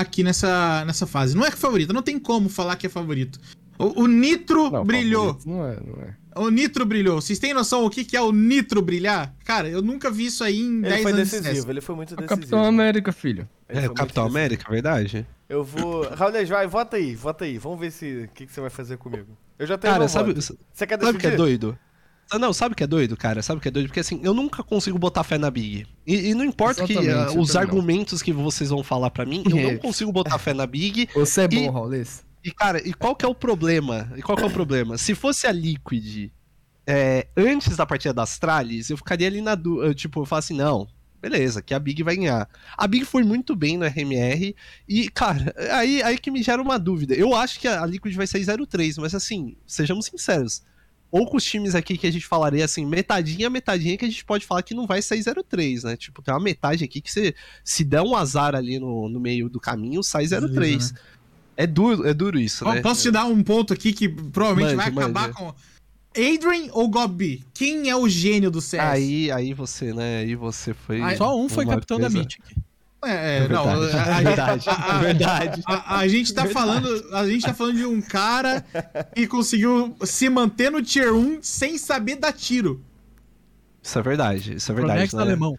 aqui 0.00 0.22
nessa, 0.22 0.84
nessa 0.84 1.06
fase. 1.06 1.36
Não 1.36 1.44
é 1.44 1.50
favorito, 1.50 1.92
não 1.92 2.02
tem 2.02 2.18
como 2.18 2.48
falar 2.48 2.76
que 2.76 2.86
é 2.86 2.90
favorito. 2.90 3.38
O, 3.78 4.02
o 4.02 4.06
Nitro 4.06 4.70
Não, 4.70 4.84
brilhou. 4.84 5.38
Não 5.44 5.66
é, 5.66 5.76
não 5.84 6.02
é. 6.02 6.14
O 6.38 6.50
Nitro 6.50 6.84
brilhou. 6.84 7.20
Vocês 7.20 7.38
têm 7.38 7.54
noção 7.54 7.84
o 7.84 7.90
que, 7.90 8.04
que 8.04 8.16
é 8.16 8.20
o 8.20 8.30
Nitro 8.30 8.82
brilhar? 8.82 9.34
Cara, 9.44 9.68
eu 9.68 9.80
nunca 9.80 10.10
vi 10.10 10.26
isso 10.26 10.44
aí 10.44 10.60
em 10.60 10.78
Ele 10.78 10.88
10 10.88 11.02
foi 11.02 11.12
anos 11.12 11.24
de 11.24 11.30
CS. 11.30 11.42
decisivo, 11.42 11.70
ele 11.72 11.80
foi 11.80 11.94
muito 11.94 12.12
O 12.12 12.16
decisivo. 12.16 12.40
Capitão 12.40 12.64
América, 12.64 13.12
filho. 13.12 13.48
Ele 13.68 13.86
É, 13.86 13.88
o 13.88 13.94
Capitão. 13.94 14.26
América, 14.26 14.70
verdade. 14.70 15.26
Eu 15.48 15.64
vou. 15.64 16.08
Raul, 16.10 16.32
vai, 16.46 16.66
vota 16.66 16.96
aí, 16.96 17.14
vota 17.14 17.44
aí. 17.44 17.56
Vamos 17.56 17.78
ver 17.80 17.90
se 17.90 18.24
o 18.24 18.28
que, 18.34 18.46
que 18.46 18.52
você 18.52 18.60
vai 18.60 18.70
fazer 18.70 18.96
comigo. 18.98 19.36
Eu 19.58 19.66
já 19.66 19.78
tenho 19.78 19.94
Cara, 19.94 20.08
sabe, 20.08 20.34
voto. 20.34 20.58
Você 20.72 20.86
quer 20.86 21.00
sabe 21.00 21.16
o 21.16 21.20
que 21.20 21.26
é 21.26 21.36
doido? 21.36 21.78
Ah, 22.30 22.38
Não, 22.38 22.52
sabe 22.52 22.72
o 22.72 22.76
que 22.76 22.82
é 22.84 22.86
doido, 22.86 23.16
cara? 23.16 23.42
Sabe 23.42 23.58
o 23.58 23.60
que 23.62 23.68
é 23.68 23.70
doido? 23.70 23.86
Porque 23.86 24.00
assim, 24.00 24.20
eu 24.22 24.34
nunca 24.34 24.62
consigo 24.62 24.98
botar 24.98 25.22
fé 25.24 25.38
na 25.38 25.50
Big. 25.50 25.86
E, 26.06 26.30
e 26.30 26.34
não 26.34 26.44
importa 26.44 26.84
que 26.84 26.92
Exatamente, 26.92 27.36
eu 27.36 27.40
os 27.40 27.52
também 27.52 27.54
não. 27.54 27.60
argumentos 27.60 28.22
que 28.22 28.32
vocês 28.32 28.70
vão 28.70 28.82
falar 28.82 29.10
pra 29.10 29.24
mim, 29.24 29.44
eu 29.48 29.56
não 29.56 29.76
consigo 29.78 30.10
botar 30.12 30.38
fé 30.38 30.52
na 30.52 30.66
Big. 30.66 31.08
Você 31.14 31.42
é 31.42 31.48
bom, 31.48 31.70
Raulês. 31.70 32.24
E, 32.44 32.50
cara, 32.52 32.86
e 32.86 32.92
qual 32.94 33.14
que 33.16 33.24
é 33.24 33.28
o 33.28 33.34
problema? 33.34 34.12
E 34.16 34.22
qual 34.22 34.36
que 34.36 34.44
é 34.44 34.46
o 34.46 34.50
problema? 34.50 34.98
Se 34.98 35.14
fosse 35.14 35.46
a 35.46 35.52
Liquid 35.52 36.30
é, 36.86 37.26
antes 37.36 37.76
da 37.76 37.84
partida 37.86 38.14
das 38.14 38.38
Tralles, 38.38 38.90
eu 38.90 38.96
ficaria 38.96 39.26
ali 39.26 39.40
na 39.40 39.54
dúvida. 39.54 39.94
Tipo, 39.94 40.20
eu 40.20 40.26
falo 40.26 40.38
assim, 40.38 40.54
não, 40.54 40.86
beleza, 41.20 41.60
que 41.62 41.74
a 41.74 41.78
Big 41.78 42.02
vai 42.02 42.16
ganhar. 42.16 42.48
A 42.76 42.86
Big 42.86 43.04
foi 43.04 43.24
muito 43.24 43.56
bem 43.56 43.76
no 43.76 43.84
RMR. 43.86 44.54
E, 44.88 45.08
cara, 45.10 45.54
aí, 45.72 46.02
aí 46.02 46.18
que 46.18 46.30
me 46.30 46.42
gera 46.42 46.62
uma 46.62 46.78
dúvida. 46.78 47.14
Eu 47.14 47.34
acho 47.34 47.58
que 47.58 47.66
a 47.68 47.84
Liquid 47.84 48.14
vai 48.14 48.26
sair 48.26 48.42
0-3, 48.42 49.00
mas 49.00 49.14
assim, 49.14 49.56
sejamos 49.66 50.06
sinceros. 50.06 50.62
Poucos 51.10 51.44
times 51.44 51.74
aqui 51.74 51.96
que 51.96 52.06
a 52.06 52.10
gente 52.10 52.26
falaria 52.26 52.64
assim, 52.64 52.84
metadinha, 52.84 53.48
metadinha, 53.48 53.96
que 53.96 54.04
a 54.04 54.08
gente 54.08 54.24
pode 54.24 54.44
falar 54.44 54.62
que 54.62 54.74
não 54.74 54.86
vai 54.86 55.00
sair 55.00 55.20
0-3, 55.20 55.84
né? 55.84 55.96
Tipo, 55.96 56.20
tem 56.22 56.34
uma 56.34 56.40
metade 56.40 56.84
aqui 56.84 57.00
que 57.00 57.10
você, 57.10 57.34
se 57.64 57.84
der 57.84 58.02
um 58.02 58.14
azar 58.14 58.54
ali 58.54 58.78
no, 58.78 59.08
no 59.08 59.20
meio 59.20 59.48
do 59.48 59.60
caminho, 59.60 60.02
sai 60.02 60.24
0-3. 60.24 60.48
Beleza, 60.52 60.94
É 61.56 61.66
duro, 61.66 62.06
é 62.06 62.12
duro 62.12 62.38
isso, 62.38 62.64
Ó, 62.66 62.74
né? 62.74 62.80
Posso 62.82 63.02
te 63.02 63.10
dar 63.10 63.24
um 63.24 63.42
ponto 63.42 63.72
aqui 63.72 63.92
que 63.92 64.08
provavelmente 64.08 64.76
Mande, 64.76 64.90
vai 64.90 65.04
acabar 65.04 65.22
mande. 65.28 65.34
com. 65.36 65.54
Adrian 66.18 66.70
ou 66.72 66.88
Gobi? 66.88 67.44
Quem 67.54 67.90
é 67.90 67.96
o 67.96 68.08
gênio 68.08 68.50
do 68.50 68.60
CS? 68.60 68.82
Aí, 68.82 69.30
aí 69.30 69.52
você, 69.54 69.92
né? 69.92 70.18
Aí 70.20 70.34
você 70.34 70.72
foi. 70.74 71.00
Aí- 71.02 71.16
Só 71.16 71.38
um 71.38 71.48
foi 71.48 71.66
capitão 71.66 71.98
da 71.98 72.04
coisa- 72.10 72.18
Mythic. 72.18 72.42
É, 73.06 73.38
É 73.44 73.48
não, 73.48 73.64
verdade, 73.80 73.96
a, 73.96 74.20
é 74.20 74.22
verdade, 74.24 74.68
a- 74.68 74.72
é 74.72 74.90
a- 74.90 74.98
verdade. 74.98 75.62
A, 75.66 75.98
a 75.98 76.08
gente 76.08 76.34
tá 76.34 76.46
falando, 76.46 77.14
a 77.14 77.26
gente 77.28 77.44
tá 77.44 77.54
falando 77.54 77.76
de 77.76 77.84
um 77.86 78.00
cara 78.02 78.64
que 79.14 79.26
conseguiu 79.26 79.96
se 80.02 80.28
manter 80.28 80.70
no 80.70 80.82
tier 80.82 81.12
1 81.14 81.38
sem 81.42 81.78
saber 81.78 82.16
dar 82.16 82.32
tiro. 82.32 82.82
Isso 83.82 83.98
é 83.98 84.02
verdade, 84.02 84.54
isso 84.56 84.72
é 84.72 84.74
verdade. 84.74 84.92
Pronex 84.98 85.12
né? 85.14 85.22
alemão. 85.22 85.58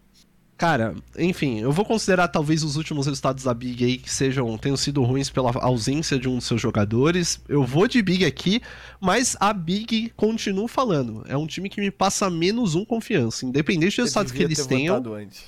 Cara, 0.57 0.95
enfim, 1.19 1.59
eu 1.59 1.71
vou 1.71 1.85
considerar 1.85 2.27
talvez 2.29 2.63
os 2.63 2.77
últimos 2.77 3.05
resultados 3.05 3.43
da 3.43 3.53
Big 3.53 3.85
aí 3.85 3.97
que 3.97 4.09
sejam 4.09 4.57
tenham 4.57 4.75
sido 4.75 5.03
ruins 5.03 5.29
pela 5.29 5.51
ausência 5.61 6.17
de 6.17 6.27
um 6.27 6.37
dos 6.37 6.45
seus 6.45 6.59
jogadores. 6.59 7.39
Eu 7.47 7.63
vou 7.63 7.87
de 7.87 8.01
Big 8.01 8.25
aqui, 8.25 8.59
mas 8.99 9.37
a 9.39 9.53
Big 9.53 10.11
continuo 10.15 10.67
falando. 10.67 11.23
É 11.27 11.37
um 11.37 11.45
time 11.45 11.69
que 11.69 11.79
me 11.79 11.91
passa 11.91 12.27
menos 12.29 12.73
um 12.73 12.83
confiança, 12.83 13.45
independente 13.45 13.97
dos 13.97 14.05
resultados 14.05 14.31
que 14.31 14.41
eles 14.41 14.57
ter 14.57 14.65
tenham. 14.67 14.95
antes. 15.13 15.43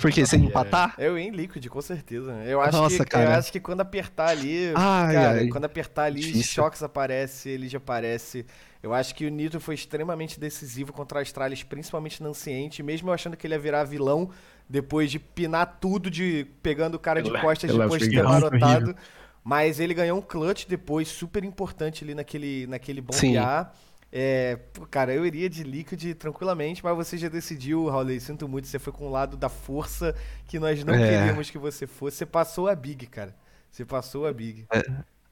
Porque 0.00 0.26
sem 0.26 0.44
empatar? 0.44 0.94
É, 0.98 1.06
Eu 1.06 1.16
em 1.16 1.30
Liquid, 1.30 1.64
com 1.68 1.80
certeza. 1.80 2.32
Eu 2.44 2.60
acho, 2.60 2.76
Nossa, 2.76 3.04
que, 3.04 3.10
cara. 3.10 3.24
eu 3.30 3.38
acho 3.38 3.52
que 3.52 3.60
quando 3.60 3.80
apertar 3.80 4.28
ali. 4.28 4.72
Ai, 4.74 5.14
cara, 5.14 5.38
ai. 5.40 5.48
quando 5.48 5.64
apertar 5.64 6.04
ali, 6.04 6.20
Difícil. 6.20 6.42
Shox 6.64 6.82
aparece, 6.82 7.48
ele 7.48 7.68
já 7.68 7.78
aparece. 7.78 8.44
Eu 8.82 8.92
acho 8.92 9.14
que 9.14 9.24
o 9.24 9.30
Nitro 9.30 9.60
foi 9.60 9.74
extremamente 9.76 10.38
decisivo 10.38 10.92
contra 10.92 11.20
a 11.20 11.22
Astralis, 11.22 11.62
principalmente 11.62 12.22
na 12.22 12.28
Anciente, 12.30 12.82
mesmo 12.82 13.08
eu 13.08 13.14
achando 13.14 13.36
que 13.36 13.46
ele 13.46 13.54
ia 13.54 13.58
virar 13.58 13.84
vilão 13.84 14.30
depois 14.68 15.10
de 15.10 15.18
pinar 15.18 15.78
tudo, 15.80 16.10
de 16.10 16.46
pegando 16.62 16.96
o 16.96 16.98
cara 16.98 17.22
de 17.22 17.30
Ela- 17.30 17.40
costas 17.40 17.70
ela 17.70 17.84
depois 17.84 18.02
de 18.02 18.10
ter 18.10 18.22
marotado. 18.22 18.94
Mas 19.42 19.78
ele 19.78 19.92
ganhou 19.94 20.18
um 20.18 20.22
clutch 20.22 20.64
depois, 20.66 21.06
super 21.06 21.44
importante 21.44 22.02
ali 22.02 22.14
naquele, 22.14 22.66
naquele 22.66 23.00
bombear. 23.02 23.72
É, 24.16 24.60
cara, 24.92 25.12
eu 25.12 25.26
iria 25.26 25.50
de 25.50 25.64
Liquid 25.64 26.14
tranquilamente, 26.14 26.84
mas 26.84 26.94
você 26.94 27.18
já 27.18 27.28
decidiu, 27.28 27.88
Raul, 27.88 28.08
sinto 28.20 28.46
muito, 28.48 28.68
você 28.68 28.78
foi 28.78 28.92
com 28.92 29.08
o 29.08 29.10
lado 29.10 29.36
da 29.36 29.48
força 29.48 30.14
que 30.46 30.56
nós 30.60 30.84
não 30.84 30.94
É. 30.94 30.98
queríamos 30.98 31.50
que 31.50 31.58
você 31.58 31.84
fosse. 31.84 32.18
Você 32.18 32.26
passou 32.26 32.68
a 32.68 32.76
Big, 32.76 33.06
cara. 33.08 33.34
Você 33.68 33.84
passou 33.84 34.24
a 34.24 34.32
Big. 34.32 34.68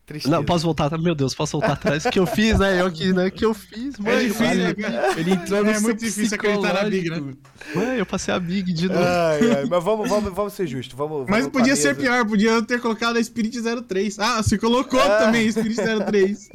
Tristeza. 0.04 0.34
Não, 0.34 0.44
posso 0.44 0.64
voltar, 0.64 0.90
meu 0.98 1.14
Deus, 1.14 1.32
posso 1.32 1.52
voltar 1.52 1.74
atrás? 1.74 2.04
O 2.04 2.10
que 2.10 2.18
eu 2.18 2.26
fiz, 2.26 2.58
né? 2.58 2.80
Eu 2.80 2.90
que, 2.90 3.12
né? 3.12 3.28
O 3.28 3.30
que 3.30 3.44
eu 3.44 3.54
fiz, 3.54 3.96
mãe? 4.00 4.12
É 4.14 4.18
difícil, 4.24 4.56
né? 4.56 4.74
Ele 5.16 5.30
entrou 5.30 5.64
no 5.64 5.70
É 5.70 5.78
muito 5.78 6.00
difícil 6.04 6.34
acreditar 6.34 6.74
na 6.74 6.84
Big, 6.90 7.08
né? 7.08 7.34
Mãe, 7.72 7.98
eu 7.98 8.04
passei 8.06 8.34
a 8.34 8.40
Big 8.40 8.72
de 8.72 8.88
novo. 8.88 9.00
Ai, 9.00 9.52
ai, 9.58 9.64
mas 9.66 9.84
vamos, 9.84 10.08
vamos, 10.08 10.34
vamos 10.34 10.52
ser 10.54 10.66
justos. 10.66 10.96
Vamos, 10.98 11.26
Mas 11.28 11.44
vamos 11.44 11.46
a 11.46 11.50
podia 11.52 11.76
ser 11.76 11.96
pior, 11.96 12.26
podia 12.26 12.60
ter 12.62 12.80
colocado 12.80 13.16
a 13.16 13.22
Spirit 13.22 13.56
03. 13.86 14.18
Ah, 14.18 14.42
você 14.42 14.58
colocou 14.58 15.00
Ah. 15.00 15.18
também 15.20 15.48
Spirit 15.50 15.76
03. 15.80 16.48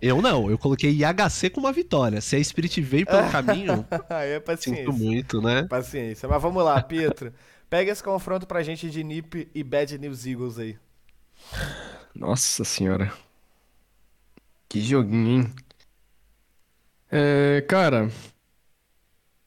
Eu 0.00 0.22
não, 0.22 0.50
eu 0.50 0.56
coloquei 0.56 0.90
IHC 0.90 1.50
com 1.50 1.60
uma 1.60 1.72
vitória. 1.72 2.22
Se 2.22 2.34
a 2.34 2.42
Spirit 2.42 2.80
veio 2.80 3.04
pelo 3.04 3.28
caminho, 3.30 3.86
Ai, 4.08 4.32
é 4.36 4.40
paciência. 4.40 4.84
sinto 4.86 4.92
muito, 4.94 5.42
né? 5.42 5.64
Paciência. 5.64 6.26
Mas 6.26 6.40
vamos 6.40 6.64
lá, 6.64 6.80
Pietro. 6.82 7.30
Pega 7.68 7.92
esse 7.92 8.02
confronto 8.02 8.46
pra 8.46 8.62
gente 8.62 8.88
de 8.88 9.04
Nip 9.04 9.48
e 9.54 9.62
Bad 9.62 9.98
News 9.98 10.24
Eagles 10.24 10.58
aí. 10.58 10.76
Nossa 12.18 12.64
senhora. 12.64 13.12
Que 14.68 14.80
joguinho, 14.80 15.42
hein? 15.42 15.52
É, 17.10 17.64
cara. 17.68 18.10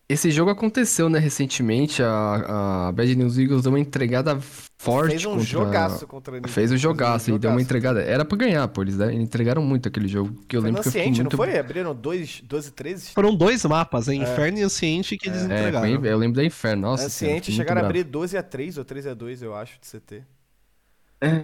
Esse 0.07 0.31
jogo 0.31 0.49
aconteceu, 0.49 1.07
né, 1.07 1.19
recentemente. 1.19 2.01
A, 2.01 2.87
a 2.87 2.91
Bad 2.91 3.15
News 3.15 3.37
Eagles 3.37 3.61
deu 3.61 3.71
uma 3.71 3.79
entregada 3.79 4.39
forte 4.41 5.11
Fez 5.11 5.25
um 5.25 5.31
contra... 5.33 5.45
jogaço 5.45 6.07
contra 6.07 6.39
a. 6.39 6.47
Fez 6.47 6.71
o 6.71 6.77
jogaço, 6.77 7.31
um 7.31 7.35
e 7.35 7.39
deu 7.39 7.51
uma 7.51 7.61
entregada. 7.61 8.01
Era 8.01 8.25
pra 8.25 8.35
ganhar, 8.35 8.67
pô. 8.69 8.81
Eles 8.81 8.97
né, 8.97 9.13
entregaram 9.13 9.61
muito 9.61 9.87
aquele 9.87 10.07
jogo. 10.07 10.33
Que 10.47 10.57
eu 10.57 10.61
Foi 10.61 10.71
no 10.71 10.77
lembro 10.77 10.81
que 10.81 10.87
eu 10.87 10.91
fiquei 10.91 11.01
Anciente, 11.03 11.21
muito. 11.21 11.37
não 11.37 11.45
foi? 11.45 11.59
Abriram 11.59 11.93
dois, 11.93 12.41
12, 12.43 12.71
13? 12.71 13.11
Foram 13.11 13.35
dois 13.35 13.63
mapas, 13.65 14.07
né? 14.07 14.15
Inferno 14.15 14.57
e 14.57 14.63
Anciente, 14.63 15.15
que 15.15 15.29
eles 15.29 15.41
É, 15.41 15.45
entregaram. 15.45 15.99
foi- 16.01 16.09
eu 16.11 16.17
lembro 16.17 16.37
da 16.37 16.43
Inferno. 16.43 16.81
Nossa, 16.83 17.05
Anciente 17.05 17.51
chegaram 17.51 17.81
a 17.81 17.85
abrir 17.85 18.03
12 18.03 18.35
a 18.35 18.41
3 18.41 18.79
ou 18.79 18.85
13 18.85 19.09
a 19.09 19.13
2, 19.13 19.43
eu 19.43 19.53
acho, 19.55 19.79
de 19.79 19.85
CT. 19.85 20.23
É. 21.21 21.43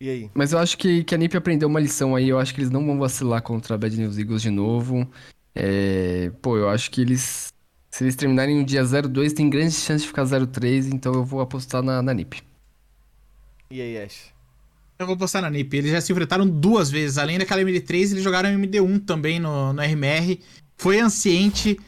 E 0.00 0.10
aí? 0.10 0.30
Mas 0.34 0.52
eu 0.52 0.58
acho 0.58 0.76
que, 0.76 1.02
que 1.04 1.14
a 1.14 1.18
NiP 1.18 1.36
aprendeu 1.36 1.68
uma 1.68 1.80
lição 1.80 2.14
aí. 2.14 2.28
Eu 2.28 2.38
acho 2.38 2.54
que 2.54 2.60
eles 2.60 2.70
não 2.70 2.84
vão 2.84 2.98
vacilar 2.98 3.42
contra 3.42 3.74
a 3.74 3.78
Bad 3.78 3.96
News 3.96 4.18
Eagles 4.18 4.42
de 4.42 4.50
novo. 4.50 5.10
É, 5.54 6.30
Pô, 6.42 6.56
eu 6.56 6.68
acho 6.68 6.90
que 6.90 7.00
eles. 7.00 7.48
Se 7.90 8.04
eles 8.04 8.14
terminarem 8.14 8.58
no 8.58 8.64
dia 8.64 8.82
0-2, 8.82 9.32
tem 9.32 9.48
grandes 9.48 9.76
chances 9.82 10.02
de 10.02 10.08
ficar 10.08 10.24
0-3. 10.24 10.92
Então 10.92 11.14
eu 11.14 11.24
vou 11.24 11.40
apostar 11.40 11.82
na, 11.82 12.02
na 12.02 12.12
NiP. 12.12 12.42
E 13.70 13.80
aí, 13.80 13.98
Ash? 14.02 14.32
Eu 14.98 15.06
vou 15.06 15.16
postar 15.16 15.40
na 15.42 15.50
NiP. 15.50 15.76
Eles 15.78 15.90
já 15.92 16.00
se 16.00 16.12
enfrentaram 16.12 16.46
duas 16.46 16.90
vezes. 16.90 17.16
Além 17.18 17.38
daquela 17.38 17.62
MD3, 17.62 18.12
eles 18.12 18.22
jogaram 18.22 18.50
MD1 18.50 19.04
também 19.04 19.40
no, 19.40 19.72
no 19.72 19.80
RMR. 19.82 20.40
Foi 20.76 21.00
anciente. 21.00 21.78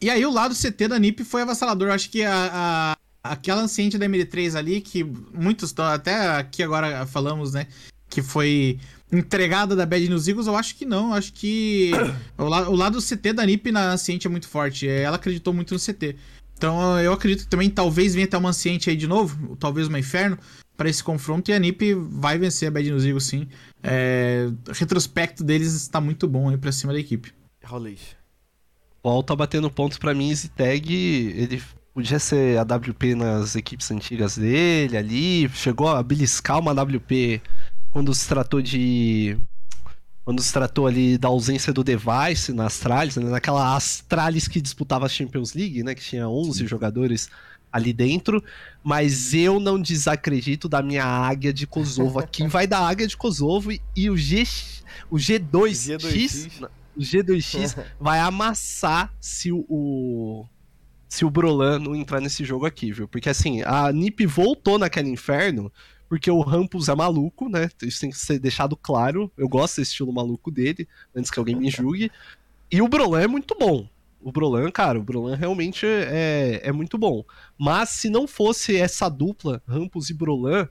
E 0.00 0.10
aí 0.10 0.24
o 0.24 0.30
lado 0.32 0.54
CT 0.54 0.88
da 0.88 0.98
NiP 0.98 1.22
foi 1.24 1.42
avassalador. 1.42 1.88
Eu 1.88 1.94
acho 1.94 2.10
que 2.10 2.22
a, 2.24 2.50
a- 2.52 2.96
aquela 3.22 3.62
anciente 3.62 3.96
da 3.98 4.06
MD3 4.06 4.56
ali, 4.56 4.80
que 4.80 5.04
muitos. 5.04 5.74
Até 5.78 6.30
aqui 6.36 6.62
agora 6.62 7.06
falamos, 7.06 7.52
né? 7.52 7.66
Que 8.08 8.22
foi 8.22 8.78
entregada 9.10 9.76
da 9.76 9.84
Bad 9.86 10.08
News 10.08 10.26
Eagles, 10.28 10.46
eu 10.46 10.56
acho 10.56 10.74
que 10.76 10.84
não. 10.84 11.08
Eu 11.08 11.14
acho 11.14 11.32
que 11.32 11.90
o, 12.36 12.44
la- 12.44 12.68
o 12.68 12.74
lado 12.76 12.98
CT 13.00 13.32
da 13.34 13.46
NiP 13.46 13.70
na 13.72 13.92
anciente 13.92 14.26
é 14.26 14.30
muito 14.30 14.48
forte. 14.48 14.88
Ela 14.88 15.16
acreditou 15.16 15.52
muito 15.52 15.72
no 15.74 15.80
CT. 15.80 16.16
Então 16.56 16.98
eu 17.00 17.12
acredito 17.12 17.44
que 17.44 17.50
também 17.50 17.68
talvez 17.70 18.14
venha 18.14 18.26
até 18.26 18.36
uma 18.38 18.50
anciente 18.50 18.88
aí 18.88 18.96
de 18.96 19.06
novo, 19.08 19.56
talvez 19.56 19.88
uma 19.88 19.98
inferno, 19.98 20.38
para 20.76 20.88
esse 20.88 21.02
confronto. 21.02 21.50
E 21.50 21.54
a 21.54 21.58
NiP 21.58 21.94
vai 21.94 22.38
vencer 22.38 22.68
a 22.68 22.70
Bad 22.70 22.88
News 22.88 23.04
Eagles 23.04 23.24
sim. 23.24 23.48
É, 23.82 24.46
o 24.68 24.72
retrospecto 24.72 25.42
deles 25.42 25.72
está 25.74 26.00
muito 26.00 26.28
bom 26.28 26.48
aí 26.50 26.56
pra 26.56 26.70
cima 26.70 26.92
da 26.92 27.00
equipe. 27.00 27.32
Raulês. 27.64 28.00
Volta 29.02 29.34
batendo 29.34 29.68
pontos 29.70 29.98
pra 29.98 30.14
mim, 30.14 30.32
Zitag, 30.32 30.94
ele 30.94 31.60
Podia 31.94 32.18
ser 32.18 32.58
a 32.58 32.62
WP 32.62 33.14
nas 33.14 33.54
equipes 33.54 33.90
antigas 33.90 34.36
dele 34.38 34.96
ali. 34.96 35.48
Chegou 35.50 35.88
a 35.88 36.02
beliscar 36.02 36.58
uma 36.58 36.72
WP 36.72 37.42
quando 37.90 38.14
se 38.14 38.26
tratou 38.26 38.62
de. 38.62 39.36
Quando 40.24 40.40
se 40.40 40.52
tratou 40.52 40.86
ali 40.86 41.18
da 41.18 41.28
ausência 41.28 41.72
do 41.72 41.82
Device 41.84 42.52
na 42.52 42.66
Astralis, 42.66 43.16
né? 43.16 43.28
naquela 43.28 43.76
Astralis 43.76 44.46
que 44.48 44.60
disputava 44.60 45.04
a 45.04 45.08
Champions 45.08 45.52
League, 45.52 45.82
né? 45.82 45.94
Que 45.94 46.00
tinha 46.02 46.28
11 46.28 46.66
jogadores 46.66 47.28
ali 47.70 47.92
dentro. 47.92 48.42
Mas 48.82 49.34
eu 49.34 49.60
não 49.60 49.80
desacredito 49.80 50.68
da 50.68 50.80
minha 50.80 51.04
águia 51.04 51.52
de 51.52 51.66
Kosovo. 51.66 52.18
Aqui 52.20 52.46
vai 52.48 52.66
da 52.66 52.78
águia 52.78 53.06
de 53.06 53.16
Kosovo 53.16 53.70
e, 53.72 53.82
e 53.94 54.08
o, 54.08 54.16
G, 54.16 54.44
o 55.10 55.16
G2X. 55.16 55.98
G2X. 55.98 56.68
O 56.96 57.00
G2X 57.00 57.84
vai 58.00 58.20
amassar 58.20 59.12
se 59.20 59.50
o- 59.52 60.46
se 61.12 61.26
o 61.26 61.30
Brolan 61.30 61.78
não 61.78 61.94
entrar 61.94 62.22
nesse 62.22 62.42
jogo 62.42 62.64
aqui, 62.64 62.90
viu? 62.90 63.06
Porque 63.06 63.28
assim, 63.28 63.60
a 63.66 63.92
NiP 63.92 64.24
voltou 64.24 64.78
naquele 64.78 65.10
inferno 65.10 65.70
porque 66.08 66.30
o 66.30 66.40
Rampus 66.40 66.88
é 66.88 66.94
maluco, 66.94 67.50
né? 67.50 67.68
Isso 67.82 68.00
tem 68.00 68.08
que 68.08 68.16
ser 68.16 68.38
deixado 68.38 68.74
claro. 68.74 69.30
Eu 69.36 69.46
gosto 69.46 69.76
desse 69.76 69.90
estilo 69.90 70.10
maluco 70.10 70.50
dele, 70.50 70.88
antes 71.14 71.30
que 71.30 71.38
alguém 71.38 71.54
me 71.54 71.68
julgue. 71.68 72.10
E 72.70 72.80
o 72.80 72.88
Brolan 72.88 73.20
é 73.20 73.26
muito 73.26 73.54
bom. 73.60 73.86
O 74.22 74.32
Brolan, 74.32 74.70
cara, 74.70 74.98
o 74.98 75.02
Brolan 75.02 75.36
realmente 75.36 75.84
é, 75.84 76.62
é 76.64 76.72
muito 76.72 76.96
bom. 76.96 77.22
Mas 77.58 77.90
se 77.90 78.08
não 78.08 78.26
fosse 78.26 78.78
essa 78.78 79.06
dupla, 79.10 79.62
Rampus 79.68 80.08
e 80.08 80.14
Brolan, 80.14 80.66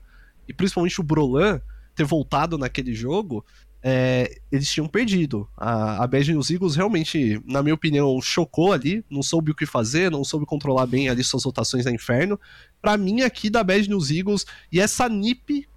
e 0.48 0.52
principalmente 0.52 1.00
o 1.00 1.04
Brolan 1.04 1.60
ter 1.94 2.02
voltado 2.02 2.58
naquele 2.58 2.92
jogo, 2.92 3.46
é, 3.82 4.38
eles 4.50 4.70
tinham 4.70 4.86
perdido. 4.86 5.48
A, 5.56 6.04
a 6.04 6.06
Bad 6.06 6.30
News 6.32 6.50
Eagles 6.50 6.76
realmente, 6.76 7.42
na 7.44 7.62
minha 7.62 7.74
opinião, 7.74 8.20
chocou 8.22 8.72
ali, 8.72 9.04
não 9.10 9.22
soube 9.22 9.50
o 9.50 9.54
que 9.54 9.66
fazer, 9.66 10.10
não 10.10 10.22
soube 10.24 10.46
controlar 10.46 10.86
bem 10.86 11.08
ali 11.08 11.24
suas 11.24 11.44
rotações 11.44 11.84
na 11.84 11.90
Inferno. 11.90 12.38
Pra 12.80 12.96
mim, 12.96 13.22
aqui 13.22 13.50
da 13.50 13.64
Bad 13.64 13.88
News 13.88 14.10
Eagles, 14.10 14.46
e 14.70 14.80
essa 14.80 15.08
NiP, 15.08 15.68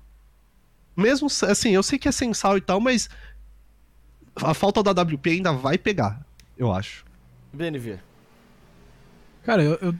mesmo 0.95 1.27
assim, 1.27 1.71
eu 1.71 1.81
sei 1.83 1.97
que 1.97 2.07
é 2.07 2.11
sensal 2.11 2.57
e 2.57 2.61
tal, 2.61 2.79
mas 2.79 3.09
a 4.35 4.53
falta 4.53 4.83
da 4.83 4.91
WP 5.01 5.29
ainda 5.29 5.51
vai 5.53 5.77
pegar, 5.77 6.23
eu 6.57 6.71
acho. 6.71 7.03
BNV. 7.53 7.99
Cara, 9.43 9.63
eu, 9.63 9.73
eu- 9.81 9.95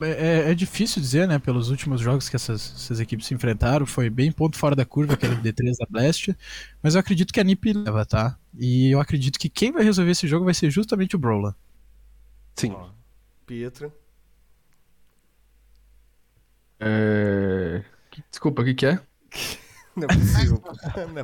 é, 0.00 0.50
é 0.50 0.54
difícil 0.54 1.00
dizer, 1.00 1.26
né? 1.26 1.38
Pelos 1.38 1.70
últimos 1.70 2.00
jogos 2.00 2.28
que 2.28 2.36
essas, 2.36 2.74
essas 2.76 3.00
equipes 3.00 3.26
se 3.26 3.34
enfrentaram, 3.34 3.86
foi 3.86 4.08
bem 4.10 4.30
ponto 4.32 4.56
fora 4.56 4.76
da 4.76 4.84
curva 4.84 5.14
aquele 5.14 5.36
D3 5.36 5.76
da 5.78 5.86
Blast. 5.88 6.34
Mas 6.82 6.94
eu 6.94 7.00
acredito 7.00 7.32
que 7.32 7.40
a 7.40 7.44
NiP 7.44 7.72
leva, 7.72 8.04
tá? 8.04 8.38
E 8.58 8.90
eu 8.90 9.00
acredito 9.00 9.38
que 9.38 9.48
quem 9.48 9.72
vai 9.72 9.82
resolver 9.82 10.10
esse 10.10 10.26
jogo 10.26 10.44
vai 10.44 10.54
ser 10.54 10.70
justamente 10.70 11.16
o 11.16 11.18
Brawler. 11.18 11.54
Sim. 12.56 12.72
Ó, 12.72 12.90
Pietro. 13.46 13.92
É... 16.80 17.82
Desculpa, 18.30 18.62
o 18.62 18.64
que 18.64 18.74
que 18.74 18.86
é? 18.86 19.00
Não 19.98 20.04
é 20.04 20.14
possível. 20.14 20.62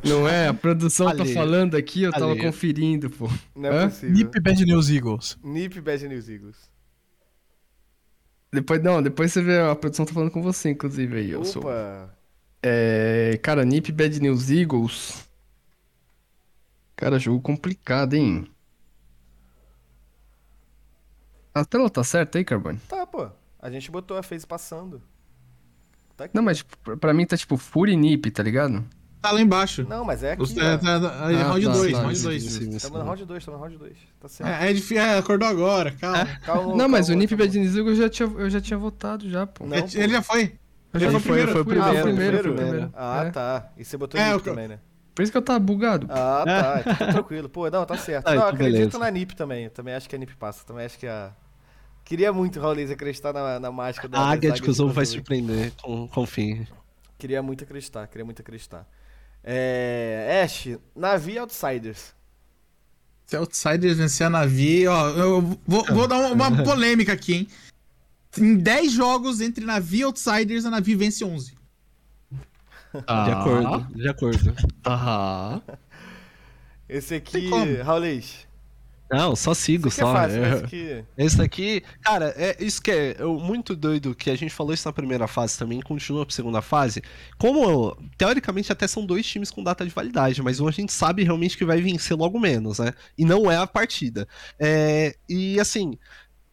Não 0.05 0.29
é, 0.29 0.45
é, 0.45 0.49
a 0.49 0.55
produção 0.55 1.07
tá 1.15 1.23
Ali. 1.23 1.33
falando 1.33 1.77
aqui, 1.77 2.03
eu 2.03 2.13
tava 2.13 2.33
Ali. 2.33 2.41
conferindo, 2.41 3.09
pô. 3.09 3.31
não 3.55 3.71
é 3.71 3.85
Hã? 3.85 3.89
possível. 3.89 4.17
NiP 4.17 4.41
Bad 4.41 4.65
News 4.65 4.91
Eagles. 4.91 5.39
Nip 5.45 5.81
Bad 5.81 6.09
News 6.09 6.29
Eagles. 6.29 6.74
Depois, 8.55 8.83
não, 8.83 9.03
depois 9.03 9.33
você 9.33 9.43
vê, 9.43 9.61
a 9.61 9.75
produção 9.75 10.07
tá 10.07 10.13
falando 10.13 10.31
com 10.31 10.41
você, 10.41 10.71
inclusive, 10.71 11.17
aí, 11.17 11.31
eu 11.31 11.45
sou. 11.45 11.63
Opa. 11.63 12.15
É, 12.63 13.39
cara, 13.43 13.65
Nip 13.65 13.91
Bad 13.93 14.21
News 14.21 14.49
Eagles. 14.49 15.29
Cara, 16.97 17.19
jogo 17.19 17.41
complicado, 17.41 18.15
hein? 18.15 18.49
A 21.53 21.65
tela 21.65 21.91
tá 21.91 22.03
certa 22.03 22.39
aí, 22.39 22.45
Carbone? 22.45 22.79
Tá, 22.89 23.07
pô. 23.07 23.29
A 23.61 23.71
gente 23.71 23.91
botou 23.91 24.17
a 24.17 24.23
phase 24.23 24.47
passando. 24.47 25.03
Tá. 26.17 26.29
Não, 26.33 26.43
mas 26.43 26.59
tipo, 26.59 26.97
pra 26.97 27.13
mim 27.13 27.27
tá 27.27 27.37
tipo 27.37 27.57
Fury 27.57 27.97
Nip, 27.97 28.31
tá 28.31 28.43
ligado? 28.43 28.85
Tá 29.25 29.31
lá 29.33 29.41
embaixo. 29.41 29.87
Não, 29.89 30.05
mas 30.05 30.23
é 30.23 30.33
aqui. 30.33 30.43
Os- 30.43 30.55
é, 30.55 30.77
tá- 30.77 31.01
tá- 31.01 31.33
é 31.33 31.35
Ah, 31.41 31.49
round 31.49 31.65
tá, 31.65 31.73
2, 31.73 31.93
tá, 31.93 31.99
round 31.99 32.13
isso, 32.13 32.23
2. 32.25 32.45
isso, 32.45 32.63
isso. 32.63 32.87
Tamo 32.87 32.99
no 32.99 33.05
round 33.07 33.25
2, 33.25 33.43
tamo 33.43 33.57
no 33.57 33.63
round 33.63 33.79
2. 33.79 33.97
Tá 34.21 34.29
certo. 34.29 34.51
É, 34.63 34.71
é 34.71 34.73
difícil, 34.75 34.99
é, 35.01 35.17
acordou 35.17 35.49
agora, 35.49 35.93
calma. 35.93 36.27
Calma, 36.45 36.77
Não, 36.77 36.89
mas 36.91 37.07
o 37.07 37.13
calma, 37.13 37.21
Nip 37.21 37.31
calma. 37.31 37.45
Bad 37.47 37.59
News 37.59 37.75
Eagles 37.75 37.99
eu 37.99 38.05
já 38.05 38.11
tinha, 38.11 38.29
eu 38.29 38.51
já 38.51 38.61
tinha 38.61 38.79
votado 38.79 39.31
já, 39.31 39.47
pô. 39.47 39.65
Não, 39.67 39.81
pô. 39.81 39.89
Ele 39.95 40.13
já 40.13 40.21
foi. 40.21 40.55
Eu 40.93 41.01
já 41.01 41.11
foi 41.13 41.21
foi, 41.21 41.21
o 41.21 41.23
primeiro, 41.23 41.59
Ah, 41.59 41.61
o 41.61 41.65
primeiro, 41.65 42.03
foi 42.03 42.13
o 42.13 42.15
primeiro? 42.15 42.43
primeiro. 42.55 42.91
Ah, 42.95 43.25
É. 43.27 43.31
tá. 43.31 43.69
E 43.79 43.85
você 43.85 43.97
botou 43.97 44.21
É, 44.21 44.31
Nip 44.35 44.45
também, 44.45 44.69
né? 44.69 44.79
Por 45.15 45.23
isso 45.23 45.33
que 45.33 45.39
eu 45.39 45.43
tava 45.43 45.59
bugado. 45.59 46.07
Ah, 46.11 46.43
tá. 46.45 46.81
Então 46.85 46.95
tá 47.07 47.13
tranquilo. 47.15 47.49
Pô, 47.49 47.71
não, 47.71 47.87
tá 47.87 47.97
certo. 47.97 48.29
Ah, 48.29 48.35
não, 48.35 48.43
eu 48.43 48.49
acredito 48.49 48.77
beleza. 48.79 48.99
na 48.99 49.11
NiP 49.11 49.35
também. 49.35 49.65
Eu 49.65 49.71
também 49.71 49.95
acho 49.95 50.07
que 50.07 50.15
a 50.15 50.19
NiP 50.19 50.37
passa. 50.37 50.67
Também 50.67 50.85
acho 50.85 50.99
que 50.99 51.07
a. 51.07 51.31
Queria 52.05 52.31
muito, 52.31 52.61
Raulês, 52.61 52.91
acreditar 52.91 53.33
na, 53.33 53.59
na 53.59 53.73
mágica 53.73 54.07
da 54.07 54.19
A 54.19 54.31
águia 54.33 54.53
de 54.53 54.61
Kosovo 54.61 54.93
vai 54.93 55.07
surpreender, 55.07 55.73
com- 55.83 56.07
confie. 56.09 56.69
Queria 57.17 57.43
muito 57.43 57.65
acreditar, 57.65 58.07
queria 58.09 58.25
muito 58.27 58.43
acreditar. 58.43 58.87
É. 59.45 60.43
Ash, 60.43 60.69
Navi 60.97 61.39
Outsiders. 61.39 62.15
Se 63.27 63.37
Outsiders 63.37 63.99
vencer 63.99 64.27
a 64.27 64.31
Navi, 64.31 64.87
ó, 64.87 65.11
eu 65.11 65.59
vou, 65.67 65.85
vou 65.85 66.09
dar 66.09 66.19
uma, 66.19 66.49
uma 66.49 66.63
polêmica 66.65 67.13
aqui, 67.13 67.35
hein? 67.35 67.49
Em 68.39 68.57
10 68.57 68.93
jogos 68.93 69.41
entre 69.41 69.65
Navi 69.65 69.99
e 69.99 70.05
Outsiders, 70.05 70.65
a 70.65 70.71
Navi 70.71 70.95
vence 70.95 71.25
11. 71.25 71.55
Ah. 73.07 73.25
De 73.25 73.31
acordo, 73.31 73.95
de 73.95 74.09
acordo. 74.09 74.55
Aham. 74.87 75.63
Esse 76.89 77.17
aqui. 77.17 77.51
Raulês. 77.83 78.47
Não, 79.17 79.37
só 79.37 79.55
sigo, 79.55 79.89
aqui 79.89 80.01
é 80.01 80.05
só. 80.05 80.13
fácil, 80.13 80.41
né? 80.41 80.63
É- 80.73 81.05
Esse 81.17 81.41
aqui. 81.43 81.83
Cara, 82.03 82.33
é 82.37 82.57
isso 82.63 82.81
que 82.83 82.91
é 82.91 83.17
eu- 83.19 83.39
muito 83.39 83.75
doido 83.77 84.15
que 84.15 84.31
a 84.31 84.37
gente 84.37 84.53
falou 84.55 84.73
isso 84.75 84.87
na 84.89 84.93
primeira 84.93 85.27
fase 85.27 85.59
também, 85.59 85.81
continua 85.81 86.25
pra 86.27 86.35
segunda 86.35 86.61
fase. 86.63 87.03
Como, 87.39 87.97
teoricamente, 88.19 88.73
até 88.73 88.87
são 88.87 89.05
dois 89.05 89.27
times 89.27 89.51
com 89.51 89.63
data 89.63 89.85
de 89.85 89.91
validade, 89.91 90.43
mas 90.43 90.61
um 90.61 90.69
a 90.69 90.71
gente 90.71 90.93
sabe 90.93 91.23
realmente 91.23 91.57
que 91.57 91.65
vai 91.65 91.81
vencer 91.81 92.17
logo 92.17 92.39
menos, 92.39 92.79
né? 92.79 92.93
E 93.17 93.25
não 93.25 93.51
é 93.51 93.57
a 93.57 93.67
partida. 93.67 94.27
É, 94.59 95.15
e 95.29 95.59
assim, 95.61 95.99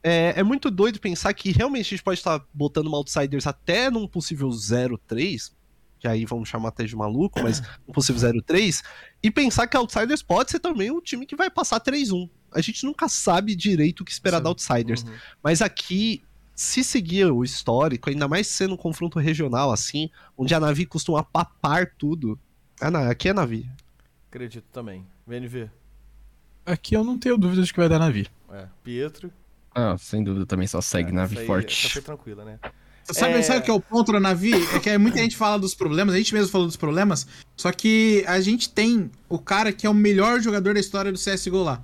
é, 0.04 0.34
é 0.38 0.44
muito 0.44 0.72
doido 0.72 1.00
pensar 1.00 1.34
que 1.34 1.52
realmente 1.52 1.88
a 1.88 1.90
gente 1.92 2.04
pode 2.04 2.20
estar 2.20 2.44
botando 2.54 2.88
uma 2.88 2.98
Outsiders 2.98 3.46
até 3.48 3.90
num 3.90 4.08
possível 4.08 4.50
0-3, 4.52 5.52
que 6.00 6.08
aí 6.08 6.26
vamos 6.26 6.50
chamar 6.50 6.70
até 6.70 6.84
de 6.84 6.96
maluco, 6.96 7.40
mas 7.44 7.62
um 7.88 7.92
possível 7.94 8.20
0-3, 8.20 8.82
e 9.22 9.30
pensar 9.30 9.68
que 9.68 9.78
a 9.78 9.80
Outsiders 9.80 10.24
pode 10.24 10.50
ser 10.50 10.60
também 10.60 10.90
um 10.90 11.00
time 11.00 11.26
que 11.28 11.36
vai 11.36 11.50
passar 11.50 11.80
3-1. 11.80 12.28
A 12.52 12.62
gente 12.62 12.86
nunca 12.86 13.08
sabe 13.10 13.56
direito 13.56 14.02
o 14.02 14.06
que 14.06 14.12
esperar 14.12 14.38
Sim. 14.38 14.44
da 14.44 14.50
Outsiders. 14.50 15.04
Uhum. 15.04 15.14
Mas 15.44 15.62
aqui, 15.62 16.22
se 16.56 16.84
seguir 16.84 17.32
o 17.32 17.44
histórico, 17.44 18.10
ainda 18.10 18.28
mais 18.28 18.48
sendo 18.48 18.74
um 18.74 18.78
confronto 18.78 19.20
regional 19.20 19.72
assim, 19.72 20.10
onde 20.38 20.54
a 20.54 20.60
Navi 20.60 20.86
costuma 20.86 21.24
papar 21.24 21.94
tudo. 21.98 22.38
Ah, 22.80 22.92
não, 22.92 23.10
aqui 23.10 23.30
é 23.30 23.34
Navi. 23.34 23.70
Acredito 24.30 24.66
também. 24.72 25.06
VNV. 25.26 25.70
Aqui 26.66 26.96
eu 26.96 27.04
não 27.04 27.18
tenho 27.18 27.38
dúvidas 27.38 27.68
de 27.68 27.74
que 27.74 27.80
vai 27.80 27.90
dar 27.90 28.00
Navi. 28.00 28.28
É. 28.52 28.68
Pietro. 28.84 29.32
Ah, 29.74 29.96
sem 29.98 30.24
dúvida 30.24 30.46
também 30.46 30.68
só 30.68 30.82
segue 30.82 31.16
É, 31.16 31.22
aí- 31.22 31.46
forte. 31.46 31.86
Essa 31.86 31.94
foi 31.94 32.02
tranquila, 32.02 32.44
né? 32.44 32.60
Sabe, 33.06 33.34
É. 33.34 33.42
sabe 33.42 33.60
o 33.60 33.64
que 33.64 33.72
é 33.72 33.74
o 33.74 33.82
ponto 33.82 34.12
da 34.12 34.20
Navi? 34.20 34.54
É 34.76 34.80
que 34.80 34.96
muita 34.98 35.18
gente 35.18 35.36
fala 35.36 35.58
dos 35.58 35.74
problemas, 35.74 36.14
a 36.14 36.18
gente 36.18 36.34
mesmo 36.34 36.50
falou 36.52 36.68
dos 36.68 36.76
problemas, 36.78 37.26
só 37.58 37.72
que 37.72 38.24
a 38.28 38.40
gente 38.40 38.70
tem 38.70 39.10
o 39.28 39.40
cara 39.40 39.74
que 39.74 39.88
é 39.88 39.90
o 39.90 39.94
melhor 39.94 40.40
jogador 40.40 40.74
da 40.76 40.80
história 40.80 41.12
do 41.12 41.18
CSGO 41.18 41.64
lá. 41.64 41.84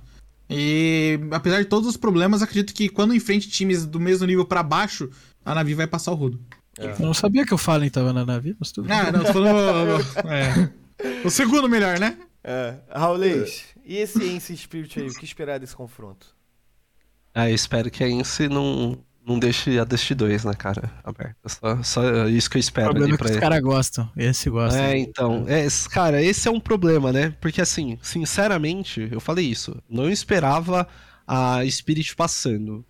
E 0.50 1.20
apesar 1.30 1.58
de 1.58 1.66
todos 1.66 1.88
os 1.88 1.96
problemas, 1.96 2.42
acredito 2.42 2.72
que 2.72 2.88
quando 2.88 3.14
enfrente 3.14 3.48
times 3.48 3.84
do 3.84 4.00
mesmo 4.00 4.26
nível 4.26 4.46
pra 4.46 4.62
baixo, 4.62 5.10
a 5.44 5.54
Navi 5.54 5.74
vai 5.74 5.86
passar 5.86 6.12
o 6.12 6.14
rodo. 6.14 6.40
Eu 6.78 6.98
não 7.00 7.12
sabia 7.12 7.44
que 7.44 7.52
o 7.52 7.58
Fallen 7.58 7.90
tava 7.90 8.12
na 8.12 8.24
Navi, 8.24 8.56
mas 8.58 8.70
tudo 8.70 8.88
bem. 8.88 8.96
Ah, 8.96 9.10
não, 9.10 9.24
tô 9.24 9.32
falando. 9.32 10.04
é. 10.30 11.26
O 11.26 11.30
segundo 11.30 11.68
melhor, 11.68 11.98
né? 11.98 12.16
É. 12.42 12.76
Raulês, 12.88 13.64
e 13.84 13.96
esse 13.96 14.24
Ence 14.24 14.56
Spirit 14.56 15.00
aí? 15.00 15.08
O 15.08 15.14
que 15.14 15.24
esperar 15.24 15.58
desse 15.58 15.74
confronto? 15.74 16.34
Ah, 17.34 17.50
eu 17.50 17.54
espero 17.54 17.90
que 17.90 18.02
a 18.02 18.08
Ence 18.08 18.48
não, 18.48 18.98
não 19.28 19.38
deixe 19.38 19.78
a 19.78 19.84
Dust 19.84 20.10
2, 20.12 20.44
né, 20.44 20.54
cara, 20.54 20.90
aberta. 21.04 21.36
Só, 21.46 21.82
só 21.82 22.26
isso 22.26 22.48
que 22.48 22.56
eu 22.56 22.60
O 22.60 22.60
espero 22.60 22.86
problema 22.86 23.14
ali 23.14 23.14
é 23.14 23.18
que 23.18 23.32
os 23.32 23.40
caras 23.40 23.60
gostam. 23.60 24.10
Esse 24.16 24.48
gosta. 24.48 24.80
É, 24.80 24.96
então, 24.98 25.44
é, 25.46 25.66
cara, 25.90 26.22
esse 26.22 26.48
é 26.48 26.50
um 26.50 26.58
problema, 26.58 27.12
né? 27.12 27.34
Porque 27.38 27.60
assim, 27.60 27.98
sinceramente, 28.00 29.06
eu 29.12 29.20
falei 29.20 29.44
isso, 29.44 29.80
não 29.88 30.08
esperava 30.08 30.88
a 31.26 31.60
Spirit 31.68 32.16
passando. 32.16 32.84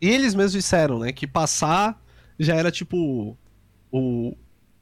E 0.00 0.08
eles 0.08 0.34
mesmos 0.34 0.52
disseram, 0.52 0.98
né, 0.98 1.12
que 1.12 1.26
passar 1.26 2.02
já 2.38 2.56
era 2.56 2.72
tipo 2.72 3.36
o 3.90 4.34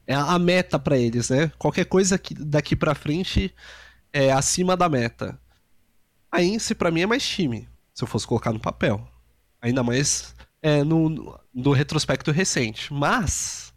é 0.07 0.15
a 0.15 0.39
meta 0.39 0.79
pra 0.79 0.97
eles, 0.97 1.29
né? 1.29 1.51
Qualquer 1.57 1.85
coisa 1.85 2.17
que 2.17 2.33
daqui 2.33 2.75
pra 2.75 2.95
frente 2.95 3.53
é 4.11 4.31
acima 4.31 4.75
da 4.75 4.89
meta. 4.89 5.39
A 6.31 6.41
Ence 6.43 6.73
pra 6.73 6.91
mim 6.91 7.01
é 7.01 7.05
mais 7.05 7.25
time, 7.25 7.67
se 7.93 8.03
eu 8.03 8.07
fosse 8.07 8.25
colocar 8.25 8.51
no 8.51 8.59
papel. 8.59 9.07
Ainda 9.61 9.83
mais 9.83 10.33
é, 10.61 10.83
no, 10.83 11.09
no- 11.09 11.39
no 11.53 11.71
retrospecto 11.73 12.31
recente. 12.31 12.93
Mas 12.93 13.73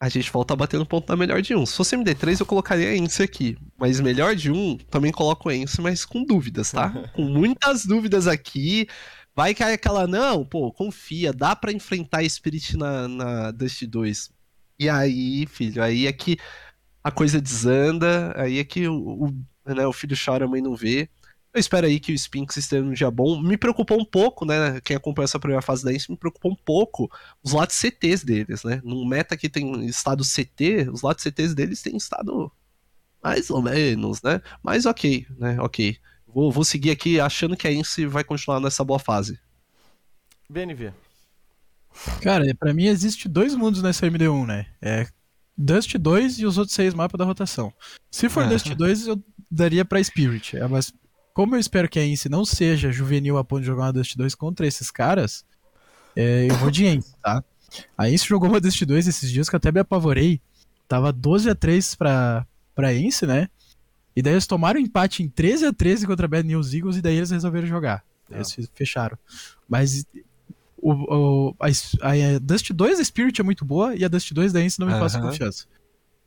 a 0.00 0.08
gente 0.08 0.30
volta 0.32 0.56
batendo 0.56 0.84
ponto 0.84 1.08
na 1.08 1.16
melhor 1.16 1.40
de 1.40 1.54
um. 1.54 1.64
Se 1.64 1.76
fosse 1.76 1.94
MD3, 1.96 2.40
eu 2.40 2.46
colocaria 2.46 2.88
a 2.88 2.96
Ence 2.96 3.22
aqui. 3.22 3.56
Mas 3.78 4.00
melhor 4.00 4.34
de 4.34 4.50
um, 4.50 4.76
também 4.90 5.12
coloco 5.12 5.48
a 5.48 5.54
Ence, 5.54 5.80
mas 5.80 6.04
com 6.04 6.24
dúvidas, 6.24 6.72
tá? 6.72 6.90
com 7.14 7.22
muitas 7.22 7.84
dúvidas 7.86 8.26
aqui. 8.26 8.88
Vai 9.34 9.54
cair 9.54 9.74
aquela, 9.74 10.06
não, 10.06 10.44
pô, 10.44 10.70
confia, 10.72 11.32
dá 11.32 11.54
pra 11.56 11.72
enfrentar 11.72 12.28
Spirit 12.28 12.76
na, 12.76 13.08
na 13.08 13.50
Dust 13.50 13.82
2. 13.86 14.30
E 14.78 14.88
aí, 14.88 15.46
filho, 15.46 15.82
aí 15.82 16.06
é 16.06 16.12
que 16.12 16.36
a 17.02 17.10
coisa 17.10 17.40
desanda, 17.40 18.32
aí 18.40 18.58
é 18.58 18.64
que 18.64 18.88
o, 18.88 19.26
o, 19.26 19.74
né, 19.74 19.86
o 19.86 19.92
filho 19.92 20.16
chora, 20.22 20.44
a 20.44 20.48
mãe 20.48 20.60
não 20.62 20.76
vê. 20.76 21.08
Eu 21.54 21.60
espero 21.60 21.86
aí 21.86 22.00
que 22.00 22.12
o 22.12 22.18
Spinks 22.18 22.56
esteja 22.56 22.82
num 22.82 22.94
dia 22.94 23.10
bom. 23.10 23.38
Me 23.40 23.58
preocupou 23.58 24.00
um 24.00 24.04
pouco, 24.04 24.46
né? 24.46 24.80
Quem 24.80 24.96
acompanhou 24.96 25.24
essa 25.26 25.38
primeira 25.38 25.60
fase 25.60 25.84
da 25.84 25.92
Ince, 25.92 26.10
me 26.10 26.16
preocupou 26.16 26.50
um 26.52 26.56
pouco 26.56 27.10
os 27.42 27.52
lados 27.52 27.74
CTs 27.76 28.24
deles, 28.24 28.64
né? 28.64 28.80
Num 28.82 29.04
meta 29.06 29.36
que 29.36 29.50
tem 29.50 29.84
estado 29.84 30.24
CT, 30.24 30.88
os 30.90 31.02
lados 31.02 31.22
CTs 31.22 31.54
deles 31.54 31.82
têm 31.82 31.94
estado 31.96 32.50
mais 33.22 33.50
ou 33.50 33.60
menos, 33.60 34.22
né? 34.22 34.40
Mas 34.62 34.86
ok, 34.86 35.26
né? 35.38 35.58
Ok. 35.60 35.98
Vou, 36.26 36.50
vou 36.50 36.64
seguir 36.64 36.90
aqui 36.90 37.20
achando 37.20 37.54
que 37.56 37.68
a 37.68 37.72
Ince 37.72 38.06
vai 38.06 38.24
continuar 38.24 38.58
nessa 38.58 38.82
boa 38.82 38.98
fase. 38.98 39.38
BNV. 40.48 40.92
Cara, 42.22 42.46
pra 42.58 42.72
mim 42.72 42.86
existe 42.86 43.28
dois 43.28 43.54
mundos 43.54 43.82
nessa 43.82 44.06
MD1, 44.06 44.46
né? 44.46 44.66
É 44.80 45.06
Dust 45.56 45.94
2 45.98 46.38
e 46.38 46.46
os 46.46 46.56
outros 46.56 46.74
seis 46.74 46.94
mapas 46.94 47.18
da 47.18 47.26
rotação. 47.26 47.70
Se 48.10 48.30
for 48.30 48.44
Ah. 48.44 48.46
Dust 48.48 48.68
2, 48.74 49.06
eu 49.08 49.22
daria 49.50 49.84
pra 49.84 50.02
Spirit. 50.02 50.56
é, 50.56 50.66
Mas 50.66 50.90
como 51.34 51.54
eu 51.56 51.60
espero 51.60 51.88
que 51.88 51.98
a 51.98 52.06
Ince 52.06 52.28
não 52.28 52.44
seja 52.44 52.92
juvenil 52.92 53.38
a 53.38 53.44
ponto 53.44 53.60
de 53.60 53.66
jogar 53.66 53.84
uma 53.84 53.92
Dust 53.92 54.16
2 54.16 54.34
contra 54.34 54.66
esses 54.66 54.90
caras, 54.90 55.44
é, 56.16 56.46
eu 56.50 56.54
vou 56.56 56.70
de 56.70 56.86
Ince, 56.86 57.14
tá? 57.22 57.42
A 57.96 58.08
Ince 58.10 58.26
jogou 58.26 58.48
uma 58.48 58.60
Dust 58.60 58.82
2 58.84 59.06
esses 59.08 59.30
dias 59.30 59.48
que 59.48 59.54
eu 59.54 59.58
até 59.58 59.72
me 59.72 59.80
apavorei. 59.80 60.40
Tava 60.86 61.10
12 61.12 61.48
a 61.48 61.54
3 61.54 61.94
pra, 61.94 62.46
pra 62.74 62.92
Ince, 62.94 63.26
né? 63.26 63.48
E 64.14 64.20
daí 64.20 64.34
eles 64.34 64.46
tomaram 64.46 64.78
empate 64.78 65.22
em 65.22 65.28
13 65.28 65.66
a 65.66 65.72
13 65.72 66.06
contra 66.06 66.26
a 66.26 66.28
Bad 66.28 66.46
News 66.46 66.74
Eagles 66.74 66.96
e 66.96 67.00
daí 67.00 67.16
eles 67.16 67.30
resolveram 67.30 67.66
jogar. 67.66 68.04
Daí 68.28 68.38
Eles 68.40 68.52
fe- 68.52 68.68
fecharam. 68.74 69.16
Mas 69.66 70.04
o, 70.76 70.92
o- 70.92 71.56
a, 71.58 71.66
a, 71.66 72.38
Dust 72.42 72.70
2 72.72 72.98
da 72.98 73.04
Spirit 73.04 73.40
é 73.40 73.44
muito 73.44 73.64
boa 73.64 73.96
e 73.96 74.04
a 74.04 74.08
Dust 74.08 74.30
2 74.34 74.52
da 74.52 74.62
Ince 74.62 74.78
não 74.78 74.86
me 74.86 74.92
passa 74.98 75.16
Aham. 75.18 75.28
confiança. 75.30 75.64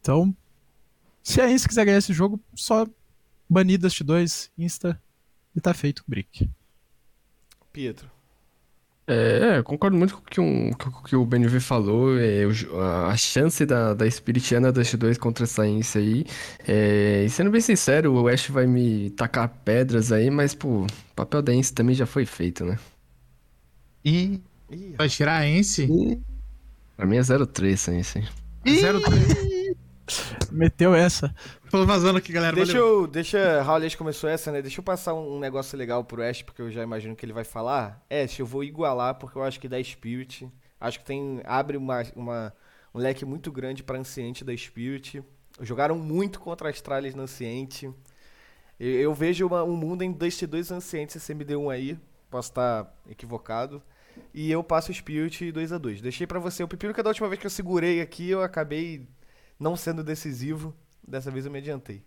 Então, 0.01 0.35
se 1.21 1.39
a 1.41 1.51
Ince 1.51 1.67
quiser 1.67 1.85
ganhar 1.85 1.99
esse 1.99 2.11
jogo, 2.13 2.39
só 2.55 2.87
banir 3.49 3.79
Dust 3.79 4.01
2, 4.01 4.51
Insta 4.57 5.01
e 5.55 5.61
tá 5.61 5.73
feito 5.73 5.99
o 5.99 6.03
Brick. 6.07 6.49
Pietro. 7.71 8.09
É, 9.07 9.59
eu 9.59 9.63
concordo 9.63 9.95
muito 9.95 10.15
com 10.15 10.21
o 10.21 10.23
que, 10.23 10.41
um, 10.41 10.71
com 10.71 10.89
o 10.89 11.03
que 11.03 11.15
o 11.15 11.25
BNV 11.25 11.59
falou. 11.59 12.17
É, 12.17 12.43
a, 12.81 13.07
a 13.07 13.17
chance 13.17 13.63
da, 13.65 13.93
da 13.93 14.09
Spiritiana 14.09 14.71
Dust 14.71 14.95
2 14.95 15.17
contra 15.17 15.43
essa 15.43 15.67
Ince 15.67 15.97
aí. 15.97 16.25
É, 16.67 17.23
e 17.25 17.29
sendo 17.29 17.51
bem 17.51 17.61
sincero, 17.61 18.13
o 18.13 18.27
Ash 18.27 18.47
vai 18.47 18.65
me 18.65 19.11
tacar 19.11 19.47
pedras 19.63 20.11
aí, 20.11 20.31
mas, 20.31 20.55
pô, 20.55 20.85
o 20.85 20.87
papel 21.15 21.41
da 21.41 21.53
Ince 21.53 21.73
também 21.73 21.95
já 21.95 22.07
foi 22.07 22.25
feito, 22.25 22.65
né? 22.65 22.79
E. 24.03 24.41
Vai 24.97 25.07
tirar 25.07 25.37
a 25.37 25.47
Ence? 25.47 25.87
Pra 26.97 27.05
mim 27.05 27.17
é 27.17 27.21
0-3 27.21 27.73
essa 27.73 27.93
Ince. 27.93 28.23
Zero 28.67 28.99
Meteu 30.51 30.93
essa. 30.93 31.33
Tô 31.69 31.85
vazando 31.85 32.17
aqui, 32.19 32.31
galera. 32.31 32.55
Deixa 32.55 32.73
valeu. 32.73 33.01
eu. 33.01 33.07
Deixa. 33.07 33.61
Raulês 33.61 33.95
começou 33.95 34.29
essa, 34.29 34.51
né? 34.51 34.61
Deixa 34.61 34.79
eu 34.79 34.83
passar 34.83 35.13
um, 35.13 35.35
um 35.35 35.39
negócio 35.39 35.77
legal 35.77 36.03
pro 36.03 36.21
Ash, 36.23 36.41
porque 36.43 36.61
eu 36.61 36.71
já 36.71 36.83
imagino 36.83 37.15
que 37.15 37.25
ele 37.25 37.33
vai 37.33 37.43
falar. 37.43 38.03
Ash, 38.09 38.39
eu 38.39 38.45
vou 38.45 38.63
igualar, 38.63 39.15
porque 39.15 39.37
eu 39.37 39.43
acho 39.43 39.59
que 39.59 39.67
da 39.67 39.81
Spirit. 39.83 40.47
Acho 40.79 40.99
que 40.99 41.05
tem. 41.05 41.41
Abre 41.45 41.77
uma, 41.77 42.03
uma- 42.15 42.53
um 42.93 42.99
leque 42.99 43.25
muito 43.25 43.51
grande 43.51 43.83
pra 43.83 43.97
Anciente 43.97 44.43
da 44.45 44.55
Spirit. 44.55 45.23
Jogaram 45.61 45.97
muito 45.97 46.39
contra 46.39 46.69
as 46.69 46.79
tralhas 46.81 47.15
na 47.15 47.23
Anciente. 47.23 47.89
Eu, 48.79 48.89
eu 48.89 49.13
vejo 49.13 49.47
uma- 49.47 49.63
um 49.63 49.75
mundo 49.75 50.03
em 50.03 50.11
Dust 50.11 50.43
2 50.45 50.71
Ancientes, 50.71 51.15
esse 51.15 51.33
MD1 51.33 51.69
aí. 51.71 51.97
Posso 52.29 52.49
estar 52.49 52.93
equivocado. 53.09 53.81
E 54.33 54.49
eu 54.51 54.63
passo 54.63 54.91
o 54.91 54.93
Spirit 54.93 55.51
2x2. 55.51 55.99
Deixei 56.01 56.25
pra 56.27 56.39
você 56.39 56.63
o 56.63 56.67
pepino 56.67 56.93
que 56.93 57.01
da 57.03 57.09
última 57.09 57.27
vez 57.27 57.39
que 57.39 57.45
eu 57.47 57.51
segurei 57.51 58.01
aqui, 58.01 58.29
eu 58.29 58.41
acabei 58.41 59.05
não 59.59 59.75
sendo 59.75 60.03
decisivo. 60.03 60.73
Dessa 61.07 61.29
vez 61.29 61.45
eu 61.45 61.51
me 61.51 61.59
adiantei. 61.59 62.03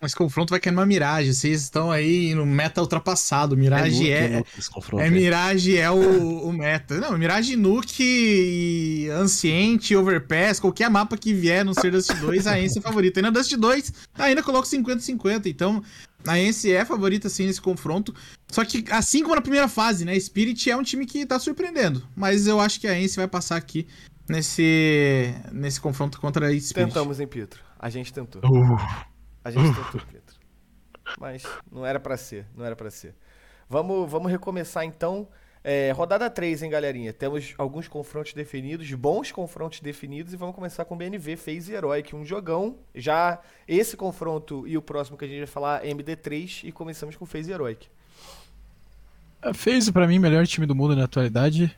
Esse 0.00 0.14
confronto 0.14 0.50
vai 0.50 0.60
cair 0.60 0.72
numa 0.72 0.86
Mirage. 0.86 1.34
Vocês 1.34 1.62
estão 1.62 1.90
aí 1.90 2.32
no 2.32 2.46
meta 2.46 2.80
ultrapassado. 2.80 3.56
Mirage 3.56 4.08
é. 4.08 4.28
muito 4.28 4.48
esse 4.56 4.70
confronto 4.70 5.02
É. 5.02 5.10
Mirage 5.10 5.76
é 5.76 5.90
o, 5.90 6.44
o 6.44 6.52
meta. 6.52 6.98
Não, 6.98 7.18
Mirage 7.18 7.56
Nuke 7.56 8.04
e 8.04 9.08
Anciente, 9.10 9.96
Overpass, 9.96 10.60
qualquer 10.60 10.88
mapa 10.88 11.16
que 11.16 11.34
vier 11.34 11.64
no 11.64 11.74
ser 11.74 11.90
Dust 11.90 12.12
2, 12.12 12.46
a 12.46 12.60
Ence 12.60 12.78
é 12.78 12.82
favorita. 12.82 13.18
E 13.18 13.22
na 13.22 13.30
Dust 13.30 13.52
2, 13.52 13.92
ainda 14.14 14.40
coloco 14.40 14.68
50-50. 14.68 15.46
Então, 15.46 15.82
a 16.24 16.38
Ence 16.38 16.70
é 16.70 16.84
favorita 16.84 17.28
sim 17.28 17.46
nesse 17.46 17.60
confronto. 17.60 18.14
Só 18.48 18.64
que, 18.64 18.84
assim 18.90 19.22
como 19.24 19.34
na 19.34 19.40
primeira 19.40 19.66
fase, 19.66 20.04
né? 20.04 20.18
Spirit 20.20 20.70
é 20.70 20.76
um 20.76 20.84
time 20.84 21.06
que 21.06 21.26
tá 21.26 21.40
surpreendendo. 21.40 22.06
Mas 22.14 22.46
eu 22.46 22.60
acho 22.60 22.78
que 22.78 22.86
a 22.86 22.96
Ence 22.96 23.16
vai 23.16 23.26
passar 23.26 23.56
aqui 23.56 23.84
nesse, 24.28 25.34
nesse 25.52 25.80
confronto 25.80 26.20
contra 26.20 26.46
a 26.46 26.50
Spirit. 26.50 26.74
Tentamos, 26.74 27.20
hein, 27.20 27.26
Pietro? 27.26 27.62
A 27.78 27.88
gente 27.88 28.12
tentou. 28.12 28.42
Uh. 28.44 29.06
A 29.44 29.50
gente 29.50 29.74
tentou, 29.74 30.00
Pietro. 30.06 30.36
Mas 31.18 31.42
não 31.70 31.86
era 31.86 31.98
pra 31.98 32.16
ser, 32.16 32.46
não 32.54 32.64
era 32.64 32.76
pra 32.76 32.90
ser. 32.90 33.14
Vamos, 33.68 34.10
vamos 34.10 34.30
recomeçar 34.30 34.84
então. 34.84 35.28
É, 35.62 35.90
rodada 35.90 36.30
3, 36.30 36.62
hein, 36.62 36.70
galerinha? 36.70 37.12
Temos 37.12 37.54
alguns 37.58 37.88
confrontos 37.88 38.32
definidos, 38.32 38.90
bons 38.94 39.32
confrontos 39.32 39.80
definidos, 39.80 40.32
e 40.32 40.36
vamos 40.36 40.54
começar 40.54 40.84
com 40.84 40.96
BNV, 40.96 41.36
FaZe 41.36 41.72
e 41.72 41.74
Heroic. 41.74 42.14
Um 42.14 42.24
jogão. 42.24 42.78
Já 42.94 43.40
esse 43.66 43.96
confronto 43.96 44.66
e 44.66 44.78
o 44.78 44.82
próximo 44.82 45.18
que 45.18 45.24
a 45.24 45.28
gente 45.28 45.38
vai 45.38 45.46
falar, 45.46 45.82
MD3, 45.82 46.64
e 46.64 46.72
começamos 46.72 47.16
com 47.16 47.26
FaZe 47.26 47.50
e 47.50 47.54
Heroic. 47.54 47.88
A 49.42 49.52
FaZe, 49.52 49.92
pra 49.92 50.06
mim, 50.06 50.18
melhor 50.18 50.46
time 50.46 50.66
do 50.66 50.74
mundo 50.74 50.96
na 50.96 51.04
atualidade. 51.04 51.76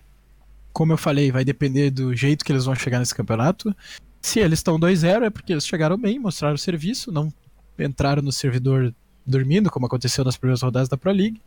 Como 0.73 0.93
eu 0.93 0.97
falei, 0.97 1.33
vai 1.33 1.45
depender 1.45 1.91
do 1.91 2.15
jeito 2.15 2.45
que 2.45 2.53
eles 2.53 2.65
vão 2.65 2.75
chegar 2.75 2.99
nesse 2.99 3.15
campeonato. 3.15 3.75
Se 4.21 4.39
eles 4.39 4.59
estão 4.59 4.79
2-0, 4.79 5.25
é 5.25 5.31
porque 5.31 5.53
eles 5.53 5.67
chegaram 5.67 5.97
bem, 5.97 6.19
mostraram 6.19 6.55
o 6.55 6.59
serviço, 6.59 7.11
não 7.11 7.33
entraram 7.79 8.23
no 8.23 8.31
servidor 8.31 8.95
dormindo, 9.27 9.71
como 9.71 9.87
aconteceu 9.87 10.25
nas 10.25 10.37
primeiras 10.37 10.63
rodadas 10.63 10.89
da 10.89 10.97
Pro 10.97 11.11
League. 11.11 11.41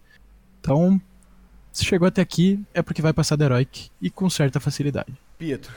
Então, 0.60 1.00
se 1.72 1.86
chegou 1.86 2.08
até 2.08 2.22
aqui, 2.22 2.60
é 2.74 2.82
porque 2.82 3.02
vai 3.02 3.14
passar 3.14 3.36
da 3.36 3.46
Heroic 3.46 3.90
e 4.02 4.10
com 4.10 4.30
certa 4.30 4.60
facilidade. 4.60 5.14
Pietro. 5.38 5.74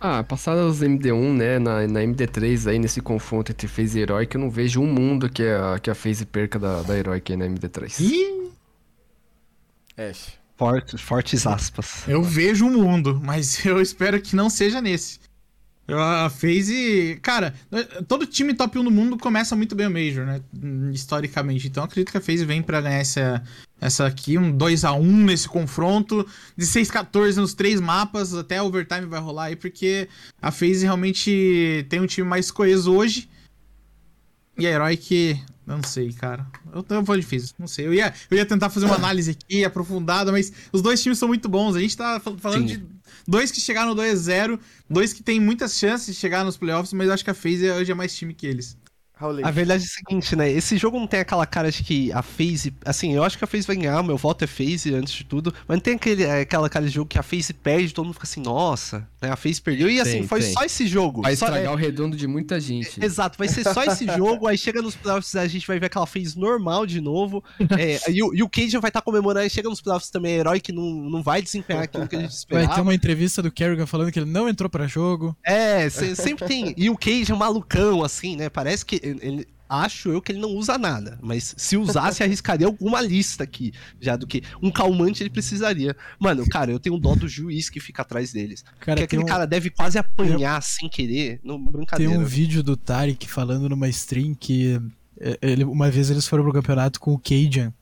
Ah, 0.00 0.24
passadas 0.24 0.80
MD1, 0.80 1.36
né, 1.36 1.58
na, 1.58 1.86
na 1.86 2.00
MD3 2.00 2.70
aí, 2.70 2.78
nesse 2.78 3.02
confronto 3.02 3.52
entre 3.52 3.68
FaZe 3.68 3.98
e 3.98 4.02
Heroic, 4.02 4.34
eu 4.34 4.40
não 4.40 4.50
vejo 4.50 4.80
um 4.80 4.86
mundo 4.86 5.28
que 5.28 5.42
a, 5.42 5.78
que 5.78 5.90
a 5.90 5.94
FaZe 5.94 6.24
perca 6.24 6.58
da, 6.58 6.80
da 6.82 6.96
Heroic 6.96 7.30
aí 7.30 7.36
na 7.36 7.44
MD3. 7.44 8.00
Ih, 8.00 8.50
Ash. 9.98 10.39
Forte, 10.60 10.98
fortes 10.98 11.46
aspas. 11.46 12.06
Eu 12.06 12.22
vejo 12.22 12.66
um 12.66 12.82
mundo, 12.82 13.18
mas 13.24 13.64
eu 13.64 13.80
espero 13.80 14.20
que 14.20 14.36
não 14.36 14.50
seja 14.50 14.78
nesse. 14.78 15.18
A 15.88 16.28
FaZe. 16.28 17.18
Cara, 17.22 17.54
todo 18.06 18.26
time 18.26 18.52
top 18.52 18.78
1 18.78 18.84
do 18.84 18.90
mundo 18.90 19.16
começa 19.16 19.56
muito 19.56 19.74
bem 19.74 19.86
o 19.86 19.90
Major, 19.90 20.26
né? 20.26 20.42
Historicamente. 20.92 21.66
Então 21.66 21.82
acredito 21.82 22.12
que 22.12 22.18
a 22.18 22.20
FaZe 22.20 22.44
vem 22.44 22.62
pra 22.62 22.82
ganhar 22.82 22.98
essa, 22.98 23.42
essa 23.80 24.06
aqui, 24.06 24.36
um 24.36 24.52
2x1 24.52 25.00
nesse 25.00 25.48
confronto. 25.48 26.26
De 26.54 26.66
6-14 26.66 27.36
nos 27.36 27.54
três 27.54 27.80
mapas, 27.80 28.34
até 28.34 28.60
overtime 28.60 29.06
vai 29.06 29.18
rolar 29.18 29.44
aí, 29.44 29.56
porque 29.56 30.10
a 30.42 30.52
FaZe 30.52 30.82
realmente 30.82 31.86
tem 31.88 32.00
um 32.00 32.06
time 32.06 32.28
mais 32.28 32.50
coeso 32.50 32.94
hoje. 32.94 33.30
E 34.58 34.66
a 34.66 34.70
Heroic, 34.70 35.40
eu 35.48 35.49
não 35.66 35.82
sei, 35.82 36.12
cara. 36.12 36.46
Eu, 36.72 36.84
eu 36.88 37.02
vou 37.02 37.16
de 37.16 37.22
FaZe, 37.22 37.52
não 37.58 37.66
sei. 37.66 37.86
Eu 37.86 37.94
ia, 37.94 38.12
eu 38.30 38.36
ia 38.36 38.44
tentar 38.46 38.70
fazer 38.70 38.86
uma 38.86 38.96
análise 38.96 39.30
aqui 39.30 39.64
aprofundada, 39.64 40.32
mas 40.32 40.52
os 40.72 40.82
dois 40.82 41.00
times 41.02 41.18
são 41.18 41.28
muito 41.28 41.48
bons. 41.48 41.76
A 41.76 41.80
gente 41.80 41.96
tá 41.96 42.18
fal- 42.20 42.36
falando 42.38 42.68
Sim. 42.68 42.78
de 42.78 42.86
dois 43.26 43.50
que 43.52 43.60
chegaram 43.60 43.94
no 43.94 44.02
2-0, 44.02 44.58
dois 44.88 45.12
que 45.12 45.22
tem 45.22 45.38
muitas 45.38 45.76
chances 45.78 46.06
de 46.14 46.20
chegar 46.20 46.44
nos 46.44 46.56
playoffs, 46.56 46.92
mas 46.92 47.06
eu 47.08 47.14
acho 47.14 47.24
que 47.24 47.30
a 47.30 47.34
FaZe 47.34 47.70
hoje 47.70 47.92
é 47.92 47.94
mais 47.94 48.14
time 48.16 48.34
que 48.34 48.46
eles. 48.46 48.76
Raulês. 49.20 49.46
A 49.46 49.50
verdade 49.50 49.82
é 49.82 49.86
a 49.86 49.88
seguinte, 49.88 50.34
né? 50.34 50.50
Esse 50.50 50.76
jogo 50.78 50.98
não 50.98 51.06
tem 51.06 51.20
aquela 51.20 51.44
cara 51.46 51.70
de 51.70 51.82
que 51.84 52.10
a 52.12 52.22
FaZe. 52.22 52.72
Assim, 52.84 53.14
eu 53.14 53.22
acho 53.22 53.36
que 53.36 53.44
a 53.44 53.46
FaZe 53.46 53.66
vai 53.66 53.76
ganhar, 53.76 54.02
meu 54.02 54.16
voto 54.16 54.44
é 54.44 54.46
FaZe 54.46 54.94
antes 54.94 55.12
de 55.14 55.24
tudo. 55.24 55.52
Mas 55.68 55.76
não 55.76 55.82
tem 55.82 55.94
aquele, 55.94 56.24
é, 56.24 56.40
aquela 56.40 56.68
cara 56.68 56.86
de 56.86 56.90
jogo 56.92 57.08
que 57.08 57.18
a 57.18 57.22
FaZe 57.22 57.52
perde 57.52 57.92
todo 57.92 58.04
mundo 58.06 58.14
fica 58.14 58.26
assim, 58.26 58.40
nossa, 58.40 59.06
né? 59.20 59.30
A 59.30 59.36
FaZe 59.36 59.60
perdeu. 59.60 59.90
E 59.90 60.00
assim, 60.00 60.20
Tem, 60.20 60.26
foi 60.26 60.40
tem. 60.40 60.52
só 60.52 60.64
esse 60.64 60.86
jogo. 60.86 61.22
Vai 61.22 61.36
só, 61.36 61.46
estragar 61.46 61.70
é, 61.70 61.74
o 61.74 61.76
redondo 61.76 62.16
de 62.16 62.26
muita 62.26 62.58
gente. 62.58 63.02
Exato, 63.04 63.36
vai 63.38 63.48
ser 63.48 63.64
só 63.64 63.84
esse 63.84 64.06
jogo. 64.06 64.46
Aí 64.46 64.56
chega 64.56 64.80
nos 64.80 64.96
playoffs, 64.96 65.36
a 65.36 65.46
gente 65.46 65.66
vai 65.66 65.78
ver 65.78 65.86
aquela 65.86 66.06
FaZe 66.06 66.38
normal 66.38 66.86
de 66.86 67.00
novo. 67.00 67.44
É, 67.78 68.10
e, 68.10 68.22
o, 68.22 68.34
e 68.34 68.42
o 68.42 68.48
Cajun 68.48 68.80
vai 68.80 68.88
estar 68.90 69.02
comemorando. 69.02 69.40
Aí 69.44 69.50
chega 69.50 69.68
nos 69.68 69.80
playoffs 69.80 70.10
também, 70.10 70.34
herói 70.36 70.60
que 70.60 70.72
não, 70.72 70.82
não 70.84 71.22
vai 71.22 71.42
desempenhar 71.42 71.82
aquilo 71.84 72.08
que 72.08 72.16
a 72.16 72.20
gente 72.20 72.28
Vai 72.30 72.36
esperava. 72.38 72.74
ter 72.74 72.80
uma 72.80 72.94
entrevista 72.94 73.42
do 73.42 73.50
Kerrigan 73.52 73.86
falando 73.86 74.10
que 74.10 74.18
ele 74.18 74.30
não 74.30 74.48
entrou 74.48 74.68
pra 74.70 74.86
jogo. 74.86 75.36
É, 75.44 75.88
se- 75.90 76.16
sempre 76.16 76.46
tem. 76.46 76.74
E 76.76 76.88
o 76.88 76.96
Cage 76.96 77.30
é 77.30 77.34
um 77.34 77.38
malucão, 77.38 78.02
assim, 78.04 78.36
né? 78.36 78.48
Parece 78.48 78.84
que 78.84 79.00
ele. 79.20 79.46
Acho 79.68 80.10
eu 80.10 80.20
que 80.20 80.32
ele 80.32 80.40
não 80.40 80.50
usa 80.56 80.76
nada, 80.76 81.16
mas 81.22 81.54
se 81.56 81.76
usasse, 81.76 82.22
arriscaria 82.24 82.66
alguma 82.66 83.00
lista 83.00 83.44
aqui, 83.44 83.72
já 84.00 84.16
do 84.16 84.26
que 84.26 84.42
um 84.60 84.68
calmante 84.68 85.22
ele 85.22 85.30
precisaria. 85.30 85.96
Mano, 86.18 86.44
cara, 86.48 86.72
eu 86.72 86.80
tenho 86.80 86.98
dó 86.98 87.14
do 87.14 87.28
juiz 87.28 87.70
que 87.70 87.78
fica 87.78 88.02
atrás 88.02 88.32
deles. 88.32 88.62
Cara, 88.62 88.74
Porque 88.78 88.94
tem 88.96 89.04
aquele 89.04 89.22
um, 89.22 89.26
cara 89.26 89.46
deve 89.46 89.70
quase 89.70 89.96
apanhar 89.96 90.60
sem 90.60 90.88
querer, 90.88 91.38
no 91.44 91.54
tem 91.54 91.72
brincadeira. 91.72 92.18
um 92.18 92.24
vídeo 92.24 92.64
do 92.64 92.76
Tarek 92.76 93.28
falando 93.28 93.68
numa 93.68 93.88
stream 93.88 94.34
que 94.34 94.80
é, 95.20 95.38
ele, 95.40 95.62
uma 95.62 95.88
vez 95.88 96.10
eles 96.10 96.26
foram 96.26 96.42
pro 96.42 96.52
campeonato 96.52 96.98
com 96.98 97.14
o 97.14 97.18
Cajun 97.18 97.72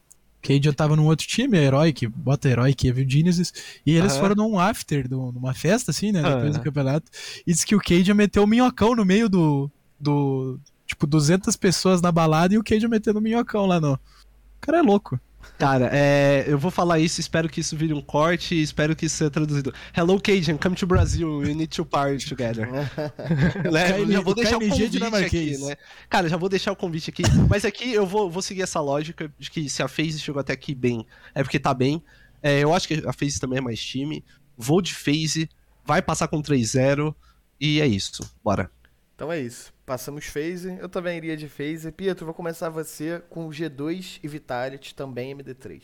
Cade 0.43 0.73
tava 0.73 0.97
num 0.97 1.07
outro 1.07 1.27
time, 1.27 1.59
Heroic, 1.59 2.07
bota 2.07 2.49
Heroic 2.49 2.87
e 2.87 2.91
Evil 2.91 3.09
Genesis, 3.09 3.53
e 3.85 3.95
eles 3.95 4.17
foram 4.17 4.35
num 4.35 4.59
after, 4.59 5.09
numa 5.11 5.53
festa, 5.53 5.91
assim, 5.91 6.13
né, 6.13 6.23
depois 6.23 6.57
do 6.57 6.63
campeonato, 6.63 7.11
e 7.47 7.53
disse 7.53 7.67
que 7.67 7.75
o 7.75 7.81
Cade 7.81 8.11
ia 8.11 8.15
meter 8.15 8.41
o 8.41 8.47
minhocão 8.47 8.95
no 8.95 9.05
meio 9.05 9.29
do, 9.29 9.71
do, 9.99 10.59
tipo, 10.89 11.07
200 11.07 11.55
pessoas 11.55 12.01
na 12.01 12.11
balada, 12.11 12.55
e 12.55 12.59
o 12.59 12.65
meter 12.89 13.15
no 13.15 13.21
minhocão 13.21 13.67
lá 13.67 13.79
no... 13.79 13.93
O 13.93 14.61
cara 14.61 14.79
é 14.79 14.83
louco. 14.83 15.21
Cara, 15.57 15.89
é, 15.93 16.45
eu 16.47 16.59
vou 16.59 16.71
falar 16.71 16.99
isso, 16.99 17.21
espero 17.21 17.49
que 17.49 17.61
isso 17.61 17.77
vire 17.77 17.93
um 17.93 18.01
corte 18.01 18.55
e 18.55 18.63
espero 18.63 18.95
que 18.95 19.07
isso 19.07 19.17
seja 19.17 19.31
traduzido. 19.31 19.73
Hello, 19.97 20.21
Cajun, 20.21 20.57
come 20.57 20.75
to 20.75 20.87
Brazil, 20.87 21.39
we 21.39 21.55
need 21.55 21.69
to 21.69 21.85
party 21.85 22.27
together. 22.29 22.69
né? 23.71 24.01
Eu 24.01 24.11
já 24.11 24.21
vou 24.21 24.35
deixar 24.35 24.57
o 24.57 24.61
convite 24.61 25.03
aqui, 25.05 25.59
né? 25.59 25.77
Cara, 26.09 26.29
já 26.29 26.37
vou 26.37 26.49
deixar 26.49 26.73
o 26.73 26.77
convite 26.77 27.11
aqui. 27.11 27.23
Mas 27.49 27.65
aqui 27.65 27.93
eu 27.93 28.07
vou, 28.07 28.31
vou 28.31 28.43
seguir 28.43 28.63
essa 28.63 28.81
lógica 28.81 29.33
de 29.39 29.51
que 29.51 29.69
se 29.69 29.83
a 29.83 29.89
FaZe 29.89 30.21
chegou 30.21 30.41
até 30.41 30.53
aqui 30.53 30.75
bem, 30.75 31.07
é 31.35 31.43
porque 31.43 31.59
tá 31.59 31.75
bem. 31.75 32.03
É, 32.43 32.61
eu 32.61 32.73
acho 32.73 32.87
que 32.87 33.03
a 33.07 33.13
FaZe 33.13 33.41
também 33.41 33.59
é 33.59 33.63
mais 33.63 33.81
time. 33.81 34.25
Vou 34.57 34.81
de 34.81 34.95
FaZe, 34.95 35.49
vai 35.85 36.03
passar 36.03 36.29
com 36.29 36.43
3-0 36.43 37.15
e 37.61 37.81
é 37.81 37.87
isso. 37.87 38.23
Bora. 38.45 38.71
Então 39.15 39.33
é 39.33 39.41
isso. 39.41 39.73
Passamos 39.89 40.27
phase. 40.27 40.77
Eu 40.79 40.89
também 40.89 41.17
iria 41.17 41.37
de 41.37 41.49
phase. 41.49 41.91
Pietro, 41.91 42.27
vou 42.27 42.35
começar 42.35 42.69
você 42.69 43.23
com 43.31 43.47
o 43.47 43.51
G2 43.51 44.21
e 44.23 44.29
Vitality, 44.29 44.95
também 44.95 45.31
MD3. 45.33 45.83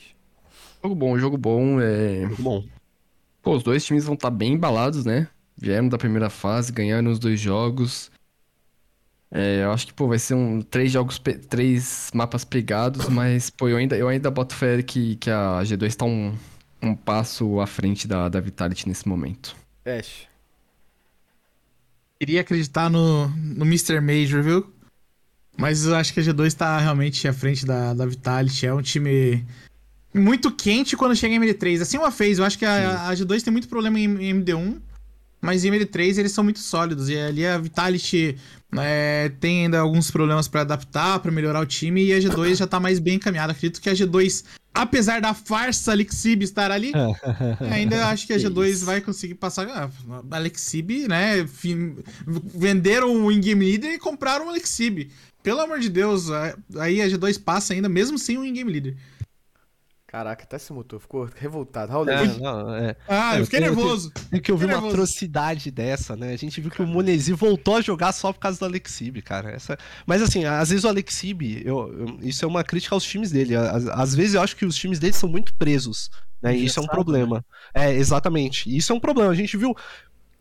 Jogo 0.83 0.95
bom, 0.95 1.19
jogo 1.19 1.39
bom. 1.39 1.81
É... 1.81 2.27
Bom, 2.39 2.63
Pô, 3.43 3.57
os 3.57 3.63
dois 3.63 3.85
times 3.85 4.05
vão 4.05 4.15
estar 4.15 4.31
bem 4.31 4.53
embalados, 4.53 5.05
né? 5.07 5.27
Vieram 5.57 5.89
da 5.89 5.97
primeira 5.97 6.29
fase, 6.29 6.71
ganharam 6.71 7.11
os 7.11 7.19
dois 7.19 7.41
jogos. 7.41 8.11
É, 9.31 9.65
eu 9.65 9.73
acho 9.73 9.87
que, 9.87 9.93
pô, 9.95 10.07
vai 10.07 10.19
ser 10.19 10.35
um 10.35 10.61
três 10.63 10.93
jogos, 10.93 11.19
pe- 11.19 11.39
três 11.39 12.11
mapas 12.15 12.45
pegados, 12.45 13.09
mas, 13.09 13.51
pô, 13.51 13.69
eu 13.69 13.77
ainda, 13.77 13.97
eu 13.97 14.09
ainda 14.09 14.31
boto 14.31 14.55
fé 14.55 14.83
que, 14.83 15.17
que 15.17 15.31
a 15.31 15.63
G2 15.65 15.97
tá 15.97 16.05
um, 16.05 16.35
um 16.83 16.95
passo 16.95 17.59
à 17.61 17.67
frente 17.67 18.07
da, 18.07 18.29
da 18.29 18.41
Vitality 18.41 18.87
nesse 18.89 19.09
momento. 19.09 19.57
Ash. 19.87 20.29
Queria 22.25 22.41
acreditar 22.41 22.89
no, 22.89 23.29
no 23.29 23.67
Mr. 23.67 24.01
Major, 24.01 24.43
viu? 24.43 24.73
Mas 25.59 25.85
eu 25.85 25.95
acho 25.95 26.15
que 26.15 26.21
a 26.21 26.23
G2 26.23 26.55
tá 26.55 26.79
realmente 26.79 27.29
à 27.29 27.35
frente 27.35 27.67
da, 27.67 27.93
da 27.93 28.07
Vitality. 28.07 28.65
É 28.65 28.73
um 28.73 28.81
time 28.81 29.45
muito 30.15 30.51
quente 30.51 30.97
quando 30.97 31.15
chega 31.15 31.35
em 31.35 31.39
MD3. 31.39 31.83
Assim 31.83 31.99
uma 31.99 32.11
fez, 32.11 32.39
eu 32.39 32.47
acho 32.47 32.59
que 32.59 32.65
a, 32.65 33.11
a 33.11 33.15
G2 33.15 33.43
tem 33.43 33.53
muito 33.53 33.69
problema 33.69 34.01
em, 34.01 34.05
em 34.05 34.43
MD1, 34.43 34.81
mas 35.39 35.67
em 35.67 35.71
MD3 35.71 36.17
eles 36.17 36.33
são 36.33 36.43
muito 36.43 36.61
sólidos. 36.61 37.11
E 37.11 37.19
ali 37.19 37.47
a 37.47 37.59
Vitality 37.59 38.39
é, 38.75 39.31
tem 39.39 39.65
ainda 39.65 39.81
alguns 39.81 40.11
problemas 40.11 40.49
pra 40.49 40.63
adaptar, 40.63 41.19
pra 41.19 41.31
melhorar 41.31 41.61
o 41.61 41.67
time, 41.67 42.07
e 42.07 42.15
a 42.15 42.19
G2 42.19 42.55
já 42.55 42.67
tá 42.67 42.81
mais 42.81 42.99
bem 42.99 43.17
encaminhada. 43.17 43.53
Acredito 43.53 43.83
que 43.83 43.91
a 43.91 43.93
G2, 43.93 44.45
apesar 44.75 45.21
da 45.21 45.33
farsa 45.33 45.93
Alexib 45.93 46.43
estar 46.43 46.71
ali, 46.71 46.93
ainda 47.71 48.09
acho 48.09 48.27
que 48.27 48.33
a 48.33 48.37
G2 48.37 48.85
vai 48.85 49.01
conseguir 49.01 49.35
passar. 49.37 49.69
Ah, 49.69 49.89
Alexib, 50.37 51.07
né? 51.09 51.47
fi- 51.47 51.95
venderam 52.27 53.25
o 53.25 53.31
in-game 53.33 53.65
leader 53.65 53.93
e 53.93 53.99
compraram 53.99 54.47
o 54.47 54.49
Alexib. 54.49 55.09
Pelo 55.43 55.61
amor 55.61 55.79
de 55.79 55.91
Deus, 55.91 56.31
aí 56.79 57.01
a 57.03 57.07
G2 57.07 57.41
passa 57.43 57.75
ainda, 57.75 57.89
mesmo 57.89 58.19
sem 58.19 58.39
o 58.39 58.45
in-game 58.45 58.73
leader. 58.73 58.97
Caraca, 60.15 60.45
até 60.45 60.59
se 60.59 60.73
mutou. 60.73 61.01
Ficou 61.01 61.29
revoltado. 61.35 61.91
Raul, 61.91 62.09
é, 62.09 62.25
não, 62.39 62.73
é. 62.73 62.95
Ah, 63.09 63.37
É, 63.37 63.41
eu 63.41 63.45
fiquei 63.47 63.59
nervoso. 63.59 64.13
Tem 64.31 64.41
que 64.41 64.53
ouvir 64.53 64.67
uma 64.67 64.75
nervoso. 64.75 64.93
atrocidade 64.95 65.73
dessa, 65.73 66.15
né? 66.15 66.33
A 66.33 66.37
gente 66.37 66.61
viu 66.61 66.71
que 66.71 66.81
o 66.81 66.87
Monesi 66.87 67.33
voltou 67.33 67.75
a 67.79 67.81
jogar 67.81 68.13
só 68.13 68.33
por 68.33 68.39
causa 68.39 68.57
do 68.61 68.65
Alexib, 68.65 69.21
cara. 69.23 69.51
Essa... 69.51 69.77
Mas 70.07 70.23
assim, 70.23 70.45
às 70.45 70.69
vezes 70.71 70.85
o 70.85 70.89
Alexib, 70.89 71.43
eu, 71.65 71.93
eu- 71.99 72.19
isso 72.23 72.45
é 72.45 72.47
uma 72.49 72.63
crítica 72.63 72.95
aos 72.95 73.03
times 73.03 73.33
dele. 73.33 73.57
Às, 73.57 73.89
às 73.89 74.15
vezes 74.15 74.35
eu 74.35 74.41
acho 74.43 74.55
que 74.55 74.65
os 74.65 74.77
times 74.77 75.01
dele 75.01 75.15
são 75.15 75.29
muito 75.29 75.53
presos, 75.55 76.09
né? 76.41 76.57
E 76.57 76.65
isso 76.65 76.79
é 76.79 76.83
um 76.83 76.85
Engessado, 76.85 77.05
problema. 77.05 77.45
É, 77.75 77.93
exatamente. 77.93 78.71
E 78.71 78.77
Isso 78.77 78.93
é 78.93 78.95
um 78.95 79.01
problema. 79.01 79.33
A 79.33 79.35
gente 79.35 79.57
viu, 79.57 79.75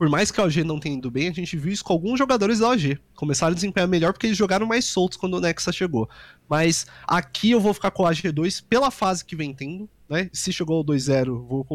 por 0.03 0.09
mais 0.09 0.31
que 0.31 0.41
a 0.41 0.43
OG 0.43 0.65
não 0.65 0.81
tenha 0.81 0.97
ido 0.97 1.09
bem, 1.09 1.29
a 1.29 1.31
gente 1.31 1.55
viu 1.55 1.71
isso 1.71 1.81
com 1.81 1.93
alguns 1.93 2.19
jogadores 2.19 2.59
da 2.59 2.67
OG. 2.67 2.99
Começaram 3.15 3.53
a 3.53 3.55
desempenhar 3.55 3.87
melhor 3.87 4.11
porque 4.11 4.27
eles 4.27 4.37
jogaram 4.37 4.65
mais 4.65 4.83
soltos 4.83 5.17
quando 5.17 5.35
o 5.35 5.39
Nexa 5.39 5.71
chegou. 5.71 6.09
Mas 6.49 6.85
aqui 7.07 7.51
eu 7.51 7.61
vou 7.61 7.73
ficar 7.73 7.89
com 7.89 8.05
a 8.05 8.11
G2 8.11 8.61
pela 8.67 8.91
fase 8.91 9.23
que 9.23 9.33
vem 9.33 9.53
tendo, 9.53 9.89
né? 10.09 10.29
Se 10.33 10.51
chegou 10.51 10.75
ao 10.75 10.83
2-0, 10.83 11.27
vou, 11.47 11.65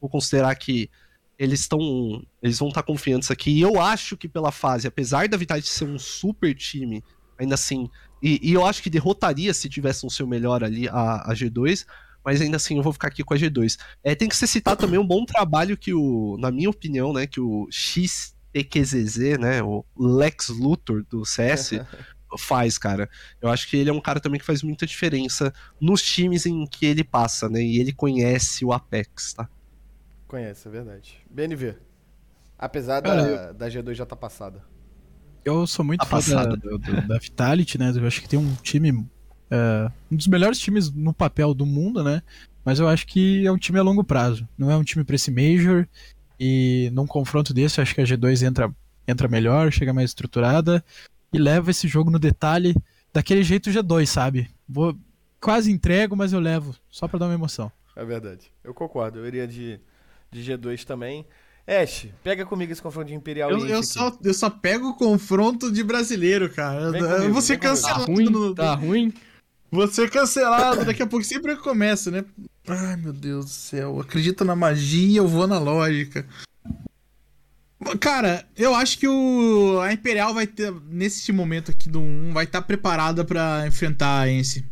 vou 0.00 0.10
considerar 0.10 0.52
que 0.56 0.90
eles 1.38 1.60
estão. 1.60 1.78
Eles 2.42 2.58
vão 2.58 2.70
estar 2.70 2.82
confiantes 2.82 3.30
aqui. 3.30 3.52
E 3.52 3.60
eu 3.60 3.80
acho 3.80 4.16
que 4.16 4.28
pela 4.28 4.50
fase, 4.50 4.88
apesar 4.88 5.28
da 5.28 5.36
Vitality 5.36 5.68
ser 5.68 5.84
um 5.84 5.96
super 5.96 6.56
time, 6.56 7.04
ainda 7.38 7.54
assim. 7.54 7.88
E, 8.20 8.50
e 8.50 8.52
eu 8.52 8.66
acho 8.66 8.82
que 8.82 8.90
derrotaria 8.90 9.54
se 9.54 9.68
tivesse 9.68 10.04
um 10.04 10.10
seu 10.10 10.26
melhor 10.26 10.64
ali 10.64 10.88
a, 10.88 11.30
a 11.30 11.34
G2. 11.34 11.86
Mas 12.26 12.40
ainda 12.40 12.56
assim 12.56 12.76
eu 12.76 12.82
vou 12.82 12.92
ficar 12.92 13.06
aqui 13.06 13.22
com 13.22 13.32
a 13.32 13.36
G2. 13.36 13.78
É, 14.02 14.12
tem 14.16 14.28
que 14.28 14.34
se 14.36 14.48
citar 14.48 14.76
também 14.76 14.98
um 14.98 15.06
bom 15.06 15.24
trabalho 15.24 15.76
que 15.78 15.94
o, 15.94 16.36
na 16.40 16.50
minha 16.50 16.68
opinião, 16.68 17.12
né, 17.12 17.24
que 17.24 17.40
o 17.40 17.68
XTQZZ, 17.70 19.38
né, 19.38 19.62
o 19.62 19.84
Lex 19.96 20.48
Luthor 20.48 21.04
do 21.08 21.24
CS, 21.24 21.70
faz, 22.36 22.76
cara. 22.78 23.08
Eu 23.40 23.48
acho 23.48 23.68
que 23.70 23.76
ele 23.76 23.88
é 23.90 23.92
um 23.92 24.00
cara 24.00 24.18
também 24.18 24.40
que 24.40 24.44
faz 24.44 24.60
muita 24.64 24.84
diferença 24.84 25.54
nos 25.80 26.02
times 26.02 26.44
em 26.46 26.66
que 26.66 26.84
ele 26.84 27.04
passa, 27.04 27.48
né, 27.48 27.62
e 27.62 27.78
ele 27.78 27.92
conhece 27.92 28.64
o 28.64 28.72
Apex, 28.72 29.32
tá? 29.32 29.48
Conhece, 30.26 30.66
é 30.66 30.70
verdade. 30.72 31.24
BNV. 31.30 31.76
Apesar 32.58 33.00
da, 33.00 33.52
da 33.52 33.68
G2 33.68 33.94
já 33.94 34.04
tá 34.04 34.16
passada. 34.16 34.64
Eu 35.44 35.64
sou 35.64 35.84
muito 35.84 36.02
A 36.02 36.06
fã 36.06 36.18
da, 36.48 36.56
do- 36.56 37.06
da 37.06 37.18
Vitality, 37.18 37.78
né? 37.78 37.92
Eu 37.94 38.04
acho 38.06 38.20
que 38.20 38.28
tem 38.28 38.36
um 38.38 38.52
time. 38.56 39.06
É, 39.50 39.90
um 40.10 40.16
dos 40.16 40.26
melhores 40.26 40.58
times 40.58 40.90
no 40.90 41.12
papel 41.12 41.54
do 41.54 41.64
mundo, 41.66 42.02
né? 42.02 42.22
Mas 42.64 42.78
eu 42.80 42.88
acho 42.88 43.06
que 43.06 43.46
é 43.46 43.52
um 43.52 43.56
time 43.58 43.78
a 43.78 43.82
longo 43.82 44.02
prazo. 44.02 44.46
Não 44.58 44.70
é 44.70 44.76
um 44.76 44.82
time 44.82 45.04
pra 45.04 45.14
esse 45.16 45.30
Major. 45.30 45.86
E 46.38 46.90
num 46.92 47.06
confronto 47.06 47.54
desse, 47.54 47.78
eu 47.78 47.82
acho 47.82 47.94
que 47.94 48.00
a 48.00 48.04
G2 48.04 48.42
entra, 48.46 48.70
entra 49.06 49.28
melhor, 49.28 49.70
chega 49.72 49.92
mais 49.92 50.10
estruturada. 50.10 50.84
E 51.32 51.38
leva 51.38 51.70
esse 51.70 51.86
jogo 51.86 52.10
no 52.10 52.18
detalhe 52.18 52.74
daquele 53.12 53.42
jeito 53.42 53.70
G2, 53.70 54.06
sabe? 54.06 54.50
Vou, 54.68 54.96
quase 55.40 55.70
entrego, 55.70 56.16
mas 56.16 56.32
eu 56.32 56.40
levo. 56.40 56.74
Só 56.90 57.06
pra 57.06 57.18
dar 57.18 57.26
uma 57.26 57.34
emoção. 57.34 57.70
É 57.94 58.04
verdade. 58.04 58.50
Eu 58.64 58.74
concordo. 58.74 59.20
Eu 59.20 59.26
iria 59.26 59.46
de, 59.46 59.80
de 60.30 60.42
G2 60.42 60.84
também. 60.84 61.24
Ash, 61.66 62.06
pega 62.22 62.46
comigo 62.46 62.70
esse 62.70 62.80
confronto 62.82 63.08
de 63.08 63.14
Imperial 63.14 63.50
Eu, 63.50 63.66
eu 63.66 63.82
só, 63.82 64.16
eu 64.22 64.34
só 64.34 64.48
pego 64.48 64.90
o 64.90 64.94
confronto 64.94 65.70
de 65.72 65.82
brasileiro, 65.82 66.48
cara. 66.48 66.80
Eu, 66.80 66.92
Vem 66.92 67.00
eu 67.00 67.08
comigo, 67.08 67.32
vou 67.32 67.42
ser 67.42 67.58
comigo. 67.58 67.76
Tá 67.76 67.88
cancelado. 67.88 68.12
ruim? 68.12 68.24
no- 68.26 68.54
Tá 68.54 68.74
ruim? 68.74 69.12
Ser 69.90 70.10
cancelado 70.10 70.84
daqui 70.84 71.02
a 71.02 71.06
pouco, 71.06 71.24
sempre 71.24 71.56
começa, 71.56 72.10
né? 72.10 72.24
Ai, 72.66 72.96
meu 72.96 73.12
Deus 73.12 73.44
do 73.44 73.50
céu. 73.50 74.00
Acredita 74.00 74.44
na 74.44 74.56
magia, 74.56 75.18
eu 75.18 75.28
vou 75.28 75.46
na 75.46 75.58
lógica. 75.58 76.26
Cara, 78.00 78.44
eu 78.56 78.74
acho 78.74 78.98
que 78.98 79.06
o 79.06 79.78
a 79.80 79.92
Imperial 79.92 80.34
vai 80.34 80.46
ter, 80.46 80.72
nesse 80.88 81.30
momento 81.30 81.70
aqui 81.70 81.88
do 81.88 82.00
1, 82.00 82.32
vai 82.32 82.44
estar 82.44 82.62
preparada 82.62 83.24
pra 83.24 83.66
enfrentar 83.66 84.20
a 84.20 84.30
Ence. 84.30 84.64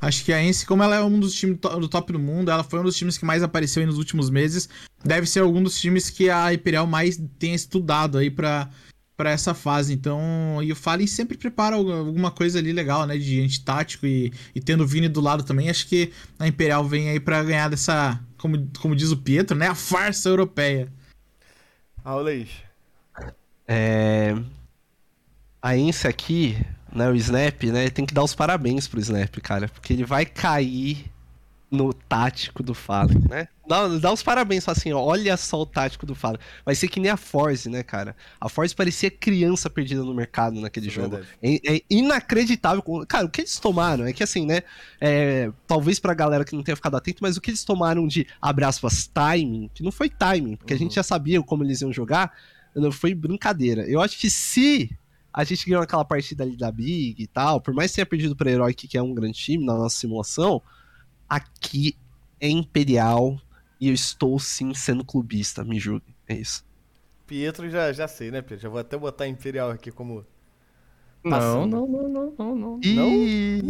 Acho 0.00 0.24
que 0.24 0.32
a 0.32 0.42
Ence, 0.42 0.66
como 0.66 0.82
ela 0.82 0.96
é 0.96 1.02
um 1.02 1.20
dos 1.20 1.34
times 1.34 1.58
do 1.58 1.88
top 1.88 2.12
do 2.12 2.18
mundo, 2.18 2.50
ela 2.50 2.64
foi 2.64 2.80
um 2.80 2.84
dos 2.84 2.96
times 2.96 3.16
que 3.16 3.24
mais 3.24 3.42
apareceu 3.42 3.80
aí 3.80 3.86
nos 3.86 3.98
últimos 3.98 4.30
meses, 4.30 4.68
deve 5.04 5.26
ser 5.26 5.40
algum 5.40 5.62
dos 5.62 5.78
times 5.78 6.10
que 6.10 6.28
a 6.28 6.52
Imperial 6.52 6.86
mais 6.86 7.20
tenha 7.38 7.54
estudado 7.54 8.18
aí 8.18 8.30
pra, 8.30 8.68
pra 9.16 9.30
essa 9.30 9.54
fase. 9.54 9.92
Então, 9.94 10.60
e 10.62 10.70
o 10.70 10.76
Fallen 10.76 11.06
sempre 11.06 11.36
prepara 11.36 11.76
algu- 11.76 11.92
alguma 11.92 12.30
coisa 12.30 12.58
ali 12.58 12.72
legal, 12.72 13.06
né, 13.06 13.16
de 13.16 13.40
antitático 13.40 14.06
e, 14.06 14.32
e 14.54 14.60
tendo 14.60 14.84
o 14.84 14.86
Vini 14.86 15.08
do 15.08 15.20
lado 15.20 15.42
também, 15.42 15.70
acho 15.70 15.86
que 15.86 16.12
a 16.38 16.46
Imperial 16.46 16.84
vem 16.84 17.08
aí 17.08 17.18
pra 17.18 17.42
ganhar 17.42 17.68
dessa, 17.68 18.20
como, 18.36 18.68
como 18.78 18.94
diz 18.94 19.10
o 19.10 19.16
Pietro, 19.16 19.56
né, 19.56 19.68
a 19.68 19.74
farsa 19.74 20.28
europeia. 20.28 20.92
Raul 22.04 22.22
Leis. 22.22 22.50
É... 23.66 24.36
A 25.60 25.76
Ence 25.76 26.06
aqui, 26.06 26.56
né, 26.92 27.08
o 27.10 27.14
Snap, 27.16 27.64
né, 27.64 27.90
tem 27.90 28.06
que 28.06 28.14
dar 28.14 28.22
os 28.22 28.34
parabéns 28.34 28.86
pro 28.86 29.00
Snap, 29.00 29.34
cara, 29.42 29.68
porque 29.68 29.92
ele 29.92 30.04
vai 30.04 30.24
cair 30.24 31.10
no 31.76 31.92
tático 31.92 32.62
do 32.62 32.74
Fallen, 32.74 33.22
né? 33.28 33.48
Dá, 33.68 33.88
dá 33.98 34.12
os 34.12 34.22
parabéns, 34.22 34.64
fala 34.64 34.78
assim, 34.78 34.92
ó, 34.92 35.00
olha 35.00 35.36
só 35.36 35.60
o 35.60 35.66
tático 35.66 36.06
do 36.06 36.14
Fallen. 36.14 36.38
Vai 36.64 36.74
ser 36.74 36.88
que 36.88 37.00
nem 37.00 37.10
a 37.10 37.16
Force, 37.16 37.68
né, 37.68 37.82
cara? 37.82 38.16
A 38.40 38.48
Force 38.48 38.74
parecia 38.74 39.10
criança 39.10 39.68
perdida 39.68 40.02
no 40.02 40.14
mercado 40.14 40.60
naquele 40.60 40.88
Isso 40.88 41.00
é 41.00 41.02
jogo. 41.02 41.20
É, 41.42 41.76
é 41.76 41.82
inacreditável. 41.90 42.82
Cara, 43.06 43.26
o 43.26 43.28
que 43.28 43.42
eles 43.42 43.58
tomaram 43.58 44.06
é 44.06 44.12
que 44.12 44.22
assim, 44.22 44.46
né? 44.46 44.62
é, 45.00 45.50
talvez 45.66 45.98
pra 45.98 46.14
galera 46.14 46.44
que 46.44 46.54
não 46.54 46.62
tenha 46.62 46.76
ficado 46.76 46.96
atento, 46.96 47.18
mas 47.20 47.36
o 47.36 47.40
que 47.40 47.50
eles 47.50 47.64
tomaram 47.64 48.06
de, 48.06 48.26
abre 48.40 48.64
aspas, 48.64 49.06
timing, 49.06 49.70
que 49.74 49.82
não 49.82 49.92
foi 49.92 50.08
timing, 50.08 50.56
porque 50.56 50.74
a 50.74 50.78
gente 50.78 50.94
já 50.94 51.02
sabia 51.02 51.42
como 51.42 51.64
eles 51.64 51.80
iam 51.80 51.92
jogar, 51.92 52.32
não 52.74 52.92
foi 52.92 53.14
brincadeira. 53.14 53.82
Eu 53.88 54.00
acho 54.00 54.18
que 54.18 54.30
se 54.30 54.90
a 55.32 55.44
gente 55.44 55.66
ganhou 55.66 55.82
aquela 55.82 56.04
partida 56.04 56.44
ali 56.44 56.56
da 56.56 56.70
Big 56.70 57.22
e 57.22 57.26
tal, 57.26 57.60
por 57.60 57.74
mais 57.74 57.90
que 57.90 57.96
tenha 57.96 58.06
perdido 58.06 58.34
pra 58.34 58.50
Heroic, 58.50 58.88
que 58.88 58.96
é 58.96 59.02
um 59.02 59.14
grande 59.14 59.38
time 59.38 59.64
na 59.64 59.74
nossa 59.74 59.96
simulação, 59.96 60.62
aqui 61.28 61.96
é 62.40 62.48
Imperial 62.48 63.38
e 63.80 63.88
eu 63.88 63.94
estou 63.94 64.38
sim 64.38 64.72
sendo 64.74 65.04
clubista, 65.04 65.64
me 65.64 65.78
julgue. 65.78 66.14
É 66.28 66.34
isso. 66.34 66.64
Pietro 67.26 67.68
já, 67.68 67.92
já 67.92 68.06
sei, 68.08 68.30
né, 68.30 68.40
Pietro? 68.42 68.62
Já 68.62 68.68
vou 68.68 68.78
até 68.78 68.96
botar 68.96 69.26
Imperial 69.26 69.70
aqui 69.70 69.90
como. 69.90 70.24
Não, 71.24 71.66
não, 71.66 71.86
não, 71.88 72.08
não, 72.08 72.32
não, 72.38 72.56
não. 72.56 72.80
Ih, 72.82 73.62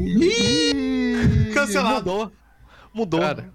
Cancelado. 1.55 2.11
Mudou. 2.11 2.33
Mudou. 2.93 3.21
Cara, 3.21 3.51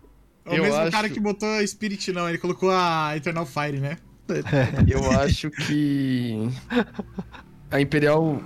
É 0.46 0.52
o 0.52 0.56
Eu 0.56 0.64
mesmo 0.64 0.80
acho- 0.80 0.92
cara 0.92 1.08
que 1.10 1.20
botou 1.20 1.48
a 1.48 1.66
Spirit, 1.68 2.12
não. 2.12 2.28
Ele 2.28 2.40
colocou 2.40 2.72
a 2.72 3.16
Eternal 3.16 3.46
Fire, 3.46 3.80
né? 3.80 3.98
eu 4.88 5.12
acho 5.20 5.52
que 5.52 6.50
a 7.70 7.80
Imperial 7.82 8.42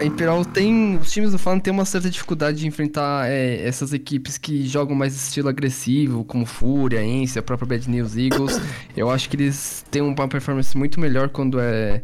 a 0.00 0.04
Imperial 0.04 0.44
tem 0.44 0.96
os 0.96 1.12
times 1.12 1.32
do 1.32 1.38
Fallen 1.38 1.60
têm 1.60 1.72
uma 1.72 1.84
certa 1.84 2.10
dificuldade 2.10 2.58
de 2.58 2.66
enfrentar 2.66 3.30
é, 3.30 3.62
essas 3.66 3.92
equipes 3.92 4.36
que 4.36 4.66
jogam 4.66 4.94
mais 4.94 5.14
estilo 5.14 5.48
agressivo, 5.48 6.24
como 6.24 6.44
Fúria, 6.44 7.02
Ence, 7.02 7.38
a 7.38 7.42
própria 7.42 7.68
Bad 7.68 7.88
News 7.88 8.16
Eagles. 8.16 8.60
Eu 8.96 9.10
acho 9.10 9.28
que 9.28 9.36
eles 9.36 9.84
têm 9.90 10.02
uma 10.02 10.28
performance 10.28 10.76
muito 10.76 10.98
melhor 10.98 11.28
quando 11.28 11.60
é, 11.60 12.02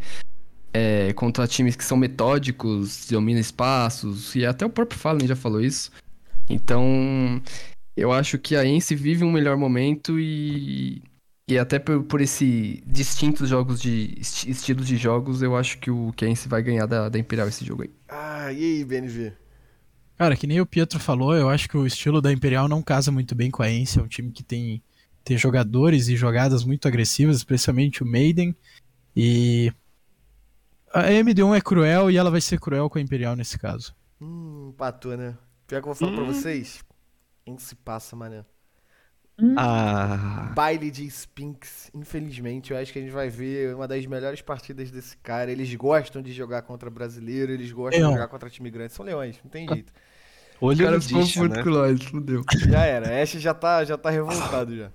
é 0.73 1.13
contra 1.15 1.47
times 1.47 1.75
que 1.75 1.85
são 1.85 1.97
metódicos, 1.97 3.07
dominam 3.11 3.41
espaços, 3.41 4.35
e 4.35 4.47
até 4.47 4.65
o 4.65 4.71
próprio 4.71 4.99
Fallen 4.99 5.27
já 5.27 5.37
falou 5.37 5.61
isso. 5.61 5.91
Então, 6.49 7.43
eu 7.97 8.13
acho 8.13 8.39
que 8.39 8.57
a 8.57 8.65
Ence 8.65 8.95
vive 8.95 9.25
um 9.25 9.33
melhor 9.33 9.57
momento 9.57 10.19
e 10.19 11.03
e 11.55 11.59
até 11.59 11.79
por, 11.79 12.03
por 12.05 12.21
esse 12.21 12.83
distintos 12.87 13.49
jogos 13.49 13.81
de 13.81 14.15
esti- 14.19 14.51
estilos 14.51 14.87
de 14.87 14.97
jogos, 14.97 15.43
eu 15.43 15.57
acho 15.57 15.79
que 15.79 15.91
o 15.91 16.13
Kense 16.15 16.49
vai 16.49 16.63
ganhar 16.63 16.87
da, 16.87 17.09
da 17.09 17.19
Imperial 17.19 17.49
esse 17.49 17.65
jogo 17.65 17.83
aí. 17.83 17.91
Ah, 18.09 18.53
e 18.53 18.65
aí, 18.65 18.85
BNV? 18.85 19.33
Cara, 20.17 20.37
que 20.37 20.47
nem 20.47 20.61
o 20.61 20.67
Pietro 20.67 20.99
falou, 21.01 21.35
eu 21.35 21.49
acho 21.49 21.69
que 21.69 21.77
o 21.77 21.87
estilo 21.87 22.21
da 22.21 22.31
Imperial 22.33 22.69
não 22.69 22.83
casa 22.83 23.11
muito 23.11 23.35
bem 23.35 23.51
com 23.51 23.63
a 23.63 23.71
Ence. 23.71 23.99
É 23.99 24.03
um 24.03 24.09
time 24.09 24.31
que 24.31 24.43
tem, 24.43 24.83
tem 25.25 25.37
jogadores 25.39 26.09
e 26.09 26.17
jogadas 26.17 26.63
muito 26.65 26.87
agressivas, 26.87 27.37
especialmente 27.37 28.03
o 28.03 28.07
Maiden. 28.07 28.55
E 29.17 29.73
a 30.93 31.11
MD1 31.11 31.55
é 31.55 31.61
cruel 31.61 32.11
e 32.11 32.17
ela 32.17 32.31
vai 32.31 32.41
ser 32.41 32.61
cruel 32.61 32.91
com 32.91 32.99
a 32.99 33.01
Imperial 33.01 33.35
nesse 33.35 33.59
caso. 33.59 33.95
Hum, 34.21 34.69
empatou, 34.71 35.17
né? 35.17 35.37
Pior 35.67 35.81
que 35.83 35.89
eu 35.89 35.95
vou 35.95 35.95
falar 35.95 36.13
pra 36.13 36.25
vocês. 36.25 36.85
Quem 37.45 37.59
se 37.59 37.75
passa, 37.75 38.15
mané? 38.17 38.45
Ah. 39.57 40.53
Baile 40.55 40.91
de 40.91 41.07
Spinks. 41.07 41.91
Infelizmente, 41.95 42.73
eu 42.73 42.79
acho 42.79 42.93
que 42.93 42.99
a 42.99 43.03
gente 43.03 43.13
vai 43.13 43.29
ver 43.29 43.75
uma 43.75 43.87
das 43.89 44.05
melhores 44.07 44.41
partidas 44.41 44.91
desse 44.91 45.17
cara. 45.19 45.51
Eles 45.51 45.75
gostam 45.75 46.21
de 46.23 46.33
jogar 46.33 46.63
contra 46.63 46.91
brasileiro, 46.91 47.53
eles 47.53 47.73
gostam 47.73 48.01
Leão. 48.01 48.11
de 48.13 48.17
jogar 48.17 48.29
contra 48.29 48.51
time 48.51 48.71
grande. 48.71 48.93
São 48.93 49.05
leões, 49.05 49.37
não 49.43 49.51
tem 49.51 49.67
jeito. 49.69 49.93
Olho 50.63 50.91
no 50.91 50.99
dicho, 50.99 51.49
né? 51.49 51.63
com 51.63 51.71
nós, 51.71 52.03
fudeu. 52.05 52.45
Já 52.69 52.85
era. 52.85 53.23
Ash 53.23 53.31
já 53.31 53.55
tá, 53.55 53.83
já 53.83 53.97
tá 53.97 54.11
revoltado 54.11 54.77
já. 54.77 54.91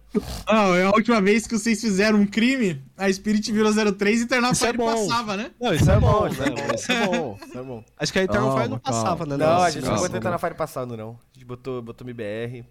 Não, 0.47 0.75
é 0.75 0.83
a 0.83 0.91
última 0.91 1.19
vez 1.19 1.47
que 1.47 1.57
vocês 1.57 1.81
fizeram 1.81 2.19
um 2.19 2.27
crime, 2.27 2.83
a 2.95 3.11
Spirit 3.11 3.51
virou 3.51 3.73
03 3.73 4.21
e 4.21 4.23
Eternal 4.25 4.51
Isso 4.51 4.63
é 4.63 4.67
Fire 4.67 4.77
bom. 4.77 4.91
passava, 5.07 5.35
né? 5.35 5.49
Não, 5.59 5.73
Isso 5.73 5.89
é 5.89 5.99
bom, 5.99 6.23
né? 6.25 6.29
isso 6.29 6.43
é 6.43 6.49
bom. 6.51 6.75
Isso 6.75 6.91
é 6.91 7.07
bom. 7.07 7.37
Isso 7.43 7.57
é 7.57 7.63
bom. 7.63 7.83
Acho 7.97 8.13
que 8.13 8.19
a 8.19 8.23
Eternal 8.23 8.55
Fire 8.55 8.69
não 8.69 8.79
calma. 8.79 9.01
passava, 9.01 9.25
né? 9.25 9.37
Não, 9.37 9.61
a 9.63 9.69
gente 9.71 9.85
não 9.85 9.95
botou 9.95 10.21
na 10.21 10.37
Fire 10.37 10.53
passado, 10.53 10.95
não. 10.95 11.09
A 11.31 11.33
gente 11.33 11.45
botou, 11.45 11.81
botou 11.81 12.05
MBR. 12.07 12.63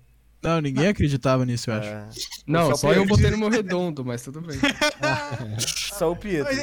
Não, 0.45 0.61
ninguém 0.61 0.89
acreditava 0.89 1.45
nisso, 1.45 1.71
eu 1.71 1.75
acho. 1.75 1.89
É, 1.89 2.09
Não, 2.47 2.67
Só 2.71 2.77
só 2.77 2.93
eu 2.93 3.07
botei 3.07 3.31
no 3.31 3.39
meu 3.39 3.49
redondo, 3.49 4.05
mas 4.05 4.23
tudo 4.23 4.41
bem. 4.41 4.59
só 5.59 6.13
o 6.13 6.17
Pietro. 6.17 6.55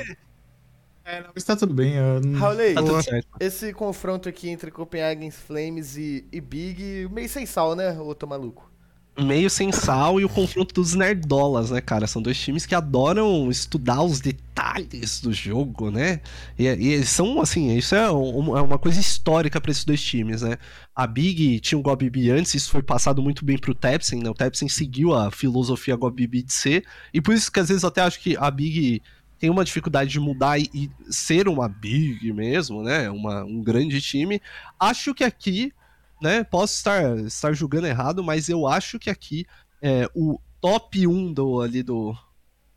É, 1.03 1.22
não, 1.22 1.32
mas 1.34 1.44
tá 1.44 1.56
tudo 1.56 1.74
bem. 1.74 1.95
Eu... 1.95 2.22
Raulei, 2.38 2.76
Tá 2.76 2.82
esse 3.40 3.74
confronto 3.74 4.30
aqui 4.30 4.49
entre 4.49 4.72
Copenhagen 4.72 5.32
Flames 5.32 5.98
e, 5.98 6.26
e 6.32 6.40
Big, 6.40 7.10
meio 7.12 7.28
sem 7.28 7.45
sal, 7.45 7.76
né, 7.76 7.99
ô 7.99 8.14
tô 8.14 8.28
maluco? 8.28 8.70
Meio 9.20 9.50
sem 9.50 9.74
sal 9.74 10.22
e 10.22 10.26
o 10.26 10.30
confronto 10.30 10.74
dos 10.74 10.96
nerdolas, 10.96 11.70
né, 11.70 11.82
cara? 11.82 12.08
São 12.08 12.22
dois 12.22 12.40
times 12.40 12.66
que 12.66 12.74
adoram 12.74 13.52
estudar 13.52 14.02
os 14.02 14.22
detalhes 14.22 15.20
do 15.20 15.34
jogo, 15.34 15.92
né? 15.92 16.22
E, 16.58 16.66
e 16.66 17.06
são, 17.06 17.42
assim, 17.42 17.76
isso 17.76 17.94
é, 17.94 18.10
um- 18.10 18.58
é 18.58 18.62
uma 18.62 18.80
coisa 18.80 19.02
histórica 19.02 19.60
pra 19.60 19.70
esses 19.70 19.84
dois 19.84 20.02
times, 20.02 20.42
né? 20.42 20.58
A 20.96 21.06
Big 21.06 21.60
tinha 21.60 21.78
o 21.78 21.82
GoBB 21.82 22.32
antes, 22.32 22.56
isso 22.56 22.72
foi 22.72 22.82
passado 22.82 23.22
muito 23.22 23.44
bem 23.44 23.58
pro 23.58 23.76
Tepsin, 23.76 24.24
né? 24.24 24.30
O 24.30 24.34
Tepsin 24.34 24.70
seguiu 24.70 25.14
a 25.14 25.30
filosofia 25.30 25.96
GoBB 25.98 26.42
de 26.44 26.54
ser, 26.54 26.86
e 27.14 27.20
por 27.20 27.34
isso 27.36 27.52
que 27.52 27.60
às 27.60 27.68
vezes 27.68 27.84
eu 27.84 27.90
até 27.90 28.02
acho 28.02 28.20
que 28.22 28.38
a 28.38 28.50
Big 28.50 29.02
tem 29.38 29.50
uma 29.50 29.66
dificuldade 29.66 30.10
de 30.10 30.20
mudar 30.22 30.58
e, 30.58 30.70
e 30.74 30.90
ser 31.10 31.50
uma 31.50 31.68
Big 31.68 32.32
mesmo, 32.32 32.82
né? 32.82 33.10
Uma, 33.10 33.44
um 33.44 33.62
grande 33.62 34.00
time. 34.02 34.42
Acho 34.80 35.14
que 35.14 35.24
aqui 35.26 35.74
né? 36.22 36.43
Posso 36.43 36.76
estar, 36.76 37.18
estar 37.19 37.53
julgando 37.53 37.88
errado, 37.88 38.23
mas 38.23 38.48
eu 38.48 38.68
acho 38.68 38.99
que 38.99 39.10
aqui 39.10 39.45
é, 39.81 40.07
o 40.14 40.39
top 40.61 41.07
1 41.07 41.34
do, 41.34 41.61
ali 41.61 41.81
do, 41.81 42.15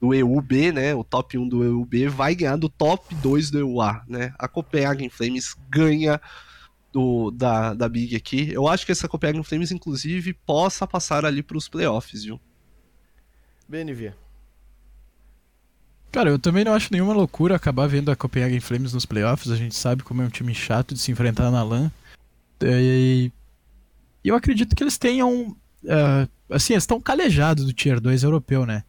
do 0.01 0.15
EUB, 0.15 0.73
né? 0.73 0.95
O 0.95 1.05
top 1.05 1.37
1 1.37 1.49
do 1.49 1.63
EUB 1.63 2.09
vai 2.09 2.35
ganhar 2.35 2.57
do 2.57 2.69
top 2.69 3.15
2 3.17 3.51
do 3.51 3.59
EUA, 3.59 4.03
né? 4.09 4.35
A 4.39 4.49
Copenhagen 4.49 5.11
Flames 5.11 5.55
ganha 5.69 6.21
do, 6.91 7.31
da, 7.31 7.75
da 7.75 7.89
Big 7.89 8.17
aqui. 8.17 8.51
Eu 8.51 8.67
acho 8.67 8.87
que 8.87 8.93
essa 8.93 9.09
Copenhagen 9.09 9.43
Flames, 9.43 9.71
inclusive, 9.71 10.33
possa 10.33 10.87
passar 10.87 11.25
ali 11.27 11.43
para 11.43 11.59
os 11.59 11.69
playoffs, 11.69 12.25
viu? 12.25 12.41
BNV. 13.69 14.15
Cara, 16.13 16.31
eu 16.31 16.39
também 16.39 16.65
não 16.65 16.73
acho 16.73 16.93
nenhuma 16.93 17.13
loucura 17.13 17.57
acabar 17.57 17.89
vendo 17.89 18.09
a 18.09 18.15
Copenhagen 18.15 18.61
Flames 18.61 18.93
nos 18.93 19.05
playoffs. 19.05 19.51
A 19.51 19.57
gente 19.57 19.75
sabe 19.75 20.05
como 20.05 20.23
é 20.23 20.25
um 20.25 20.31
time 20.31 20.55
chato 20.55 20.95
de 20.95 21.01
se 21.01 21.11
enfrentar 21.11 21.51
na 21.51 21.63
LAN. 21.63 21.91
E 22.65 23.33
e 24.25 24.29
eu 24.29 24.35
acredito 24.35 24.75
que 24.75 24.83
eles 24.83 24.97
tenham. 24.97 25.55
ah, 25.87 26.27
assim, 26.51 26.73
eles 26.73 26.85
estão 26.85 27.01
calejados 27.01 27.67
do 27.67 27.73
Tier 27.73 28.01
2 28.01 28.23
europeu, 28.23 28.65
né? 28.65 28.83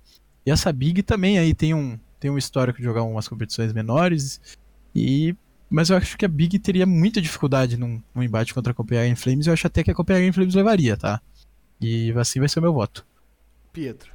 E 0.45 0.52
essa 0.52 0.72
Big 0.72 1.03
também 1.03 1.38
aí 1.38 1.53
tem 1.53 1.73
um, 1.73 1.99
tem 2.19 2.31
um 2.31 2.38
histórico 2.38 2.77
de 2.80 2.85
jogar 2.85 3.03
umas 3.03 3.27
competições 3.27 3.73
menores. 3.73 4.39
E. 4.95 5.35
Mas 5.69 5.89
eu 5.89 5.97
acho 5.97 6.15
que 6.18 6.23
a 6.23 6.30
Big 6.30 6.57
teria 6.60 6.85
muita 6.85 7.19
dificuldade 7.19 7.76
num, 7.76 8.02
num 8.14 8.23
embate 8.23 8.53
contra 8.53 8.72
a 8.72 8.73
Copenhagen 8.73 9.15
Flames. 9.15 9.47
Eu 9.47 9.53
acho 9.53 9.68
até 9.68 9.84
que 9.84 9.91
a 9.91 9.95
Copenhagen 9.95 10.31
Flames 10.31 10.56
levaria, 10.56 10.95
tá? 10.95 11.19
E 11.81 12.14
assim 12.14 12.39
vai 12.39 12.47
ser 12.47 12.60
o 12.60 12.61
meu 12.61 12.72
voto. 12.72 13.06
Pietro. 13.73 14.15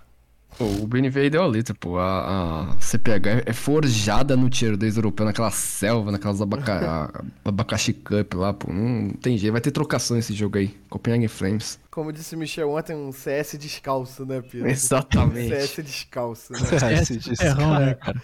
Pô, 0.58 0.64
o 0.64 0.86
BNV 0.86 1.30
deu 1.30 1.42
a 1.42 1.46
letra, 1.46 1.74
pô. 1.74 1.98
A, 1.98 2.72
a 2.74 2.80
CPH 2.80 3.44
é 3.46 3.52
forjada 3.52 4.36
no 4.36 4.50
Tier 4.50 4.76
2 4.76 4.96
europeu, 4.96 5.24
naquela 5.24 5.50
selva, 5.50 6.12
naquelas 6.12 6.40
abaca, 6.40 7.24
abacaxi 7.44 7.92
cup 7.92 8.34
lá, 8.34 8.52
pô. 8.52 8.72
Não 8.72 9.10
tem 9.10 9.38
jeito. 9.38 9.52
Vai 9.52 9.60
ter 9.60 9.70
trocação 9.70 10.18
esse 10.18 10.34
jogo 10.34 10.58
aí. 10.58 10.74
Copenhagen 10.88 11.28
Flames. 11.28 11.78
Como 11.90 12.12
disse 12.12 12.34
o 12.34 12.38
Michel 12.38 12.70
ontem, 12.70 12.94
um 12.94 13.12
CS 13.12 13.56
descalço, 13.58 14.24
né, 14.26 14.40
Pietro? 14.42 14.68
Exatamente. 14.68 15.48
CS 15.48 15.84
descalço, 15.84 16.52
né? 16.52 16.58
É, 16.90 17.02
Esse 17.02 17.16
disso. 17.16 17.42
Errão, 17.42 17.78
né, 17.78 17.94
cara? 17.94 18.22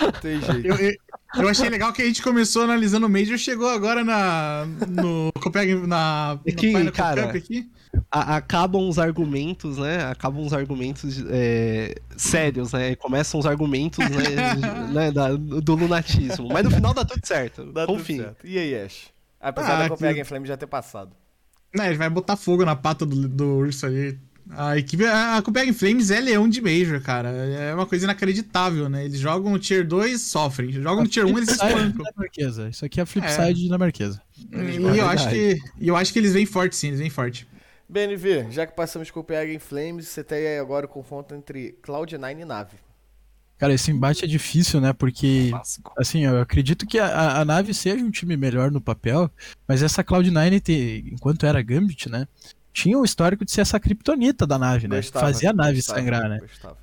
Não 0.00 0.12
tem 0.12 0.40
jeito. 0.40 0.66
Eu, 0.66 0.76
eu, 0.76 0.92
eu 1.36 1.48
achei 1.48 1.68
legal 1.68 1.92
que 1.92 2.02
a 2.02 2.04
gente 2.04 2.22
começou 2.22 2.62
analisando 2.62 3.06
o 3.06 3.10
Major, 3.10 3.36
chegou 3.38 3.68
agora 3.68 4.04
na, 4.04 4.66
no 4.88 5.32
Copenhagen, 5.40 5.86
na, 5.86 6.38
É 6.46 6.52
que, 6.52 6.68
Final 6.68 6.92
cara, 6.92 7.26
Cup 7.26 7.36
aqui. 7.36 7.70
A- 8.10 8.36
acabam 8.36 8.88
os 8.88 8.98
argumentos, 8.98 9.78
né? 9.78 10.04
Acabam 10.04 10.44
os 10.44 10.52
argumentos 10.52 11.22
é, 11.28 11.94
sérios, 12.16 12.72
né? 12.72 12.94
Começam 12.96 13.38
os 13.40 13.46
argumentos 13.46 13.98
né, 14.08 14.54
né, 14.92 15.12
da- 15.12 15.34
do 15.36 15.74
lunatismo. 15.74 16.48
Mas 16.50 16.64
no 16.64 16.70
final 16.70 16.94
dá 16.94 17.04
tudo 17.04 17.24
certo. 17.26 17.64
Dá 17.72 17.86
tudo 17.86 17.98
Confia. 17.98 18.22
certo. 18.24 18.46
E 18.46 18.58
aí, 18.58 18.74
Ash? 18.82 19.08
Apesar 19.40 19.74
Ah, 19.74 19.78
da 19.78 19.82
que- 19.84 19.90
Copenhagen 19.90 20.24
Flame 20.24 20.46
já 20.46 20.56
ter 20.56 20.66
passado. 20.66 21.10
Né, 21.74 21.88
ele 21.88 21.96
vai 21.98 22.08
botar 22.10 22.36
fogo 22.36 22.64
na 22.64 22.76
pata 22.76 23.04
do, 23.06 23.28
do 23.28 23.44
urso 23.56 23.86
ali. 23.86 24.18
A 24.50 24.76
equipe, 24.76 25.06
a 25.06 25.40
Copenhagen 25.42 25.72
Flames 25.72 26.10
é 26.10 26.20
leão 26.20 26.48
de 26.48 26.60
Major, 26.60 27.00
cara. 27.00 27.28
É 27.30 27.74
uma 27.74 27.86
coisa 27.86 28.04
inacreditável, 28.04 28.88
né? 28.88 29.04
Eles 29.04 29.18
jogam 29.20 29.52
no 29.52 29.58
Tier 29.58 29.86
2, 29.86 30.20
sofrem. 30.20 30.70
Jogam 30.72 31.04
no 31.04 31.08
Tier 31.08 31.24
1, 31.24 31.38
eles 31.38 31.50
se 31.50 31.58
Flipside 31.58 31.88
espancam. 31.88 32.68
Isso 32.68 32.84
aqui 32.84 33.00
é 33.00 33.02
a 33.02 33.04
É. 33.04 33.06
flipside 33.06 33.54
dinamarquesa. 33.62 34.20
E 34.52 34.98
eu 34.98 35.06
acho, 35.08 35.28
que, 35.30 35.58
e 35.80 35.88
eu 35.88 35.96
acho 35.96 36.12
que 36.12 36.18
eles 36.18 36.32
vêm 36.34 36.44
forte, 36.44 36.74
sim, 36.76 36.88
eles 36.88 36.98
vêm 36.98 37.08
forte. 37.08 37.46
BNV, 37.92 38.50
já 38.50 38.66
que 38.66 38.74
passamos 38.74 39.10
Copenhagen 39.10 39.58
Flames, 39.58 40.08
você 40.08 40.24
tem 40.24 40.38
aí 40.46 40.58
agora 40.58 40.86
o 40.86 40.88
confronto 40.88 41.34
entre 41.34 41.78
Cloud9 41.82 42.40
e 42.40 42.44
Nave. 42.44 42.76
Cara, 43.58 43.72
esse 43.74 43.92
embate 43.92 44.24
é 44.24 44.26
difícil, 44.28 44.80
né? 44.80 44.92
Porque, 44.92 45.50
assim, 45.96 46.24
eu 46.24 46.40
acredito 46.40 46.84
que 46.86 46.98
a, 46.98 47.40
a- 47.40 47.44
nave 47.44 47.72
seja 47.72 48.04
um 48.04 48.10
time 48.10 48.36
melhor 48.36 48.72
no 48.72 48.80
papel, 48.80 49.30
mas 49.68 49.82
essa 49.84 50.02
Cloud9, 50.02 50.60
te- 50.60 51.04
enquanto 51.12 51.46
era 51.46 51.62
Gambit, 51.62 52.08
né? 52.08 52.26
Tinha 52.72 52.98
o 52.98 53.04
histórico 53.04 53.44
de 53.44 53.52
ser 53.52 53.60
essa 53.60 53.78
kriptonita 53.78 54.46
da 54.46 54.58
nave, 54.58 54.88
né? 54.88 54.96
Gostava, 54.96 55.26
Fazia 55.26 55.50
a 55.50 55.52
nave 55.52 55.76
gostava, 55.76 55.98
sangrar, 56.00 56.28
né? 56.28 56.38
Gostava. 56.40 56.78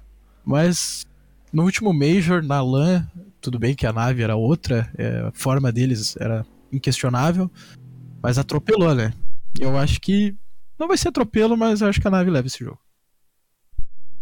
Mas 0.46 1.06
no 1.52 1.64
último 1.64 1.92
Major, 1.92 2.42
na 2.44 2.62
LAN, 2.62 3.06
tudo 3.42 3.60
bem 3.60 3.76
que 3.76 3.86
a 3.86 3.92
nave 3.92 4.22
era 4.22 4.36
outra, 4.38 4.90
é, 4.98 5.20
a 5.28 5.32
forma 5.34 5.72
deles 5.72 6.16
era 6.18 6.46
inquestionável, 6.72 7.52
mas 8.22 8.38
atropelou, 8.38 8.94
né? 8.96 9.12
Eu 9.60 9.78
acho 9.78 10.00
que. 10.00 10.34
Não 10.80 10.88
vai 10.88 10.98
ser 10.98 11.10
atropelo, 11.10 11.58
mas 11.58 11.82
eu 11.82 11.90
acho 11.90 12.00
que 12.00 12.08
a 12.08 12.12
nave 12.12 12.32
leva 12.32 12.48
esse 12.48 12.60
jogo. 12.60 12.80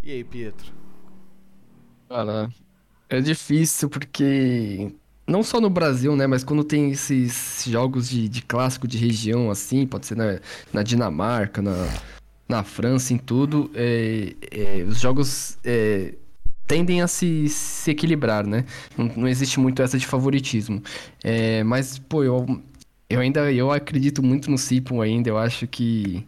E 0.01 0.11
aí, 0.11 0.23
Pietro? 0.23 0.73
Cara, 2.09 2.49
é 3.09 3.21
difícil 3.21 3.89
porque 3.89 4.91
não 5.27 5.43
só 5.43 5.61
no 5.61 5.69
Brasil, 5.69 6.15
né, 6.15 6.25
mas 6.25 6.43
quando 6.43 6.63
tem 6.63 6.91
esses 6.91 7.65
jogos 7.67 8.09
de, 8.09 8.27
de 8.29 8.41
clássico 8.41 8.87
de 8.87 8.97
região 8.97 9.51
assim, 9.51 9.85
pode 9.85 10.07
ser 10.07 10.15
na, 10.15 10.39
na 10.73 10.81
Dinamarca, 10.81 11.61
na, 11.61 11.75
na 12.47 12.63
França, 12.63 13.13
em 13.13 13.17
tudo, 13.17 13.69
é, 13.75 14.33
é, 14.49 14.83
os 14.83 14.99
jogos 14.99 15.57
é, 15.63 16.15
tendem 16.65 17.01
a 17.01 17.07
se, 17.07 17.49
se 17.49 17.91
equilibrar, 17.91 18.47
né? 18.47 18.65
Não, 18.97 19.05
não 19.15 19.27
existe 19.27 19.59
muito 19.59 19.81
essa 19.81 19.97
de 19.97 20.07
favoritismo. 20.07 20.81
É, 21.23 21.63
mas, 21.63 21.99
pô, 21.99 22.23
eu, 22.23 22.61
eu 23.09 23.19
ainda 23.19 23.51
eu 23.51 23.71
acredito 23.71 24.23
muito 24.23 24.49
no 24.49 24.57
Sipon 24.57 25.01
ainda, 25.01 25.29
eu 25.29 25.37
acho 25.37 25.67
que 25.67 26.25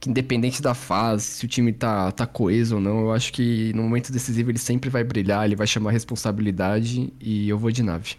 que 0.00 0.08
independente 0.08 0.62
da 0.62 0.72
fase, 0.72 1.24
se 1.24 1.44
o 1.44 1.48
time 1.48 1.72
tá, 1.72 2.10
tá 2.10 2.26
coeso 2.26 2.76
ou 2.76 2.80
não, 2.80 3.00
eu 3.00 3.12
acho 3.12 3.30
que 3.32 3.70
no 3.74 3.82
momento 3.82 4.10
decisivo 4.10 4.50
ele 4.50 4.58
sempre 4.58 4.88
vai 4.88 5.04
brilhar, 5.04 5.44
ele 5.44 5.54
vai 5.54 5.66
chamar 5.66 5.90
responsabilidade 5.90 7.12
e 7.20 7.48
eu 7.48 7.58
vou 7.58 7.70
de 7.70 7.82
nave. 7.82 8.16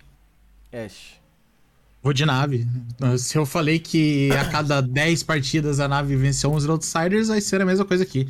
Ash. 0.72 1.20
Vou 2.03 2.14
de 2.14 2.26
nave. 2.26 2.68
Se 3.18 3.38
eu 3.38 3.45
falei 3.45 3.80
que 3.80 4.32
a 4.32 4.45
cada 4.45 4.80
10 4.82 5.24
partidas 5.24 5.80
a 5.80 5.88
nave 5.88 6.16
venceu 6.16 6.52
11 6.52 6.70
Outsiders, 6.70 7.28
vai 7.30 7.41
ser 7.41 7.62
a 7.62 7.66
mesma 7.66 7.84
coisa 7.84 8.03
aqui. 8.03 8.28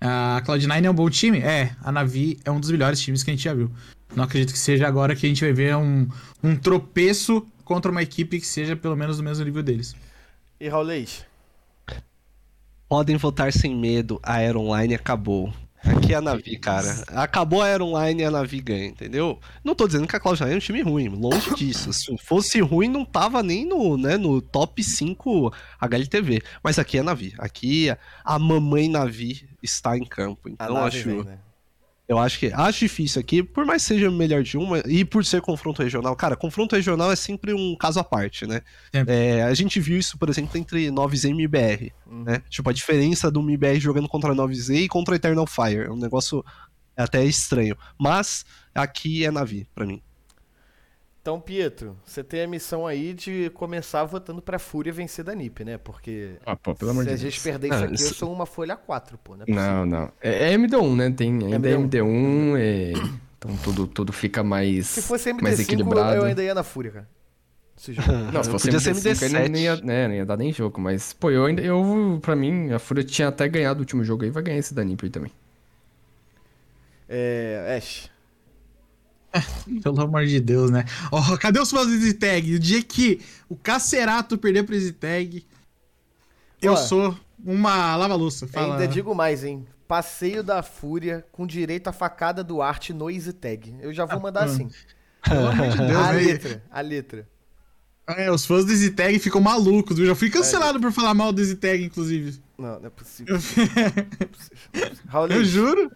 A 0.00 0.42
Cloud9 0.44 0.84
é 0.84 0.90
um 0.90 0.94
bom 0.94 1.08
time? 1.08 1.38
É. 1.38 1.76
A 1.80 1.92
Navi 1.92 2.38
é 2.44 2.50
um 2.50 2.58
dos 2.58 2.70
melhores 2.70 3.00
times 3.00 3.22
que 3.22 3.30
a 3.30 3.34
gente 3.34 3.44
já 3.44 3.54
viu. 3.54 3.70
Não 4.14 4.24
acredito 4.24 4.52
que 4.52 4.58
seja 4.58 4.86
agora 4.86 5.14
que 5.14 5.26
a 5.26 5.28
gente 5.28 5.42
vai 5.42 5.52
ver 5.52 5.76
um, 5.76 6.08
um 6.42 6.56
tropeço 6.56 7.46
contra 7.64 7.90
uma 7.90 8.02
equipe 8.02 8.40
que 8.40 8.46
seja 8.46 8.74
pelo 8.74 8.96
menos 8.96 9.16
do 9.16 9.22
mesmo 9.22 9.44
nível 9.44 9.62
deles. 9.62 9.94
E 10.60 10.68
Raulês? 10.68 11.24
Podem 12.92 13.16
votar 13.16 13.50
sem 13.54 13.74
medo, 13.74 14.20
a 14.22 14.34
Aero 14.34 14.60
Online 14.60 14.94
acabou. 14.94 15.50
Aqui 15.82 16.12
é 16.12 16.16
a 16.16 16.20
Navi, 16.20 16.58
cara. 16.58 17.02
Acabou 17.08 17.62
a 17.62 17.64
Aero 17.64 17.86
Online 17.86 18.20
e 18.20 18.24
a 18.26 18.30
Navi 18.30 18.60
ganha, 18.60 18.84
entendeu? 18.84 19.40
Não 19.64 19.74
tô 19.74 19.86
dizendo 19.86 20.06
que 20.06 20.14
a 20.14 20.20
Cloud9 20.20 20.52
é 20.52 20.56
um 20.56 20.58
time 20.58 20.82
ruim, 20.82 21.08
longe 21.08 21.48
disso. 21.56 21.90
Se 21.90 22.14
fosse 22.18 22.60
ruim, 22.60 22.88
não 22.88 23.02
tava 23.02 23.42
nem 23.42 23.64
no, 23.64 23.96
né, 23.96 24.18
no 24.18 24.42
top 24.42 24.84
5 24.84 25.50
HLTV. 25.80 26.42
Mas 26.62 26.78
aqui 26.78 26.98
é 26.98 27.00
a 27.00 27.04
Navi. 27.04 27.32
Aqui 27.38 27.88
a 28.22 28.38
mamãe 28.38 28.90
Navi 28.90 29.48
está 29.62 29.96
em 29.96 30.04
campo. 30.04 30.50
Então 30.50 30.76
acho, 30.76 31.02
vem, 31.02 31.24
né? 31.24 31.38
Eu 32.12 32.18
acho 32.18 32.38
que 32.38 32.52
acho 32.52 32.80
difícil 32.80 33.20
aqui, 33.20 33.42
por 33.42 33.64
mais 33.64 33.82
que 33.82 33.88
seja 33.88 34.08
o 34.08 34.12
melhor 34.12 34.42
de 34.42 34.58
uma, 34.58 34.80
e 34.86 35.04
por 35.04 35.24
ser 35.24 35.40
confronto 35.40 35.82
regional. 35.82 36.14
Cara, 36.14 36.36
confronto 36.36 36.76
regional 36.76 37.10
é 37.10 37.16
sempre 37.16 37.54
um 37.54 37.74
caso 37.74 37.98
à 37.98 38.04
parte, 38.04 38.46
né? 38.46 38.60
É, 38.92 39.42
a 39.42 39.54
gente 39.54 39.80
viu 39.80 39.98
isso, 39.98 40.18
por 40.18 40.28
exemplo, 40.28 40.58
entre 40.58 40.88
9Z 40.88 41.24
e 41.24 41.30
MBR, 41.30 41.92
né? 42.06 42.42
Tipo, 42.50 42.68
a 42.68 42.72
diferença 42.72 43.30
do 43.30 43.40
MBR 43.40 43.80
jogando 43.80 44.08
contra 44.08 44.34
9Z 44.34 44.76
e 44.76 44.88
contra 44.88 45.16
Eternal 45.16 45.46
Fire. 45.46 45.86
É 45.86 45.90
um 45.90 45.96
negócio 45.96 46.44
até 46.96 47.24
estranho. 47.24 47.76
Mas 47.98 48.44
aqui 48.74 49.24
é 49.24 49.30
Navi, 49.30 49.66
pra 49.74 49.86
mim. 49.86 50.02
Então, 51.22 51.40
Pietro, 51.40 51.96
você 52.04 52.24
tem 52.24 52.42
a 52.42 52.48
missão 52.48 52.84
aí 52.84 53.14
de 53.14 53.48
começar 53.54 54.02
votando 54.02 54.42
pra 54.42 54.58
Fúria 54.58 54.92
vencer 54.92 55.24
da 55.24 55.32
NiP, 55.32 55.64
né? 55.64 55.78
Porque 55.78 56.32
Ah, 56.44 56.56
pô, 56.56 56.74
se 56.74 56.84
a 56.84 56.92
Deus. 57.04 57.20
gente 57.20 57.40
perder 57.40 57.68
Não, 57.68 57.76
isso 57.76 57.84
aqui, 57.84 57.92
eu 57.92 58.06
isso- 58.06 58.14
sou 58.16 58.32
uma 58.32 58.44
folha 58.44 58.76
4, 58.76 59.16
pô. 59.18 59.36
Não 59.36 59.44
é. 59.46 59.50
Não, 59.52 59.86
não. 59.86 60.12
É, 60.20 60.50
é 60.50 60.54
MD1, 60.58 60.96
né? 60.96 61.10
Tem, 61.12 61.30
ainda 61.44 61.68
é 61.68 61.74
MD1. 61.76 62.02
MD1, 62.02 62.56
é... 62.58 62.92
então 63.38 63.56
tudo, 63.62 63.86
tudo 63.86 64.12
fica 64.12 64.42
mais, 64.42 64.88
Se 64.88 65.00
fosse 65.02 65.32
mais 65.32 65.60
MD5, 65.60 65.62
equilibrado. 65.62 66.16
eu 66.16 66.24
ainda 66.24 66.42
ia 66.42 66.54
na 66.56 66.64
Fúria, 66.64 66.90
cara. 66.90 67.08
Não, 68.32 68.42
se 68.44 68.50
fosse 68.50 68.64
Podia 68.70 68.80
ser 68.80 68.92
MD5, 68.92 69.22
aí 69.24 69.32
não, 69.32 69.48
não 69.48 69.58
ia, 69.60 69.76
MD7. 69.76 69.84
né, 69.84 70.08
não 70.08 70.14
ia 70.16 70.26
dar 70.26 70.36
nem 70.36 70.52
jogo, 70.52 70.80
mas, 70.80 71.12
pô, 71.12 71.30
eu 71.30 71.46
ainda, 71.46 71.62
eu, 71.62 72.18
pra 72.20 72.34
mim, 72.36 72.72
a 72.72 72.78
Fúria 72.80 73.02
tinha 73.04 73.28
até 73.28 73.48
ganhado 73.48 73.78
o 73.78 73.82
último 73.82 74.02
jogo 74.04 74.24
aí, 74.24 74.30
vai 74.30 74.42
ganhar 74.42 74.58
esse 74.58 74.74
da 74.74 74.82
Nip 74.84 75.04
aí 75.04 75.10
também. 75.10 75.32
É, 77.08 77.76
Ash. 77.78 78.10
Pelo 79.82 80.00
amor 80.00 80.26
de 80.26 80.40
Deus, 80.40 80.70
né? 80.70 80.84
Ó, 81.10 81.36
cadê 81.36 81.58
os 81.60 81.70
fãs 81.70 81.86
do 81.86 81.94
Easy 81.94 82.14
Tag? 82.14 82.54
O 82.54 82.58
dia 82.58 82.82
que 82.82 83.20
o 83.48 83.56
Cacerato 83.56 84.36
perder 84.38 84.64
pro 84.64 84.74
Easy 84.74 84.92
Tag, 84.92 85.44
eu 86.60 86.76
sou 86.76 87.16
uma 87.44 87.96
lava-louça. 87.96 88.48
Ainda 88.54 88.86
digo 88.86 89.14
mais, 89.14 89.42
hein? 89.44 89.66
Passeio 89.88 90.42
da 90.42 90.62
Fúria 90.62 91.24
com 91.32 91.46
direito 91.46 91.88
à 91.88 91.92
facada 91.92 92.42
do 92.42 92.62
arte 92.62 92.92
no 92.92 93.10
Easy 93.10 93.32
Tag. 93.32 93.74
Eu 93.80 93.92
já 93.92 94.04
vou 94.04 94.20
mandar 94.20 94.44
assim. 94.44 94.70
Pelo 95.28 95.48
amor 95.48 95.68
de 95.68 95.76
Deus, 95.86 95.96
A 95.96 96.12
né? 96.12 96.20
letra, 96.20 96.62
a 96.70 96.80
letra. 96.80 97.28
É, 98.16 98.30
os 98.30 98.44
fãs 98.44 98.64
do 98.64 98.72
Easy 98.72 98.90
Tag 98.90 99.18
ficam 99.18 99.40
malucos. 99.40 99.98
Eu 99.98 100.06
já 100.06 100.14
fui 100.14 100.28
cancelado 100.30 100.80
por 100.80 100.92
falar 100.92 101.14
mal 101.14 101.32
do 101.32 101.40
Easy 101.40 101.56
Tag, 101.56 101.84
inclusive. 101.84 102.40
Não, 102.58 102.80
não 102.80 102.86
é 102.86 102.90
possível. 102.90 103.36
Raul, 105.08 105.28
Eu 105.28 105.44
juro. 105.44 105.90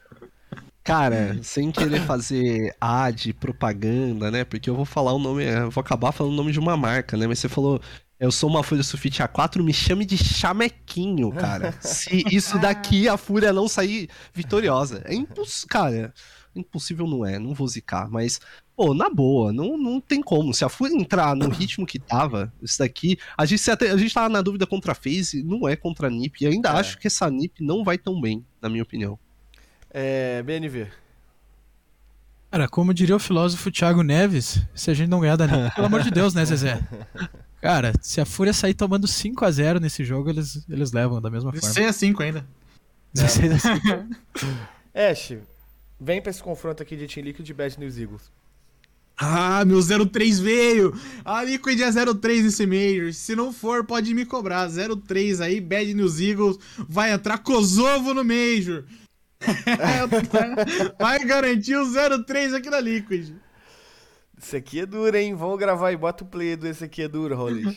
Cara, 0.87 1.39
sem 1.43 1.71
querer 1.73 2.01
fazer 2.07 2.75
ad, 2.81 3.33
propaganda, 3.35 4.31
né? 4.31 4.45
Porque 4.45 4.71
eu 4.71 4.77
vou 4.77 4.85
falar 4.85 5.13
o 5.13 5.19
nome, 5.19 5.45
eu 5.45 5.71
vou 5.71 5.81
acabar 5.81 6.13
falando 6.13 6.33
o 6.33 6.37
nome 6.37 6.53
de 6.53 6.61
uma 6.61 6.77
marca, 6.77 7.17
né? 7.17 7.27
Mas 7.27 7.41
você 7.41 7.49
falou, 7.49 7.81
eu 8.21 8.31
sou 8.31 8.49
uma 8.49 8.63
Folha 8.63 8.83
Sulfite 8.83 9.23
A4, 9.23 9.63
me 9.63 9.73
chame 9.73 10.07
de 10.07 10.17
chamequinho, 10.17 11.33
cara. 11.33 11.75
Se 11.81 12.25
isso 12.33 12.59
daqui 12.59 13.09
a 13.09 13.17
Fúria 13.17 13.53
não 13.53 13.69
sair 13.69 14.09
vitoriosa. 14.33 15.03
É 15.05 15.15
impossível, 15.15 15.69
cara. 15.69 16.15
Impossível 16.55 17.07
não 17.07 17.27
é, 17.27 17.39
não 17.39 17.53
vou 17.53 17.69
zicar, 17.69 18.09
mas, 18.09 18.41
pô, 18.75 18.95
na 18.95 19.11
boa, 19.11 19.53
não, 19.53 19.77
não 19.77 20.01
tem 20.01 20.23
como. 20.23 20.55
Se 20.55 20.65
a 20.65 20.71
Fúria 20.71 20.95
entrar 20.97 21.37
no 21.37 21.51
ritmo 21.51 21.85
que 21.85 21.99
tava, 21.99 22.51
isso 22.63 22.79
daqui. 22.79 23.19
A 23.37 23.45
gente, 23.45 23.71
até, 23.71 23.91
a 23.91 23.97
gente 23.99 24.15
tava 24.15 24.31
na 24.31 24.41
dúvida 24.41 24.67
contra 24.67 24.93
a 24.93 24.95
FaZe, 24.95 25.43
não 25.43 25.69
é 25.69 25.77
contra 25.77 26.07
a 26.07 26.11
NiP, 26.11 26.45
e 26.45 26.47
ainda 26.47 26.71
É. 26.71 26.73
acho 26.73 26.97
que 26.97 27.09
essa 27.09 27.29
NiP 27.29 27.63
não 27.63 27.85
vai 27.85 27.99
tão 27.99 28.19
bem, 28.19 28.43
na 28.63 28.71
minha 28.71 28.83
opinião. 28.83 29.19
É, 29.99 30.43
BNV. 30.43 30.89
Cara, 32.51 32.69
como 32.69 32.93
diria 32.93 33.17
o 33.17 33.19
filósofo 33.19 33.71
Thiago 33.71 34.03
Neves, 34.03 34.61
se 34.75 34.91
a 34.91 34.95
gente 34.95 35.09
não 35.09 35.21
ganhar 35.21 35.37
da 35.37 35.47
NiP, 35.47 35.75
pelo 35.75 35.87
amor 35.87 36.03
de 36.03 36.11
Deus, 36.11 36.35
né, 36.35 36.45
Zezé? 36.45 36.79
Cara, 37.63 37.95
se 38.03 38.21
a 38.21 38.27
Fúria 38.27 38.53
sair 38.53 38.75
tomando 38.75 39.07
5x0 39.07 39.81
nesse 39.81 40.05
jogo, 40.05 40.29
eles, 40.29 40.67
eles 40.69 40.93
levam 40.93 41.19
da 41.19 41.31
mesma 41.31 41.51
forma. 41.51 41.67
6 41.67 41.89
a 41.89 41.93
5 41.95 42.23
ainda. 42.23 42.47
16 43.15 43.53
a 43.53 43.59
5. 43.59 43.81
Ash, 44.95 45.39
vem 45.99 46.21
pra 46.21 46.31
esse 46.31 46.43
confronto 46.43 46.83
aqui 46.83 46.95
de 46.95 47.07
Team 47.07 47.25
Liquid 47.25 47.49
e 47.49 47.55
Bad 47.55 47.81
News 47.81 47.97
Eagles. 47.97 48.31
Ah, 49.17 49.65
meu 49.65 49.81
03 49.81 50.41
veio! 50.41 50.95
A 51.25 51.43
Liquid 51.43 51.81
é 51.81 51.91
03 51.91 52.45
nesse 52.45 52.67
Major. 52.67 53.15
Se 53.15 53.35
não 53.35 53.51
for, 53.51 53.83
pode 53.83 54.13
me 54.13 54.27
cobrar. 54.27 54.69
03 54.69 55.41
aí, 55.41 55.59
Bad 55.59 55.95
News 55.95 56.21
Eagles. 56.21 56.59
Vai 56.87 57.13
entrar 57.13 57.39
Kosovo 57.39 58.13
no 58.13 58.23
Major. 58.23 58.85
Vai 60.99 61.19
garantir 61.25 61.77
o 61.77 62.25
03 62.25 62.55
aqui 62.55 62.71
na 62.71 62.81
Liquid. 62.81 63.35
Isso 64.39 64.57
aqui 64.57 64.81
é 64.81 64.87
duro, 64.87 65.17
hein? 65.17 65.35
Vamos 65.35 65.59
gravar 65.59 65.93
e 65.93 65.97
bota 65.97 66.25
o 66.25 66.27
play 66.27 66.57
do 66.57 66.67
esse 66.67 66.85
aqui 66.85 67.03
é 67.03 67.09
duro, 67.09 67.35
Rolis. 67.37 67.77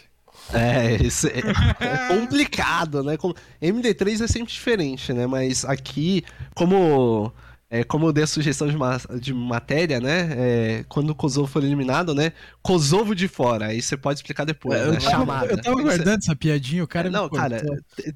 É, 0.54 0.96
isso 1.02 1.28
é, 1.28 1.40
é 1.80 2.08
complicado, 2.16 3.04
né? 3.04 3.18
Como- 3.18 3.36
MD3 3.62 4.24
é 4.24 4.28
sempre 4.28 4.52
diferente, 4.54 5.12
né? 5.14 5.26
Mas 5.28 5.66
aqui, 5.66 6.24
como 6.56 7.34
é, 7.70 7.84
como 7.84 8.08
eu 8.08 8.14
dei 8.14 8.24
a 8.24 8.28
sugestão 8.28 8.68
de, 8.68 8.76
ma- 8.76 8.98
de 9.22 9.34
matéria, 9.34 10.00
né? 10.00 10.30
É, 10.32 10.86
quando 10.90 11.12
o 11.12 11.16
Kosovo 11.16 11.48
for 11.48 11.64
eliminado, 11.64 12.16
né? 12.16 12.34
Kosovo 12.64 13.14
de 13.14 13.28
fora. 13.28 13.68
Aí 13.68 13.82
você 13.82 13.96
pode 13.96 14.20
explicar 14.20 14.44
depois. 14.44 14.80
Eu 14.82 14.92
né? 14.94 15.00
tava, 15.00 15.12
Chamada. 15.12 15.46
eu 15.46 15.62
tava 15.62 15.78
ser- 15.78 15.84
guardando 15.84 16.18
essa 16.18 16.36
piadinha, 16.36 16.84
o 16.84 16.88
cara 16.88 17.10
me 17.10 17.16
Não, 17.16 17.30
cara, 17.30 17.62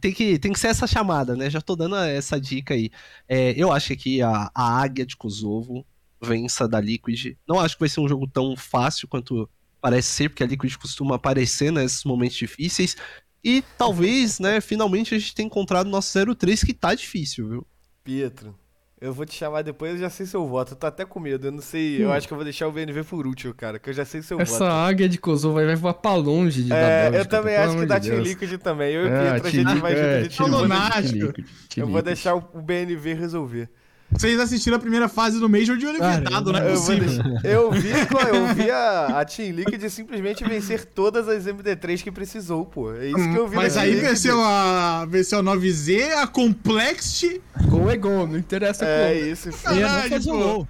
tem 0.02 0.12
que, 0.12 0.40
tem 0.40 0.52
que 0.52 0.60
ser 0.60 0.68
essa 0.68 0.88
chamada, 0.88 1.36
né? 1.36 1.50
Já 1.50 1.62
tô 1.62 1.76
dando 1.76 1.96
essa 1.98 2.40
dica 2.42 2.74
aí. 2.74 2.90
É, 3.30 3.54
eu 3.56 3.72
acho 3.72 3.88
que 3.88 3.94
aqui 3.94 4.22
a, 4.24 4.50
a 4.56 4.82
águia 4.82 5.06
de 5.06 5.16
Kosovo 5.16 5.86
vença 6.22 6.68
da 6.68 6.80
Liquid. 6.82 7.36
Não 7.48 7.60
acho 7.60 7.76
que 7.76 7.82
vai 7.82 7.90
ser 7.90 8.00
um 8.00 8.08
jogo 8.08 8.26
tão 8.28 8.56
fácil 8.56 9.08
quanto 9.08 9.48
parece 9.80 10.08
ser, 10.08 10.30
porque 10.30 10.44
a 10.44 10.48
Liquid 10.48 10.76
costuma 10.78 11.16
aparecer 11.16 11.72
nesses 11.72 12.04
momentos 12.06 12.38
difíceis. 12.38 12.96
E 13.44 13.62
talvez, 13.78 14.40
né, 14.40 14.62
finalmente 14.62 15.14
a 15.14 15.20
gente 15.20 15.36
tenha 15.36 15.46
encontrado 15.46 15.86
o 15.88 15.90
nosso 15.92 16.18
03 16.36 16.64
que 16.64 16.74
tá 16.74 16.96
difícil, 16.96 17.50
viu? 17.50 17.68
Pietro, 18.04 18.56
eu 19.04 19.14
vou 19.14 19.26
te 19.26 19.36
chamar 19.36 19.62
depois, 19.64 19.92
eu 19.92 19.98
já 19.98 20.10
sei 20.10 20.26
seu 20.26 20.48
voto. 20.48 20.72
Eu 20.72 20.76
tô 20.78 20.88
até 20.88 21.04
com 21.04 21.20
medo, 21.20 21.48
eu 21.48 21.52
não 21.52 21.62
sei. 21.62 22.02
Eu 22.04 22.12
acho 22.12 22.26
que 22.26 22.34
eu 22.34 22.38
vou 22.38 22.44
deixar 22.46 22.68
o 22.68 22.72
BNV 22.72 23.04
por 23.04 23.28
último, 23.28 23.54
cara, 23.54 23.78
que 23.78 23.90
eu 23.90 23.94
já 23.94 24.06
sei 24.06 24.22
seu 24.22 24.40
Essa 24.40 24.60
voto. 24.60 24.72
águia 24.72 25.10
de 25.10 25.18
Kosovo 25.18 25.56
vai 25.56 25.76
voar 25.76 25.94
pra 25.94 26.16
longe 26.16 26.64
de 26.64 26.72
É, 26.72 27.10
Bélgica, 27.12 27.18
eu 27.18 27.26
também 27.26 27.56
acho 27.58 27.78
que 27.78 27.86
de 28.00 28.10
Team. 28.10 28.22
Liquid 28.22 28.58
também. 28.62 28.94
Eu 28.94 29.06
e 29.06 29.10
o 29.10 29.14
É, 29.14 29.32
Pietro, 29.32 29.48
a 29.48 29.52
gente 29.52 29.82
vai 29.82 29.94
é, 29.94 30.24
junto 30.24 30.30
de 30.30 30.38
Team 30.38 30.48
Liquid. 30.64 31.46
Team 31.70 31.88
Eu 31.88 31.92
vou 31.92 32.02
deixar 32.02 32.36
o 32.36 32.62
BNV 32.62 33.14
resolver. 33.14 33.70
Vocês 34.18 34.40
assistiram 34.40 34.78
a 34.78 34.80
primeira 34.80 35.10
fase 35.10 35.40
do 35.40 35.50
Major 35.50 35.76
de 35.78 35.86
olho 35.86 36.00
vedado, 36.00 36.52
não 36.52 36.60
é 36.60 36.72
Eu, 36.72 36.76
vou 36.78 36.96
possível. 36.96 37.24
eu 37.44 37.72
vi, 37.72 37.90
eu 37.90 38.54
vi 38.56 38.72
a, 38.72 39.20
a 39.20 39.26
Team 39.26 39.52
Liquid 39.52 39.84
simplesmente 39.90 40.44
vencer 40.44 40.86
todas 40.86 41.28
as 41.28 41.46
MD3 41.46 42.02
que 42.04 42.12
precisou, 42.12 42.66
pô. 42.66 42.94
É 42.94 43.08
isso 43.08 43.16
que 43.32 43.36
eu 43.36 43.48
vi 43.48 43.56
Mas 43.56 43.76
na 43.76 43.82
aí 43.82 43.92
Liquid. 43.96 44.10
venceu 44.10 44.42
a, 44.42 45.06
venceu 45.10 45.40
a 45.40 45.44
9Z, 45.44 46.12
a 46.14 46.28
Complexity. 46.28 47.42
Gol 47.68 47.90
é 47.90 47.98
gol, 47.98 48.28
não 48.28 48.38
interessa 48.38 48.86
É 48.86 49.14
como. 49.14 49.32
isso, 49.32 49.52
filho. 49.52 49.74
Eu 49.74 49.78
ia 49.80 49.88
não 49.88 50.10
Caralho, 50.10 50.24
pô. 50.24 50.68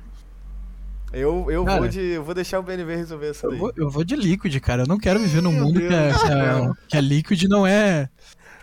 Eu, 1.11 1.45
eu, 1.51 1.63
vou 1.63 1.65
Cara. 1.65 1.89
de, 1.89 1.99
eu 2.01 2.23
vou 2.23 2.33
deixar 2.33 2.59
o 2.59 2.63
BNV 2.63 2.95
resolver 2.95 3.27
essa 3.29 3.45
Eu 3.45 3.51
daí. 3.51 3.59
vou, 3.59 3.71
eu 3.77 3.89
vou 3.89 4.03
de 4.03 4.15
Liquid, 4.15 4.59
cara. 4.59 4.81
Eu 4.83 4.87
não 4.87 4.97
quero 4.97 5.19
viver 5.19 5.41
num 5.43 5.51
mundo 5.51 5.79
que 5.79 5.85
a, 5.85 5.89
Deus 5.89 6.17
que, 6.21 6.27
do 6.27 6.33
a, 6.33 6.43
céu. 6.43 6.77
que 6.87 6.97
a 6.97 7.01
Liquid 7.01 7.43
não 7.43 7.67
é. 7.67 8.09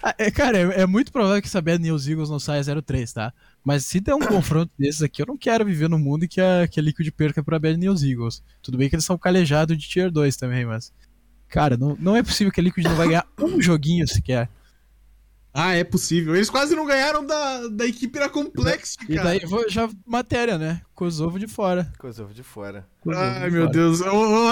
Ah, 0.03 0.15
é, 0.19 0.31
cara, 0.33 0.59
é, 0.59 0.81
é 0.81 0.87
muito 0.87 1.13
provável 1.13 1.41
que 1.41 1.47
essa 1.47 1.61
Bad 1.63 1.81
News 1.81 2.09
Eagles 2.09 2.29
não 2.31 2.41
saia 2.41 2.61
0-3, 2.63 3.13
tá? 3.13 3.33
Mas 3.65 3.85
se 3.85 4.01
der 4.01 4.15
um 4.15 4.21
confronto 4.21 4.73
desses 4.79 5.03
aqui, 5.03 5.21
eu 5.23 5.27
não 5.27 5.37
quero 5.37 5.65
viver 5.65 5.89
num 5.89 5.99
mundo 5.99 6.27
que 6.27 6.41
a, 6.41 6.67
que 6.67 6.81
a 6.81 6.83
Liquid 6.83 7.11
perca 7.11 7.43
pra 7.43 7.59
Bad 7.59 7.77
News 7.77 8.03
Eagles. 8.03 8.43
Tudo 8.63 8.79
bem 8.79 8.89
que 8.89 8.95
eles 8.95 9.05
são 9.05 9.19
calejados 9.19 9.77
de 9.77 9.89
Tier 9.89 10.11
2 10.11 10.37
também, 10.37 10.65
mas. 10.65 10.93
Cara, 11.49 11.77
não, 11.77 11.97
não 11.99 12.17
é 12.17 12.23
possível 12.23 12.53
que 12.53 12.61
a 12.61 12.63
Liquid 12.63 12.85
não 12.85 12.95
vai 12.95 13.09
ganhar 13.09 13.27
um 13.39 13.61
joguinho 13.61 14.07
sequer. 14.07 14.49
Ah, 15.53 15.75
é 15.75 15.83
possível. 15.83 16.37
Eles 16.37 16.49
quase 16.49 16.77
não 16.77 16.87
ganharam 16.87 17.27
da, 17.27 17.67
da 17.69 17.85
equipe 17.87 18.19
da 18.19 18.29
Complex, 18.29 18.97
E 19.09 19.17
cara. 19.17 19.29
daí 19.31 19.41
vou- 19.47 19.69
já 19.69 19.89
matéria, 20.07 20.57
né? 20.57 20.81
Kosovo 20.95 21.39
de 21.41 21.49
fora. 21.49 21.91
Kosovo 21.99 22.33
de 22.33 22.43
fora. 22.43 22.87
Kosovo 23.01 23.21
Ai, 23.25 23.45
de 23.49 23.51
meu 23.51 23.63
fora. 23.63 23.73
Deus. 23.73 24.01
Ô, 24.01 24.05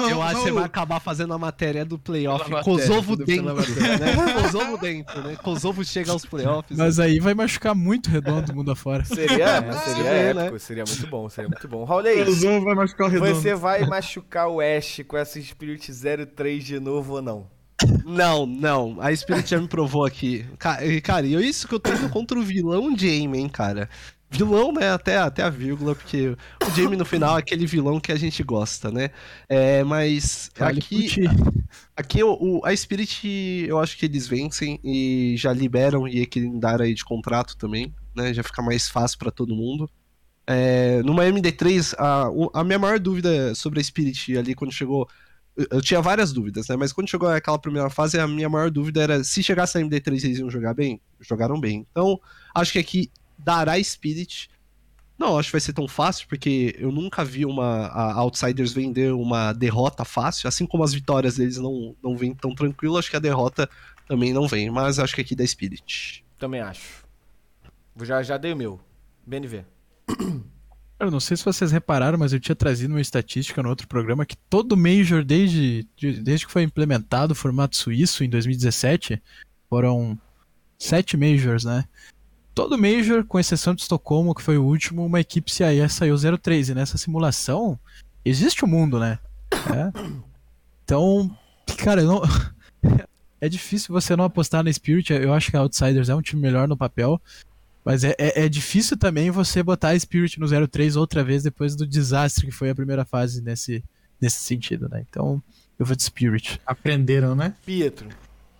Eu 0.09 0.19
ô, 0.19 0.23
acho 0.23 0.37
que 0.37 0.43
você 0.45 0.51
vai 0.53 0.65
acabar 0.65 0.99
fazendo 0.99 1.35
a 1.35 1.39
matéria 1.39 1.85
do 1.85 1.99
playoff 1.99 2.51
matéria, 2.51 2.65
Kosovo 2.65 3.15
dentro, 3.16 3.55
né? 3.55 4.43
Kosovo 4.43 4.79
dentro, 4.79 5.23
né? 5.23 5.37
Kosovo 5.37 5.85
chega 5.85 6.11
aos 6.11 6.25
playoffs. 6.25 6.77
Mas 6.77 6.99
aí 6.99 7.20
vai 7.20 7.35
machucar 7.35 7.75
muito 7.75 8.09
redondo 8.11 8.53
mundo 8.55 8.70
afora. 8.73 9.05
Seria, 9.05 9.45
É, 9.69 9.73
seria 9.73 10.05
é, 10.11 10.31
épico, 10.31 10.53
né? 10.53 10.59
seria 10.59 10.85
muito 10.85 11.07
bom, 11.07 11.29
seria 11.29 11.49
muito 11.49 11.69
bom. 11.69 11.83
O 11.83 11.85
Raulês, 11.85 12.25
Kosovo 12.27 12.65
vai 12.65 12.75
machucar 12.75 13.07
o 13.07 13.11
redondo. 13.11 13.35
você 13.35 13.55
vai 13.55 13.87
machucar 13.87 14.49
o 14.49 14.61
Ash 14.61 15.01
com 15.07 15.16
essa 15.16 15.41
Spirit 15.41 15.93
03 16.35 16.65
de 16.65 16.81
novo 16.81 17.15
ou 17.15 17.23
não? 17.23 17.58
Não, 18.05 18.47
não. 18.47 19.01
A 19.01 19.15
Spirit 19.15 19.51
já 19.51 19.61
me 19.61 19.69
provou 19.69 20.05
aqui. 20.05 20.45
Ca- 20.59 20.79
Cara, 21.03 21.27
e 21.27 21.35
é 21.37 21.41
isso 21.41 21.69
que 21.69 21.75
eu 21.75 21.81
tô 21.81 21.93
indo 21.93 22.09
contra 22.09 22.39
o 22.39 22.43
vilão 22.43 22.97
Jamie, 22.97 23.41
hein, 23.41 23.49
cara. 23.49 23.89
Vilão, 24.31 24.73
né? 24.73 24.91
Até, 24.91 25.17
até 25.19 25.43
a 25.43 25.49
vírgula, 25.51 25.95
porque 25.95 26.37
o 26.63 26.71
Jamie 26.77 26.97
no 26.99 27.05
final 27.05 27.37
é 27.37 27.41
aquele 27.41 27.67
vilão 27.67 27.99
que 28.01 28.13
a 28.13 28.17
gente 28.17 28.43
gosta, 28.43 28.91
né? 28.91 29.11
É, 29.49 29.83
mas 29.85 30.51
aqui, 30.59 31.15
aqui 31.97 32.23
o, 32.23 32.61
a 32.65 32.75
Spirit, 32.77 33.27
eu 33.69 33.79
acho 33.79 33.97
que 33.97 34.07
eles 34.07 34.27
vencem 34.29 34.79
e 34.85 35.35
já 35.39 35.53
liberam 35.53 36.07
e 36.09 36.21
equilibraram 36.21 36.85
aí 36.85 36.95
de 36.95 37.05
contrato 37.05 37.57
também, 37.57 37.95
né? 38.15 38.35
Já 38.35 38.43
fica 38.43 38.63
mais 38.63 38.89
fácil 38.89 39.19
pra 39.19 39.31
todo 39.31 39.55
mundo. 39.57 39.91
É, 40.47 41.03
numa 41.03 41.27
MD3, 41.27 41.95
a, 41.99 42.29
a 42.55 42.65
minha 42.65 42.79
maior 42.79 42.99
dúvida 42.99 43.55
sobre 43.55 43.81
a 43.81 43.85
Spirit 43.85 44.37
ali 44.37 44.55
quando 44.55 44.73
chegou. 44.73 45.09
Eu- 45.71 45.81
tinha 45.83 46.01
várias 46.01 46.33
dúvidas, 46.33 46.69
né? 46.69 46.77
Mas 46.77 46.93
quando 46.93 47.09
chegou 47.09 47.29
aquela 47.29 47.59
primeira 47.59 47.91
fase, 47.91 48.19
a 48.19 48.27
minha 48.29 48.49
maior 48.49 48.71
dúvida 48.71 49.03
era 49.03 49.25
se 49.25 49.43
chegasse 49.43 49.77
a 49.79 49.81
MD3 49.81 50.25
eles 50.25 50.39
iam 50.39 50.51
jogar 50.51 50.75
bem? 50.75 51.01
Jogaram 51.21 51.59
bem. 51.61 51.87
Então, 51.91 52.21
acho 52.55 52.73
que 52.73 52.79
aqui 52.79 53.11
dará 53.39 53.83
Spirit. 53.83 54.51
Não, 55.19 55.37
acho 55.37 55.49
que 55.49 55.53
vai 55.53 55.61
ser 55.61 55.73
tão 55.73 55.89
fácil, 55.89 56.29
porque 56.29 56.77
eu 56.79 56.93
nunca 56.93 57.25
vi 57.25 57.45
uma 57.45 57.89
Outsiders 58.15 58.73
vender 58.73 59.13
uma 59.13 59.53
derrota 59.53 60.05
fácil, 60.05 60.47
assim 60.47 60.65
como 60.65 60.85
as 60.85 60.95
vitórias 60.95 61.37
deles 61.37 61.57
não, 61.57 61.97
não 62.01 62.17
vêm 62.17 62.33
tão 62.33 62.55
tranquilo, 62.55 62.97
acho 62.97 63.11
que 63.11 63.17
a 63.17 63.21
derrota 63.21 63.69
também 64.07 64.33
não 64.33 64.47
vem, 64.47 64.71
mas 64.71 65.01
acho 65.01 65.17
que 65.17 65.21
aqui 65.21 65.35
dá 65.35 65.45
Spirit. 65.45 66.25
Também 66.39 66.61
acho. 66.61 67.05
Já, 68.03 68.23
já 68.23 68.37
dei 68.37 68.53
o 68.53 68.57
meu. 68.57 68.81
BNV. 69.27 69.65
Eu 71.01 71.11
não 71.12 71.20
sei 71.20 71.37
se 71.37 71.45
vocês 71.45 71.70
repararam, 71.70 72.19
mas 72.19 72.33
eu 72.33 72.41
tinha 72.41 72.57
trazido 72.57 72.93
uma 72.93 73.01
estatística 73.01 73.62
no 73.62 73.69
outro 73.69 73.87
programa 73.87 74.27
que 74.27 74.37
todo 74.51 74.77
Major, 74.77 75.25
desde, 75.25 75.87
de- 75.97 76.20
desde 76.20 76.47
que 76.47 76.53
foi 76.53 76.65
implementado 76.65 77.33
o 77.33 77.37
formato 77.37 77.77
suíço 77.77 78.25
em 78.25 78.29
2017, 78.29 79.23
foram 79.70 80.19
sete 80.77 81.16
Majors, 81.16 81.65
né? 81.65 81.85
Todo 82.53 82.77
Major, 82.77 83.25
com 83.25 83.39
exceção 83.39 83.75
de 83.75 83.83
Estocolmo, 83.83 84.35
que 84.35 84.43
foi 84.43 84.59
o 84.59 84.65
último, 84.65 85.07
uma 85.07 85.20
equipe 85.20 85.53
CIS 85.53 85.93
saiu 85.93 86.16
03. 86.39 86.70
E 86.70 86.75
nessa 86.75 86.99
simulação, 86.99 87.79
existe 88.25 88.65
o 88.65 88.69
mundo, 88.69 88.99
né? 88.99 89.20
É. 89.53 89.93
Então, 90.85 91.31
cara, 91.77 92.03
não... 92.03 92.23
é 93.41 93.49
difícil 93.49 93.93
você 93.93 94.16
não 94.16 94.25
apostar 94.25 94.65
na 94.65 94.73
Spirit. 94.73 95.12
Eu 95.12 95.33
acho 95.33 95.53
que 95.53 95.57
a 95.57 95.61
Outsiders 95.61 96.09
é 96.09 96.15
um 96.16 96.23
time 96.23 96.43
melhor 96.43 96.66
no 96.66 96.77
papel. 96.77 97.20
Mas 97.89 98.05
é, 98.05 98.15
é, 98.19 98.44
é 98.44 98.48
difícil 98.51 98.98
também 98.98 99.31
você 99.31 99.62
botar 99.62 99.89
a 99.89 99.98
Spirit 99.98 100.39
no 100.39 100.69
03 100.69 100.94
outra 100.94 101.24
vez 101.24 101.43
depois 101.43 101.74
do 101.74 101.86
desastre 101.86 102.44
que 102.44 102.52
foi 102.52 102.69
a 102.69 102.74
primeira 102.74 103.02
fase 103.02 103.40
nesse, 103.40 103.82
nesse 104.20 104.40
sentido, 104.40 104.90
né? 104.90 105.02
Então, 105.09 105.43
eu 105.78 105.86
vou 105.86 105.97
de 105.97 106.02
Spirit. 106.02 106.60
Aprenderam, 106.66 107.35
né? 107.35 107.55
Pietro. 107.65 108.06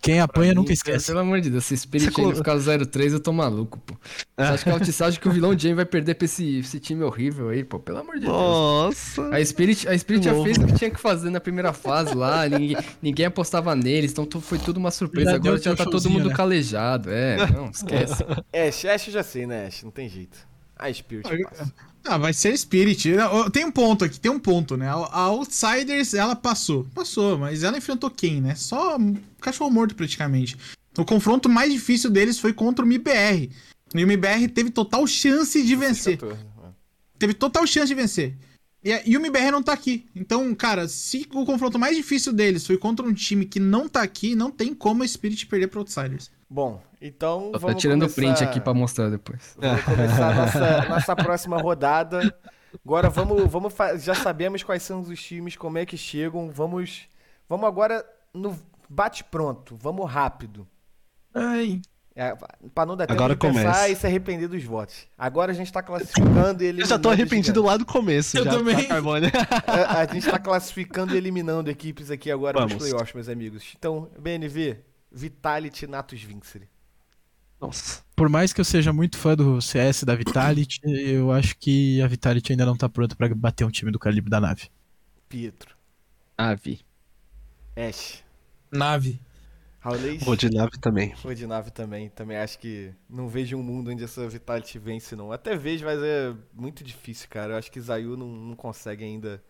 Quem 0.01 0.19
apanha 0.21 0.53
nunca 0.53 0.67
Pelo- 0.67 0.73
esquece. 0.73 1.07
Pelo 1.07 1.19
amor 1.19 1.41
de 1.41 1.49
Deus, 1.49 1.65
se 1.65 1.75
Spirit 1.75 2.11
Você 2.13 2.21
ainda 2.21 2.35
ficar 2.35 2.57
03, 2.57 3.13
eu 3.13 3.19
tô 3.19 3.33
maluco, 3.33 3.79
pô. 3.79 3.93
Você 3.95 4.43
acha 4.43 4.63
que, 4.63 4.69
a 4.69 4.73
Alti- 4.73 4.93
você 4.93 5.03
acha 5.03 5.19
que 5.19 5.27
o 5.27 5.31
vilão 5.31 5.57
Jamie 5.57 5.75
vai 5.75 5.85
perder 5.85 6.15
pra 6.15 6.25
esse, 6.25 6.59
esse 6.59 6.79
time 6.79 7.03
horrível 7.03 7.49
aí, 7.49 7.63
pô? 7.63 7.79
Pelo 7.79 7.97
amor 7.99 8.15
de 8.15 8.21
Deus. 8.21 8.31
Nossa! 8.31 9.35
A 9.35 9.43
Spirit, 9.45 9.87
a 9.87 9.97
Spirit 9.97 10.23
já 10.25 10.33
fez 10.43 10.57
o 10.57 10.65
que 10.65 10.73
tinha 10.73 10.89
que 10.89 10.99
fazer 10.99 11.29
na 11.29 11.39
primeira 11.39 11.73
fase 11.73 12.13
lá, 12.15 12.47
ninguém, 12.49 12.77
ninguém 13.01 13.25
apostava 13.25 13.75
neles, 13.75 14.11
então 14.11 14.27
foi 14.41 14.57
tudo 14.57 14.77
uma 14.77 14.91
surpresa. 14.91 15.31
Já 15.31 15.35
Agora 15.35 15.57
já 15.57 15.75
tá 15.75 15.85
todo 15.85 16.09
mundo 16.09 16.29
né? 16.29 16.35
calejado. 16.35 17.09
É, 17.11 17.37
não, 17.51 17.69
esquece. 17.69 18.23
Ash, 18.53 18.85
Ash 18.85 19.07
eu 19.07 19.13
já 19.13 19.23
sei, 19.23 19.45
né, 19.45 19.67
Ash? 19.67 19.83
Não 19.83 19.91
tem 19.91 20.07
jeito. 20.07 20.37
A 20.77 20.91
Spirit 20.93 21.27
passa. 21.43 21.73
Ah, 22.09 22.17
vai 22.17 22.33
ser 22.33 22.57
Spirit. 22.57 23.07
Tem 23.53 23.63
um 23.63 23.71
ponto 23.71 24.03
aqui, 24.03 24.19
tem 24.19 24.31
um 24.31 24.39
ponto, 24.39 24.75
né? 24.75 24.87
A 24.89 25.25
Outsiders, 25.25 26.15
ela 26.15 26.35
passou. 26.35 26.87
Passou, 26.95 27.37
mas 27.37 27.61
ela 27.61 27.77
enfrentou 27.77 28.09
quem, 28.09 28.41
né? 28.41 28.55
Só 28.55 28.97
cachorro 29.39 29.69
morto, 29.69 29.93
praticamente. 29.93 30.57
O 30.97 31.05
confronto 31.05 31.47
mais 31.47 31.71
difícil 31.71 32.09
deles 32.09 32.39
foi 32.39 32.51
contra 32.51 32.83
o 32.83 32.87
MIBR. 32.87 33.51
E 33.93 34.03
o 34.03 34.07
MIBR 34.07 34.47
teve 34.49 34.71
total 34.71 35.05
chance 35.05 35.61
de 35.63 35.75
vencer. 35.75 36.17
14, 36.17 36.43
né? 36.43 36.73
Teve 37.19 37.33
total 37.35 37.67
chance 37.67 37.87
de 37.87 37.93
vencer. 37.93 38.35
E, 38.83 39.11
e 39.11 39.15
o 39.15 39.21
MIBR 39.21 39.51
não 39.51 39.61
tá 39.61 39.73
aqui. 39.73 40.07
Então, 40.15 40.55
cara, 40.55 40.87
se 40.87 41.27
o 41.31 41.45
confronto 41.45 41.77
mais 41.77 41.95
difícil 41.95 42.33
deles 42.33 42.65
foi 42.65 42.77
contra 42.77 43.05
um 43.05 43.13
time 43.13 43.45
que 43.45 43.59
não 43.59 43.87
tá 43.87 44.01
aqui, 44.01 44.35
não 44.35 44.49
tem 44.49 44.73
como 44.73 45.03
a 45.03 45.07
Spirit 45.07 45.45
perder 45.45 45.67
pro 45.67 45.81
Outsiders. 45.81 46.31
Bom, 46.49 46.81
então 47.01 47.49
Só 47.53 47.59
vamos 47.59 47.81
tirando 47.81 48.01
começar... 48.01 48.15
print 48.21 48.43
aqui 48.43 48.59
pra 48.59 48.73
mostrar 48.73 49.09
depois. 49.09 49.55
Vamos 49.57 49.83
começar 49.83 50.29
a 50.31 50.33
nossa, 50.35 50.81
nossa 50.89 51.15
próxima 51.15 51.57
rodada. 51.61 52.35
Agora 52.85 53.09
vamos, 53.09 53.49
vamos 53.49 53.73
fa- 53.73 53.97
já 53.97 54.13
sabemos 54.13 54.61
quais 54.63 54.83
são 54.83 55.01
os 55.01 55.21
times, 55.21 55.55
como 55.55 55.77
é 55.77 55.85
que 55.85 55.97
chegam. 55.97 56.49
Vamos, 56.51 57.07
vamos 57.47 57.67
agora 57.67 58.05
no 58.33 58.57
bate 58.89 59.23
pronto. 59.23 59.75
Vamos 59.81 60.09
rápido. 60.11 60.67
Ai, 61.33 61.81
É, 62.15 62.35
pra 62.75 62.85
não 62.85 62.97
dar 62.97 63.07
tempo 63.07 63.17
Agora 63.17 63.33
de 63.33 63.39
pensar 63.39 63.61
começa. 63.61 63.89
e 63.89 63.95
se 63.95 64.05
arrepender 64.05 64.47
dos 64.49 64.63
votos. 64.63 65.07
Agora 65.17 65.51
a 65.51 65.55
gente 65.55 65.71
tá 65.71 65.81
classificando 65.81 66.63
ele. 66.63 66.81
Eu 66.81 66.85
já 66.85 66.99
tô 66.99 67.09
arrependido 67.09 67.63
lá 67.63 67.77
do 67.77 67.85
começo. 67.85 68.37
Eu 68.37 68.43
já, 68.43 68.51
também. 68.51 68.87
tá? 68.87 68.97
A, 69.65 69.99
a 70.01 70.05
gente 70.05 70.29
tá 70.29 70.37
classificando 70.39 71.13
e 71.13 71.17
eliminando 71.17 71.69
equipes 71.71 72.11
aqui 72.11 72.29
agora 72.29 72.59
nos 72.59 72.71
Vamos. 72.73 72.83
playoffs, 72.87 73.13
meus 73.13 73.29
amigos. 73.29 73.73
Então, 73.77 74.09
BNV, 74.19 74.77
Vitality 75.11 75.87
Natus 75.87 76.21
Vincere. 76.21 76.67
Nossa. 77.61 78.03
por 78.15 78.29
mais 78.29 78.53
que 78.53 78.61
eu 78.61 78.65
seja 78.65 78.93
muito 78.93 79.17
fã 79.17 79.35
do 79.35 79.61
CS 79.61 80.03
da 80.03 80.15
Vitality, 80.15 80.79
eu 80.85 81.31
acho 81.31 81.57
que 81.57 82.01
a 82.01 82.07
Vitality 82.07 82.53
ainda 82.53 82.65
não 82.65 82.77
tá 82.77 82.87
pronta 82.89 83.15
pra 83.15 83.33
bater 83.35 83.65
um 83.65 83.71
time 83.71 83.91
do 83.91 83.99
calibre 83.99 84.29
da 84.29 84.39
nave. 84.39 84.69
Pietro, 85.27 85.75
vi. 86.63 86.79
Ash, 87.75 88.23
Nave. 88.71 89.21
Raulês. 89.79 90.21
Vou 90.23 90.35
de 90.35 90.49
nave 90.49 90.77
também. 90.79 91.15
Vou 91.23 91.33
de 91.33 91.47
nave 91.47 91.71
também. 91.71 92.09
Também 92.09 92.37
acho 92.37 92.59
que 92.59 92.93
não 93.09 93.29
vejo 93.29 93.57
um 93.57 93.63
mundo 93.63 93.89
onde 93.91 94.03
essa 94.03 94.27
Vitality 94.27 94.77
vence, 94.77 95.15
não. 95.15 95.31
Até 95.31 95.55
vejo, 95.55 95.85
mas 95.85 95.99
é 96.03 96.35
muito 96.53 96.83
difícil, 96.83 97.29
cara. 97.29 97.53
Eu 97.53 97.57
acho 97.57 97.71
que 97.71 97.79
Zayu 97.79 98.17
não, 98.17 98.27
não 98.27 98.55
consegue 98.55 99.03
ainda. 99.05 99.41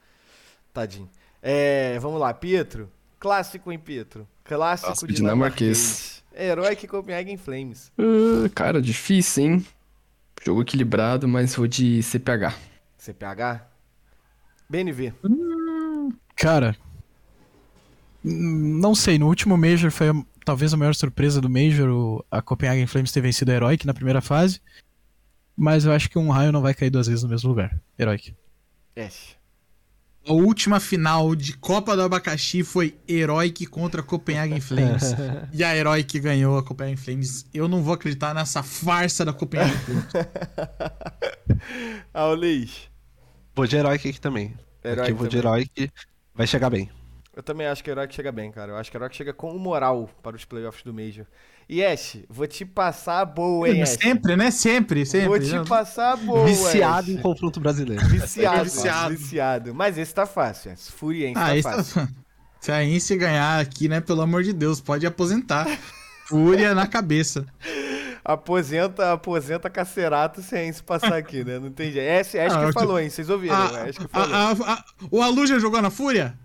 Tadinho. 0.74 1.10
É, 1.42 1.98
vamos 2.00 2.20
lá, 2.20 2.34
Pietro. 2.34 2.92
Clássico, 3.20 3.72
hein, 3.72 3.80
Pietro? 3.80 4.28
Clássico, 4.50 4.88
Clássico 4.88 5.14
dinamarquês. 5.14 5.78
dinamarquês. 5.78 6.24
Herói 6.50 6.76
que 6.76 6.88
Copenhagen 6.88 7.38
Flames. 7.38 7.92
Ah, 7.98 8.50
cara, 8.56 8.82
difícil, 8.82 9.44
hein? 9.44 9.66
Jogo 10.44 10.62
equilibrado, 10.62 11.28
mas 11.28 11.56
vou 11.56 11.68
de 11.68 12.02
CPH. 12.02 12.56
CPH? 12.98 13.62
BNV. 14.70 15.14
Cara, 16.36 16.76
hum, 18.24 18.80
não 18.82 18.96
sei, 18.96 19.18
no 19.20 19.28
último 19.28 19.58
Major 19.58 19.92
foi 19.92 20.08
talvez 20.46 20.74
a 20.74 20.78
maior 20.78 20.96
surpresa 20.96 21.42
do 21.42 21.50
Major, 21.50 22.24
a 22.32 22.42
Copenhagen 22.42 22.88
Flames 22.88 23.12
ter 23.12 23.22
vencido 23.22 23.52
a 23.52 23.56
Heroic 23.56 23.86
na 23.86 23.94
primeira 23.94 24.22
fase. 24.22 24.62
Mas 25.56 25.84
eu 25.86 25.92
acho 25.92 26.10
que 26.10 26.18
um 26.18 26.30
raio 26.30 26.52
não 26.54 26.62
vai 26.62 26.74
cair 26.74 26.90
duas 26.90 27.08
vezes 27.08 27.22
no 27.24 27.30
mesmo 27.30 27.50
lugar. 27.50 27.78
Heroic. 28.00 28.34
Ash. 28.96 29.36
A 30.28 30.34
última 30.34 30.80
final 30.80 31.36
de 31.36 31.58
Copa 31.58 31.96
do 31.96 32.04
Abacaxi 32.04 32.64
foi 32.64 33.00
Heroic 33.08 33.66
contra 33.66 34.04
Copenhagen 34.04 34.60
Flames. 34.60 35.16
e 35.54 35.64
a 35.64 35.76
Heroic 35.76 36.20
ganhou 36.20 36.58
a 36.58 36.64
Copenhagen 36.64 36.98
Flames. 36.98 37.46
Eu 37.54 37.68
não 37.68 37.82
vou 37.82 37.94
acreditar 37.94 38.34
nessa 38.34 38.62
farsa 38.62 39.26
da 39.26 39.34
Copenhagen 39.34 39.78
Flames. 39.78 40.06
Aulis. 42.14 42.90
Vou 43.56 43.66
de 43.66 43.78
Heroic 43.78 44.10
aqui 44.10 44.22
também. 44.22 44.56
Heroic 44.84 45.02
aqui 45.02 45.14
vou 45.14 45.28
de 45.28 45.38
também. 45.38 45.52
Heroic. 45.52 45.92
Vai 46.36 46.46
chegar 46.46 46.70
bem. 46.70 46.90
Eu 47.36 47.42
também 47.42 47.68
acho 47.68 47.84
que 47.84 47.90
o 47.90 47.94
Heroic 47.94 48.14
chega 48.14 48.32
bem, 48.32 48.52
cara. 48.52 48.74
Eu 48.74 48.78
acho 48.78 48.92
que 48.92 48.98
o 48.98 49.00
Heroic 49.00 49.16
chega 49.16 49.34
com 49.34 49.58
moral 49.58 50.10
para 50.22 50.36
os 50.36 50.46
playoffs 50.46 50.84
do 50.84 50.94
Major. 50.94 51.26
Ash, 51.86 52.18
vou 52.28 52.48
te 52.48 52.66
passar 52.66 53.20
a 53.22 53.26
boa, 53.26 53.70
hein, 53.70 53.86
sempre, 53.86 54.36
né? 54.36 54.50
Sempre, 54.50 55.06
sempre. 55.06 55.28
Vou 55.28 55.40
te 55.40 55.70
passar 55.70 56.14
a 56.14 56.16
boa, 56.16 56.46
Viciado 56.46 57.12
em 57.12 57.18
confronto 57.18 57.60
brasileiro. 57.60 58.04
Viciado, 58.08 58.64
Viciado. 58.64 59.16
viciado. 59.16 59.76
Mas 59.76 59.96
esse 59.98 60.12
tá 60.14 60.26
fácil, 60.26 60.72
Ash. 60.72 60.90
Furiense 60.90 61.38
Ah, 61.38 61.46
tá 61.50 61.56
isso 61.58 61.70
fácil. 61.70 62.08
tá... 62.08 62.10
Se 62.60 62.72
a 62.72 62.84
Ince 62.84 63.16
ganhar 63.16 63.60
aqui, 63.62 63.88
né? 63.88 64.02
Pelo 64.02 64.22
amor 64.22 64.44
de 64.44 64.52
Deus, 64.52 64.82
pode 64.82 65.06
aposentar. 65.06 65.66
Fúria 66.28 66.74
na 66.76 66.86
cabeça. 66.88 67.46
Aposenta, 68.26 69.14
aposenta 69.14 69.70
Cacerato 69.70 70.42
se 70.42 70.56
a 70.56 70.66
Ence 70.66 70.84
passar 70.84 71.14
aqui, 71.16 71.44
né? 71.44 71.58
Não 71.58 71.72
tem 71.72 71.92
jeito. 71.92 72.10
Ash, 72.20 72.36
Ash 72.36 72.54
Ah, 72.54 72.66
que 72.68 72.74
falou, 72.74 73.00
hein? 73.00 73.10
Vocês 73.10 73.30
ouviram? 73.30 73.56
A, 73.56 73.84
Ash 73.84 73.98
que 73.98 74.06
a, 74.06 74.10
falou. 74.10 74.36
a, 74.36 74.74
a, 74.74 74.84
o 75.10 75.22
Alu 75.22 75.48
já 75.48 75.58
jogou 75.58 75.82
na 75.82 75.90
Fúria? 75.90 76.38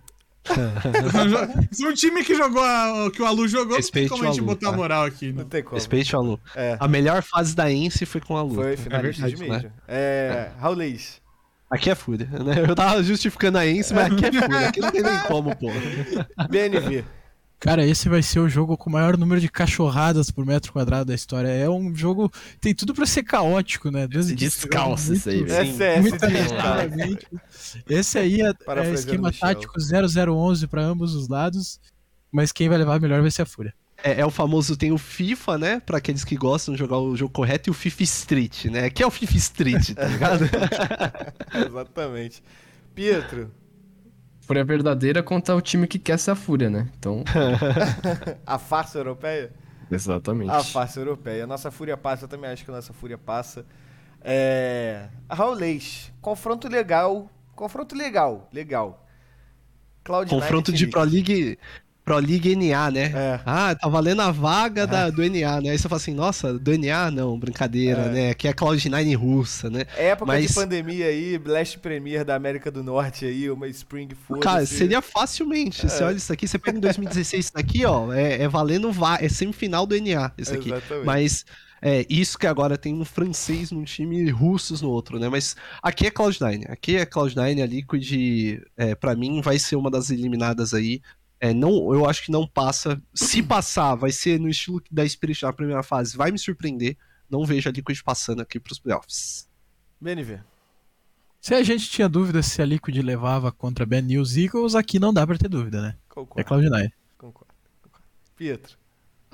Se 1.73 1.87
um 1.87 1.93
time 1.95 2.23
que 2.23 2.35
jogou 2.35 2.63
a- 2.63 3.11
que 3.13 3.23
o 3.23 3.27
Alu 3.27 3.49
jogou, 3.49 3.77
Respeite 3.77 4.11
não 4.11 4.17
tem 4.17 4.19
como 4.19 4.29
a 4.29 4.33
gente 4.33 4.41
o 4.41 4.45
Alu, 4.45 4.55
botar 4.55 4.71
tá? 4.71 4.77
moral 4.77 5.05
aqui. 5.05 5.33
Não 5.33 5.43
Não. 5.43 5.49
tem 5.49 5.63
como. 5.63 5.75
Respeite 5.77 6.15
o 6.15 6.19
Alu. 6.19 6.41
É. 6.55 6.77
A 6.79 6.87
melhor 6.87 7.23
fase 7.23 7.55
da 7.57 7.71
Ence 7.73 8.05
foi 8.05 8.21
com 8.21 8.37
a 8.37 8.43
Lu. 8.43 8.55
Foi 8.55 8.77
finalista 8.77 9.29
de 9.29 9.37
verdade, 9.37 9.65
né? 9.65 9.69
Major. 9.71 9.73
É, 9.89 10.51
Raulês. 10.61 11.23
Aqui 11.71 11.91
é 11.91 11.95
fúria, 11.95 12.27
né? 12.27 12.65
Eu 12.69 12.75
tava 12.75 13.03
justificando 13.03 13.59
a 13.59 13.67
Ence, 13.67 13.93
mas 13.95 14.13
aqui 14.13 14.27
é 14.27 14.33
fúria. 14.33 14.69
Aqui 14.69 14.81
não 14.81 14.91
tem 14.93 15.03
nem 15.03 15.19
como, 15.21 15.57
pô. 15.57 15.69
BNV. 16.49 17.05
Cara, 17.61 17.87
esse 17.87 18.09
vai 18.11 18.23
ser 18.23 18.41
o 18.41 18.49
jogo 18.49 18.77
com 18.77 18.91
o 18.91 18.93
maior 18.93 19.17
número 19.17 19.41
de 19.41 19.49
cachorradas 19.49 20.31
por 20.31 20.45
metro 20.45 20.71
quadrado 20.73 21.07
da 21.07 21.15
história. 21.15 21.49
É 21.49 21.69
um 21.69 21.95
jogo. 21.95 22.31
Tem 22.61 22.75
tudo 22.75 22.93
pra 22.93 23.07
ser 23.07 23.23
caótico, 23.23 23.91
né? 23.91 24.07
Desde 24.07 24.35
que- 24.35 24.45
Descalça 24.45 25.15
isso 25.15 25.29
aí, 25.31 25.41
muito- 26.03 26.19
claramente. 26.61 27.27
Esse 27.89 28.19
aí 28.19 28.43
é, 28.43 28.53
é 28.83 28.93
esquema 28.93 29.33
tático 29.41 29.73
0011 29.81 30.67
pra 30.67 30.83
ambos 30.83 31.15
os 31.15 31.29
lados. 31.29 31.81
Mas 32.31 32.53
quem 32.53 32.69
vai 32.69 32.77
levar 32.77 33.01
melhor 33.01 33.23
vai 33.23 33.31
ser 33.31 33.43
a 33.43 33.47
Fúria. 33.47 33.73
É, 34.03 34.21
é 34.21 34.27
o 34.27 34.31
famoso, 34.31 34.77
tem 34.77 34.93
o 34.93 34.99
FIFA, 34.99 35.57
né? 35.57 35.81
Pra 35.81 35.97
aqueles 35.99 36.25
que 36.25 36.37
gostam 36.37 36.75
de 36.75 36.79
jogar 36.81 36.99
o 36.99 37.17
jogo 37.17 37.33
correto, 37.33 37.71
e 37.71 37.73
o 37.73 37.75
FIFA 37.75 38.03
Street, 38.03 38.65
né? 38.67 38.85
Aqui 38.87 39.03
é 39.03 39.07
o 39.07 39.11
FIFA 39.11 39.37
Street, 39.39 39.95
tá 39.95 40.05
ligado? 40.07 40.45
Exatamente. 41.67 42.43
Pietro. 42.95 43.51
Fúria 44.47 44.65
verdadeira 44.65 45.23
contra 45.23 45.55
o 45.55 45.61
time 45.61 45.87
que 45.87 45.99
quer 45.99 46.19
ser 46.19 46.33
a 46.33 46.35
Fúria, 46.35 46.69
né? 46.69 46.89
Então, 46.99 47.25
A 48.47 48.59
farsa 48.59 48.99
europeia? 48.99 49.53
exatamente. 49.91 50.51
A 50.51 50.63
farsa 50.63 51.01
europeia. 51.01 51.45
A 51.45 51.47
nossa 51.47 51.71
fúria 51.71 51.97
passa, 51.97 52.25
eu 52.25 52.29
também 52.29 52.51
acho 52.51 52.65
que 52.65 52.71
a 52.71 52.75
nossa 52.75 52.93
fúria 52.93 53.17
passa. 53.19 53.65
É... 54.21 55.09
Raulês. 55.31 56.13
Confronto 56.21 56.69
legal. 56.69 57.31
Confronto 57.55 57.95
legal. 57.95 58.49
Legal. 58.53 59.07
Cloud 60.05 60.29
Confronto 60.29 60.71
de 60.73 60.87
Pro 60.87 61.03
League, 61.03 61.59
Pro 62.05 62.19
League 62.19 62.55
NA, 62.55 62.91
né? 62.91 63.13
É. 63.15 63.41
Ah, 63.47 63.75
tá 63.75 63.89
valendo 63.89 64.21
a 64.21 64.31
vaga 64.31 64.87
da, 64.87 65.09
do 65.09 65.23
NA, 65.23 65.61
né? 65.63 65.71
Aí 65.71 65.79
você 65.79 65.89
fala 65.89 65.99
assim, 66.01 66.13
nossa, 66.13 66.59
do 66.59 66.77
NA 66.77 67.11
não, 67.11 67.39
brincadeira, 67.39 68.03
É. 68.03 68.09
né? 68.11 68.31
Aqui 68.31 68.47
é 68.47 68.51
a 68.51 68.55
Cloud9 68.55 69.17
russa, 69.17 69.71
né? 69.71 69.85
Época 69.97 70.27
Mas- 70.27 70.49
de 70.49 70.55
pandemia 70.55 71.07
aí, 71.07 71.39
Blast 71.39 71.79
Premier 71.79 72.23
da 72.23 72.35
América 72.35 72.71
do 72.71 72.83
Norte 72.85 73.25
aí, 73.25 73.49
uma 73.51 73.67
Spring 73.69 74.09
Food. 74.27 74.41
Cara, 74.41 74.67
seria 74.67 75.01
facilmente. 75.01 75.89
Você 75.89 76.05
olha 76.05 76.17
isso 76.17 76.31
aqui, 76.31 76.47
você 76.47 76.59
pega 76.59 76.77
em 76.77 76.81
2016 76.81 77.47
isso 77.47 77.55
daqui, 77.55 77.87
ó, 77.87 78.13
é, 78.13 78.43
é 78.43 78.49
valendo 78.49 78.93
va 78.93 79.17
é 79.21 79.29
semifinal 79.29 79.87
do 79.87 79.97
NA, 79.99 80.31
isso 80.37 80.53
aqui. 80.53 80.71
Exatamente. 80.71 81.07
Mas 81.07 81.45
é 81.81 82.05
isso 82.11 82.39
que 82.39 82.47
agora 82.47 82.77
tem 82.77 82.93
um 82.95 83.05
francês 83.05 83.71
num 83.71 83.85
time 83.85 84.19
e 84.19 84.31
russos 84.31 84.83
no 84.83 84.91
outro, 84.91 85.19
né? 85.19 85.29
Mas 85.31 85.57
aqui 85.83 86.07
é 86.07 86.11
Cloud9. 86.11 86.71
Aqui 86.71 86.97
é 86.97 87.07
Cloud9, 87.07 87.63
a 87.63 87.67
Liquid, 87.67 88.61
é, 88.77 88.95
para 88.95 89.15
mim, 89.17 89.41
vai 89.41 89.59
ser 89.59 89.77
uma 89.77 89.91
das 89.91 90.11
eliminadas 90.11 90.75
aí. 90.75 91.01
É, 91.45 91.53
não, 91.53 91.93
eu 91.93 92.09
acho 92.09 92.23
que 92.23 92.31
não 92.31 92.47
passa. 92.47 92.99
Se 93.13 93.43
passar, 93.43 93.95
vai 93.97 94.11
ser 94.11 94.41
no 94.41 94.49
estilo 94.49 94.83
da 94.91 95.07
Spirit 95.07 95.43
na 95.43 95.53
primeira 95.53 95.83
fase. 95.83 96.17
Vai 96.17 96.31
me 96.31 96.39
surpreender. 96.39 96.97
Não 97.29 97.45
vejo 97.45 97.69
a 97.69 97.73
Liquid 97.73 98.01
passando 98.03 98.41
aqui 98.41 98.59
pros 98.59 98.79
playoffs. 98.79 99.47
BNV. 100.01 100.41
Se 101.43 101.55
a 101.55 101.63
gente 101.63 101.91
tinha 101.91 102.09
dúvida 102.09 102.43
se 102.43 102.63
a 102.63 102.65
Liquid 102.65 102.97
levava 102.97 103.53
contra 103.53 103.85
Ben 103.85 104.01
News 104.01 104.39
Eagles, 104.39 104.75
aqui 104.75 104.99
não 104.99 105.13
dá 105.13 105.27
pra 105.27 105.37
ter 105.37 105.49
dúvida, 105.49 105.83
né? 105.83 105.99
Concordo. 106.09 106.41
É 106.41 106.45
Cloud9. 106.45 106.93
Concordo. 107.19 107.55
concordo. 107.83 108.07
Pietro. 108.35 108.79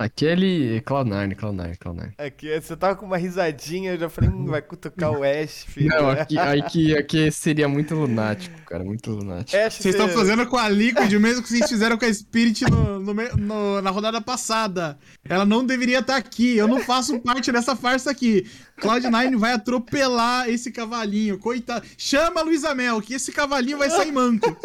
Aquele 0.03 0.81
Cloud9, 0.81 1.35
Cloud9, 1.35 1.77
Cloud9. 1.77 2.13
Aqui, 2.17 2.59
você 2.59 2.75
tava 2.75 2.95
com 2.95 3.05
uma 3.05 3.17
risadinha, 3.17 3.91
eu 3.93 3.99
já 3.99 4.09
falei, 4.09 4.29
hum, 4.29 4.45
vai 4.45 4.61
cutucar 4.61 5.11
o 5.11 5.23
Ash, 5.23 5.63
filho. 5.69 5.89
Não, 5.89 6.09
aqui, 6.09 6.37
aqui, 6.37 6.97
aqui 6.97 7.31
seria 7.31 7.67
muito 7.67 7.95
lunático, 7.95 8.59
cara, 8.65 8.83
muito 8.83 9.11
lunático. 9.11 9.55
Ash, 9.61 9.75
Vocês 9.75 9.95
estão 9.95 10.09
fazendo 10.09 10.45
com 10.47 10.57
a 10.57 10.67
Liquid 10.69 11.13
o 11.13 11.19
mesmo 11.19 11.43
que 11.43 11.49
vocês 11.49 11.69
fizeram 11.69 11.97
com 11.97 12.05
a 12.05 12.13
Spirit 12.13 12.63
no- 12.69 12.99
no 12.99 13.11
no- 13.37 13.81
na 13.81 13.89
rodada 13.89 14.21
passada. 14.21 14.97
Ela 15.27 15.45
não 15.45 15.65
deveria 15.65 15.99
estar 15.99 16.15
aqui. 16.15 16.57
Eu 16.57 16.67
não 16.67 16.79
faço 16.79 17.19
parte 17.19 17.51
dessa 17.51 17.75
farsa 17.75 18.09
aqui. 18.11 18.45
Cloud9 18.81 19.37
vai 19.37 19.53
atropelar 19.53 20.49
esse 20.49 20.71
cavalinho. 20.71 21.37
Coitado. 21.37 21.85
Chama 21.97 22.41
a 22.41 22.43
Luísa 22.43 22.73
Mel, 22.73 23.01
que 23.01 23.13
esse 23.13 23.31
cavalinho 23.31 23.77
vai 23.77 23.89
sair 23.89 24.11
manco. 24.11 24.57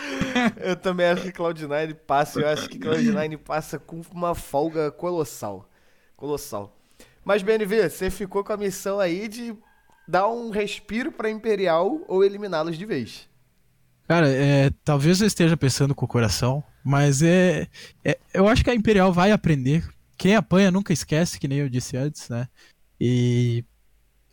Eu 0.60 0.76
também 0.76 1.06
acho 1.06 1.22
que 1.22 1.32
Cloud9 1.32 1.94
passa, 2.06 2.40
eu 2.40 2.48
acho 2.48 2.68
que 2.68 2.78
Cloud9 2.78 3.38
passa 3.38 3.78
com 3.78 4.02
uma 4.12 4.34
folga 4.34 4.90
colossal. 4.90 5.68
Colossal. 6.16 6.76
Mas, 7.24 7.42
BNV, 7.42 7.88
você 7.88 8.10
ficou 8.10 8.44
com 8.44 8.52
a 8.52 8.56
missão 8.56 8.98
aí 9.00 9.28
de 9.28 9.54
dar 10.06 10.28
um 10.28 10.50
respiro 10.50 11.10
pra 11.12 11.30
Imperial 11.30 12.00
ou 12.08 12.24
eliminá-los 12.24 12.76
de 12.76 12.84
vez. 12.84 13.28
Cara, 14.08 14.28
é, 14.28 14.70
talvez 14.84 15.20
eu 15.20 15.26
esteja 15.26 15.56
pensando 15.56 15.94
com 15.94 16.04
o 16.04 16.08
coração, 16.08 16.62
mas 16.84 17.22
é, 17.22 17.68
é- 18.04 18.18
Eu 18.34 18.48
acho 18.48 18.62
que 18.64 18.70
a 18.70 18.74
Imperial 18.74 19.12
vai 19.12 19.30
aprender. 19.30 19.84
Quem 20.18 20.36
apanha 20.36 20.70
nunca 20.70 20.92
esquece, 20.92 21.38
que 21.38 21.48
nem 21.48 21.58
eu 21.58 21.68
disse 21.68 21.96
antes, 21.96 22.28
né? 22.28 22.46
E. 23.04 23.64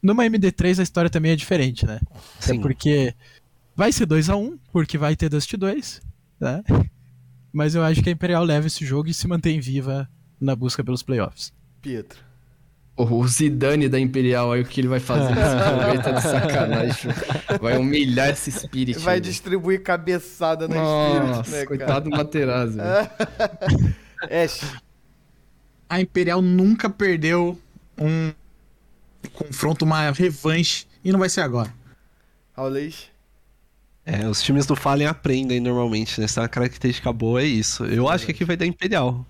Numa 0.01 0.23
MD3 0.25 0.79
a 0.79 0.83
história 0.83 1.09
também 1.09 1.31
é 1.31 1.35
diferente, 1.35 1.87
né? 1.87 1.99
É 2.37 2.39
Sim. 2.39 2.61
porque 2.61 3.15
vai 3.75 3.91
ser 3.91 4.05
2 4.05 4.29
a 4.29 4.35
1 4.35 4.59
porque 4.71 4.95
vai 4.95 5.15
ter 5.15 5.27
Dust 5.27 5.51
2, 5.57 6.01
né? 6.39 6.63
Mas 7.51 7.73
eu 7.73 7.83
acho 7.83 8.03
que 8.03 8.09
a 8.09 8.11
Imperial 8.11 8.43
leva 8.43 8.67
esse 8.67 8.85
jogo 8.85 9.09
e 9.09 9.13
se 9.13 9.27
mantém 9.27 9.59
viva 9.59 10.07
na 10.39 10.55
busca 10.55 10.83
pelos 10.83 11.01
playoffs. 11.01 11.51
Pietro. 11.81 12.19
O 12.95 13.27
Zidane 13.27 13.89
da 13.89 13.99
Imperial 13.99 14.51
aí, 14.51 14.61
o 14.61 14.65
que 14.65 14.79
ele 14.81 14.87
vai 14.87 14.99
fazer 14.99 15.33
nesse 15.35 15.57
jogo 15.57 16.03
tá 16.03 16.11
de 16.11 16.21
sacanagem. 16.21 17.11
Vai 17.59 17.77
humilhar 17.77 18.29
esse 18.29 18.51
Spirit. 18.51 18.99
Vai 18.99 19.15
aí. 19.15 19.21
distribuir 19.21 19.81
cabeçada 19.81 20.67
na 20.67 20.75
Spirit, 20.75 21.27
Nossa, 21.27 21.51
né, 21.51 21.57
cara? 21.57 21.67
coitado 21.67 22.09
do 22.09 22.15
Materazzi. 22.15 22.77
Ash. 24.21 24.79
A 25.89 25.99
Imperial 25.99 26.39
nunca 26.39 26.87
perdeu 26.87 27.59
um 27.97 28.31
confronto, 29.33 29.85
uma 29.85 30.11
revanche. 30.11 30.87
E 31.03 31.11
não 31.11 31.19
vai 31.19 31.29
ser 31.29 31.41
agora. 31.41 31.73
Raulês. 32.55 33.09
É, 34.05 34.27
os 34.27 34.41
times 34.41 34.65
do 34.65 34.75
Fallen 34.75 35.07
aprendem 35.07 35.59
normalmente, 35.59 36.19
né? 36.19 36.25
Essa 36.25 36.41
é 36.41 36.43
uma 36.43 36.49
característica 36.49 37.11
boa 37.13 37.41
é 37.41 37.45
isso. 37.45 37.85
Eu 37.85 38.09
acho 38.09 38.25
que 38.25 38.31
aqui 38.31 38.43
vai 38.43 38.57
dar 38.57 38.65
Imperial. 38.65 39.25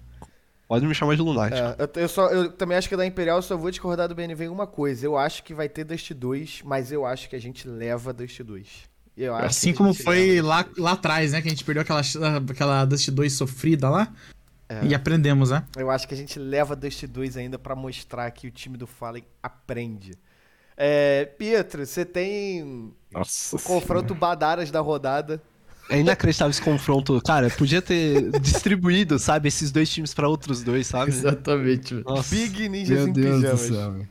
Pode 0.67 0.85
me 0.85 0.93
chamar 0.93 1.15
de 1.15 1.21
lunático. 1.21 1.57
É, 1.57 1.75
eu, 1.79 2.03
eu 2.03 2.07
só, 2.07 2.27
eu 2.27 2.51
também 2.51 2.77
acho 2.77 2.87
que 2.87 2.95
da 2.95 3.05
Imperial 3.05 3.39
eu 3.39 3.41
só 3.41 3.57
vou 3.57 3.71
discordar 3.71 4.07
do 4.07 4.15
BNV 4.15 4.45
em 4.45 4.49
uma 4.49 4.67
coisa. 4.67 5.05
Eu 5.05 5.17
acho 5.17 5.43
que 5.43 5.53
vai 5.53 5.67
ter 5.67 5.83
Dust 5.83 6.11
2, 6.13 6.61
mas 6.63 6.91
eu 6.91 7.05
acho 7.05 7.27
que 7.27 7.35
a 7.35 7.41
gente 7.41 7.67
leva 7.67 8.13
Dust 8.13 8.39
2. 8.41 8.67
Eu 9.17 9.35
acho 9.35 9.45
Assim 9.47 9.73
como 9.73 9.93
foi 9.93 10.41
lá, 10.41 10.65
lá 10.77 10.91
atrás, 10.91 11.33
né? 11.33 11.41
Que 11.41 11.47
a 11.47 11.51
gente 11.51 11.65
perdeu 11.65 11.81
aquela, 11.81 12.01
aquela 12.49 12.85
Dust 12.85 13.09
2 13.09 13.33
sofrida 13.33 13.89
lá. 13.89 14.13
É. 14.69 14.85
E 14.85 14.93
aprendemos, 14.93 15.49
né? 15.49 15.65
Eu 15.75 15.89
acho 15.89 16.07
que 16.07 16.13
a 16.13 16.17
gente 16.17 16.37
leva 16.37 16.75
Dust 16.75 17.03
2 17.07 17.37
ainda 17.37 17.57
pra 17.57 17.75
mostrar 17.75 18.29
que 18.29 18.47
o 18.47 18.51
time 18.51 18.77
do 18.77 18.85
Fallen 18.85 19.25
aprende. 19.41 20.13
É, 20.77 21.25
Pietro, 21.25 21.85
você 21.85 22.05
tem 22.05 22.93
Nossa. 23.11 23.55
o 23.55 23.61
confronto 23.61 24.13
Badaras 24.13 24.69
da 24.69 24.79
rodada. 24.79 25.41
É 25.89 25.99
inacreditável 25.99 26.51
esse 26.51 26.61
confronto. 26.61 27.19
Cara, 27.25 27.49
podia 27.49 27.81
ter 27.81 28.29
distribuído, 28.39 29.17
sabe, 29.17 29.47
esses 29.47 29.71
dois 29.71 29.89
times 29.89 30.13
pra 30.13 30.29
outros 30.29 30.61
dois, 30.63 30.85
sabe? 30.85 31.09
Exatamente. 31.09 31.95
Nossa. 32.05 32.33
Big 32.33 32.69
Ninjas 32.69 32.89
Meu 32.99 33.07
em 33.07 33.11
Deus 33.11 33.35
do 33.35 33.41
pijamas. 33.41 33.59
céu, 33.61 33.91
velho. 33.93 34.09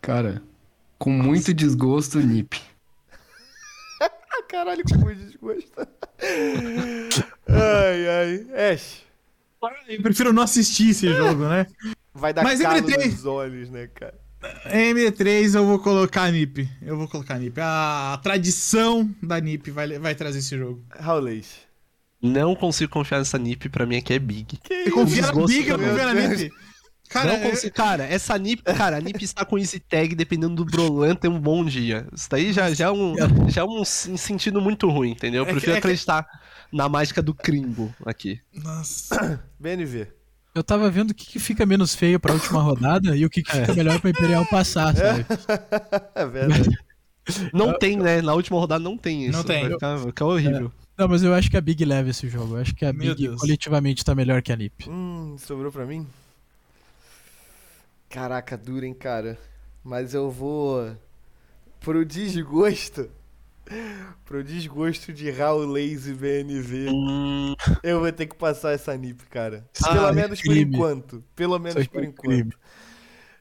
Cara, 0.00 0.42
com 0.96 1.10
muito 1.10 1.52
desgosto, 1.52 2.20
Nip. 2.20 2.56
Caralho, 4.48 4.84
que 4.84 4.96
muito 4.96 5.24
desgosto. 5.24 5.72
ai, 7.48 8.08
ai. 8.08 8.72
Ash, 8.72 9.02
Eu 9.88 10.02
prefiro 10.02 10.32
não 10.32 10.42
assistir 10.42 10.90
esse 10.90 11.08
jogo, 11.12 11.48
né? 11.48 11.66
vai 12.14 12.32
dar 12.32 12.42
Mas 12.42 12.60
calo 12.60 12.80
MD3. 12.80 13.10
nos 13.10 13.24
olhos, 13.26 13.70
né, 13.70 13.88
cara? 13.88 14.14
M3 14.66 15.54
eu 15.56 15.66
vou 15.66 15.78
colocar 15.80 16.22
a 16.24 16.30
NiP. 16.30 16.68
Eu 16.82 16.96
vou 16.96 17.08
colocar 17.08 17.34
a 17.34 17.38
NiP. 17.38 17.60
A 17.60 18.20
tradição 18.22 19.08
da 19.22 19.40
NiP 19.40 19.70
vai, 19.70 19.98
vai 19.98 20.14
trazer 20.14 20.38
esse 20.38 20.56
jogo. 20.56 20.84
Raulês. 20.98 21.66
Não 22.22 22.54
consigo 22.54 22.90
confiar 22.92 23.18
nessa 23.18 23.38
NiP, 23.38 23.68
pra 23.68 23.86
mim 23.86 23.96
aqui 23.96 24.12
é 24.12 24.18
Big. 24.18 24.58
Eu 24.70 24.92
confio 24.92 25.22
na 25.22 25.32
Big, 25.32 25.68
eu 25.68 25.78
confio 25.78 25.94
na 25.96 26.14
NiP. 26.14 26.50
Cara, 27.08 27.32
não 27.38 27.50
consigo, 27.50 27.74
cara, 27.74 28.04
essa 28.04 28.36
NiP, 28.36 28.62
cara, 28.64 28.98
a 28.98 29.00
NiP 29.00 29.24
está 29.24 29.42
com 29.44 29.58
easy 29.58 29.80
tag, 29.80 30.14
dependendo 30.14 30.54
do 30.56 30.64
Brolan, 30.64 31.14
tem 31.14 31.30
um 31.30 31.40
bom 31.40 31.64
dia. 31.64 32.06
Isso 32.12 32.28
daí 32.28 32.52
já, 32.52 32.70
já 32.74 32.86
é 32.86 32.90
um, 32.90 33.14
já 33.48 33.62
é 33.62 33.64
um 33.64 33.80
um 33.80 33.84
sentido 33.84 34.60
muito 34.60 34.88
ruim, 34.90 35.12
entendeu? 35.12 35.40
Eu 35.40 35.44
É 35.44 35.46
que- 35.46 35.52
prefiro 35.52 35.72
é 35.72 35.74
que- 35.76 35.78
acreditar 35.86 36.26
na 36.72 36.88
mágica 36.88 37.22
do 37.22 37.34
Crimbo 37.34 37.94
aqui. 38.04 38.40
Nossa. 38.54 39.42
BNV. 39.58 40.08
Eu 40.54 40.64
tava 40.64 40.90
vendo 40.90 41.10
o 41.10 41.14
que, 41.14 41.26
que 41.26 41.38
fica 41.38 41.64
menos 41.64 41.94
feio 41.94 42.18
pra 42.18 42.32
última 42.32 42.60
rodada 42.60 43.16
e 43.16 43.24
o 43.24 43.30
que, 43.30 43.42
que 43.42 43.52
fica 43.52 43.74
melhor 43.74 44.00
pra 44.00 44.10
Imperial 44.10 44.44
passar, 44.46 44.94
sabe? 44.96 45.24
É 46.14 46.26
verdade. 46.26 46.76
Não 47.52 47.78
tem, 47.78 47.96
né? 47.96 48.22
Na 48.22 48.34
última 48.34 48.58
rodada 48.58 48.82
não 48.82 48.96
tem 48.96 49.26
isso. 49.26 49.36
Não 49.36 49.44
tem. 49.44 49.62
Vai 49.62 49.72
ficar, 49.72 49.96
vai 49.96 50.06
ficar 50.06 50.24
horrível. 50.24 50.72
Não, 50.96 51.06
mas 51.06 51.22
eu 51.22 51.32
acho 51.32 51.48
que 51.50 51.56
a 51.56 51.60
Big 51.60 51.84
leva 51.84 52.10
esse 52.10 52.28
jogo. 52.28 52.56
Eu 52.56 52.62
acho 52.62 52.74
que 52.74 52.84
a 52.84 52.92
Meu 52.92 53.14
Big 53.14 53.28
Deus. 53.28 53.40
coletivamente 53.40 54.04
tá 54.04 54.14
melhor 54.14 54.42
que 54.42 54.52
a 54.52 54.56
NiP. 54.56 54.88
Hum, 54.90 55.36
sobrou 55.38 55.70
pra 55.70 55.84
mim? 55.86 56.06
Caraca, 58.08 58.56
duro, 58.56 58.84
hein, 58.84 58.94
cara. 58.94 59.38
Mas 59.84 60.14
eu 60.14 60.30
vou. 60.30 60.96
Pro 61.80 62.04
desgosto. 62.04 63.08
Pro 64.24 64.42
desgosto 64.44 65.12
de 65.12 65.30
Raul 65.30 65.66
Lazy 65.66 66.12
BNV, 66.12 66.88
Hum, 66.90 67.54
eu 67.82 68.00
vou 68.00 68.12
ter 68.12 68.26
que 68.26 68.36
passar 68.36 68.72
essa 68.72 68.96
NIP, 68.96 69.24
cara. 69.30 69.66
Ah, 69.84 69.92
Pelo 69.94 70.12
menos 70.12 70.40
por 70.40 70.50
crime. 70.50 70.74
enquanto. 70.76 71.24
Pelo 71.34 71.58
menos 71.58 71.86
por 71.86 72.02
é 72.02 72.06
enquanto. 72.06 72.22
crime. 72.26 72.52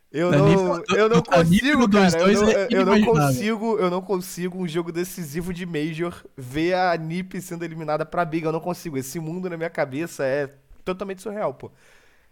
Eu 0.10 0.32
não, 0.32 0.78
NiP 0.78 0.94
eu 0.96 1.10
não 1.10 1.22
consigo, 1.22 1.90
cara. 1.90 2.10
2-2 2.10 2.22
Eu 2.22 2.42
não, 2.42 2.50
é 2.50 2.68
eu 2.72 2.86
não 2.86 3.02
consigo, 3.04 3.78
eu 3.78 3.90
não 3.92 4.02
consigo 4.02 4.58
um 4.58 4.68
jogo 4.68 4.92
decisivo 4.92 5.54
de 5.54 5.66
Major 5.66 6.24
ver 6.36 6.74
a 6.76 6.96
NiP 6.98 7.42
sendo 7.42 7.66
eliminada 7.66 8.06
pra 8.06 8.24
Big. 8.24 8.46
Eu 8.46 8.52
não 8.54 8.62
consigo. 8.62 8.98
Esse 8.98 9.20
mundo 9.20 9.50
na 9.50 9.58
minha 9.58 9.70
cabeça 9.70 10.24
é 10.26 10.50
totalmente 10.86 11.22
surreal, 11.22 11.54
pô. 11.54 11.72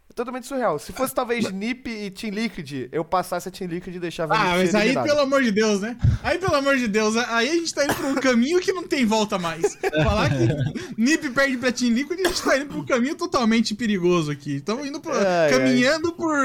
É 0.07 0.14
totalmente 0.14 0.45
surreal. 0.45 0.77
Se 0.77 0.94
fosse 0.94 1.15
talvez 1.15 1.52
NiP 1.52 1.90
e 1.90 2.11
Team 2.11 2.32
Liquid, 2.32 2.90
eu 2.91 3.03
passasse 3.03 3.49
a 3.49 3.52
Team 3.52 3.68
Liquid 3.69 3.95
e 3.95 3.99
deixava 3.99 4.36
a 4.36 4.40
Ah, 4.53 4.57
mas 4.57 4.76
aí, 4.76 4.94
pelo 4.94 5.19
amor 5.22 5.41
de 5.41 5.52
Deus, 5.52 5.82
né? 5.82 5.98
Aí, 6.23 6.38
pelo 6.38 6.56
amor 6.56 6.77
de 6.77 6.88
Deus, 6.88 7.18
aí 7.18 7.49
a 7.49 7.53
gente 7.53 7.73
tá 7.73 7.84
indo 7.86 7.95
pra 7.95 8.07
um 8.07 8.15
caminho 8.15 8.60
que 8.60 8.72
não 8.72 8.84
tem 8.84 9.03
volta 9.03 9.40
mais. 9.40 9.76
Falar 10.03 10.30
que 10.30 11.02
Nip 11.02 11.27
perde 11.32 11.57
pra 11.57 11.72
Team 11.72 11.91
Liquid, 11.94 12.19
a 12.23 12.27
gente 12.30 12.41
tá 12.44 12.56
indo 12.56 12.68
pra 12.68 12.77
um 12.77 12.86
caminho 12.86 13.15
totalmente 13.15 13.73
perigoso 13.73 14.32
aqui. 14.32 14.57
Estamos 14.57 14.86
indo 14.88 14.99
pro, 15.02 15.11
Ai, 15.11 15.26
ai. 15.26 15.49
caminhando 15.49 16.11
por 16.14 16.38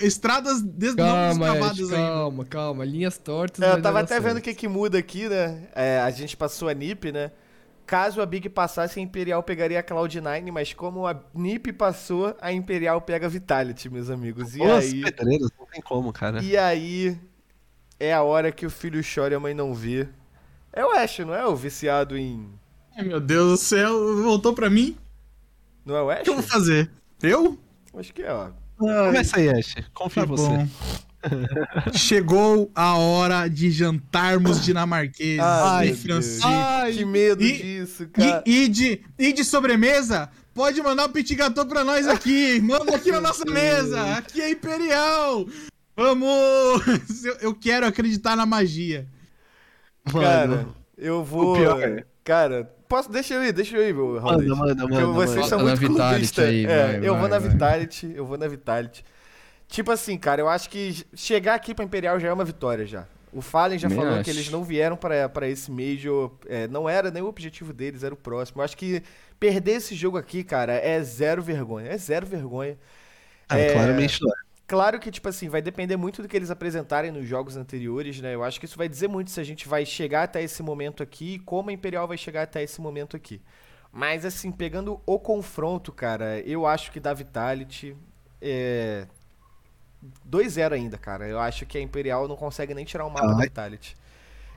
estradas 0.00 0.62
des 0.62 0.94
Calma, 0.94 1.28
descavadas 1.48 1.78
ainda. 1.80 1.96
calma, 1.96 2.44
calma. 2.46 2.84
Linhas 2.84 3.18
tortas. 3.18 3.62
É, 3.62 3.72
eu 3.74 3.82
tava 3.82 4.00
até 4.00 4.14
certo. 4.14 4.24
vendo 4.24 4.38
o 4.38 4.40
que, 4.40 4.54
que 4.54 4.66
muda 4.66 4.96
aqui, 4.98 5.28
né? 5.28 5.64
É, 5.74 6.00
a 6.00 6.10
gente 6.10 6.34
passou 6.34 6.66
a 6.68 6.72
NiP, 6.74 7.12
né? 7.12 7.30
Caso 7.86 8.22
a 8.22 8.26
Big 8.26 8.48
passasse, 8.48 8.98
a 8.98 9.02
Imperial 9.02 9.42
pegaria 9.42 9.78
a 9.80 9.82
Cloud9, 9.82 10.50
mas 10.52 10.72
como 10.72 11.06
a 11.06 11.20
NiP 11.34 11.72
passou, 11.72 12.34
a 12.40 12.52
Imperial 12.52 13.00
pega 13.00 13.26
a 13.26 13.28
Vitality, 13.28 13.90
meus 13.90 14.08
amigos. 14.08 14.56
E 14.56 14.62
Os 14.62 14.70
aí, 14.70 15.02
pedreiros, 15.02 15.50
não 15.58 15.66
tem 15.66 15.82
como, 15.82 16.12
cara. 16.12 16.42
e 16.42 16.56
aí 16.56 17.18
é 18.00 18.12
a 18.14 18.22
hora 18.22 18.50
que 18.52 18.64
o 18.64 18.70
filho 18.70 19.02
chora 19.02 19.34
e 19.34 19.36
a 19.36 19.40
mãe 19.40 19.52
não 19.54 19.74
vê. 19.74 20.08
É 20.72 20.84
o 20.84 20.90
Ash, 20.92 21.18
não 21.20 21.34
é? 21.34 21.46
O 21.46 21.54
viciado 21.54 22.16
em... 22.16 22.48
Ai, 22.96 23.04
meu 23.04 23.20
Deus 23.20 23.50
do 23.50 23.56
céu, 23.58 24.22
voltou 24.22 24.54
pra 24.54 24.70
mim. 24.70 24.96
Não 25.84 25.96
é 25.96 26.02
o 26.02 26.06
O 26.06 26.10
Ash? 26.10 26.22
que 26.22 26.30
eu 26.30 26.34
vou 26.34 26.42
fazer? 26.42 26.90
Eu? 27.22 27.58
Acho 27.94 28.12
que 28.14 28.22
é, 28.22 28.32
ó. 28.32 28.50
Começa 28.78 29.38
aí, 29.38 29.50
Ash. 29.50 29.74
Confio 29.92 30.22
Tá 30.22 30.26
em 30.26 30.30
você. 30.30 30.48
bom. 30.48 30.68
Chegou 31.94 32.70
a 32.74 32.96
hora 32.96 33.48
de 33.48 33.70
jantarmos 33.70 34.62
dinamarqueses 34.64 35.40
Ai, 35.40 35.88
e 35.88 35.94
franceses. 35.96 36.42
Deus. 36.42 36.96
Que 36.96 37.04
medo 37.04 37.42
E- 37.42 37.62
disso, 37.62 38.08
cara. 38.12 38.42
E, 38.46 38.64
e 38.64 38.68
de, 38.68 39.00
e 39.18 39.32
de 39.32 39.44
sobremesa, 39.44 40.28
pode 40.54 40.80
mandar 40.82 41.06
o 41.06 41.08
petit 41.10 41.34
gâteau 41.34 41.66
pra 41.66 41.84
nós 41.84 42.06
aqui. 42.08 42.60
Manda 42.60 42.96
aqui 42.96 43.10
na 43.12 43.20
nossa 43.20 43.44
mesa. 43.44 44.16
Aqui 44.16 44.40
é 44.40 44.50
Imperial. 44.50 45.46
Vamos! 45.96 47.24
Eu, 47.24 47.36
eu 47.40 47.54
quero 47.54 47.86
acreditar 47.86 48.34
na 48.36 48.46
magia. 48.46 49.06
Cara, 50.10 50.48
Mano, 50.48 50.76
eu 50.96 51.22
vou... 51.22 51.52
o 51.52 51.56
pior 51.56 51.80
é- 51.82 52.04
Cara, 52.24 52.64
posso... 52.88 53.10
Deixa 53.10 53.34
eu 53.34 53.44
ir, 53.44 53.52
deixa 53.52 53.76
eu 53.76 53.88
ir, 53.88 53.92
meu 53.94 54.18
Raul. 54.18 54.38
manda, 54.42 54.54
manda, 54.56 54.88
manda. 54.88 55.06
vocês 55.08 55.36
manda. 55.36 55.48
são 55.48 55.58
na 55.58 55.64
muito 55.64 55.80
Vitality 55.80 56.08
clubistas. 56.32 56.44
aí, 56.48 56.64
é, 56.64 56.66
vai, 56.86 56.96
eu 56.98 57.12
vai, 57.12 57.20
vou 57.20 57.28
na 57.28 57.38
vai. 57.38 57.48
Vitality, 57.50 58.12
eu 58.14 58.26
vou 58.26 58.38
na 58.38 58.48
Vitality. 58.48 59.04
Tipo 59.68 59.90
assim, 59.90 60.18
cara, 60.18 60.40
eu 60.40 60.48
acho 60.48 60.68
que 60.68 61.04
chegar 61.14 61.54
aqui 61.54 61.74
pra 61.74 61.84
Imperial 61.84 62.20
já 62.20 62.28
é 62.28 62.32
uma 62.32 62.44
vitória 62.44 62.84
já. 62.86 63.06
O 63.32 63.40
Fallen 63.40 63.78
já 63.78 63.88
Também 63.88 64.04
falou 64.04 64.18
acho. 64.18 64.24
que 64.24 64.30
eles 64.30 64.50
não 64.50 64.62
vieram 64.62 64.94
pra 64.96 65.26
pra 65.28 65.48
esse 65.48 65.70
Major, 65.70 66.30
é, 66.46 66.68
não 66.68 66.86
era 66.86 67.10
nem 67.10 67.22
o 67.22 67.26
objetivo 67.26 67.72
deles, 67.72 68.02
era 68.02 68.12
o 68.12 68.16
próximo. 68.16 68.60
Eu 68.60 68.64
acho 68.64 68.76
que 68.76 69.02
perder 69.40 69.72
esse 69.76 69.94
jogo 69.94 70.18
aqui, 70.18 70.44
cara, 70.44 70.74
é 70.74 71.02
zero 71.02 71.42
vergonha, 71.42 71.88
é 71.90 71.96
zero 71.96 72.26
vergonha. 72.26 72.78
Ah, 73.48 73.58
É, 73.58 73.72
claramente 73.72 74.20
não 74.22 74.30
é. 74.30 74.34
Claro 74.66 74.98
que, 75.00 75.10
tipo 75.10 75.28
assim, 75.28 75.48
vai 75.48 75.60
depender 75.62 75.96
muito 75.96 76.22
do 76.22 76.28
que 76.28 76.36
eles 76.36 76.50
apresentarem 76.50 77.10
nos 77.10 77.26
jogos 77.26 77.56
anteriores, 77.56 78.20
né? 78.20 78.34
Eu 78.34 78.42
acho 78.44 78.58
que 78.60 78.64
isso 78.66 78.78
vai 78.78 78.88
dizer 78.88 79.08
muito 79.08 79.30
se 79.30 79.40
a 79.40 79.44
gente 79.44 79.68
vai 79.68 79.84
chegar 79.84 80.22
até 80.24 80.42
esse 80.42 80.62
momento 80.62 81.02
aqui 81.02 81.34
e 81.34 81.38
como 81.38 81.68
a 81.70 81.72
Imperial 81.72 82.06
vai 82.08 82.16
chegar 82.16 82.42
até 82.42 82.62
esse 82.62 82.80
momento 82.80 83.16
aqui. 83.16 83.40
Mas, 83.90 84.24
assim, 84.24 84.50
pegando 84.52 85.00
o 85.04 85.18
confronto, 85.18 85.92
cara, 85.92 86.40
eu 86.40 86.66
acho 86.66 86.90
que 86.92 87.00
da 87.00 87.12
Vitality 87.12 87.94
é. 88.40 89.06
2-0 90.28 90.72
ainda, 90.72 90.98
cara. 90.98 91.28
Eu 91.28 91.38
acho 91.38 91.64
que 91.66 91.78
a 91.78 91.80
Imperial 91.80 92.26
não 92.28 92.36
consegue 92.36 92.74
nem 92.74 92.84
tirar 92.84 93.04
o 93.06 93.10
mapa 93.10 93.26
Ah. 93.26 93.34
da 93.34 93.42
Vitality. 93.42 93.96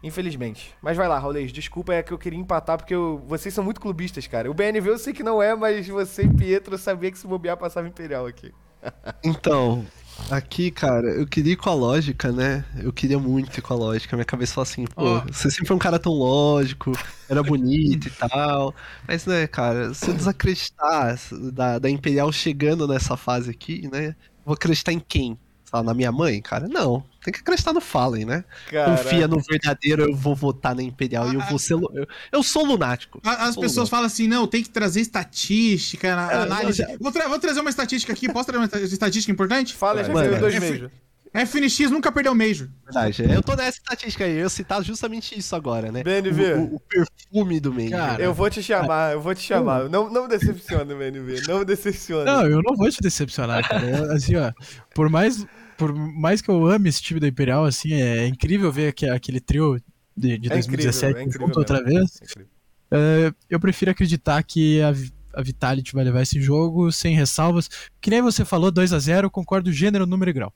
Infelizmente. 0.03 0.73
Mas 0.81 0.95
vai 0.97 1.07
lá, 1.07 1.17
Raulês. 1.17 1.51
Desculpa, 1.51 1.93
é 1.93 2.03
que 2.03 2.11
eu 2.11 2.17
queria 2.17 2.37
empatar 2.39 2.77
porque 2.77 2.93
eu- 2.93 3.23
vocês 3.27 3.53
são 3.53 3.63
muito 3.63 3.81
clubistas, 3.81 4.27
cara. 4.27 4.49
O 4.51 4.53
BNV 4.53 4.89
eu 4.89 4.97
sei 4.99 5.13
que 5.13 5.23
não 5.23 5.41
é, 5.41 5.55
mas 5.55 5.87
você 5.87 6.23
e 6.23 6.29
Pietro 6.29 6.77
sabia 6.77 7.11
que 7.11 7.17
se 7.17 7.25
bobear 7.25 7.57
passava 7.57 7.87
Imperial 7.87 8.25
aqui. 8.27 8.53
Então, 9.23 9.83
aqui, 10.29 10.69
cara, 10.69 11.07
eu 11.07 11.25
queria 11.25 11.53
ir 11.53 11.55
com 11.55 11.69
a 11.71 11.73
lógica, 11.73 12.31
né? 12.31 12.63
Eu 12.77 12.93
queria 12.93 13.17
muito 13.17 13.57
ir 13.57 13.61
com 13.63 13.73
a 13.73 13.77
lógica. 13.77 14.15
Minha 14.15 14.25
cabeça 14.25 14.53
falou 14.53 14.63
assim, 14.63 14.85
pô, 14.85 15.03
Ó. 15.03 15.19
você 15.21 15.49
sempre 15.49 15.65
foi 15.67 15.75
um 15.75 15.79
cara 15.79 15.97
tão 15.97 16.11
lógico, 16.11 16.91
era 17.27 17.41
bonito 17.41 18.07
e 18.07 18.11
tal. 18.11 18.75
Mas, 19.07 19.25
né, 19.25 19.47
cara, 19.47 19.91
se 19.95 20.07
eu 20.07 20.13
desacreditar 20.13 21.17
da, 21.51 21.79
da 21.79 21.89
Imperial 21.89 22.31
chegando 22.31 22.87
nessa 22.87 23.17
fase 23.17 23.49
aqui, 23.49 23.89
né? 23.91 24.15
Vou 24.45 24.53
acreditar 24.53 24.93
em 24.93 24.99
quem? 24.99 25.37
Na 25.83 25.93
minha 25.93 26.09
mãe? 26.09 26.41
Cara, 26.41 26.69
não. 26.69 27.03
Tem 27.21 27.33
que 27.33 27.41
acreditar 27.41 27.73
no 27.73 27.81
Fallen, 27.81 28.23
né? 28.23 28.45
Cara, 28.71 28.95
Confia 28.95 29.27
no 29.27 29.41
verdadeiro, 29.41 30.03
eu 30.03 30.15
vou 30.15 30.33
votar 30.33 30.73
na 30.73 30.81
Imperial 30.81 31.29
e 31.33 31.35
eu 31.35 31.41
vou 31.41 31.59
ser. 31.59 31.75
lu- 31.75 31.91
Eu, 31.93 32.07
eu 32.31 32.41
sou 32.43 32.63
lunático. 32.63 33.19
A- 33.25 33.47
As 33.47 33.55
Sou 33.55 33.61
pessoas 33.63 33.89
lunático. 33.89 33.89
falam 33.89 34.05
assim, 34.05 34.25
não, 34.25 34.47
tem 34.47 34.63
que 34.63 34.69
trazer 34.69 35.01
estatística, 35.01 36.07
É, 36.07 36.11
análise. 36.11 36.81
não, 36.81 36.89
já- 36.91 36.97
Vou, 36.97 37.11
tra- 37.11 37.27
vou 37.27 37.39
trazer 37.39 37.59
uma 37.59 37.69
estatística 37.69 38.13
aqui, 38.13 38.31
posso 38.31 38.45
trazer 38.49 38.65
uma 38.77 38.85
estatística 38.85 39.29
importante? 39.33 39.73
Fala, 39.73 40.01
já 40.01 40.13
Mano, 40.13 40.39
dois 40.39 40.55
é- 40.55 40.59
Major. 40.61 40.91
FNX 41.35 41.91
nunca 41.91 42.11
perdeu 42.11 42.33
Major. 42.35 42.69
Verdade. 42.85 43.23
Eu 43.29 43.41
tô 43.43 43.55
nessa 43.55 43.77
estatística 43.77 44.23
aí. 44.23 44.37
Eu 44.37 44.49
citar 44.49 44.83
justamente 44.83 45.37
isso 45.37 45.55
agora, 45.55 45.91
né? 45.91 46.03
BNV. 46.03 46.53
O, 46.53 46.59
o- 46.61 46.75
o 46.75 46.79
perfume 46.79 47.59
do 47.59 47.73
meio. 47.73 47.91
Cara, 47.91 48.21
Eu 48.23 48.33
vou 48.33 48.49
te 48.49 48.61
chamar, 48.63 49.13
eu 49.13 49.21
vou 49.21 49.33
te 49.35 49.41
chamar. 49.41 49.89
Não, 49.89 50.09
não 50.11 50.23
me 50.23 50.29
decepciona, 50.29 50.85
BNV. 50.95 51.41
Não 51.47 51.59
me 51.59 51.65
decepciona. 51.65 52.23
Não, 52.25 52.47
eu 52.47 52.61
não 52.63 52.75
vou 52.75 52.89
te 52.89 53.01
decepcionar, 53.01 53.67
cara. 53.67 53.85
Eu, 53.85 54.11
assim, 54.11 54.35
ó, 54.35 54.51
por 54.93 55.09
mais, 55.09 55.45
por 55.77 55.93
mais 55.93 56.41
que 56.41 56.49
eu 56.49 56.65
ame 56.67 56.87
esse 56.89 57.01
time 57.01 57.19
da 57.19 57.27
Imperial, 57.27 57.65
assim, 57.65 57.93
é 57.93 58.27
incrível 58.27 58.71
ver 58.71 58.93
que, 58.93 59.07
aquele 59.09 59.39
trio 59.39 59.77
de, 60.15 60.37
de 60.37 60.51
É 60.53 60.57
incrível, 60.59 60.85
2017 60.91 61.17
é 61.19 61.23
incrível 61.23 61.47
junto 61.47 61.59
outra 61.59 61.81
mesmo. 61.81 61.99
vez. 61.99 62.19
É. 62.37 62.55
É, 62.91 63.33
eu 63.49 63.59
prefiro 63.59 63.91
acreditar 63.91 64.41
que 64.43 64.79
a, 64.81 64.93
a 65.33 65.41
Vitality 65.41 65.91
vai 65.93 66.03
levar 66.03 66.21
esse 66.21 66.39
jogo 66.39 66.91
sem 66.91 67.15
ressalvas. 67.15 67.69
Que 67.99 68.09
nem 68.11 68.21
você 68.21 68.45
falou, 68.45 68.71
2 68.71 68.93
a 68.93 68.99
0 68.99 69.29
concordo 69.29 69.71
gênero, 69.71 70.05
número 70.05 70.29
e 70.29 70.33
grau. 70.33 70.53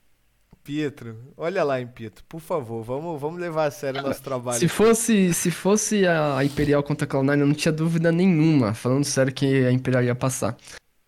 Pietro, 0.69 1.17
olha 1.35 1.63
lá, 1.63 1.81
hein, 1.81 1.87
Pietro. 1.87 2.23
Por 2.29 2.39
favor, 2.39 2.83
vamos, 2.83 3.19
vamos 3.19 3.41
levar 3.41 3.65
a 3.65 3.71
sério 3.71 4.01
o 4.01 4.03
nosso 4.03 4.21
trabalho. 4.21 4.59
Se 4.59 4.67
fosse, 4.67 5.33
se 5.33 5.49
fosse 5.49 6.05
a 6.05 6.45
Imperial 6.45 6.83
contra 6.83 7.07
a 7.07 7.09
Cloud9, 7.09 7.39
eu 7.39 7.47
não 7.47 7.55
tinha 7.55 7.71
dúvida 7.71 8.11
nenhuma, 8.11 8.75
falando 8.75 9.03
sério, 9.03 9.33
que 9.33 9.65
a 9.65 9.71
Imperial 9.71 10.03
ia 10.03 10.13
passar. 10.13 10.55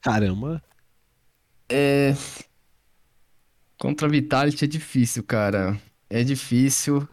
Caramba. 0.01 0.63
É. 1.69 2.15
Contra 3.77 4.07
a 4.07 4.09
Vitality 4.09 4.65
é 4.65 4.67
difícil, 4.67 5.21
cara. 5.21 5.79
É 6.09 6.23
difícil. 6.23 7.07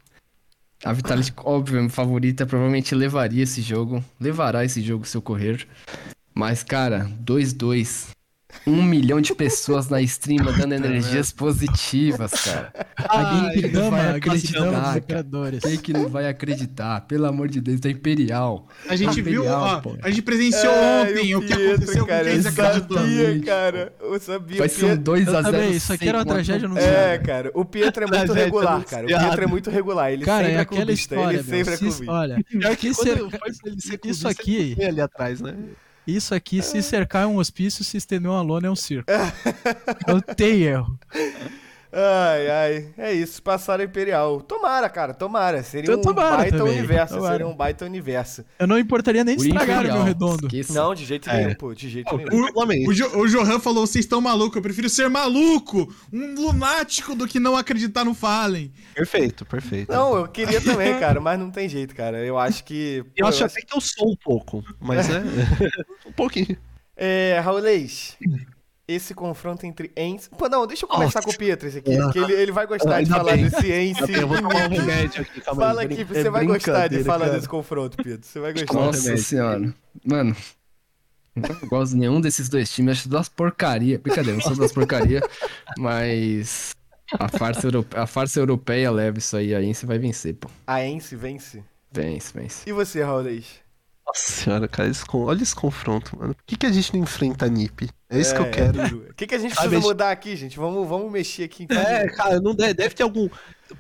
A 0.83 0.95
Vitality, 0.95 1.35
óbvio, 1.37 1.77
é 1.77 1.81
minha 1.81 1.91
favorita, 1.91 2.47
provavelmente 2.47 2.95
levaria 2.95 3.43
esse 3.43 3.61
jogo. 3.61 4.03
Levará 4.19 4.65
esse 4.65 4.81
jogo 4.81 5.05
se 5.05 5.19
ocorrer. 5.19 5.69
Mas, 6.35 6.63
cara, 6.63 7.11
2-2. 7.23 8.17
Um 8.67 8.83
milhão 8.83 9.21
de 9.21 9.35
pessoas 9.35 9.89
na 9.89 10.01
stream 10.01 10.43
dando 10.57 10.75
energias 10.75 11.31
positivas, 11.31 12.31
cara. 12.33 12.73
Alguém 13.09 13.61
que 13.63 13.69
não 13.69 13.91
vai 13.91 14.17
acreditar, 14.17 14.71
cara. 15.03 15.61
Quem 15.61 15.77
que 15.79 15.93
não 15.93 16.09
vai 16.09 16.29
acreditar? 16.29 17.01
Pelo 17.03 17.27
amor 17.27 17.49
de 17.49 17.61
Deus, 17.61 17.79
da 17.81 17.91
Imperial. 17.91 18.67
A 18.89 18.97
gente 18.97 19.21
viu, 19.21 19.43
Imperial, 19.43 19.61
ó, 19.63 19.81
pô. 19.81 19.97
a 20.03 20.09
gente 20.09 20.23
presenciou 20.23 20.73
Ai, 20.73 21.11
ontem 21.13 21.35
o 21.37 21.41
que 21.43 21.47
Pietro, 21.49 21.75
aconteceu 21.75 22.07
cara, 22.07 22.19
com 22.19 22.25
quem 22.25 22.33
eu 22.33 22.43
desacreditou. 22.43 22.97
sabia, 22.99 23.13
Exatamente, 23.21 23.47
cara. 23.47 23.93
Eu 24.01 24.21
sabia. 24.21 24.59
Vai 24.59 24.67
o 24.67 24.71
ser 24.71 24.85
um 24.85 24.89
Pietro... 24.89 25.13
2x0. 25.13 25.37
Eu 25.37 25.43
também, 25.43 25.71
isso 25.73 25.93
aqui 25.93 26.09
era 26.09 26.19
uma 26.19 26.25
tragédia 26.25 26.67
anunciada. 26.67 26.91
É, 26.97 27.19
cara, 27.19 27.51
o 27.55 27.65
Pietro 27.65 28.05
é 28.05 28.07
muito 28.19 28.33
regular, 28.33 28.85
cara. 28.85 29.05
O. 29.05 29.07
Pietro 29.09 29.43
é 29.43 29.47
muito 29.47 29.71
regular. 29.71 30.13
Ele 30.13 30.25
Cara, 30.25 30.39
sempre 30.45 30.53
é 30.55 30.59
é 30.59 30.61
aquela 30.61 30.85
clubista. 30.87 31.15
história, 31.15 31.37
ele 31.37 31.45
sempre 31.45 31.65
meu. 31.65 31.73
é 31.73 31.77
se- 31.77 31.85
clubista. 31.85 32.13
olha, 32.13 32.45
que 32.77 33.99
que 33.99 34.09
isso 34.09 34.29
aqui- 34.29 34.75
ele 34.79 34.85
ali 34.87 35.01
atrás, 35.01 35.41
né? 35.41 35.55
Isso 36.09 36.35
aqui, 36.35 36.63
se 36.63 36.83
cercar 36.83 37.25
é 37.25 37.27
um 37.27 37.37
hospício, 37.37 37.85
se 37.85 37.99
estender 37.99 38.31
uma 38.31 38.41
lona 38.41 38.69
é 38.69 38.71
um 38.71 38.75
circo. 38.75 39.13
Não 40.09 40.23
tem 40.23 40.63
erro. 40.63 40.99
Ai, 41.91 42.51
ai. 42.51 42.89
É 42.99 43.13
isso, 43.13 43.43
passaram 43.43 43.83
a 43.83 43.87
Imperial. 43.87 44.41
Tomara, 44.43 44.89
cara, 44.91 45.15
tomara. 45.15 45.63
Seria 45.63 45.97
um 45.97 46.01
tomara 46.01 46.37
baita 46.39 46.59
também, 46.59 46.79
universo. 46.79 47.15
tomara. 47.15 47.33
Seria 47.33 47.47
um 47.49 47.57
baita 47.57 47.85
universo. 47.87 48.45
Eu 48.59 48.67
não 48.67 48.79
importaria 48.79 49.25
nem 49.25 49.37
de 49.37 49.49
estragar 49.49 49.85
o 49.87 49.93
meu 49.93 50.03
redondo. 50.05 50.47
esqueça. 50.47 50.73
Não, 50.75 50.95
de 50.95 51.05
jeito 51.07 51.31
É. 51.31 51.37
nenhum, 51.39 51.55
pô. 51.55 51.73
De 51.75 51.89
jeito 51.89 52.15
nenhum. 52.17 52.29
Tranquilamente. 52.29 52.89
O, 52.89 52.93
jo, 52.93 53.07
o 53.19 53.27
Johan 53.27 53.59
falou, 53.59 53.87
vocês 53.87 54.05
estão 54.05 54.21
malucos, 54.21 54.57
eu 54.57 54.63
prefiro 54.63 54.89
ser 54.89 55.09
maluco, 55.09 55.91
um 56.13 56.35
lunático 56.35 57.15
do 57.15 57.27
que 57.27 57.41
não 57.41 57.57
acreditar 57.57 58.05
no 58.05 58.13
Fallen. 58.15 58.71
Perfeito, 58.95 59.47
perfeito. 59.47 59.91
Não, 59.91 60.15
eu 60.17 60.29
queria 60.29 60.61
também, 60.61 60.99
cara, 61.01 61.21
mas 61.21 61.39
não 61.39 61.51
tem 61.51 61.69
jeito, 61.69 61.95
cara. 61.95 62.19
Eu 62.19 62.39
acho 62.39 62.65
que. 62.65 62.99
eu 63.17 63.25
pô, 63.25 63.27
acho 63.29 63.45
até 63.45 63.61
que 63.63 63.75
eu 63.75 63.81
sou 63.81 64.11
um 64.11 64.17
pouco, 64.17 64.63
mas 64.79 65.09
né? 65.09 65.23
um 66.07 66.13
pouquinho. 66.13 66.57
É, 66.97 67.41
Raulês, 67.43 68.17
esse 68.89 69.15
confronto 69.15 69.67
entre 69.67 69.93
Ence... 69.95 70.31
Pô, 70.31 70.49
não, 70.49 70.67
deixa 70.67 70.87
eu 70.87 70.89
conversar 70.89 71.19
Nossa. 71.19 71.29
com 71.29 71.35
o 71.35 71.39
Pietro 71.39 71.69
esse 71.69 71.79
aqui, 71.79 71.91
que 72.11 72.19
ele, 72.19 72.33
ele 72.33 72.51
vai 72.51 72.67
gostar 72.67 73.03
de 73.03 73.13
Ainda 73.13 73.17
falar 73.17 73.33
bem. 73.35 73.49
desse 73.49 73.71
Ence. 73.71 74.13
Eu 74.13 74.27
vou 74.27 74.39
tomar 74.39 74.67
um 74.67 74.69
remédio 74.69 75.23
aqui, 75.23 75.41
calma. 75.43 75.63
Fala 75.67 75.83
aqui, 75.83 76.03
você 76.05 76.27
é 76.27 76.31
vai 76.31 76.47
gostar 76.47 76.89
de 76.89 77.05
falar 77.05 77.27
cara. 77.27 77.37
desse 77.37 77.49
confronto, 77.49 78.03
Pietro. 78.03 78.27
Você 78.27 78.41
vai 78.41 78.53
gostar. 78.55 78.73
Nossa 78.73 79.03
remédio. 79.03 79.25
senhora. 79.25 79.75
Mano, 80.05 80.35
não 81.37 81.69
gosto 81.69 81.93
de 81.93 81.99
nenhum 81.99 82.21
desses 82.21 82.49
dois 82.49 82.73
times. 82.73 82.99
Acho 82.99 83.09
duas 83.09 83.29
porcaria. 83.29 83.99
Brincadeira, 83.99 84.37
não 84.37 84.43
são 84.43 84.55
duas 84.55 84.73
porcaria. 84.73 85.21
Mas 85.77 86.75
a 87.13 87.29
farsa, 87.29 87.67
europe... 87.67 87.97
a 87.97 88.07
farsa 88.07 88.41
europeia 88.41 88.91
leva 88.91 89.19
isso 89.19 89.37
aí. 89.37 89.55
Aí 89.55 89.75
você 89.75 89.85
vai 89.85 89.99
vencer, 89.99 90.35
pô. 90.35 90.49
A 90.67 90.85
Ence 90.85 91.15
vence. 91.15 91.63
Vence, 91.93 92.33
vence. 92.35 92.69
E 92.69 92.73
você, 92.73 93.03
Raulês? 93.03 93.61
Nossa 94.09 94.33
senhora, 94.33 94.67
cara, 94.67 94.89
esse 94.89 95.05
olha 95.13 95.43
esse 95.43 95.55
confronto, 95.55 96.19
mano. 96.19 96.35
Por 96.35 96.45
que, 96.47 96.57
que 96.57 96.65
a 96.65 96.73
gente 96.73 96.95
não 96.95 97.03
enfrenta 97.03 97.45
a 97.45 97.49
NiP? 97.49 97.91
É 98.09 98.19
isso 98.19 98.35
que 98.35 98.41
eu 98.41 98.51
quero. 98.51 98.81
O 99.11 99.15
que, 99.15 99.27
que 99.27 99.35
a 99.35 99.39
gente 99.39 99.51
precisa 99.51 99.69
a 99.69 99.75
gente- 99.79 99.87
mudar 99.87 100.11
aqui, 100.11 100.35
gente? 100.35 100.59
Vamos, 100.59 100.89
vamos 100.89 101.13
mexer 101.13 101.45
aqui. 101.45 101.65
Em 101.65 101.77
É, 101.77 102.09
cara, 102.09 102.41
não 102.41 102.55
deve, 102.55 102.73
deve 102.73 102.95
ter 102.95 103.03
algum. 103.03 103.29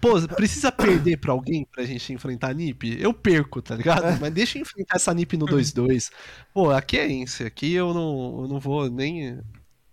Pô, 0.02 0.20
precisa 0.36 0.70
perder 0.70 1.16
pra 1.16 1.32
alguém 1.32 1.66
pra 1.72 1.82
gente 1.84 2.12
enfrentar 2.12 2.50
a 2.50 2.54
NiP? 2.54 2.98
Eu 3.00 3.14
perco, 3.14 3.62
tá 3.62 3.74
ligado? 3.74 4.20
Mas 4.20 4.30
deixa 4.34 4.58
eu 4.58 4.62
enfrentar 4.62 4.96
essa 4.96 5.14
NiP 5.14 5.38
no 5.38 5.46
2-2. 5.46 6.10
Pô, 6.52 6.70
aqui 6.70 6.98
é 6.98 7.10
Ence, 7.10 7.44
aqui 7.44 7.72
eu 7.72 7.94
não, 7.94 8.42
eu 8.42 8.48
não 8.48 8.60
vou 8.60 8.90
nem. 8.90 9.38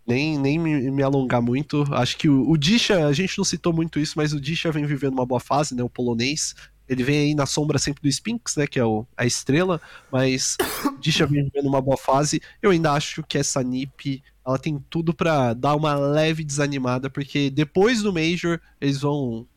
Nem, 0.06 0.38
nem 0.38 0.60
me, 0.60 0.92
me 0.92 1.02
alongar 1.02 1.42
muito. 1.42 1.84
Acho 1.92 2.18
que 2.18 2.30
o, 2.30 2.48
o 2.48 2.58
Disha, 2.58 3.08
a 3.08 3.14
gente 3.14 3.38
não 3.40 3.46
citou 3.46 3.74
muito 3.74 4.00
isso, 4.00 4.14
mas 4.18 4.34
o 4.34 4.40
Disha 4.40 4.72
vem 4.72 4.86
vivendo 4.86 5.14
uma 5.14 5.26
boa 5.26 5.40
fase, 5.40 5.74
né? 5.74 5.82
O 5.82 5.90
polonês. 5.90 6.54
Ele 6.88 7.04
vem 7.04 7.20
aí 7.20 7.36
na 7.36 7.46
sombra 7.46 7.80
sempre 7.80 8.02
do 8.02 8.10
Spinks, 8.10 8.56
né? 8.56 8.68
Que 8.68 8.80
é 8.80 8.86
o, 8.86 9.06
a 9.18 9.26
estrela. 9.26 9.82
Mas 10.12 10.58
Disha 11.00 11.26
vem 11.26 11.44
vivendo 11.44 11.68
uma 11.68 11.82
boa 11.82 11.98
fase. 11.98 12.42
Eu 12.62 12.72
ainda 12.72 12.92
acho 12.92 13.24
que 13.24 13.38
essa 13.38 13.64
NiP 13.64 14.24
ela 14.46 14.60
tem 14.60 14.78
tudo 14.90 15.14
pra 15.14 15.54
dar 15.54 15.76
uma 15.76 15.96
leve 15.96 16.44
desanimada, 16.44 17.10
porque 17.10 17.50
depois 17.50 18.04
do 18.04 18.14
Major 18.14 18.60
eles 18.80 19.02
vão 19.02 19.48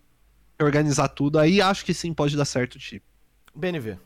organizar 0.61 1.09
tudo. 1.09 1.39
Aí 1.39 1.61
acho 1.61 1.85
que 1.85 1.93
sim 1.93 2.15
pode 2.15 2.37
dar 2.37 2.45
certo 2.45 2.77
o 2.77 2.79
time. 2.79 3.03
BNV. 3.55 3.99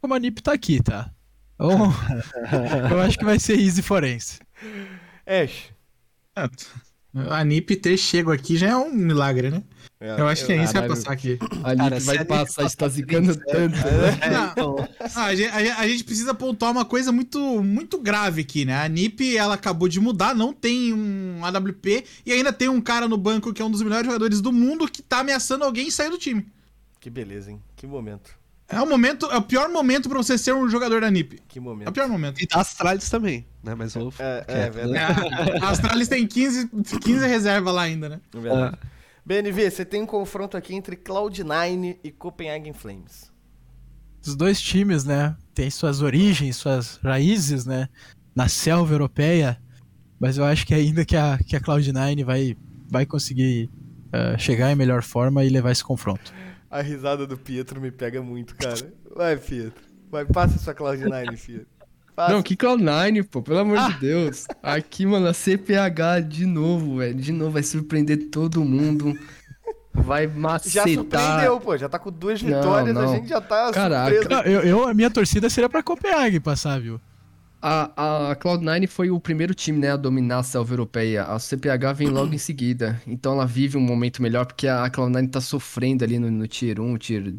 Como 0.00 0.14
a 0.14 0.18
NiP 0.18 0.42
tá 0.42 0.52
aqui, 0.52 0.82
tá? 0.82 1.10
Então, 1.54 1.92
eu 2.90 3.00
acho 3.00 3.18
que 3.18 3.24
vai 3.24 3.38
ser 3.38 3.58
easy 3.58 3.82
forense. 3.82 4.40
Ash. 5.26 5.72
A 7.30 7.44
NiP 7.44 7.76
ter 7.76 7.96
chego 7.96 8.30
aqui 8.30 8.56
já 8.56 8.68
é 8.68 8.76
um 8.76 8.92
milagre, 8.92 9.50
né? 9.50 9.62
É, 9.98 10.20
Eu 10.20 10.26
acho 10.28 10.44
que 10.44 10.52
a 10.52 10.56
Ence 10.56 10.72
vai 10.74 10.82
Caralho. 10.82 10.94
passar 10.94 11.12
aqui. 11.12 11.38
A 11.62 11.74
Cara, 11.74 11.90
Nick 11.90 12.00
se 12.00 12.06
vai 12.06 12.24
passar, 12.24 12.62
a 12.62 12.64
gente 12.64 12.76
tá 12.76 12.84
passar 12.84 12.88
zicando 12.88 13.34
tanto. 13.36 13.76
É, 14.20 14.30
Não. 14.30 14.50
então, 14.50 14.88
Ah, 15.14 15.24
a, 15.24 15.34
gente, 15.34 15.48
a 15.50 15.78
a 15.78 15.88
gente 15.88 16.04
precisa 16.04 16.34
pontuar 16.34 16.70
uma 16.72 16.84
coisa 16.84 17.10
muito, 17.10 17.38
muito 17.62 17.98
grave 17.98 18.42
aqui, 18.42 18.66
né? 18.66 18.76
A 18.84 18.88
NiP, 18.88 19.36
ela 19.36 19.54
acabou 19.54 19.88
de 19.88 19.98
mudar, 19.98 20.34
não 20.34 20.52
tem 20.52 20.92
um 20.92 21.42
AWP 21.44 22.04
e 22.26 22.32
ainda 22.32 22.52
tem 22.52 22.68
um 22.68 22.80
cara 22.80 23.08
no 23.08 23.16
banco 23.16 23.52
que 23.54 23.62
é 23.62 23.64
um 23.64 23.70
dos 23.70 23.80
melhores 23.80 24.04
jogadores 24.06 24.42
do 24.42 24.52
mundo 24.52 24.86
que 24.86 25.00
tá 25.00 25.20
ameaçando 25.20 25.64
alguém 25.64 25.90
sair 25.90 26.10
do 26.10 26.18
time. 26.18 26.46
Que 27.00 27.08
beleza, 27.08 27.50
hein? 27.50 27.62
Que 27.76 27.86
momento. 27.86 28.30
É 28.68 28.80
o 28.80 28.88
momento, 28.88 29.26
é 29.26 29.36
o 29.36 29.42
pior 29.42 29.68
momento 29.68 30.08
pra 30.08 30.18
você 30.18 30.36
ser 30.36 30.52
um 30.52 30.68
jogador 30.68 31.00
da 31.00 31.10
NiP. 31.10 31.40
Que 31.46 31.58
É 31.58 31.62
momento. 31.62 31.88
o 31.88 31.92
pior 31.92 32.08
momento. 32.08 32.42
e 32.42 32.46
da 32.46 32.60
Astralis 32.60 33.08
também, 33.08 33.46
né? 33.62 33.74
Mas 33.76 33.94
eu. 33.94 34.12
É, 34.18 34.38
é, 34.38 34.44
quieto, 34.44 34.72
verdade. 34.72 35.20
né? 35.30 35.58
A 35.62 35.68
Astralis 35.70 36.08
tem 36.08 36.26
15, 36.26 36.68
15 37.00 37.26
reserva 37.26 37.70
lá 37.70 37.82
ainda, 37.82 38.08
né? 38.08 38.20
é 38.34 38.38
verdade. 38.40 38.78
BNV, 39.24 39.70
você 39.70 39.84
tem 39.84 40.02
um 40.02 40.06
confronto 40.06 40.56
aqui 40.56 40.74
entre 40.74 40.96
Cloud9 40.96 41.96
e 42.02 42.10
Copenhagen 42.12 42.72
Flames. 42.72 43.30
Os 44.24 44.34
dois 44.34 44.60
times, 44.60 45.04
né, 45.04 45.36
têm 45.54 45.70
suas 45.70 46.02
origens, 46.02 46.56
suas 46.56 46.96
raízes, 46.96 47.64
né, 47.66 47.88
na 48.34 48.48
selva 48.48 48.92
europeia, 48.94 49.60
mas 50.18 50.38
eu 50.38 50.44
acho 50.44 50.66
que 50.66 50.74
ainda 50.74 51.04
que 51.04 51.16
a, 51.16 51.38
que 51.38 51.54
a 51.54 51.60
Cloud9 51.60 52.24
vai, 52.24 52.56
vai 52.88 53.06
conseguir 53.06 53.70
eh, 54.12 54.36
chegar 54.38 54.70
em 54.72 54.74
melhor 54.76 55.02
forma 55.02 55.44
e 55.44 55.48
levar 55.48 55.70
esse 55.72 55.84
confronto. 55.84 56.32
A 56.78 56.82
risada 56.82 57.26
do 57.26 57.38
Pietro 57.38 57.80
me 57.80 57.90
pega 57.90 58.20
muito, 58.22 58.54
cara. 58.56 58.76
Vai, 59.14 59.36
Pietro. 59.36 59.72
Vai, 60.10 60.24
passa 60.26 60.58
sua 60.58 60.74
Cloud9, 60.74 61.46
Pietro. 61.46 61.66
Passa. 62.14 62.32
Não, 62.34 62.42
que 62.42 62.54
Cloud9, 62.56 63.24
pô, 63.30 63.42
pelo 63.42 63.58
amor 63.58 63.78
de 63.92 63.98
Deus. 64.00 64.46
Aqui, 64.62 65.06
mano, 65.06 65.26
a 65.26 65.32
CPH 65.34 66.20
de 66.28 66.44
novo, 66.46 66.98
velho. 66.98 67.14
De 67.14 67.32
novo, 67.32 67.52
vai 67.52 67.62
surpreender 67.62 68.28
todo 68.30 68.64
mundo. 68.64 69.18
Vai 69.92 70.26
Já 70.28 70.34
macetar. 70.34 70.88
surpreendeu, 70.88 71.60
pô. 71.60 71.76
Já 71.78 71.88
tá 71.88 71.98
com 71.98 72.10
duas 72.12 72.42
Não, 72.42 72.54
vitórias, 72.60 72.96
a 72.96 73.00
não. 73.02 73.14
gente 73.14 73.28
já 73.28 73.40
tá 73.40 73.70
Caraca. 73.72 74.14
surpreso. 74.14 74.28
Não, 74.42 74.50
eu, 74.50 74.60
eu- 74.62 74.88
a 74.88 74.92
minha 74.94 75.10
torcida 75.10 75.48
seria 75.48 75.68
pra 75.68 75.82
Copenhague 75.82 76.38
passar, 76.40 76.78
viu? 76.80 77.00
A, 77.68 78.30
a 78.30 78.36
Cloud9 78.36 78.86
foi 78.86 79.10
o 79.10 79.18
primeiro 79.18 79.52
time, 79.52 79.80
né, 79.80 79.90
a 79.90 79.96
dominar 79.96 80.38
a 80.38 80.42
selva 80.44 80.72
europeia. 80.72 81.24
A 81.24 81.36
CPH 81.36 81.94
vem 81.96 82.08
logo 82.08 82.32
em 82.32 82.38
seguida. 82.38 83.02
Então 83.04 83.32
ela 83.32 83.44
vive 83.44 83.76
um 83.76 83.80
momento 83.80 84.22
melhor, 84.22 84.46
porque 84.46 84.68
a 84.68 84.88
Cloud9 84.88 85.32
tá 85.32 85.40
sofrendo 85.40 86.04
ali 86.04 86.16
no, 86.16 86.30
no 86.30 86.46
Tier 86.46 86.80
1, 86.80 86.96
tier, 86.98 87.34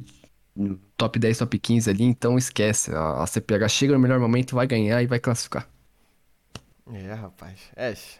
no 0.53 0.77
top 0.97 1.17
10, 1.17 1.37
top 1.37 1.57
15 1.57 1.89
ali. 1.89 2.03
Então 2.03 2.37
esquece. 2.37 2.93
A, 2.93 3.23
a 3.23 3.25
CPH 3.25 3.69
chega 3.69 3.93
no 3.93 3.99
melhor 3.99 4.19
momento, 4.19 4.53
vai 4.53 4.67
ganhar 4.67 5.01
e 5.01 5.07
vai 5.07 5.17
classificar. 5.17 5.65
É, 6.91 7.13
rapaz. 7.13 7.61
Ash. 7.77 8.19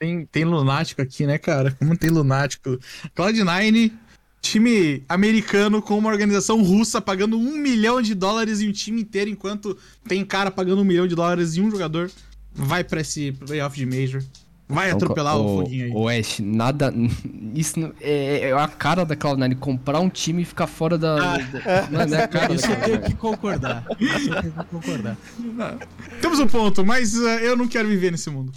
Tem, 0.00 0.26
tem 0.26 0.44
lunático 0.44 1.00
aqui, 1.00 1.26
né, 1.26 1.38
cara? 1.38 1.70
Como 1.78 1.96
tem 1.96 2.10
lunático? 2.10 2.76
Cloud9, 3.14 3.92
time 4.40 5.02
americano 5.08 5.82
com 5.82 5.96
uma 5.98 6.08
organização 6.10 6.62
russa 6.62 7.00
pagando 7.00 7.38
um 7.38 7.56
milhão 7.58 8.00
de 8.00 8.14
dólares 8.14 8.60
em 8.60 8.68
um 8.68 8.72
time 8.72 9.00
inteiro, 9.02 9.30
enquanto 9.30 9.76
tem 10.08 10.24
cara 10.24 10.50
pagando 10.50 10.80
um 10.80 10.84
milhão 10.84 11.06
de 11.06 11.14
dólares 11.14 11.56
em 11.56 11.62
um 11.62 11.70
jogador. 11.70 12.10
Vai 12.52 12.82
pra 12.82 13.00
esse 13.00 13.32
playoff 13.32 13.76
de 13.76 13.86
Major. 13.86 14.22
Vai 14.68 14.90
atropelar 14.92 15.36
o, 15.36 15.58
foguinho 15.64 15.84
aí. 15.86 15.90
O 15.92 16.08
Ash, 16.08 16.38
nada. 16.40 16.94
Isso 17.54 17.78
não- 17.80 17.92
é, 18.00 18.50
é 18.50 18.52
a 18.52 18.68
cara 18.68 19.04
da 19.04 19.16
Cloud9 19.16 19.56
comprar 19.56 19.98
um 19.98 20.08
time 20.08 20.42
e 20.42 20.44
ficar 20.44 20.68
fora 20.68 20.96
da. 20.96 21.38
da- 21.38 21.88
Mano, 21.90 22.14
é 22.14 22.22
a 22.22 22.28
cara 22.28 22.54
Isso 22.54 22.66
eu 22.66 22.76
tenho 22.80 22.98
Cloud9. 23.00 23.06
que 23.06 23.14
concordar. 23.16 23.86
Isso 23.98 24.32
eu 24.32 24.40
tenho 24.42 24.52
que 24.52 24.64
concordar. 24.64 25.16
Temos 26.20 26.38
um 26.38 26.46
ponto, 26.46 26.84
mas 26.86 27.14
uh, 27.16 27.26
eu 27.40 27.56
não 27.56 27.66
quero 27.66 27.88
viver 27.88 28.12
nesse 28.12 28.30
mundo. 28.30 28.52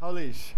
Raulês. 0.00 0.54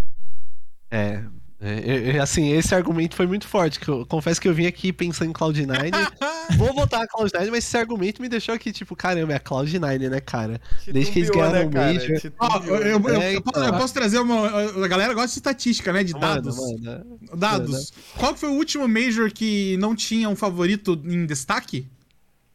É. 0.91 1.23
é, 1.61 2.17
é, 2.17 2.21
assim, 2.21 2.53
esse 2.53 2.73
argumento 2.73 3.17
foi 3.17 3.27
muito 3.27 3.47
forte. 3.49 3.81
Que 3.81 3.89
eu 3.89 4.07
confesso 4.07 4.41
que 4.41 4.47
eu 4.49 4.55
vim 4.55 4.67
aqui 4.67 4.93
pensando 4.93 5.31
em 5.31 5.33
Cloud9. 5.33 5.91
vou 6.57 6.73
votar 6.73 7.03
a 7.03 7.09
Cloud9, 7.09 7.51
mas 7.51 7.65
esse 7.65 7.77
argumento 7.77 8.23
me 8.23 8.29
deixou 8.29 8.55
aqui, 8.55 8.71
tipo, 8.73 8.95
caramba, 8.95 9.33
é 9.33 9.37
a 9.37 9.41
Cloud9, 9.41 10.09
né, 10.09 10.21
cara? 10.21 10.61
Desde 10.87 11.11
que 11.11 11.19
eles 11.19 11.31
ganharam 11.31 11.67
o 11.67 11.71
cara? 11.71 11.93
Major. 11.93 12.11
Eu, 12.11 12.21
Titubeou. 12.21 12.77
eu- 12.77 13.01
eu- 13.01 13.21
É, 13.21 13.41
posso, 13.41 13.59
então. 13.59 13.65
eu 13.65 13.73
posso 13.73 13.95
trazer 13.95 14.19
uma. 14.21 14.49
A 14.85 14.89
galera 14.89 15.13
gosta 15.15 15.29
de 15.29 15.35
estatística, 15.35 15.93
né? 15.93 16.05
De 16.05 16.13
dados. 16.13 16.57
manda. 16.57 17.05
Dados. 17.37 17.93
Qual 18.17 18.35
que 18.35 18.41
foi 18.41 18.51
o 18.51 18.55
último 18.55 18.87
Major 18.87 19.31
que 19.33 19.77
não 19.79 19.97
tinha 19.97 20.29
um 20.29 20.37
favorito 20.37 21.01
em 21.05 21.27
destaque? 21.27 21.87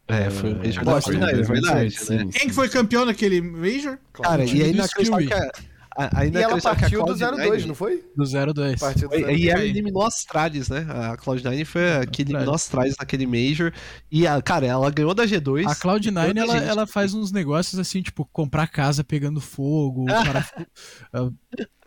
É, 0.08 0.30
foi 0.30 0.54
o 0.54 0.58
Major 0.58 0.84
da 0.86 0.92
Boston, 0.94 1.12
Cloud9, 1.12 1.30
é 1.30 1.42
verdade, 1.42 1.98
né? 2.10 2.30
Quem 2.34 2.48
que 2.48 2.54
foi 2.54 2.70
campeão 2.70 3.06
naquele 3.06 3.42
Major? 3.42 3.98
Cara, 4.14 4.46
e 4.46 4.62
aí 4.64 4.74
na 4.74 4.86
Skill 4.86 5.18
que 5.18 5.73
a, 5.96 6.20
a- 6.20 6.24
E 6.24 6.26
ainda 6.28 6.40
ela 6.42 6.60
partiu 6.62 7.06
do 7.06 7.14
Cloud9 7.14 7.36
0-2, 7.48 7.66
não 7.66 7.76
foi? 7.76 8.04
Do 8.16 8.24
0-2. 8.24 8.80
Partiu 8.80 9.10
do 9.10 9.14
Foi- 9.16 9.24
0-2. 9.24 9.38
E 9.40 9.50
ela 9.50 9.60
Aí. 9.62 9.70
eliminou 9.70 10.02
a 10.04 10.08
Astralis, 10.08 10.70
né? 10.70 10.86
A 10.90 11.18
Cloud9 11.18 11.66
foi 11.66 11.92
a 11.94 12.06
que 12.06 12.22
eliminou 12.24 12.54
Astralis. 12.54 12.92
a 12.92 12.94
Astralis 12.94 12.96
naquele 13.00 13.26
Major. 13.28 13.74
E, 14.12 14.26
a, 14.28 14.42
cara, 14.42 14.66
ela 14.66 14.90
ganhou 14.92 15.14
da 15.14 15.26
G2. 15.26 15.66
A 15.68 15.76
Cloud9, 15.76 16.26
Muita 16.26 16.40
ela, 16.40 16.60
gente. 16.60 16.70
ela 16.70 16.88
faz 16.88 17.14
uns 17.14 17.32
negócios 17.32 17.80
assim, 17.80 18.02
tipo, 18.02 18.26
comprar 18.32 18.68
casa 18.68 19.04
pegando 19.04 19.40
fogo, 19.42 20.06
parafu- 20.26 20.66
ah, 21.14 21.30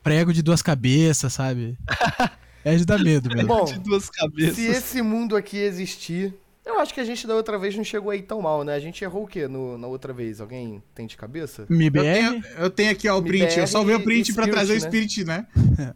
prego 0.03 0.33
de 0.33 0.43
duas 0.43 0.63
cabeças, 0.63 1.33
sabe? 1.33 1.77
É 2.65 2.75
de 2.75 2.85
dar 2.85 2.99
medo 2.99 3.29
mesmo. 3.29 3.47
Bom, 3.47 3.65
de 3.65 3.79
duas 3.79 4.11
cabeças. 4.11 4.57
se 4.57 4.67
esse 4.67 5.01
mundo 5.01 5.37
aqui 5.37 5.57
existir... 5.57 6.35
Eu 6.67 6.81
acho 6.81 6.93
que 6.93 6.99
a 6.99 7.05
gente 7.05 7.29
da 7.29 7.35
outra 7.37 7.57
vez 7.57 7.77
não 7.77 7.85
chegou 7.85 8.11
aí 8.11 8.21
tão 8.21 8.43
mal, 8.43 8.65
né? 8.65 8.75
A 8.75 8.81
gente 8.81 9.05
errou 9.05 9.23
o 9.23 9.27
quê 9.29 9.47
no, 9.47 9.79
na 9.79 9.87
outra 9.87 10.13
vez? 10.13 10.41
Alguém 10.41 10.83
tem 10.93 11.07
de 11.07 11.17
cabeça? 11.17 11.65
Eu 11.71 11.77
MBR, 11.77 12.03
tenho, 12.03 12.45
eu 12.59 12.71
tenho 12.71 12.91
aqui 12.91 13.09
ó, 13.09 13.17
o 13.17 13.23
print. 13.23 13.43
MBR 13.45 13.61
Eu 13.61 13.67
salvei 13.69 13.95
o 13.95 14.03
print 14.03 14.35
pra 14.35 14.43
Spirit, 14.45 14.53
trazer 14.53 14.73
o 14.73 14.83
né? 14.83 14.89
Spirit, 14.91 15.25
né? 15.25 15.47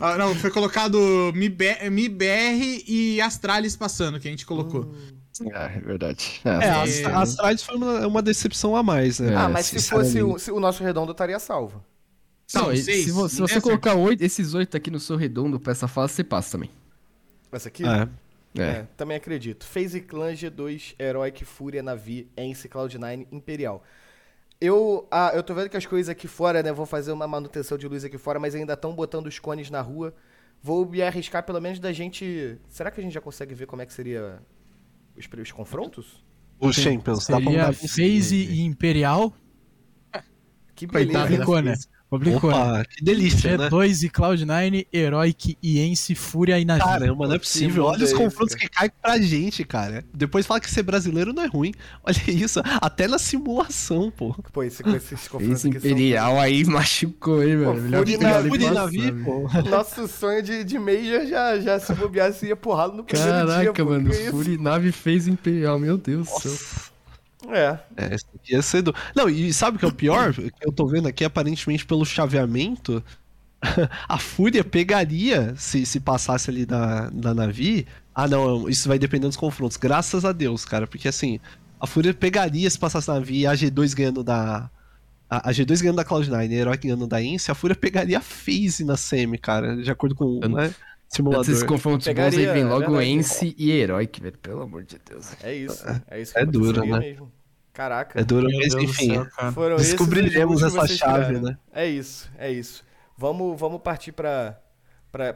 Ah, 0.00 0.16
não, 0.16 0.34
foi 0.34 0.50
colocado 0.50 0.98
MIBR, 1.34 1.90
MIBR 1.90 2.82
e 2.88 3.20
Astralis 3.20 3.76
passando, 3.76 4.18
que 4.18 4.26
a 4.26 4.30
gente 4.30 4.44
colocou. 4.46 4.92
Ah, 5.54 5.70
é 5.72 5.78
verdade. 5.78 6.40
É, 6.44 6.64
É. 7.02 7.04
A 7.06 7.20
Astralis 7.20 7.62
foi 7.62 7.76
uma, 7.76 8.06
uma 8.06 8.22
decepção 8.22 8.74
a 8.74 8.82
mais, 8.82 9.20
né? 9.20 9.32
É, 9.34 9.36
ah, 9.36 9.48
mas 9.48 9.66
se 9.66 9.80
fosse 9.88 10.20
o, 10.22 10.36
se 10.38 10.50
o 10.50 10.58
nosso 10.58 10.82
redondo 10.82 11.12
estaria 11.12 11.38
salvo. 11.38 11.84
Não, 12.54 12.68
Não, 12.68 12.76
seis, 12.76 13.04
se, 13.04 13.10
vo- 13.12 13.28
se 13.28 13.40
você 13.40 13.60
colocar 13.60 13.94
oito, 13.94 14.22
esses 14.24 14.54
oito 14.54 14.74
aqui 14.76 14.90
no 14.90 14.98
seu 14.98 15.16
redondo 15.16 15.60
pra 15.60 15.70
essa 15.72 15.86
fase, 15.86 16.14
você 16.14 16.24
passa 16.24 16.52
também. 16.52 16.70
Essa 17.52 17.68
aqui? 17.68 17.84
É. 17.86 18.08
É. 18.56 18.62
É, 18.62 18.86
também 18.96 19.16
acredito. 19.16 19.66
FaZe 19.66 20.00
Clan 20.00 20.32
G2, 20.32 20.94
Heroic, 20.98 21.44
Fúria, 21.44 21.82
Navi, 21.82 22.30
Ence, 22.36 22.68
Cloud9, 22.68 23.26
Imperial. 23.30 23.82
Eu, 24.60 25.06
ah, 25.10 25.30
eu 25.34 25.42
tô 25.42 25.54
vendo 25.54 25.68
que 25.68 25.76
as 25.76 25.86
coisas 25.86 26.08
aqui 26.08 26.26
fora, 26.26 26.62
né? 26.62 26.72
Vou 26.72 26.86
fazer 26.86 27.12
uma 27.12 27.28
manutenção 27.28 27.78
de 27.78 27.86
luz 27.86 28.04
aqui 28.04 28.18
fora, 28.18 28.40
mas 28.40 28.54
ainda 28.54 28.72
estão 28.72 28.92
botando 28.94 29.26
os 29.26 29.38
cones 29.38 29.70
na 29.70 29.80
rua. 29.80 30.14
Vou 30.60 30.84
me 30.84 31.00
arriscar 31.00 31.44
pelo 31.44 31.60
menos 31.60 31.78
da 31.78 31.92
gente. 31.92 32.58
Será 32.68 32.90
que 32.90 33.00
a 33.00 33.02
gente 33.02 33.12
já 33.12 33.20
consegue 33.20 33.54
ver 33.54 33.66
como 33.66 33.82
é 33.82 33.86
que 33.86 33.92
seria 33.92 34.42
os, 35.16 35.28
os 35.40 35.52
confrontos? 35.52 36.24
O 36.58 36.72
Champions. 36.72 37.26
dá 37.28 37.40
pra 37.40 37.72
FaZe 37.72 38.34
e 38.34 38.62
Imperial. 38.62 39.32
Que 40.74 40.86
Coitado 40.86 41.28
beleza. 41.28 41.44
da 41.44 41.62
né? 41.62 41.74
Complicou, 42.10 42.50
né? 42.50 42.56
Opa, 42.56 42.84
que 42.86 43.04
delícia, 43.04 43.58
né? 43.58 43.68
G2 43.68 44.04
e 44.04 44.08
Cloud9, 44.10 44.86
Heroic, 44.92 45.58
Iense, 45.62 46.14
Fúria 46.14 46.58
e 46.58 46.64
Navi. 46.64 46.80
Caramba, 46.80 47.26
não 47.28 47.34
é 47.34 47.38
possível. 47.38 47.84
mundo 47.84 47.92
Olha 47.94 48.04
os 48.04 48.12
é 48.12 48.16
confrontos 48.16 48.54
que 48.54 48.66
caem 48.68 48.90
pra 49.02 49.18
gente, 49.18 49.62
cara. 49.64 50.02
Depois 50.14 50.46
fala 50.46 50.58
que 50.60 50.70
ser 50.70 50.82
brasileiro 50.82 51.34
não 51.34 51.42
é 51.42 51.46
ruim. 51.46 51.74
Olha 52.02 52.16
isso, 52.28 52.60
até 52.80 53.06
na 53.06 53.18
simulação, 53.18 54.10
pô. 54.10 54.34
Pô, 54.52 54.62
esse, 54.62 54.82
com 54.82 54.90
esses 54.96 55.26
confrontos 55.28 55.58
Esse 55.58 55.68
aqui 55.68 55.80
são- 55.80 55.90
Imperial 55.90 56.40
aí 56.40 56.64
machucou, 56.64 57.42
hein, 57.42 57.58
Pô, 57.62 57.72
velho? 57.74 57.82
Melhor 57.82 58.06
Fúria 58.48 58.66
e 58.66 58.70
Navi, 58.70 58.98
velho. 58.98 59.24
pô. 59.24 59.48
Nosso 59.68 60.08
sonho 60.08 60.42
de, 60.42 60.64
de 60.64 60.78
Major 60.78 61.26
já, 61.26 61.60
já 61.60 61.78
se 61.78 61.92
bobear, 61.94 62.32
se 62.32 62.46
ia 62.46 62.56
porrada 62.56 62.94
no 62.94 63.04
primeiro 63.04 63.32
dia. 63.32 63.46
Caraca, 63.46 63.84
pô, 63.84 63.90
mano? 63.90 64.10
Fúria 64.30 64.54
e 64.54 64.58
Nave 64.58 64.92
fez 64.92 65.28
Imperial, 65.28 65.78
meu 65.78 65.98
Deus 65.98 66.26
do 66.26 66.40
céu. 66.40 66.87
É, 67.46 67.78
É, 67.96 68.14
esse 68.14 68.24
aqui 68.34 68.52
ia 68.52 68.62
ser 68.62 68.82
do... 68.82 68.94
Não, 69.14 69.28
e 69.28 69.52
sabe 69.52 69.76
o 69.76 69.78
que 69.80 69.84
é 69.84 69.88
o 69.88 69.92
pior? 69.92 70.32
Que 70.34 70.66
eu 70.66 70.72
tô 70.72 70.86
vendo 70.86 71.06
aqui, 71.08 71.24
aparentemente, 71.24 71.86
pelo 71.86 72.04
chaveamento, 72.04 73.02
a 74.08 74.18
Fúria 74.18 74.64
pegaria, 74.64 75.54
se, 75.56 75.84
se 75.86 76.00
passasse 76.00 76.50
ali 76.50 76.66
da, 76.66 77.10
da 77.10 77.34
Navi. 77.34 77.86
Ah, 78.14 78.26
não, 78.28 78.68
isso 78.68 78.88
vai 78.88 78.98
depender 78.98 79.26
dos 79.26 79.36
confrontos. 79.36 79.76
Graças 79.76 80.24
a 80.24 80.32
Deus, 80.32 80.64
cara, 80.64 80.86
porque 80.86 81.08
assim, 81.08 81.40
a 81.80 81.86
Fúria 81.86 82.12
pegaria 82.14 82.68
se 82.68 82.78
passasse 82.78 83.06
da 83.06 83.14
Navi 83.14 83.40
e 83.40 83.46
a 83.46 83.52
G2 83.54 83.94
ganhando 83.94 84.24
da. 84.24 84.70
A, 85.30 85.50
a 85.50 85.52
G2 85.52 85.80
ganhando 85.82 85.96
da 85.96 86.04
Cloud9 86.04 86.50
e 86.50 86.54
a 86.54 86.58
Heroic 86.58 86.82
ganhando 86.86 87.06
da 87.06 87.22
Ence, 87.22 87.50
a 87.50 87.54
Fúria 87.54 87.76
pegaria 87.76 88.18
a 88.18 88.20
FaZe 88.22 88.82
na 88.84 88.96
semi, 88.96 89.36
cara, 89.38 89.76
de 89.76 89.90
acordo 89.90 90.14
com 90.14 90.40
Eu- 90.42 90.48
né, 90.48 90.74
Simulador. 91.08 91.46
desses 91.46 91.62
confrontos 91.62 92.06
bons 92.06 92.36
aí 92.36 92.46
vem 92.46 92.62
é 92.62 92.64
logo 92.64 92.92
verdade. 92.92 93.10
Ence 93.10 93.54
e 93.58 93.70
Heroic, 93.70 94.20
velho. 94.20 94.38
Pelo 94.38 94.62
amor 94.62 94.84
de 94.84 94.98
Deus. 94.98 95.32
é 95.42 95.54
isso. 95.54 95.84
É 96.06 96.20
isso 96.20 96.38
É 96.38 96.44
duro, 96.44 96.80
aconteceria 96.80 96.92
né? 96.92 96.98
mesmo. 97.00 97.32
Caraca. 97.72 98.20
É 98.20 98.24
duro, 98.24 98.48
mas 98.52 98.74
enfim. 98.74 99.14
céu, 99.14 99.26
esses 99.76 99.90
Descobriremos 99.90 100.60
que 100.60 100.66
essa 100.66 100.86
chave, 100.88 101.26
tiraram. 101.26 101.40
né? 101.42 101.58
É 101.72 101.86
isso, 101.86 102.30
é 102.36 102.50
isso. 102.50 102.84
Vamos, 103.16 103.58
vamos 103.58 103.80
partir 103.80 104.12
para 104.12 104.60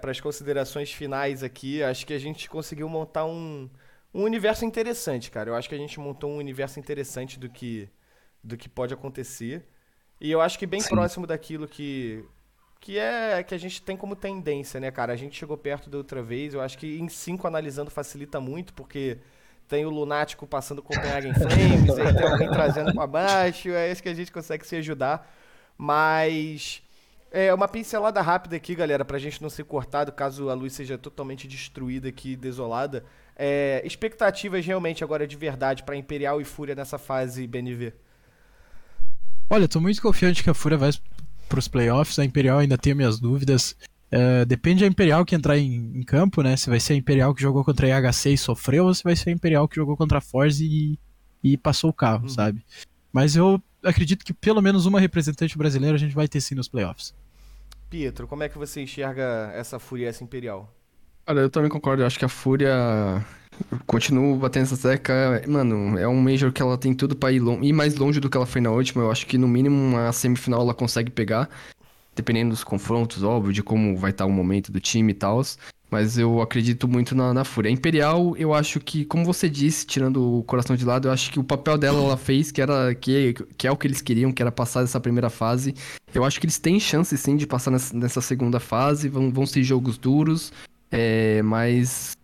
as 0.02 0.20
considerações 0.20 0.92
finais 0.92 1.42
aqui. 1.42 1.82
Acho 1.82 2.04
que 2.06 2.12
a 2.12 2.18
gente 2.18 2.48
conseguiu 2.50 2.88
montar 2.88 3.24
um, 3.24 3.70
um 4.12 4.22
universo 4.24 4.64
interessante, 4.64 5.30
cara. 5.30 5.50
Eu 5.50 5.54
acho 5.54 5.68
que 5.68 5.74
a 5.74 5.78
gente 5.78 5.98
montou 6.00 6.30
um 6.30 6.36
universo 6.36 6.78
interessante 6.80 7.38
do 7.38 7.48
que, 7.48 7.88
do 8.42 8.56
que 8.56 8.68
pode 8.68 8.92
acontecer. 8.92 9.66
E 10.20 10.30
eu 10.30 10.40
acho 10.40 10.58
que 10.58 10.66
bem 10.66 10.80
Sim. 10.80 10.90
próximo 10.90 11.26
daquilo 11.26 11.66
que, 11.68 12.24
que 12.82 12.98
é 12.98 13.44
que 13.44 13.54
a 13.54 13.58
gente 13.58 13.80
tem 13.80 13.96
como 13.96 14.16
tendência, 14.16 14.80
né, 14.80 14.90
cara? 14.90 15.12
A 15.12 15.16
gente 15.16 15.38
chegou 15.38 15.56
perto 15.56 15.88
da 15.88 15.96
outra 15.98 16.20
vez. 16.20 16.52
Eu 16.52 16.60
acho 16.60 16.76
que 16.76 16.98
em 16.98 17.08
5 17.08 17.46
analisando 17.46 17.92
facilita 17.92 18.40
muito, 18.40 18.74
porque 18.74 19.18
tem 19.68 19.86
o 19.86 19.90
Lunático 19.90 20.48
passando 20.48 20.82
Copenhagen 20.82 21.32
Flames, 21.32 21.96
aí 21.96 22.12
tem 22.12 22.26
alguém 22.26 22.50
trazendo 22.50 22.92
pra 22.92 23.06
baixo, 23.06 23.70
é 23.70 23.90
isso 23.90 24.02
que 24.02 24.08
a 24.08 24.14
gente 24.14 24.32
consegue 24.32 24.66
se 24.66 24.74
ajudar. 24.74 25.32
Mas 25.78 26.82
é 27.30 27.54
uma 27.54 27.68
pincelada 27.68 28.20
rápida 28.20 28.56
aqui, 28.56 28.74
galera, 28.74 29.04
pra 29.04 29.16
gente 29.16 29.40
não 29.40 29.48
ser 29.48 29.62
cortado 29.62 30.10
caso 30.10 30.50
a 30.50 30.54
luz 30.54 30.72
seja 30.72 30.98
totalmente 30.98 31.46
destruída 31.46 32.08
aqui, 32.08 32.34
desolada. 32.34 33.04
É, 33.36 33.80
expectativas 33.84 34.66
realmente 34.66 35.04
agora 35.04 35.24
de 35.24 35.36
verdade 35.36 35.84
pra 35.84 35.94
Imperial 35.94 36.40
e 36.40 36.44
Fúria 36.44 36.74
nessa 36.74 36.98
fase 36.98 37.46
BNV. 37.46 37.92
Olha, 39.48 39.68
tô 39.68 39.80
muito 39.80 40.02
confiante 40.02 40.42
que 40.42 40.50
a 40.50 40.54
Fúria 40.54 40.76
vai 40.76 40.90
pros 41.52 41.68
playoffs. 41.68 42.18
A 42.18 42.24
Imperial 42.24 42.58
ainda 42.58 42.78
tem 42.78 42.94
minhas 42.94 43.20
dúvidas. 43.20 43.76
É, 44.10 44.44
depende 44.44 44.80
da 44.80 44.86
Imperial 44.86 45.24
que 45.24 45.34
entrar 45.34 45.58
em, 45.58 45.98
em 45.98 46.02
campo, 46.02 46.42
né? 46.42 46.56
Se 46.56 46.70
vai 46.70 46.80
ser 46.80 46.94
a 46.94 46.96
Imperial 46.96 47.34
que 47.34 47.42
jogou 47.42 47.62
contra 47.62 47.86
a 47.86 48.00
IHC 48.00 48.30
e 48.30 48.38
sofreu, 48.38 48.86
ou 48.86 48.94
se 48.94 49.04
vai 49.04 49.14
ser 49.14 49.30
a 49.30 49.32
Imperial 49.32 49.68
que 49.68 49.76
jogou 49.76 49.96
contra 49.96 50.18
a 50.18 50.20
Force 50.20 50.64
e, 50.64 50.98
e 51.42 51.56
passou 51.58 51.90
o 51.90 51.94
carro, 51.94 52.28
sabe? 52.28 52.64
Mas 53.12 53.36
eu 53.36 53.62
acredito 53.84 54.24
que 54.24 54.32
pelo 54.32 54.62
menos 54.62 54.86
uma 54.86 54.98
representante 54.98 55.56
brasileira 55.58 55.96
a 55.96 55.98
gente 55.98 56.14
vai 56.14 56.26
ter 56.26 56.40
sim 56.40 56.54
nos 56.54 56.68
playoffs. 56.68 57.14
Pietro, 57.90 58.26
como 58.26 58.42
é 58.42 58.48
que 58.48 58.56
você 58.56 58.80
enxerga 58.80 59.52
essa 59.54 59.78
Fúria 59.78 60.06
e 60.06 60.08
essa 60.08 60.24
Imperial? 60.24 60.74
Cara, 61.26 61.40
eu 61.40 61.50
também 61.50 61.70
concordo. 61.70 62.02
Eu 62.02 62.06
acho 62.06 62.18
que 62.18 62.24
a 62.24 62.28
Fúria. 62.28 63.22
Continuo 63.86 64.36
batendo 64.36 64.64
essa 64.64 64.76
tecla. 64.76 65.42
Mano, 65.46 65.98
é 65.98 66.06
um 66.08 66.20
Major 66.20 66.52
que 66.52 66.62
ela 66.62 66.78
tem 66.78 66.94
tudo 66.94 67.14
pra 67.14 67.32
ir, 67.32 67.42
ir 67.62 67.72
mais 67.72 67.96
longe 67.96 68.20
do 68.20 68.28
que 68.28 68.36
ela 68.36 68.46
foi 68.46 68.60
na 68.60 68.70
última. 68.70 69.02
Eu 69.02 69.10
acho 69.10 69.26
que 69.26 69.38
no 69.38 69.48
mínimo 69.48 69.76
uma 69.76 70.12
semifinal 70.12 70.62
ela 70.62 70.74
consegue 70.74 71.10
pegar. 71.10 71.48
Dependendo 72.14 72.50
dos 72.50 72.62
confrontos, 72.62 73.22
óbvio, 73.22 73.52
de 73.52 73.62
como 73.62 73.96
vai 73.96 74.10
estar 74.10 74.26
o 74.26 74.30
momento 74.30 74.70
do 74.70 74.80
time 74.80 75.12
e 75.12 75.14
tal. 75.14 75.42
Mas 75.90 76.16
eu 76.16 76.40
acredito 76.40 76.88
muito 76.88 77.14
na, 77.14 77.34
na 77.34 77.44
Fúria. 77.44 77.68
A 77.68 77.72
Imperial, 77.72 78.34
eu 78.38 78.54
acho 78.54 78.80
que, 78.80 79.04
como 79.04 79.26
você 79.26 79.48
disse, 79.48 79.86
tirando 79.86 80.38
o 80.38 80.42
coração 80.42 80.74
de 80.74 80.84
lado, 80.86 81.08
eu 81.08 81.12
acho 81.12 81.30
que 81.30 81.38
o 81.38 81.44
papel 81.44 81.76
dela 81.76 82.02
ela 82.02 82.16
fez, 82.16 82.50
que 82.50 82.62
era 82.62 82.94
que, 82.94 83.34
que 83.58 83.66
é 83.66 83.70
o 83.70 83.76
que 83.76 83.86
eles 83.86 84.00
queriam, 84.00 84.32
que 84.32 84.40
era 84.40 84.50
passar 84.50 84.82
essa 84.82 84.98
primeira 84.98 85.28
fase. 85.28 85.74
Eu 86.14 86.24
acho 86.24 86.40
que 86.40 86.46
eles 86.46 86.58
têm 86.58 86.80
chance 86.80 87.16
sim 87.18 87.36
de 87.36 87.46
passar 87.46 87.70
nessa, 87.70 87.94
nessa 87.94 88.20
segunda 88.22 88.58
fase. 88.58 89.08
Vão, 89.08 89.30
vão 89.30 89.44
ser 89.44 89.62
jogos 89.62 89.98
duros. 89.98 90.50
É, 90.90 91.42
mas 91.42 92.16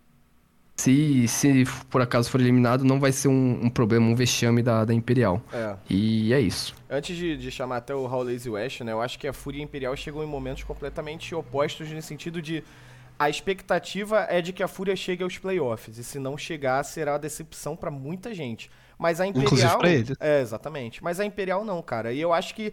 se, 0.79 1.27
se 1.27 1.63
por 1.89 2.01
acaso 2.01 2.29
for 2.31 2.39
eliminado, 2.39 2.85
não 2.85 2.99
vai 2.99 3.11
ser 3.11 3.27
um, 3.27 3.65
um 3.65 3.69
problema, 3.69 4.07
um 4.07 4.15
vexame 4.15 4.63
da, 4.63 4.85
da 4.85 4.93
Imperial. 4.93 5.41
É. 5.51 5.75
E 5.89 6.33
é 6.33 6.39
isso. 6.39 6.73
Antes 6.89 7.17
de, 7.17 7.35
de 7.35 7.51
chamar 7.51 7.77
até 7.77 7.93
o 7.93 8.05
Raul 8.05 8.23
Lazy 8.23 8.49
West, 8.49 8.81
né? 8.81 8.93
Eu 8.93 9.01
acho 9.01 9.19
que 9.19 9.27
a 9.27 9.33
Fúria 9.33 9.61
Imperial 9.61 9.95
chegou 9.97 10.23
em 10.23 10.27
momentos 10.27 10.63
completamente 10.63 11.35
opostos 11.35 11.91
no 11.91 12.01
sentido 12.01 12.41
de 12.41 12.63
a 13.17 13.29
expectativa 13.29 14.25
é 14.29 14.41
de 14.41 14.53
que 14.53 14.63
a 14.63 14.67
Fúria 14.69 14.95
chegue 14.95 15.21
aos 15.21 15.37
playoffs 15.37 15.97
e 15.97 16.03
se 16.03 16.17
não 16.17 16.37
chegar 16.37 16.81
será 16.83 17.11
uma 17.11 17.19
decepção 17.19 17.75
pra 17.75 17.91
muita 17.91 18.33
gente. 18.33 18.71
Mas 18.97 19.19
a 19.19 19.27
Imperial 19.27 19.47
Inclusive 19.47 19.77
pra 19.77 19.89
eles. 19.89 20.17
É, 20.17 20.39
exatamente. 20.39 21.03
Mas 21.03 21.19
a 21.19 21.25
Imperial 21.25 21.65
não, 21.65 21.81
cara. 21.81 22.13
E 22.13 22.21
eu 22.21 22.31
acho 22.31 22.55
que 22.55 22.71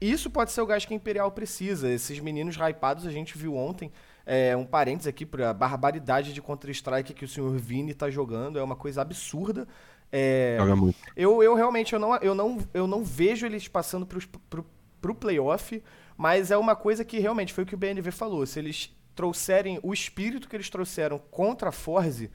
isso 0.00 0.28
pode 0.28 0.50
ser 0.50 0.60
o 0.60 0.66
gás 0.66 0.84
que 0.84 0.92
a 0.92 0.96
Imperial 0.96 1.30
precisa. 1.30 1.88
Esses 1.88 2.18
meninos 2.18 2.56
hypados 2.56 3.06
a 3.06 3.10
gente 3.10 3.38
viu 3.38 3.54
ontem. 3.54 3.92
É, 4.26 4.56
um 4.56 4.64
parênteses 4.64 5.06
aqui 5.06 5.26
pra 5.26 5.52
barbaridade 5.52 6.32
de 6.32 6.40
Counter-Strike 6.40 7.12
que 7.12 7.24
o 7.24 7.28
senhor 7.28 7.54
Vini 7.56 7.92
tá 7.92 8.10
jogando. 8.10 8.58
É 8.58 8.62
uma 8.62 8.76
coisa 8.76 9.02
absurda. 9.02 9.68
É, 10.10 10.56
Joga 10.58 10.76
muito. 10.76 10.98
eu, 11.16 11.42
eu 11.42 11.54
realmente 11.54 11.92
eu 11.92 11.98
não, 11.98 12.16
eu, 12.16 12.34
não, 12.34 12.58
eu 12.72 12.86
não 12.86 13.04
vejo 13.04 13.44
eles 13.44 13.66
passando 13.68 14.06
pro, 14.06 14.64
pro 15.00 15.14
playoff, 15.14 15.82
mas 16.16 16.50
é 16.50 16.56
uma 16.56 16.74
coisa 16.74 17.04
que 17.04 17.18
realmente 17.18 17.52
foi 17.52 17.64
o 17.64 17.66
que 17.66 17.74
o 17.74 17.78
BNV 17.78 18.10
falou. 18.10 18.46
Se 18.46 18.58
eles 18.58 18.96
trouxerem 19.14 19.78
o 19.82 19.92
espírito 19.92 20.48
que 20.48 20.56
eles 20.56 20.70
trouxeram 20.70 21.18
contra 21.30 21.68
a 21.68 21.72
Forze, 21.72 22.30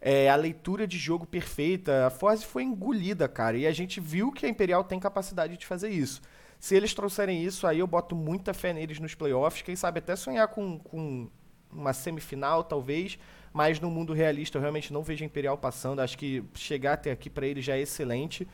é, 0.00 0.30
a 0.30 0.36
leitura 0.36 0.86
de 0.86 0.98
jogo 0.98 1.26
perfeita, 1.26 2.06
a 2.06 2.10
Forze 2.10 2.44
foi 2.44 2.62
engolida, 2.62 3.28
cara, 3.28 3.56
e 3.56 3.66
a 3.66 3.72
gente 3.72 4.00
viu 4.00 4.30
que 4.30 4.46
a 4.46 4.48
Imperial 4.48 4.84
tem 4.84 5.00
capacidade 5.00 5.56
de 5.56 5.66
fazer 5.66 5.90
isso. 5.90 6.20
Se 6.62 6.76
eles 6.76 6.94
trouxerem 6.94 7.42
isso, 7.42 7.66
aí 7.66 7.80
eu 7.80 7.88
boto 7.88 8.14
muita 8.14 8.54
fé 8.54 8.72
neles 8.72 9.00
nos 9.00 9.16
playoffs, 9.16 9.62
quem 9.62 9.74
sabe 9.74 9.98
até 9.98 10.14
sonhar 10.14 10.46
com, 10.46 10.78
com 10.78 11.28
uma 11.72 11.92
semifinal, 11.92 12.62
talvez, 12.62 13.18
mas 13.52 13.80
no 13.80 13.90
mundo 13.90 14.12
realista 14.12 14.58
eu 14.58 14.62
realmente 14.62 14.92
não 14.92 15.02
vejo 15.02 15.24
a 15.24 15.26
Imperial 15.26 15.58
passando. 15.58 15.98
Acho 15.98 16.16
que 16.16 16.44
chegar 16.54 16.92
até 16.92 17.10
aqui 17.10 17.28
pra 17.28 17.48
eles 17.48 17.64
já 17.64 17.76
é 17.76 17.80
excelente. 17.80 18.46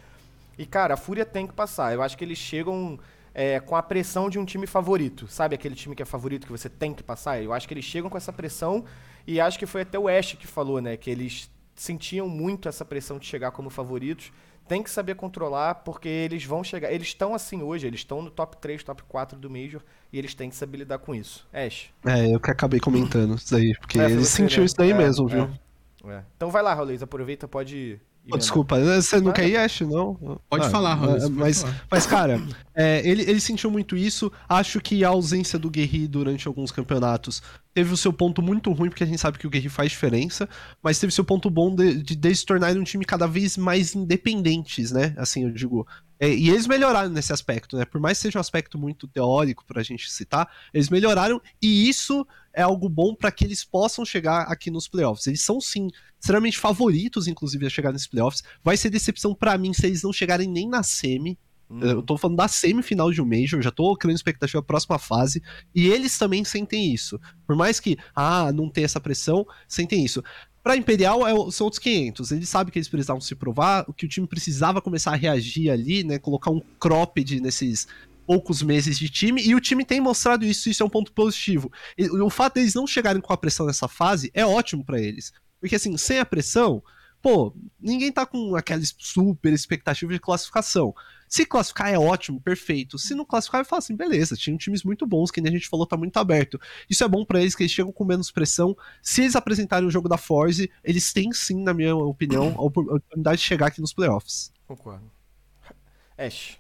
E, 0.57 0.65
cara, 0.65 0.95
a 0.95 0.97
Fúria 0.97 1.27
tem 1.27 1.47
que 1.47 1.53
passar. 1.53 1.93
Eu 1.93 2.01
acho 2.01 2.17
que 2.17 2.25
eles 2.25 2.39
chegam 2.39 2.99
é, 3.35 3.61
com 3.61 3.77
a 3.77 3.83
pressão 3.83 4.31
de 4.31 4.39
um 4.39 4.47
time 4.47 4.67
favorito. 4.67 5.29
Sabe 5.29 5.55
aquele 5.55 5.75
time 5.75 5.95
que 5.95 6.03
é 6.03 6.07
favorito 6.07 6.47
que 6.47 6.51
você 6.53 6.71
tem 6.71 6.95
que 6.95 7.03
passar? 7.03 7.43
Eu 7.43 7.53
acho 7.53 7.69
que 7.69 7.75
eles 7.75 7.85
chegam 7.85 8.09
com 8.09 8.17
essa 8.17 8.33
pressão 8.33 8.87
e 9.27 9.39
acho 9.39 9.59
que 9.59 9.67
foi 9.67 9.83
até 9.83 9.99
o 9.99 10.09
Ash 10.09 10.33
que 10.33 10.47
falou, 10.47 10.81
né? 10.81 10.97
Que 10.97 11.11
eles 11.11 11.51
sentiam 11.75 12.27
muito 12.27 12.71
essa 12.71 12.87
pressão 12.87 13.19
de 13.19 13.27
chegar 13.27 13.51
como 13.51 13.69
favoritos. 13.69 14.33
Tem 14.69 14.83
que 14.83 14.91
saber 14.91 15.15
controlar, 15.17 15.77
porque 15.77 16.09
eles 16.09 16.45
vão 16.45 16.63
chegar. 16.63 16.93
Eles 16.93 17.09
estão 17.09 17.35
assim 17.35 17.63
hoje, 17.63 17.87
eles 17.87 18.01
estão 18.01 18.23
no 18.23 18.31
top 18.31 18.57
3, 18.59 18.83
top 18.85 19.03
4 19.05 19.39
do 19.39 19.51
Major, 19.51 19.83
e 20.13 20.19
eles 20.19 20.35
têm 20.35 20.51
que 20.51 20.57
saber 20.57 20.79
lidar 20.79 20.99
com 20.99 21.15
isso. 21.15 21.49
Ash. 21.53 21.91
É, 22.07 22.33
eu 22.35 22.41
que 22.41 22.51
acabei 22.51 22.81
comentando 22.81 23.35
isso 23.37 23.51
daí, 23.53 23.75
porque 23.81 23.99
É, 23.99 24.09
foi 24.09 24.23
ele 24.23 24.25
você, 24.25 24.25
sentiu 24.25 24.63
né? 24.63 24.65
isso 24.65 24.77
daí 24.77 24.93
É, 24.93 24.95
mesmo, 24.95 25.29
é. 25.29 25.35
viu? 25.35 25.51
É. 26.05 26.25
Então 26.37 26.51
vai 26.51 26.63
lá, 26.63 26.75
Raulês, 26.75 27.03
aproveita, 27.03 27.49
pode. 27.49 28.01
Pô, 28.29 28.37
desculpa, 28.37 28.79
você 28.79 29.21
não 29.21 29.33
quer 29.33 29.49
ir, 29.49 29.57
Ash, 29.57 29.81
não? 29.81 30.41
Pode 30.51 30.67
Ah, 30.67 30.71
falar, 30.71 30.99
pode 30.99 31.31
Mas, 31.31 31.63
falar. 31.63 31.87
mas 31.91 32.07
cara, 32.07 32.41
é, 32.75 33.01
ele, 33.09 33.23
ele 33.23 33.41
sentiu 33.41 33.71
muito 33.71 33.97
isso. 33.97 34.31
Acho 34.49 34.81
que 34.81 35.03
a 35.03 35.09
ausência 35.09 35.59
do 35.59 35.71
Guerri 35.71 36.07
durante 36.07 36.47
alguns 36.47 36.71
campeonatos 36.71 37.43
teve 37.73 37.93
o 37.93 37.97
seu 37.97 38.13
ponto 38.13 38.43
muito 38.43 38.71
ruim, 38.73 38.91
porque 38.91 39.03
a 39.05 39.07
gente 39.07 39.21
sabe 39.21 39.39
que 39.39 39.47
o 39.47 39.51
Guerri 39.51 39.69
faz 39.71 39.91
diferença, 39.93 40.49
mas 40.83 40.99
teve 40.99 41.13
seu 41.13 41.25
ponto 41.25 41.49
bom 41.49 41.75
de, 41.75 42.03
de, 42.03 42.15
de 42.15 42.35
se 42.35 42.45
tornarem 42.45 42.79
um 42.79 42.85
time 42.85 43.05
cada 43.05 43.27
vez 43.27 43.57
mais 43.57 43.95
independentes, 43.95 44.93
né? 44.93 45.15
Assim, 45.17 45.45
eu 45.45 45.51
digo. 45.51 45.87
É, 46.21 46.29
e 46.29 46.51
eles 46.51 46.67
melhoraram 46.67 47.09
nesse 47.09 47.33
aspecto, 47.33 47.77
né? 47.77 47.85
Por 47.85 48.01
mais 48.01 48.19
que 48.19 48.23
seja 48.23 48.39
um 48.39 48.41
aspecto 48.41 48.77
muito 48.77 49.07
teórico 49.07 49.65
pra 49.65 49.83
gente 49.83 50.11
citar, 50.11 50.49
eles 50.75 50.91
melhoraram 50.91 51.41
e 51.63 51.89
isso 51.89 52.27
é 52.59 52.63
algo 52.63 52.89
bom 52.89 53.15
pra 53.15 53.31
que 53.31 53.45
eles 53.45 53.63
possam 53.63 54.05
chegar 54.05 54.43
aqui 54.43 54.69
nos 54.69 54.89
playoffs. 54.89 55.29
Eles 55.29 55.43
são 55.43 55.61
sim 55.61 55.89
extremamente 56.19 56.59
favoritos, 56.59 57.29
inclusive, 57.29 57.65
a 57.65 57.71
chegar 57.71 57.93
nesses 57.93 58.09
playoffs. 58.09 58.43
Vai 58.65 58.77
ser 58.77 58.91
decepção 58.91 59.33
pra 59.33 59.57
mim 59.57 59.73
se 59.73 59.87
eles 59.87 60.03
não 60.03 60.13
chegarem 60.13 60.49
nem 60.49 60.69
na 60.69 60.83
semi. 60.83 61.39
Uhum. 61.71 61.81
Eu 61.81 62.03
tô 62.03 62.19
falando 62.19 62.37
da 62.37 62.49
semifinal 62.49 63.13
de 63.13 63.23
um 63.23 63.25
Major, 63.25 63.63
já 63.63 63.71
tô 63.71 63.95
criando 63.97 64.17
expectativa 64.17 64.61
pra 64.61 64.75
próxima 64.75 64.99
fase. 64.99 65.41
E 65.73 65.87
eles 65.87 66.19
também 66.19 66.43
sentem 66.43 66.93
isso. 66.93 67.21
Por 67.47 67.55
mais 67.55 67.79
que, 67.79 67.97
ah, 68.13 68.51
não 68.53 68.69
tem 68.69 68.83
essa 68.83 68.99
pressão, 68.99 69.47
sentem 69.69 70.05
isso. 70.05 70.21
Pra 70.61 70.77
Imperial 70.77 71.25
é 71.29 71.31
são 71.53 71.67
outros 71.67 71.79
500. 71.79 72.33
Eles 72.33 72.49
sabem 72.49 72.73
que 72.73 72.79
eles 72.81 72.89
precisavam 72.89 73.21
se 73.21 73.37
provar, 73.37 73.87
que 73.97 74.05
o 74.05 74.09
time 74.09 74.27
precisava 74.27 74.83
começar 74.83 75.13
a 75.13 75.17
reagir 75.17 75.71
ali, 75.71 76.03
né? 76.03 76.19
Colocar 76.19 76.51
um 76.51 76.61
cropped 76.81 77.41
nesses 77.41 77.87
poucos 78.29 78.61
meses 78.61 78.99
de 78.99 79.09
time, 79.09 79.43
e 79.43 79.55
o 79.55 79.61
time 79.61 79.87
tem 79.87 80.03
mostrado 80.03 80.45
isso, 80.45 80.69
isso 80.69 80.83
é 80.83 80.87
um 80.87 80.91
ponto 80.91 81.11
positivo. 81.15 81.73
O 82.23 82.29
fato 82.29 82.57
deles 82.57 82.75
não 82.75 82.87
chegarem 82.87 83.23
com 83.23 83.33
a 83.33 83.39
pressão 83.39 83.65
nessa 83.65 83.89
fase 83.89 84.31
é 84.35 84.45
ótimo 84.45 84.85
pra 84.85 85.01
eles. 85.01 85.33
Porque 85.59 85.77
assim, 85.77 85.97
sem 85.97 86.19
a 86.19 86.27
pressão, 86.27 86.83
pô, 87.23 87.55
ninguém 87.81 88.13
tá 88.13 88.27
com 88.27 88.55
aquela 88.55 88.83
super 88.99 89.51
expectativa 89.51 90.13
de 90.13 90.21
classificação. 90.21 90.95
Se 91.27 91.47
classificar 91.47 91.91
é 91.91 91.99
ótimo, 91.99 92.39
perfeito. 92.39 92.99
Se 92.99 93.15
não 93.15 93.25
classificar, 93.25 93.63
vai 93.63 93.65
falar 93.65 93.79
assim, 93.79 93.97
beleza, 93.97 94.37
tinham 94.37 94.59
times 94.59 94.85
muito 94.85 95.07
bons, 95.07 95.31
que 95.31 95.41
nem 95.41 95.51
a 95.51 95.57
gente 95.57 95.67
falou, 95.67 95.87
tá 95.87 95.97
muito 95.97 96.17
aberto. 96.19 96.61
Isso 96.89 97.03
é 97.03 97.09
bom 97.09 97.25
pra 97.25 97.41
eles, 97.41 97.55
que 97.55 97.63
eles 97.63 97.73
chegam 97.73 97.91
com 97.91 98.05
menos 98.05 98.31
pressão. 98.31 98.77
Se 99.03 99.23
eles 99.23 99.37
apresentarem 99.37 99.89
o 99.89 99.91
jogo 99.91 100.07
da 100.07 100.19
Force, 100.19 100.71
eles 100.85 101.15
têm 101.15 101.33
sim, 101.33 101.63
na 101.63 101.73
minha 101.73 101.97
opinião, 101.97 102.55
a 102.59 102.63
oportunidade 102.63 103.41
de 103.41 103.47
chegar 103.47 103.69
aqui 103.69 103.81
nos 103.81 103.95
playoffs. 103.95 104.53
Concordo. 104.67 105.11
Ash. 106.19 106.59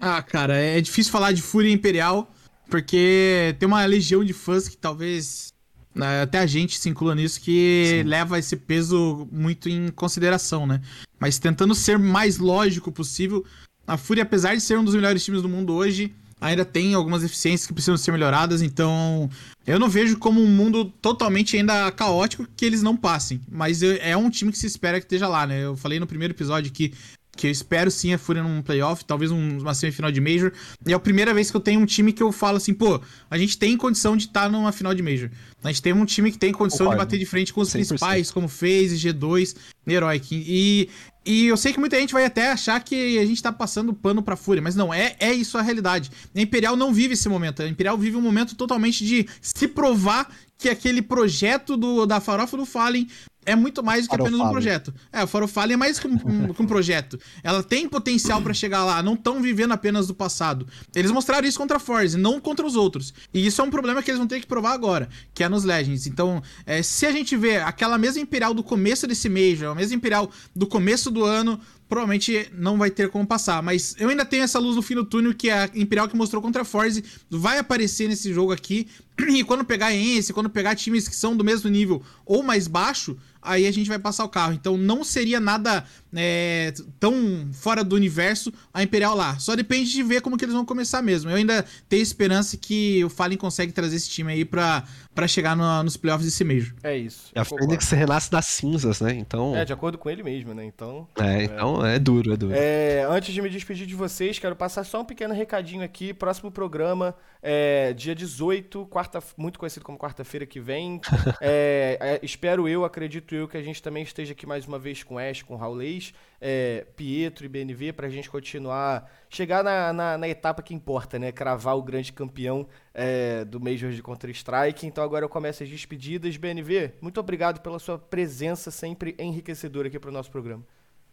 Ah, 0.00 0.22
cara, 0.22 0.56
é 0.56 0.80
difícil 0.80 1.12
falar 1.12 1.32
de 1.32 1.42
Fúria 1.42 1.72
Imperial, 1.72 2.32
porque 2.68 3.54
tem 3.58 3.66
uma 3.66 3.84
legião 3.84 4.24
de 4.24 4.32
fãs 4.32 4.68
que 4.68 4.76
talvez 4.76 5.52
né, 5.94 6.22
até 6.22 6.38
a 6.38 6.46
gente 6.46 6.78
se 6.78 6.88
inclua 6.88 7.14
nisso, 7.14 7.40
que 7.40 8.02
leva 8.06 8.38
esse 8.38 8.56
peso 8.56 9.26
muito 9.32 9.68
em 9.68 9.88
consideração, 9.88 10.66
né? 10.66 10.82
Mas 11.18 11.38
tentando 11.38 11.74
ser 11.74 11.98
mais 11.98 12.36
lógico 12.36 12.92
possível, 12.92 13.44
a 13.86 13.96
Fúria, 13.96 14.22
apesar 14.22 14.54
de 14.54 14.60
ser 14.60 14.78
um 14.78 14.84
dos 14.84 14.94
melhores 14.94 15.24
times 15.24 15.40
do 15.40 15.48
mundo 15.48 15.72
hoje, 15.72 16.12
ainda 16.38 16.64
tem 16.64 16.92
algumas 16.92 17.24
eficiências 17.24 17.66
que 17.66 17.72
precisam 17.72 17.96
ser 17.96 18.12
melhoradas, 18.12 18.60
então 18.60 19.30
eu 19.66 19.78
não 19.78 19.88
vejo 19.88 20.18
como 20.18 20.42
um 20.42 20.46
mundo 20.46 20.84
totalmente 21.00 21.56
ainda 21.56 21.90
caótico 21.90 22.46
que 22.54 22.64
eles 22.64 22.82
não 22.82 22.96
passem. 22.96 23.40
Mas 23.50 23.82
é 23.82 24.14
um 24.16 24.28
time 24.28 24.52
que 24.52 24.58
se 24.58 24.66
espera 24.66 25.00
que 25.00 25.06
esteja 25.06 25.28
lá, 25.28 25.46
né? 25.46 25.64
Eu 25.64 25.76
falei 25.76 25.98
no 25.98 26.06
primeiro 26.06 26.34
episódio 26.34 26.70
que 26.70 26.92
que 27.36 27.46
eu 27.46 27.50
espero 27.50 27.90
sim 27.90 28.12
a 28.14 28.18
Fúria 28.18 28.42
num 28.42 28.62
playoff, 28.62 29.04
talvez 29.04 29.30
um- 29.30 29.58
uma 29.58 29.74
semifinal 29.74 30.10
de 30.10 30.20
Major. 30.20 30.52
E 30.86 30.92
é 30.92 30.94
a 30.96 30.98
primeira 30.98 31.32
vez 31.34 31.50
que 31.50 31.56
eu 31.56 31.60
tenho 31.60 31.80
um 31.80 31.86
time 31.86 32.12
que 32.12 32.22
eu 32.22 32.32
falo 32.32 32.56
assim, 32.56 32.72
pô, 32.74 33.00
a 33.30 33.36
gente 33.38 33.58
tem 33.58 33.76
condição 33.76 34.16
de 34.16 34.24
estar 34.26 34.50
numa 34.50 34.72
final 34.72 34.94
de 34.94 35.02
Major. 35.02 35.30
A 35.62 35.68
gente 35.68 35.82
tem 35.82 35.92
um 35.92 36.04
time 36.04 36.32
que 36.32 36.38
tem 36.38 36.52
condição 36.52 36.88
de 36.90 36.96
bater 36.96 37.18
de 37.18 37.26
frente 37.26 37.52
com 37.52 37.60
os 37.60 37.68
100%. 37.68 37.72
principais, 37.72 38.30
como 38.30 38.48
FaZe, 38.48 38.96
G2, 38.96 39.54
Heroic. 39.86 40.44
E, 40.48 40.88
e 41.24 41.46
eu 41.46 41.56
sei 41.56 41.72
que 41.72 41.80
muita 41.80 41.98
gente 41.98 42.12
vai 42.12 42.24
até 42.24 42.52
achar 42.52 42.78
que 42.82 43.18
a 43.18 43.26
gente 43.26 43.42
tá 43.42 43.52
passando 43.52 43.92
pano 43.92 44.22
pra 44.22 44.36
Fúria, 44.36 44.62
mas 44.62 44.74
não, 44.76 44.94
é, 44.94 45.16
é 45.18 45.32
isso 45.32 45.58
a 45.58 45.62
realidade. 45.62 46.10
A 46.34 46.40
Imperial 46.40 46.76
não 46.76 46.92
vive 46.94 47.14
esse 47.14 47.28
momento. 47.28 47.62
A 47.62 47.68
Imperial 47.68 47.98
vive 47.98 48.16
um 48.16 48.20
momento 48.20 48.54
totalmente 48.54 49.04
de 49.04 49.26
se 49.40 49.66
provar 49.68 50.28
que 50.58 50.68
aquele 50.68 51.02
projeto 51.02 51.76
do, 51.76 52.06
da 52.06 52.18
farofa 52.20 52.56
do 52.56 52.64
Fallen 52.64 53.06
é 53.46 53.54
muito 53.54 53.82
mais 53.82 54.06
do 54.06 54.10
que 54.10 54.14
apenas 54.16 54.40
um 54.40 54.50
projeto. 54.50 54.92
É, 55.12 55.20
a 55.20 55.26
Farofallen 55.26 55.74
é 55.74 55.76
mais 55.76 55.98
que 55.98 56.06
um, 56.06 56.52
que 56.52 56.62
um 56.62 56.66
projeto. 56.66 57.18
Ela 57.42 57.62
tem 57.62 57.88
potencial 57.88 58.42
pra 58.42 58.52
chegar 58.52 58.84
lá, 58.84 59.02
não 59.02 59.14
estão 59.14 59.40
vivendo 59.40 59.72
apenas 59.72 60.08
do 60.08 60.14
passado. 60.14 60.66
Eles 60.94 61.10
mostraram 61.12 61.46
isso 61.46 61.56
contra 61.56 61.76
a 61.76 61.80
Force, 61.80 62.18
não 62.18 62.40
contra 62.40 62.66
os 62.66 62.74
outros. 62.74 63.14
E 63.32 63.46
isso 63.46 63.62
é 63.62 63.64
um 63.64 63.70
problema 63.70 64.02
que 64.02 64.10
eles 64.10 64.18
vão 64.18 64.26
ter 64.26 64.40
que 64.40 64.46
provar 64.46 64.72
agora, 64.72 65.08
que 65.32 65.44
é 65.44 65.48
nos 65.48 65.64
Legends. 65.64 66.06
Então, 66.06 66.42
é, 66.66 66.82
se 66.82 67.06
a 67.06 67.12
gente 67.12 67.36
vê 67.36 67.58
aquela 67.58 67.96
mesma 67.96 68.20
Imperial 68.20 68.52
do 68.52 68.62
começo 68.62 69.06
desse 69.06 69.28
Major, 69.28 69.70
a 69.70 69.74
mesma 69.74 69.94
Imperial 69.94 70.28
do 70.54 70.66
começo 70.66 71.10
do 71.10 71.24
ano, 71.24 71.60
provavelmente 71.88 72.50
não 72.52 72.76
vai 72.76 72.90
ter 72.90 73.08
como 73.10 73.26
passar. 73.26 73.62
Mas 73.62 73.94
eu 73.98 74.08
ainda 74.08 74.24
tenho 74.24 74.42
essa 74.42 74.58
luz 74.58 74.76
no 74.76 74.82
fim 74.82 74.94
do 74.94 75.04
túnel 75.04 75.34
que 75.34 75.50
a 75.50 75.70
Imperial 75.74 76.08
que 76.08 76.16
mostrou 76.16 76.42
contra 76.42 76.62
a 76.62 76.64
Force 76.64 77.02
vai 77.30 77.58
aparecer 77.58 78.08
nesse 78.08 78.32
jogo 78.32 78.52
aqui. 78.52 78.88
E 79.28 79.42
quando 79.42 79.64
pegar 79.64 79.94
Ence, 79.94 80.32
quando 80.32 80.50
pegar 80.50 80.74
times 80.74 81.08
que 81.08 81.16
são 81.16 81.34
do 81.34 81.42
mesmo 81.42 81.70
nível 81.70 82.02
ou 82.26 82.42
mais 82.42 82.68
baixo, 82.68 83.16
aí 83.46 83.66
a 83.66 83.72
gente 83.72 83.88
vai 83.88 83.98
passar 83.98 84.24
o 84.24 84.28
carro. 84.28 84.52
Então 84.52 84.76
não 84.76 85.02
seria 85.04 85.38
nada 85.40 85.84
é, 86.14 86.72
tão 86.98 87.48
fora 87.52 87.82
do 87.84 87.94
universo 87.96 88.52
a 88.72 88.82
Imperial 88.82 89.14
lá. 89.14 89.38
Só 89.38 89.54
depende 89.56 89.90
de 89.92 90.02
ver 90.02 90.20
como 90.20 90.36
que 90.36 90.44
eles 90.44 90.54
vão 90.54 90.64
começar 90.64 91.02
mesmo. 91.02 91.30
Eu 91.30 91.36
ainda 91.36 91.64
tenho 91.88 92.02
esperança 92.02 92.56
que 92.56 93.04
o 93.04 93.08
Fallen 93.08 93.36
consegue 93.38 93.72
trazer 93.72 93.96
esse 93.96 94.08
time 94.08 94.32
aí 94.32 94.44
pra, 94.44 94.84
pra 95.14 95.26
chegar 95.28 95.54
no- 95.56 95.82
nos 95.82 95.96
playoffs 95.96 96.26
desse 96.26 96.42
Major. 96.44 96.72
É 96.82 96.96
isso. 96.96 97.30
E 97.34 97.38
a. 97.38 97.44
Fênix 97.44 97.88
renasce 97.90 98.30
das 98.30 98.46
cinzas, 98.46 99.00
né? 99.00 99.12
Então. 99.14 99.54
É, 99.56 99.62
É, 99.62 99.64
de 99.64 99.72
acordo 99.72 99.96
com 99.98 100.08
ele 100.10 100.22
mesmo, 100.22 100.52
né? 100.54 100.64
Então. 100.64 101.06
então 101.42 101.84
é 101.86 101.98
duro, 101.98 102.32
é 102.32 102.36
duro. 102.36 102.52
É, 102.54 103.06
antes 103.08 103.32
de 103.32 103.40
me 103.42 103.48
despedir 103.48 103.86
de 103.86 103.94
vocês, 103.94 104.38
quero 104.38 104.54
passar 104.56 104.84
só 104.84 105.00
um 105.00 105.04
pequeno 105.04 105.32
recadinho 105.34 105.82
aqui. 105.82 106.12
Próximo 106.14 106.50
programa, 106.50 107.14
é, 107.48 107.92
dia 107.92 108.12
18, 108.12 108.86
quarta, 108.86 109.22
muito 109.36 109.56
conhecido 109.56 109.84
como 109.84 109.96
quarta-feira 109.96 110.44
que 110.44 110.58
vem. 110.58 111.00
É, 111.40 111.98
é, 112.00 112.20
espero 112.22 112.66
eu, 112.68 112.84
acredito 112.84 113.34
eu, 113.34 113.46
que 113.46 113.56
a 113.56 113.62
gente 113.62 113.82
também 113.82 114.02
esteja 114.02 114.32
aqui 114.32 114.46
mais 114.46 114.66
uma 114.66 114.78
vez 114.78 115.02
com 115.02 115.18
Ash, 115.18 115.42
com 115.42 115.54
Raulês, 115.54 116.14
é, 116.40 116.86
Pietro 116.96 117.44
e 117.44 117.48
BNV, 117.48 117.92
pra 117.92 118.08
gente 118.08 118.28
continuar, 118.30 119.08
chegar 119.28 119.62
na, 119.62 119.92
na, 119.92 120.18
na 120.18 120.28
etapa 120.28 120.62
que 120.62 120.74
importa, 120.74 121.18
né? 121.18 121.30
Cravar 121.30 121.76
o 121.76 121.82
grande 121.82 122.12
campeão 122.12 122.66
é, 122.94 123.44
do 123.44 123.60
Major 123.60 123.90
de 123.90 124.02
Counter-Strike. 124.02 124.86
Então 124.86 125.04
agora 125.04 125.24
eu 125.24 125.28
começo 125.28 125.62
as 125.62 125.68
despedidas. 125.68 126.36
BNV, 126.36 126.94
muito 127.00 127.20
obrigado 127.20 127.60
pela 127.60 127.78
sua 127.78 127.98
presença 127.98 128.70
sempre 128.70 129.14
enriquecedora 129.18 129.88
aqui 129.88 129.98
pro 129.98 130.10
nosso 130.10 130.30
programa. 130.30 130.64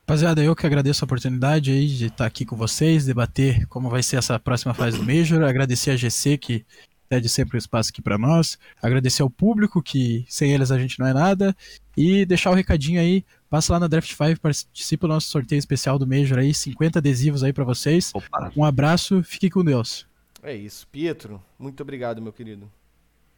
Rapaziada, 0.06 0.44
eu 0.44 0.54
que 0.54 0.66
agradeço 0.66 1.04
a 1.04 1.06
oportunidade 1.06 1.72
aí 1.72 1.88
de 1.88 2.08
estar 2.08 2.26
aqui 2.26 2.46
com 2.46 2.58
vocês, 2.58 3.06
debater 3.06 3.66
como 3.68 3.90
vai 3.90 4.04
ser 4.04 4.18
essa 4.18 4.38
próxima 4.38 4.74
fase 4.74 4.98
do 4.98 5.04
Major, 5.04 5.42
agradecer 5.44 5.92
a 5.92 5.96
GC 5.96 6.38
que 6.38 6.66
cede 7.10 7.30
sempre 7.30 7.56
o 7.56 7.58
espaço 7.58 7.90
aqui 7.90 8.02
para 8.02 8.18
nós, 8.18 8.60
agradecer 8.82 9.22
ao 9.22 9.30
público 9.30 9.82
que 9.82 10.26
sem 10.28 10.52
eles 10.52 10.72
a 10.72 10.78
gente 10.78 11.00
não 11.00 11.08
é 11.08 11.14
nada 11.14 11.56
e 11.96 12.26
deixar 12.26 12.52
o 12.52 12.54
recadinho 12.54 13.00
aí, 13.00 13.24
passa 13.50 13.72
lá 13.72 13.80
na 13.80 13.88
Draft 13.88 14.14
5, 14.14 14.42
participa 14.42 15.08
do 15.08 15.14
nosso 15.14 15.30
sorteio 15.30 15.60
especial 15.60 15.98
do 15.98 16.06
Major 16.06 16.38
aí, 16.38 16.54
50 16.54 17.00
adesivos 17.00 17.42
aí 17.42 17.54
para 17.54 17.64
vocês. 17.64 18.12
Opa. 18.14 18.52
Um 18.58 18.66
abraço, 18.66 19.24
fique 19.24 19.50
com 19.50 19.64
Deus. 19.64 20.06
É 20.44 20.54
isso. 20.54 20.86
Pietro, 20.90 21.42
muito 21.58 21.82
obrigado, 21.82 22.22
meu 22.22 22.34
querido. 22.34 22.70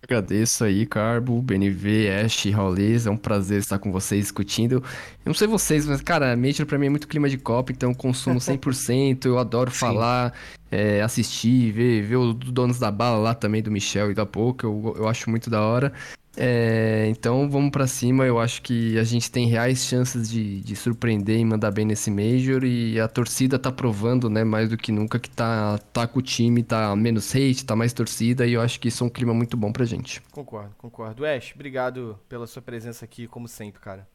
Agradeço 0.08 0.64
aí, 0.64 0.86
Carbo, 0.86 1.42
BNV, 1.42 2.10
Ash, 2.24 2.46
Raulês. 2.46 3.08
É 3.08 3.10
um 3.10 3.18
prazer 3.18 3.58
estar 3.58 3.80
com 3.80 3.92
vocês 3.92 4.22
discutindo. 4.22 4.76
Eu 4.76 4.84
não 5.26 5.34
sei 5.34 5.48
vocês, 5.48 5.88
mas, 5.88 6.00
cara, 6.00 6.38
Major 6.38 6.64
pra 6.64 6.78
mim 6.78 6.86
é 6.86 6.90
muito 6.90 7.08
clima 7.08 7.28
de 7.28 7.40
Copa, 7.40 7.72
então 7.72 7.92
consumo 7.92 8.38
100%. 8.40 9.26
eu 9.26 9.40
adoro 9.40 9.72
falar, 9.72 10.32
é, 10.70 11.02
assistir, 11.02 11.72
ver, 11.72 12.04
ver 12.04 12.18
os 12.18 12.36
donos 12.36 12.78
da 12.78 12.92
bala 12.92 13.18
lá 13.18 13.34
também, 13.34 13.64
do 13.64 13.72
Michel 13.72 14.12
e 14.12 14.14
da 14.14 14.28
Pouca. 14.28 14.68
Eu, 14.68 14.94
eu 14.96 15.08
acho 15.08 15.28
muito 15.28 15.50
da 15.50 15.62
hora. 15.62 15.92
É, 16.38 17.08
então 17.10 17.50
vamos 17.50 17.72
pra 17.72 17.88
cima. 17.88 18.26
Eu 18.26 18.40
acho 18.40 18.62
que 18.62 18.98
a 18.98 19.04
gente 19.04 19.32
tem 19.32 19.48
reais 19.48 19.86
chances 19.86 20.30
de, 20.30 20.62
de 20.62 20.76
surpreender 20.76 21.40
e 21.40 21.46
mandar 21.46 21.72
bem 21.72 21.86
nesse 21.86 22.12
Major. 22.12 22.64
E 22.64 23.00
a 23.00 23.08
torcida 23.08 23.58
tá 23.58 23.72
provando, 23.72 24.30
né, 24.30 24.44
mais 24.44 24.70
do 24.70 24.78
que 24.78 24.92
nunca, 24.92 25.20
que 25.20 25.30
tá, 25.30 25.78
tá 25.94 26.08
com 26.08 26.20
o 26.20 26.22
time, 26.22 26.64
tá 26.64 26.96
menos 26.96 27.34
hate, 27.36 27.66
tá 27.66 27.76
mais 27.76 27.94
torcida. 27.94 28.46
E 28.46 28.54
eu 28.54 28.62
acho 28.62 28.80
que 28.80 28.88
isso 28.88 29.04
é 29.04 29.08
um 29.08 29.10
clima 29.10 29.34
muito 29.34 29.56
bom 29.56 29.72
pra 29.72 29.86
gente. 29.86 30.22
Concordo, 30.32 30.74
concordo. 30.78 31.26
Ash, 31.26 31.52
obrigado 31.56 32.20
pela 32.28 32.48
sua 32.48 32.62
presença 32.62 33.06
aqui, 33.06 33.28
como 33.28 33.48
sempre, 33.48 33.80
cara. 33.80 34.08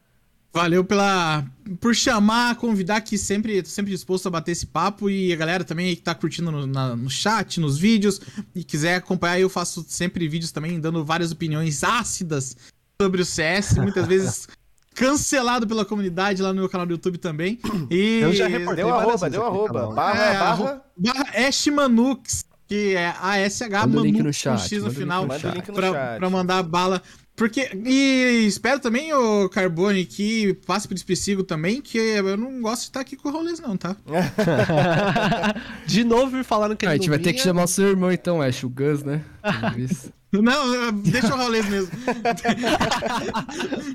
Valeu 0.53 0.85
pela 0.85 1.45
por 1.81 1.95
chamar, 1.95 2.57
convidar 2.57 2.97
aqui 2.97 3.17
sempre, 3.17 3.63
tô 3.63 3.69
sempre 3.69 3.93
disposto 3.93 4.27
a 4.27 4.31
bater 4.31 4.51
esse 4.51 4.67
papo 4.67 5.09
e 5.09 5.33
a 5.33 5.37
galera 5.37 5.63
também 5.63 5.95
que 5.95 6.03
tá 6.03 6.13
curtindo 6.15 6.51
no, 6.51 6.67
na- 6.67 6.97
no 6.97 7.09
chat, 7.09 7.61
nos 7.61 7.79
vídeos 7.79 8.21
e 8.53 8.65
quiser 8.65 8.97
acompanhar, 8.97 9.39
eu 9.39 9.49
faço 9.49 9.85
sempre 9.89 10.27
vídeos 10.29 10.51
também 10.51 10.81
dando 10.81 11.05
várias 11.05 11.31
opiniões 11.31 11.85
ácidas 11.85 12.57
sobre 13.01 13.23
o 13.23 13.25
CS, 13.25 13.75
muitas 13.79 14.07
vezes 14.09 14.49
cancelado 14.93 15.69
pela 15.69 15.85
comunidade 15.85 16.43
lá 16.43 16.49
no 16.53 16.59
meu 16.61 16.69
canal 16.69 16.85
do 16.85 16.93
YouTube 16.95 17.19
também. 17.19 17.61
E 17.89 18.19
Eu 18.21 18.33
já 18.33 18.49
reportei 18.49 18.85
Deu 18.85 18.93
arroba, 18.93 19.31
deu 19.31 19.47
arroba. 19.47 19.73
canal. 19.73 19.95
Barra, 19.95 20.25
É, 20.25 20.39
barra. 20.39 20.83
barra 20.97 21.47
Ashmanux, 21.47 22.45
que 22.67 22.97
é 22.97 23.15
A-S-H 23.21 23.87
link 23.87 23.95
no 23.95 24.03
Manux 24.03 24.25
com 24.25 24.33
chat, 24.33 24.61
X 24.69 24.83
no 24.83 24.91
final, 24.91 25.27
pra, 25.29 25.39
chat. 25.39 26.19
pra 26.19 26.29
mandar 26.29 26.63
bala. 26.65 27.01
Porque. 27.41 27.71
E 27.87 28.45
espero 28.47 28.79
também, 28.79 29.15
o 29.15 29.49
Carbone, 29.49 30.05
que 30.05 30.53
passe 30.67 30.87
pro 30.87 30.95
Despecigo 30.95 31.43
também, 31.43 31.81
que 31.81 31.97
eu 31.97 32.37
não 32.37 32.61
gosto 32.61 32.83
de 32.83 32.89
estar 32.89 33.01
aqui 33.01 33.17
com 33.17 33.31
o 33.31 33.33
Rolês, 33.33 33.59
não, 33.59 33.79
tá? 33.79 33.97
De 35.87 36.05
novo 36.05 36.37
me 36.37 36.45
falaram 36.45 36.77
que 36.77 36.85
Ah, 36.85 36.91
a 36.91 36.93
gente 36.97 37.09
não 37.09 37.17
vai 37.17 37.19
ter 37.19 37.33
que 37.33 37.39
vinha. 37.39 37.45
chamar 37.45 37.65
o 37.65 37.67
seu 37.67 37.89
irmão 37.89 38.13
então, 38.13 38.43
Ash, 38.43 38.63
o 38.63 38.69
Gus, 38.69 39.03
né? 39.03 39.25
Não, 40.33 40.93
deixa 40.93 41.35
o 41.35 41.37
Rolês 41.37 41.69
mesmo. 41.69 41.91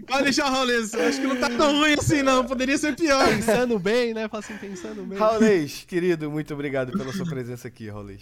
Pode 0.05 0.23
deixar 0.23 0.51
o 0.51 0.53
Rolês. 0.53 0.93
Eu 0.93 1.07
acho 1.07 1.21
que 1.21 1.27
não 1.27 1.37
tá 1.37 1.49
tão 1.49 1.77
ruim 1.77 1.93
assim, 1.93 2.21
não. 2.23 2.43
Poderia 2.43 2.77
ser 2.77 2.93
pior. 2.93 3.25
Pensando 3.29 3.79
bem, 3.79 4.13
né? 4.13 4.27
Fala 4.27 4.43
assim, 4.43 4.57
pensando 4.57 5.01
bem. 5.03 5.17
Raulês, 5.17 5.85
querido, 5.87 6.29
muito 6.29 6.53
obrigado 6.53 6.91
pela 6.91 7.13
sua 7.13 7.25
presença 7.25 7.69
aqui, 7.69 7.89
Raulês. 7.89 8.21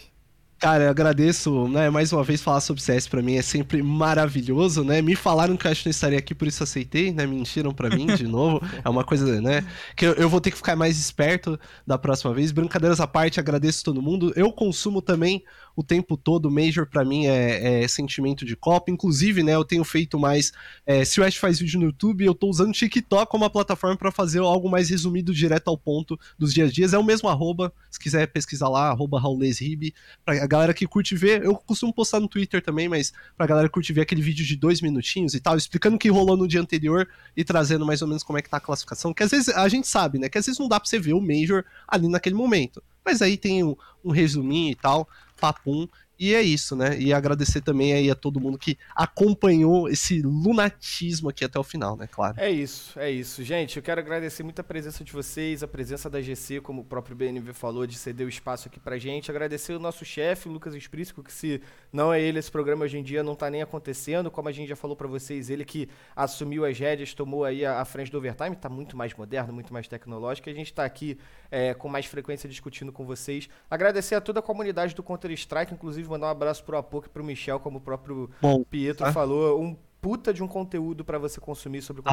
Cara, 0.59 0.85
eu 0.85 0.89
agradeço, 0.89 1.67
né? 1.67 1.89
Mais 1.89 2.13
uma 2.13 2.23
vez 2.23 2.41
falar 2.41 2.61
sobre 2.61 2.81
CS 2.81 3.05
pra 3.09 3.21
mim 3.21 3.35
é 3.35 3.41
sempre 3.41 3.84
maravilhoso, 3.84 4.81
né? 4.81 5.01
Me 5.01 5.13
falaram 5.13 5.57
que 5.57 5.67
eu 5.67 5.71
acho 5.71 5.81
que 5.81 5.88
não 5.89 5.91
estaria 5.91 6.17
aqui, 6.17 6.34
por 6.34 6.47
isso 6.47 6.63
aceitei, 6.63 7.11
né? 7.11 7.25
Mentiram 7.27 7.73
pra 7.73 7.89
mim 7.89 8.13
de 8.13 8.25
novo. 8.25 8.61
É 8.81 8.88
uma 8.88 9.03
coisa, 9.03 9.41
né? 9.41 9.65
Que 9.93 10.05
eu, 10.05 10.13
eu 10.13 10.30
vou 10.30 10.39
ter 10.39 10.51
que 10.51 10.57
ficar 10.57 10.77
mais 10.77 10.97
esperto 10.97 11.59
da 11.85 11.97
próxima 11.97 12.34
vez. 12.34 12.53
Brincadeiras 12.53 13.01
à 13.01 13.07
parte, 13.07 13.41
agradeço 13.41 13.84
todo 13.84 14.01
mundo. 14.01 14.31
Eu 14.38 14.53
consumo 14.53 15.01
também 15.01 15.43
o 15.76 15.84
tempo 15.84 16.18
todo. 16.18 16.52
Major 16.52 16.88
pra 16.88 17.04
mim 17.04 17.26
é, 17.26 17.84
é 17.84 17.88
sentimento 17.88 18.45
de 18.45 18.56
Copa. 18.56 18.91
Inclusive, 18.91 19.44
né, 19.44 19.56
eu 19.56 19.66
tenho 19.66 19.84
feito 19.84 20.20
mais. 20.20 20.52
é, 20.86 21.04
se 21.06 21.20
o 21.20 21.24
Ash 21.24 21.36
faz 21.36 21.60
vídeo 21.60 21.80
no 21.80 21.88
YouTube, 21.88 22.26
eu 22.26 22.34
tô 22.34 22.48
usando 22.48 22.70
o 22.70 22.74
TikTok 22.74 23.30
como 23.30 23.44
uma 23.44 23.50
plataforma 23.50 23.98
pra 23.98 24.12
fazer 24.12 24.40
algo 24.40 24.70
mais 24.70 24.90
resumido, 24.90 25.34
direto 25.34 25.70
ao 25.70 25.78
ponto 25.78 26.20
dos 26.38 26.54
dias 26.54 26.70
a 26.70 26.72
dias. 26.72 26.94
É 26.94 26.98
o 26.98 27.04
mesmo 27.04 27.30
arroba, 27.30 27.74
se 27.90 28.00
quiser 28.00 28.28
pesquisar 28.28 28.70
lá, 28.70 28.90
arroba 28.90 29.20
raulesribe. 29.20 29.94
Pra 30.26 30.45
galera 30.48 30.74
que 30.74 30.88
curte 30.88 31.16
ver, 31.16 31.44
eu 31.44 31.56
costumo 31.56 31.94
postar 31.94 32.20
no 32.20 32.28
Twitter 32.28 32.62
também, 32.62 32.88
mas 32.88 33.14
pra 33.38 33.45
galera 33.45 33.68
que 33.68 33.74
curte 33.74 33.94
ver 33.94 34.02
aquele 34.02 34.22
vídeo 34.22 34.45
de 34.45 34.56
dois 34.56 34.82
minutinhos 34.82 35.34
e 35.34 35.40
tal, 35.40 35.58
explicando 35.58 35.95
o 35.95 36.00
que 36.00 36.10
rolou 36.10 36.38
no 36.38 36.48
dia 36.48 36.62
anterior 36.62 37.08
e 37.36 37.44
trazendo 37.44 37.86
mais 37.86 38.02
ou 38.02 38.08
menos 38.08 38.24
como 38.24 38.38
é 38.38 38.41
que 38.41 38.50
tá 38.50 38.58
a 38.58 38.62
classificação. 38.62 39.14
Que 39.14 39.24
às 39.24 39.32
vezes 39.32 39.50
a 39.50 39.68
gente 39.68 39.88
sabe, 39.88 40.20
né? 40.20 40.30
Que 40.30 40.38
às 40.38 40.45
vezes 40.45 40.60
não 40.60 40.68
dá 40.68 40.80
pra 40.80 40.90
você 40.90 41.00
ver 41.00 41.14
o 41.14 41.22
Major 41.22 41.64
ali 41.88 42.08
naquele 42.08 42.36
momento. 42.36 42.82
Mas 43.06 43.22
aí 43.22 43.38
tem 43.38 43.64
um, 43.64 43.76
um 44.04 44.12
resuminho 44.12 44.72
e 44.72 44.76
tal, 44.76 45.08
papum. 45.44 45.90
E 46.19 46.35
é 46.35 46.41
isso, 46.41 46.76
né? 46.76 46.98
E 46.99 47.11
agradecer 47.11 47.61
também 47.61 47.94
aí 47.94 48.10
a 48.10 48.15
todo 48.15 48.40
mundo 48.40 48.57
que 48.57 48.77
acompanhou 48.95 49.90
esse 49.90 50.22
lunatismo 50.22 51.30
aqui 51.30 51.44
até 51.44 51.57
o 51.57 51.64
final, 51.64 51.98
né? 51.98 52.07
Claro. 52.10 52.40
É 52.40 52.49
isso, 52.49 52.99
é 52.99 53.10
isso. 53.10 53.44
Gente, 53.44 53.77
eu 53.77 53.84
quero 53.84 53.99
agradecer 53.99 54.44
muito 54.44 54.60
a 54.60 54.64
presença 54.64 55.03
de 55.03 55.11
vocês, 55.11 55.64
a 55.64 55.68
presença 55.68 56.10
da 56.10 56.22
GC, 56.22 56.61
como 56.61 56.81
o 56.81 56.85
próprio 56.85 57.15
BNV 57.15 57.52
falou, 57.53 57.88
de 57.88 57.98
ceder 57.98 58.27
o 58.27 58.30
espaço 58.30 58.68
aqui 58.68 58.80
pra 58.80 58.98
gente. 58.98 59.31
Agradecer 59.31 59.73
o 59.73 59.80
nosso 59.80 60.06
chefe, 60.06 60.48
Lucas 60.48 60.76
Esprícico, 60.76 61.23
que 61.23 61.34
se 61.34 61.61
não 61.91 62.14
é 62.14 62.22
ele, 62.22 62.38
esse 62.38 62.52
programa 62.52 62.85
hoje 62.85 62.98
em 62.98 63.03
dia 63.03 63.23
não 63.23 63.35
tá 63.35 63.49
nem 63.49 63.61
acontecendo. 63.61 64.30
Como 64.30 64.48
a 64.48 64.52
gente 64.52 64.69
já 64.69 64.76
falou 64.76 64.95
pra 64.95 65.07
vocês, 65.07 65.49
ele 65.49 65.65
que 65.65 65.90
assumiu 66.15 66.64
as 66.64 66.77
rédeas, 66.77 67.14
tomou 67.14 67.44
aí 67.44 67.65
a, 67.65 67.81
a 67.81 67.85
frente 67.85 68.11
do 68.11 68.19
overtime, 68.19 68.56
tá 68.56 68.69
muito 68.69 68.95
mais 68.95 69.14
moderno, 69.15 69.52
muito 69.52 69.73
mais 69.73 69.88
tecnológico. 69.88 70.49
A 70.49 70.53
gente 70.53 70.72
tá 70.72 70.85
aqui 70.85 71.18
é, 71.49 71.73
com 71.73 71.90
mais 71.90 72.06
frequência 72.06 72.48
discutindo 72.48 72.91
com 72.91 73.06
vocês. 73.06 73.49
Agradecer 73.69 74.15
a 74.15 74.22
toda 74.22 74.40
a 74.40 74.44
comunidade 74.44 74.94
do 74.94 75.03
Counter-Strike, 75.03 75.73
inclusive 75.73 76.02
mandar 76.09 76.27
um 76.27 76.31
abraço 76.31 76.63
pro 76.63 76.77
Apoc 76.77 77.07
e 77.07 77.09
pro 77.09 77.23
Michel, 77.23 77.59
como 77.59 77.77
o 77.77 77.81
próprio 77.81 78.30
Bom, 78.41 78.63
Pietro 78.63 79.05
tá? 79.05 79.11
falou. 79.11 79.61
Um 79.61 79.75
puta 80.03 80.34
de 80.34 80.43
um 80.43 80.47
conteúdo 80.49 81.05
pra 81.05 81.17
você 81.17 81.39
consumir 81.39 81.81
sobre 81.81 82.01
o 82.01 82.03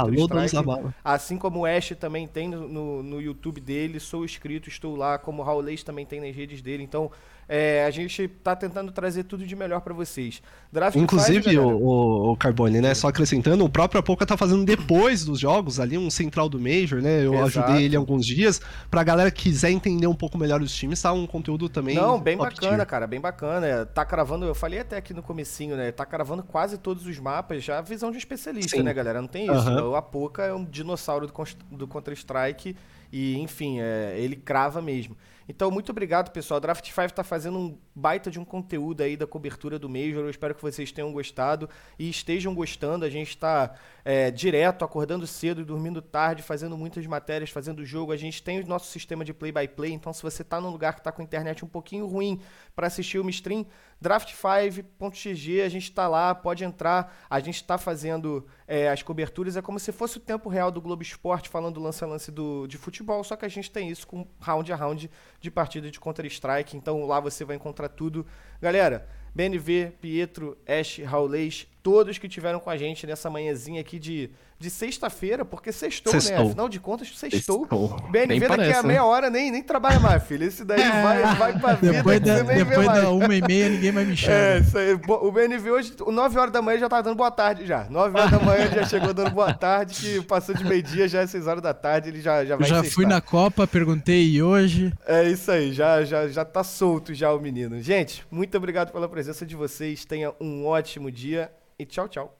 da 0.52 0.62
bala. 0.62 0.94
Assim 1.02 1.36
como 1.36 1.60
o 1.60 1.66
Ash 1.66 1.92
também 1.98 2.28
tem 2.28 2.48
no, 2.48 2.68
no, 2.68 3.02
no 3.02 3.20
YouTube 3.20 3.60
dele, 3.60 3.98
sou 3.98 4.24
inscrito, 4.24 4.68
estou 4.68 4.94
lá, 4.94 5.18
como 5.18 5.42
o 5.42 5.44
Raulês 5.44 5.82
também 5.82 6.06
tem 6.06 6.20
nas 6.20 6.34
redes 6.34 6.62
dele. 6.62 6.84
Então, 6.84 7.10
é, 7.52 7.84
a 7.84 7.90
gente 7.90 8.28
tá 8.28 8.54
tentando 8.54 8.92
trazer 8.92 9.24
tudo 9.24 9.44
de 9.44 9.56
melhor 9.56 9.80
pra 9.80 9.92
vocês. 9.92 10.40
Draft 10.70 10.96
Inclusive, 10.96 11.42
Five, 11.42 11.58
o, 11.58 11.66
o, 11.66 12.30
o 12.30 12.36
Carbone, 12.36 12.80
né? 12.80 12.94
Só 12.94 13.08
acrescentando, 13.08 13.64
o 13.64 13.68
próprio 13.68 13.98
Apoca 13.98 14.24
tá 14.24 14.36
fazendo 14.36 14.64
depois 14.64 15.24
dos 15.24 15.40
jogos 15.40 15.80
ali, 15.80 15.98
um 15.98 16.08
central 16.10 16.48
do 16.48 16.60
Major, 16.60 17.02
né? 17.02 17.26
Eu 17.26 17.34
Exato. 17.34 17.66
ajudei 17.66 17.86
ele 17.86 17.96
alguns 17.96 18.24
dias. 18.24 18.60
Pra 18.88 19.02
galera 19.02 19.32
que 19.32 19.42
quiser 19.42 19.72
entender 19.72 20.06
um 20.06 20.14
pouco 20.14 20.38
melhor 20.38 20.62
os 20.62 20.72
times, 20.72 21.02
tá 21.02 21.12
um 21.12 21.26
conteúdo 21.26 21.68
também. 21.68 21.96
Não, 21.96 22.20
bem 22.20 22.36
bacana, 22.36 22.76
tier. 22.76 22.86
cara, 22.86 23.06
bem 23.08 23.20
bacana. 23.20 23.84
Tá 23.84 24.04
cravando, 24.04 24.46
eu 24.46 24.54
falei 24.54 24.78
até 24.78 24.96
aqui 24.96 25.12
no 25.12 25.22
comecinho, 25.22 25.76
né? 25.76 25.90
Tá 25.90 26.06
cravando 26.06 26.44
quase 26.44 26.78
todos 26.78 27.04
os 27.04 27.18
mapas, 27.18 27.64
já 27.64 27.78
a 27.78 27.82
visão 27.82 28.12
de 28.12 28.18
especialista, 28.18 28.76
Sim. 28.76 28.84
né, 28.84 28.94
galera? 28.94 29.20
Não 29.20 29.28
tem 29.28 29.46
isso. 29.46 29.54
Aham. 29.54 29.88
O 29.88 29.96
Apoca 29.96 30.44
é 30.44 30.54
um 30.54 30.64
dinossauro 30.64 31.26
do, 31.26 31.32
do 31.72 31.88
Counter-Strike 31.88 32.76
e, 33.12 33.40
enfim, 33.40 33.80
é, 33.80 34.14
ele 34.16 34.36
crava 34.36 34.80
mesmo. 34.80 35.16
Então, 35.50 35.68
muito 35.68 35.90
obrigado, 35.90 36.30
pessoal. 36.30 36.58
A 36.58 36.60
Draft 36.60 36.88
5 36.88 37.12
tá 37.12 37.24
fazendo 37.24 37.58
um 37.58 37.76
baita 37.92 38.30
de 38.30 38.38
um 38.38 38.44
conteúdo 38.44 39.02
aí 39.02 39.16
da 39.16 39.26
cobertura 39.26 39.80
do 39.80 39.88
Major. 39.88 40.22
Eu 40.22 40.30
espero 40.30 40.54
que 40.54 40.62
vocês 40.62 40.92
tenham 40.92 41.12
gostado 41.12 41.68
e 41.98 42.08
estejam 42.08 42.54
gostando. 42.54 43.04
A 43.04 43.10
gente 43.10 43.36
tá 43.36 43.74
é, 44.04 44.30
direto, 44.30 44.84
acordando 44.84 45.26
cedo 45.26 45.60
e 45.60 45.64
dormindo 45.64 46.00
tarde, 46.00 46.40
fazendo 46.40 46.78
muitas 46.78 47.04
matérias, 47.04 47.50
fazendo 47.50 47.84
jogo. 47.84 48.12
A 48.12 48.16
gente 48.16 48.40
tem 48.40 48.60
o 48.60 48.66
nosso 48.66 48.92
sistema 48.92 49.24
de 49.24 49.34
play-by-play, 49.34 49.90
então 49.90 50.12
se 50.12 50.22
você 50.22 50.44
tá 50.44 50.60
num 50.60 50.70
lugar 50.70 50.94
que 50.94 51.02
tá 51.02 51.10
com 51.10 51.20
a 51.20 51.24
internet 51.24 51.64
um 51.64 51.68
pouquinho 51.68 52.06
ruim 52.06 52.40
para 52.76 52.86
assistir 52.86 53.18
uma 53.18 53.30
stream, 53.30 53.66
draft5.gg, 54.02 55.62
a 55.62 55.68
gente 55.68 55.92
tá 55.92 56.08
lá, 56.08 56.34
pode 56.34 56.64
entrar. 56.64 57.14
A 57.28 57.38
gente 57.40 57.62
tá 57.62 57.76
fazendo 57.76 58.46
é, 58.66 58.88
as 58.88 59.02
coberturas, 59.02 59.56
é 59.56 59.62
como 59.62 59.78
se 59.78 59.92
fosse 59.92 60.16
o 60.16 60.20
tempo 60.20 60.48
real 60.48 60.70
do 60.70 60.80
Globo 60.80 61.02
Esporte, 61.02 61.48
falando 61.48 61.80
lance 61.80 62.02
a 62.02 62.06
lance 62.06 62.30
do, 62.30 62.66
de 62.66 62.78
futebol, 62.78 63.22
só 63.22 63.36
que 63.36 63.44
a 63.44 63.48
gente 63.48 63.70
tem 63.70 63.88
isso 63.88 64.06
com 64.06 64.26
round 64.40 64.72
a 64.72 64.76
round 64.76 65.10
de 65.40 65.50
partida 65.50 65.90
de 65.90 66.00
Counter-Strike, 66.00 66.76
então 66.76 67.04
lá 67.04 67.20
você 67.20 67.44
vai 67.44 67.56
encontrar 67.56 67.88
tudo. 67.88 68.26
Galera, 68.60 69.08
BNV, 69.34 69.92
Pietro, 70.00 70.56
Ash, 70.66 70.98
Raulês, 71.04 71.66
todos 71.82 72.18
que 72.18 72.28
tiveram 72.28 72.60
com 72.60 72.70
a 72.70 72.76
gente 72.76 73.06
nessa 73.06 73.30
manhãzinha 73.30 73.80
aqui 73.80 73.98
de, 73.98 74.30
de 74.58 74.68
sexta-feira, 74.68 75.44
porque 75.44 75.72
sextou, 75.72 76.12
né? 76.12 76.20
Sextou. 76.20 76.46
Afinal 76.48 76.68
de 76.68 76.78
contas, 76.80 77.08
sextou. 77.16 77.60
Sextou. 77.60 77.88
BNV 78.10 78.26
Nem 78.26 78.40
daqui 78.40 78.48
parece, 78.56 78.78
a 78.78 78.82
né? 78.82 78.88
meia 78.88 79.04
hora 79.04 79.30
nem, 79.30 79.50
nem 79.50 79.62
trabalha 79.62 79.98
mais, 79.98 80.22
filho. 80.24 80.44
Esse 80.44 80.64
daí 80.64 80.78
vai, 80.78 81.34
vai 81.36 81.58
pra 81.58 81.74
vida 81.74 81.92
Depois 81.94 82.20
da, 82.20 82.42
depois 82.42 82.86
mais. 82.86 83.02
da 83.02 83.10
uma 83.10 83.34
e 83.34 83.40
meia, 83.40 83.68
ninguém 83.68 83.92
mais 83.92 84.06
me 84.08 84.16
chama. 84.16 84.34
É, 84.34 84.58
isso 84.58 84.76
aí. 84.78 84.92
O 84.92 85.32
BNV 85.32 85.70
hoje, 85.70 85.94
9 86.06 86.38
horas 86.38 86.52
da 86.52 86.60
manhã 86.60 86.78
já 86.78 86.88
tá 86.88 87.00
dando 87.00 87.16
boa 87.16 87.30
tarde 87.30 87.66
já. 87.66 87.84
9 87.88 88.18
horas 88.18 88.30
da 88.30 88.38
manhã 88.44 88.70
já 88.70 88.84
chegou 88.84 89.14
dando 89.14 89.30
boa 89.30 89.52
tarde, 89.54 89.94
que 89.94 90.22
passou 90.22 90.54
de 90.54 90.64
meio-dia, 90.64 91.08
já 91.08 91.22
é 91.22 91.26
6 91.26 91.46
horas 91.46 91.62
da 91.62 91.72
tarde, 91.72 92.10
ele 92.10 92.20
já, 92.20 92.44
já 92.44 92.54
Eu 92.54 92.58
vai 92.58 92.68
já 92.68 92.76
sextar. 92.76 92.94
fui 92.94 93.06
na 93.06 93.20
Copa, 93.20 93.66
perguntei 93.66 94.28
e 94.30 94.42
hoje. 94.42 94.92
É 95.06 95.28
isso 95.28 95.50
aí, 95.50 95.72
já, 95.72 96.04
já, 96.04 96.28
já 96.28 96.44
tá 96.44 96.62
solto 96.62 97.14
já 97.14 97.32
o 97.32 97.40
menino. 97.40 97.80
Gente, 97.80 98.24
muito 98.30 98.54
obrigado 98.56 98.92
pela 98.92 99.08
presença 99.08 99.46
de 99.46 99.56
vocês. 99.56 100.04
Tenha 100.04 100.32
um 100.40 100.66
ótimo 100.66 101.10
dia 101.10 101.50
e 101.80 101.86
tchau, 101.86 102.08
tchau. 102.08 102.38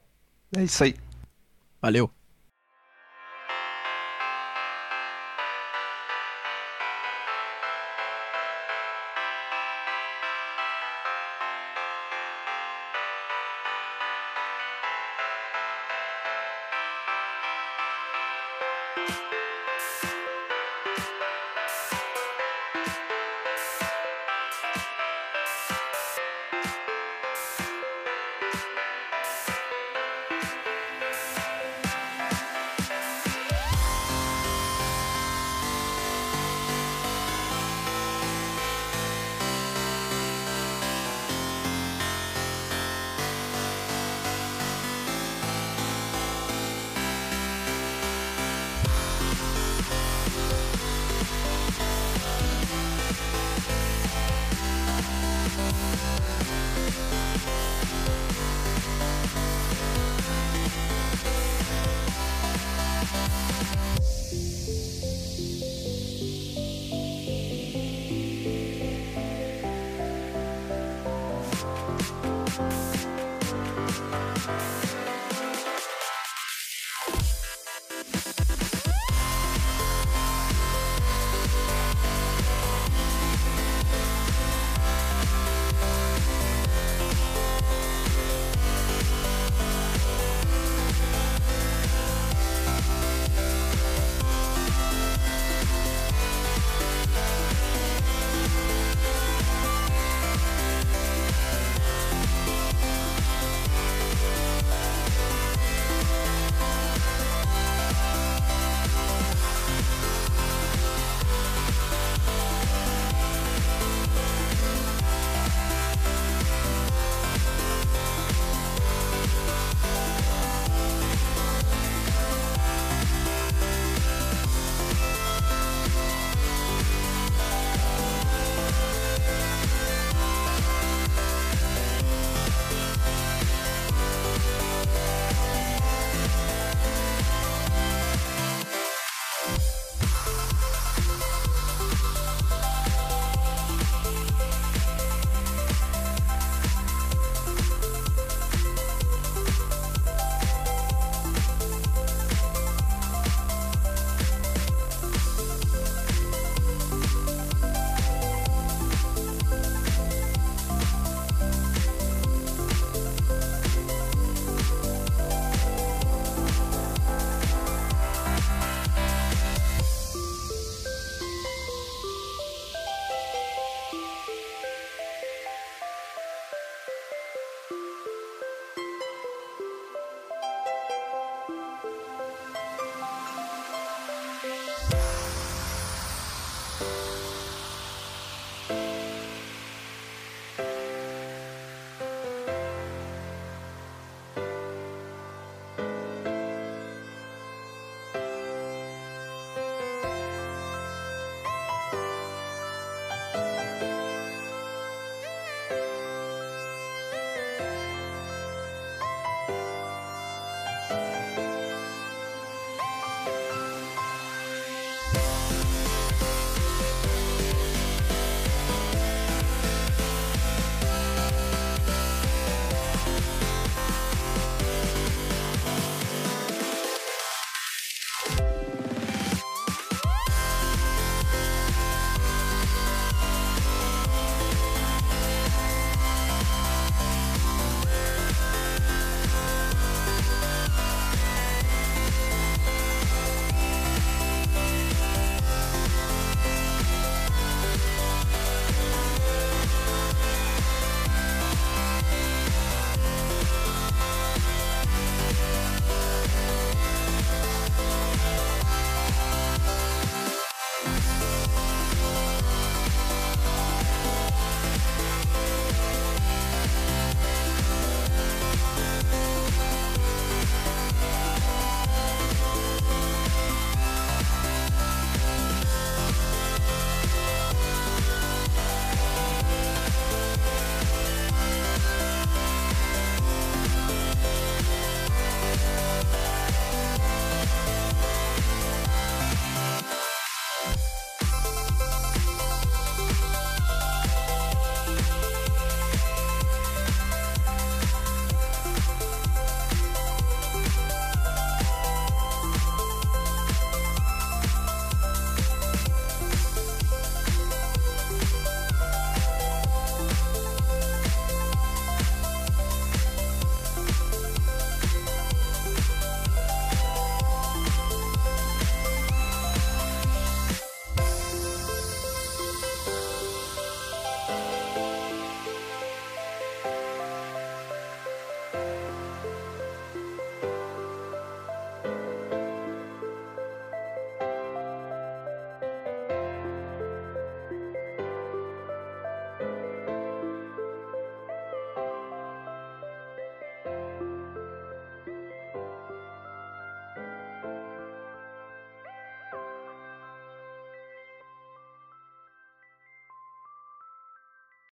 É 0.56 0.62
isso 0.62 0.84
aí. 0.84 0.94
Valeu. 1.80 2.10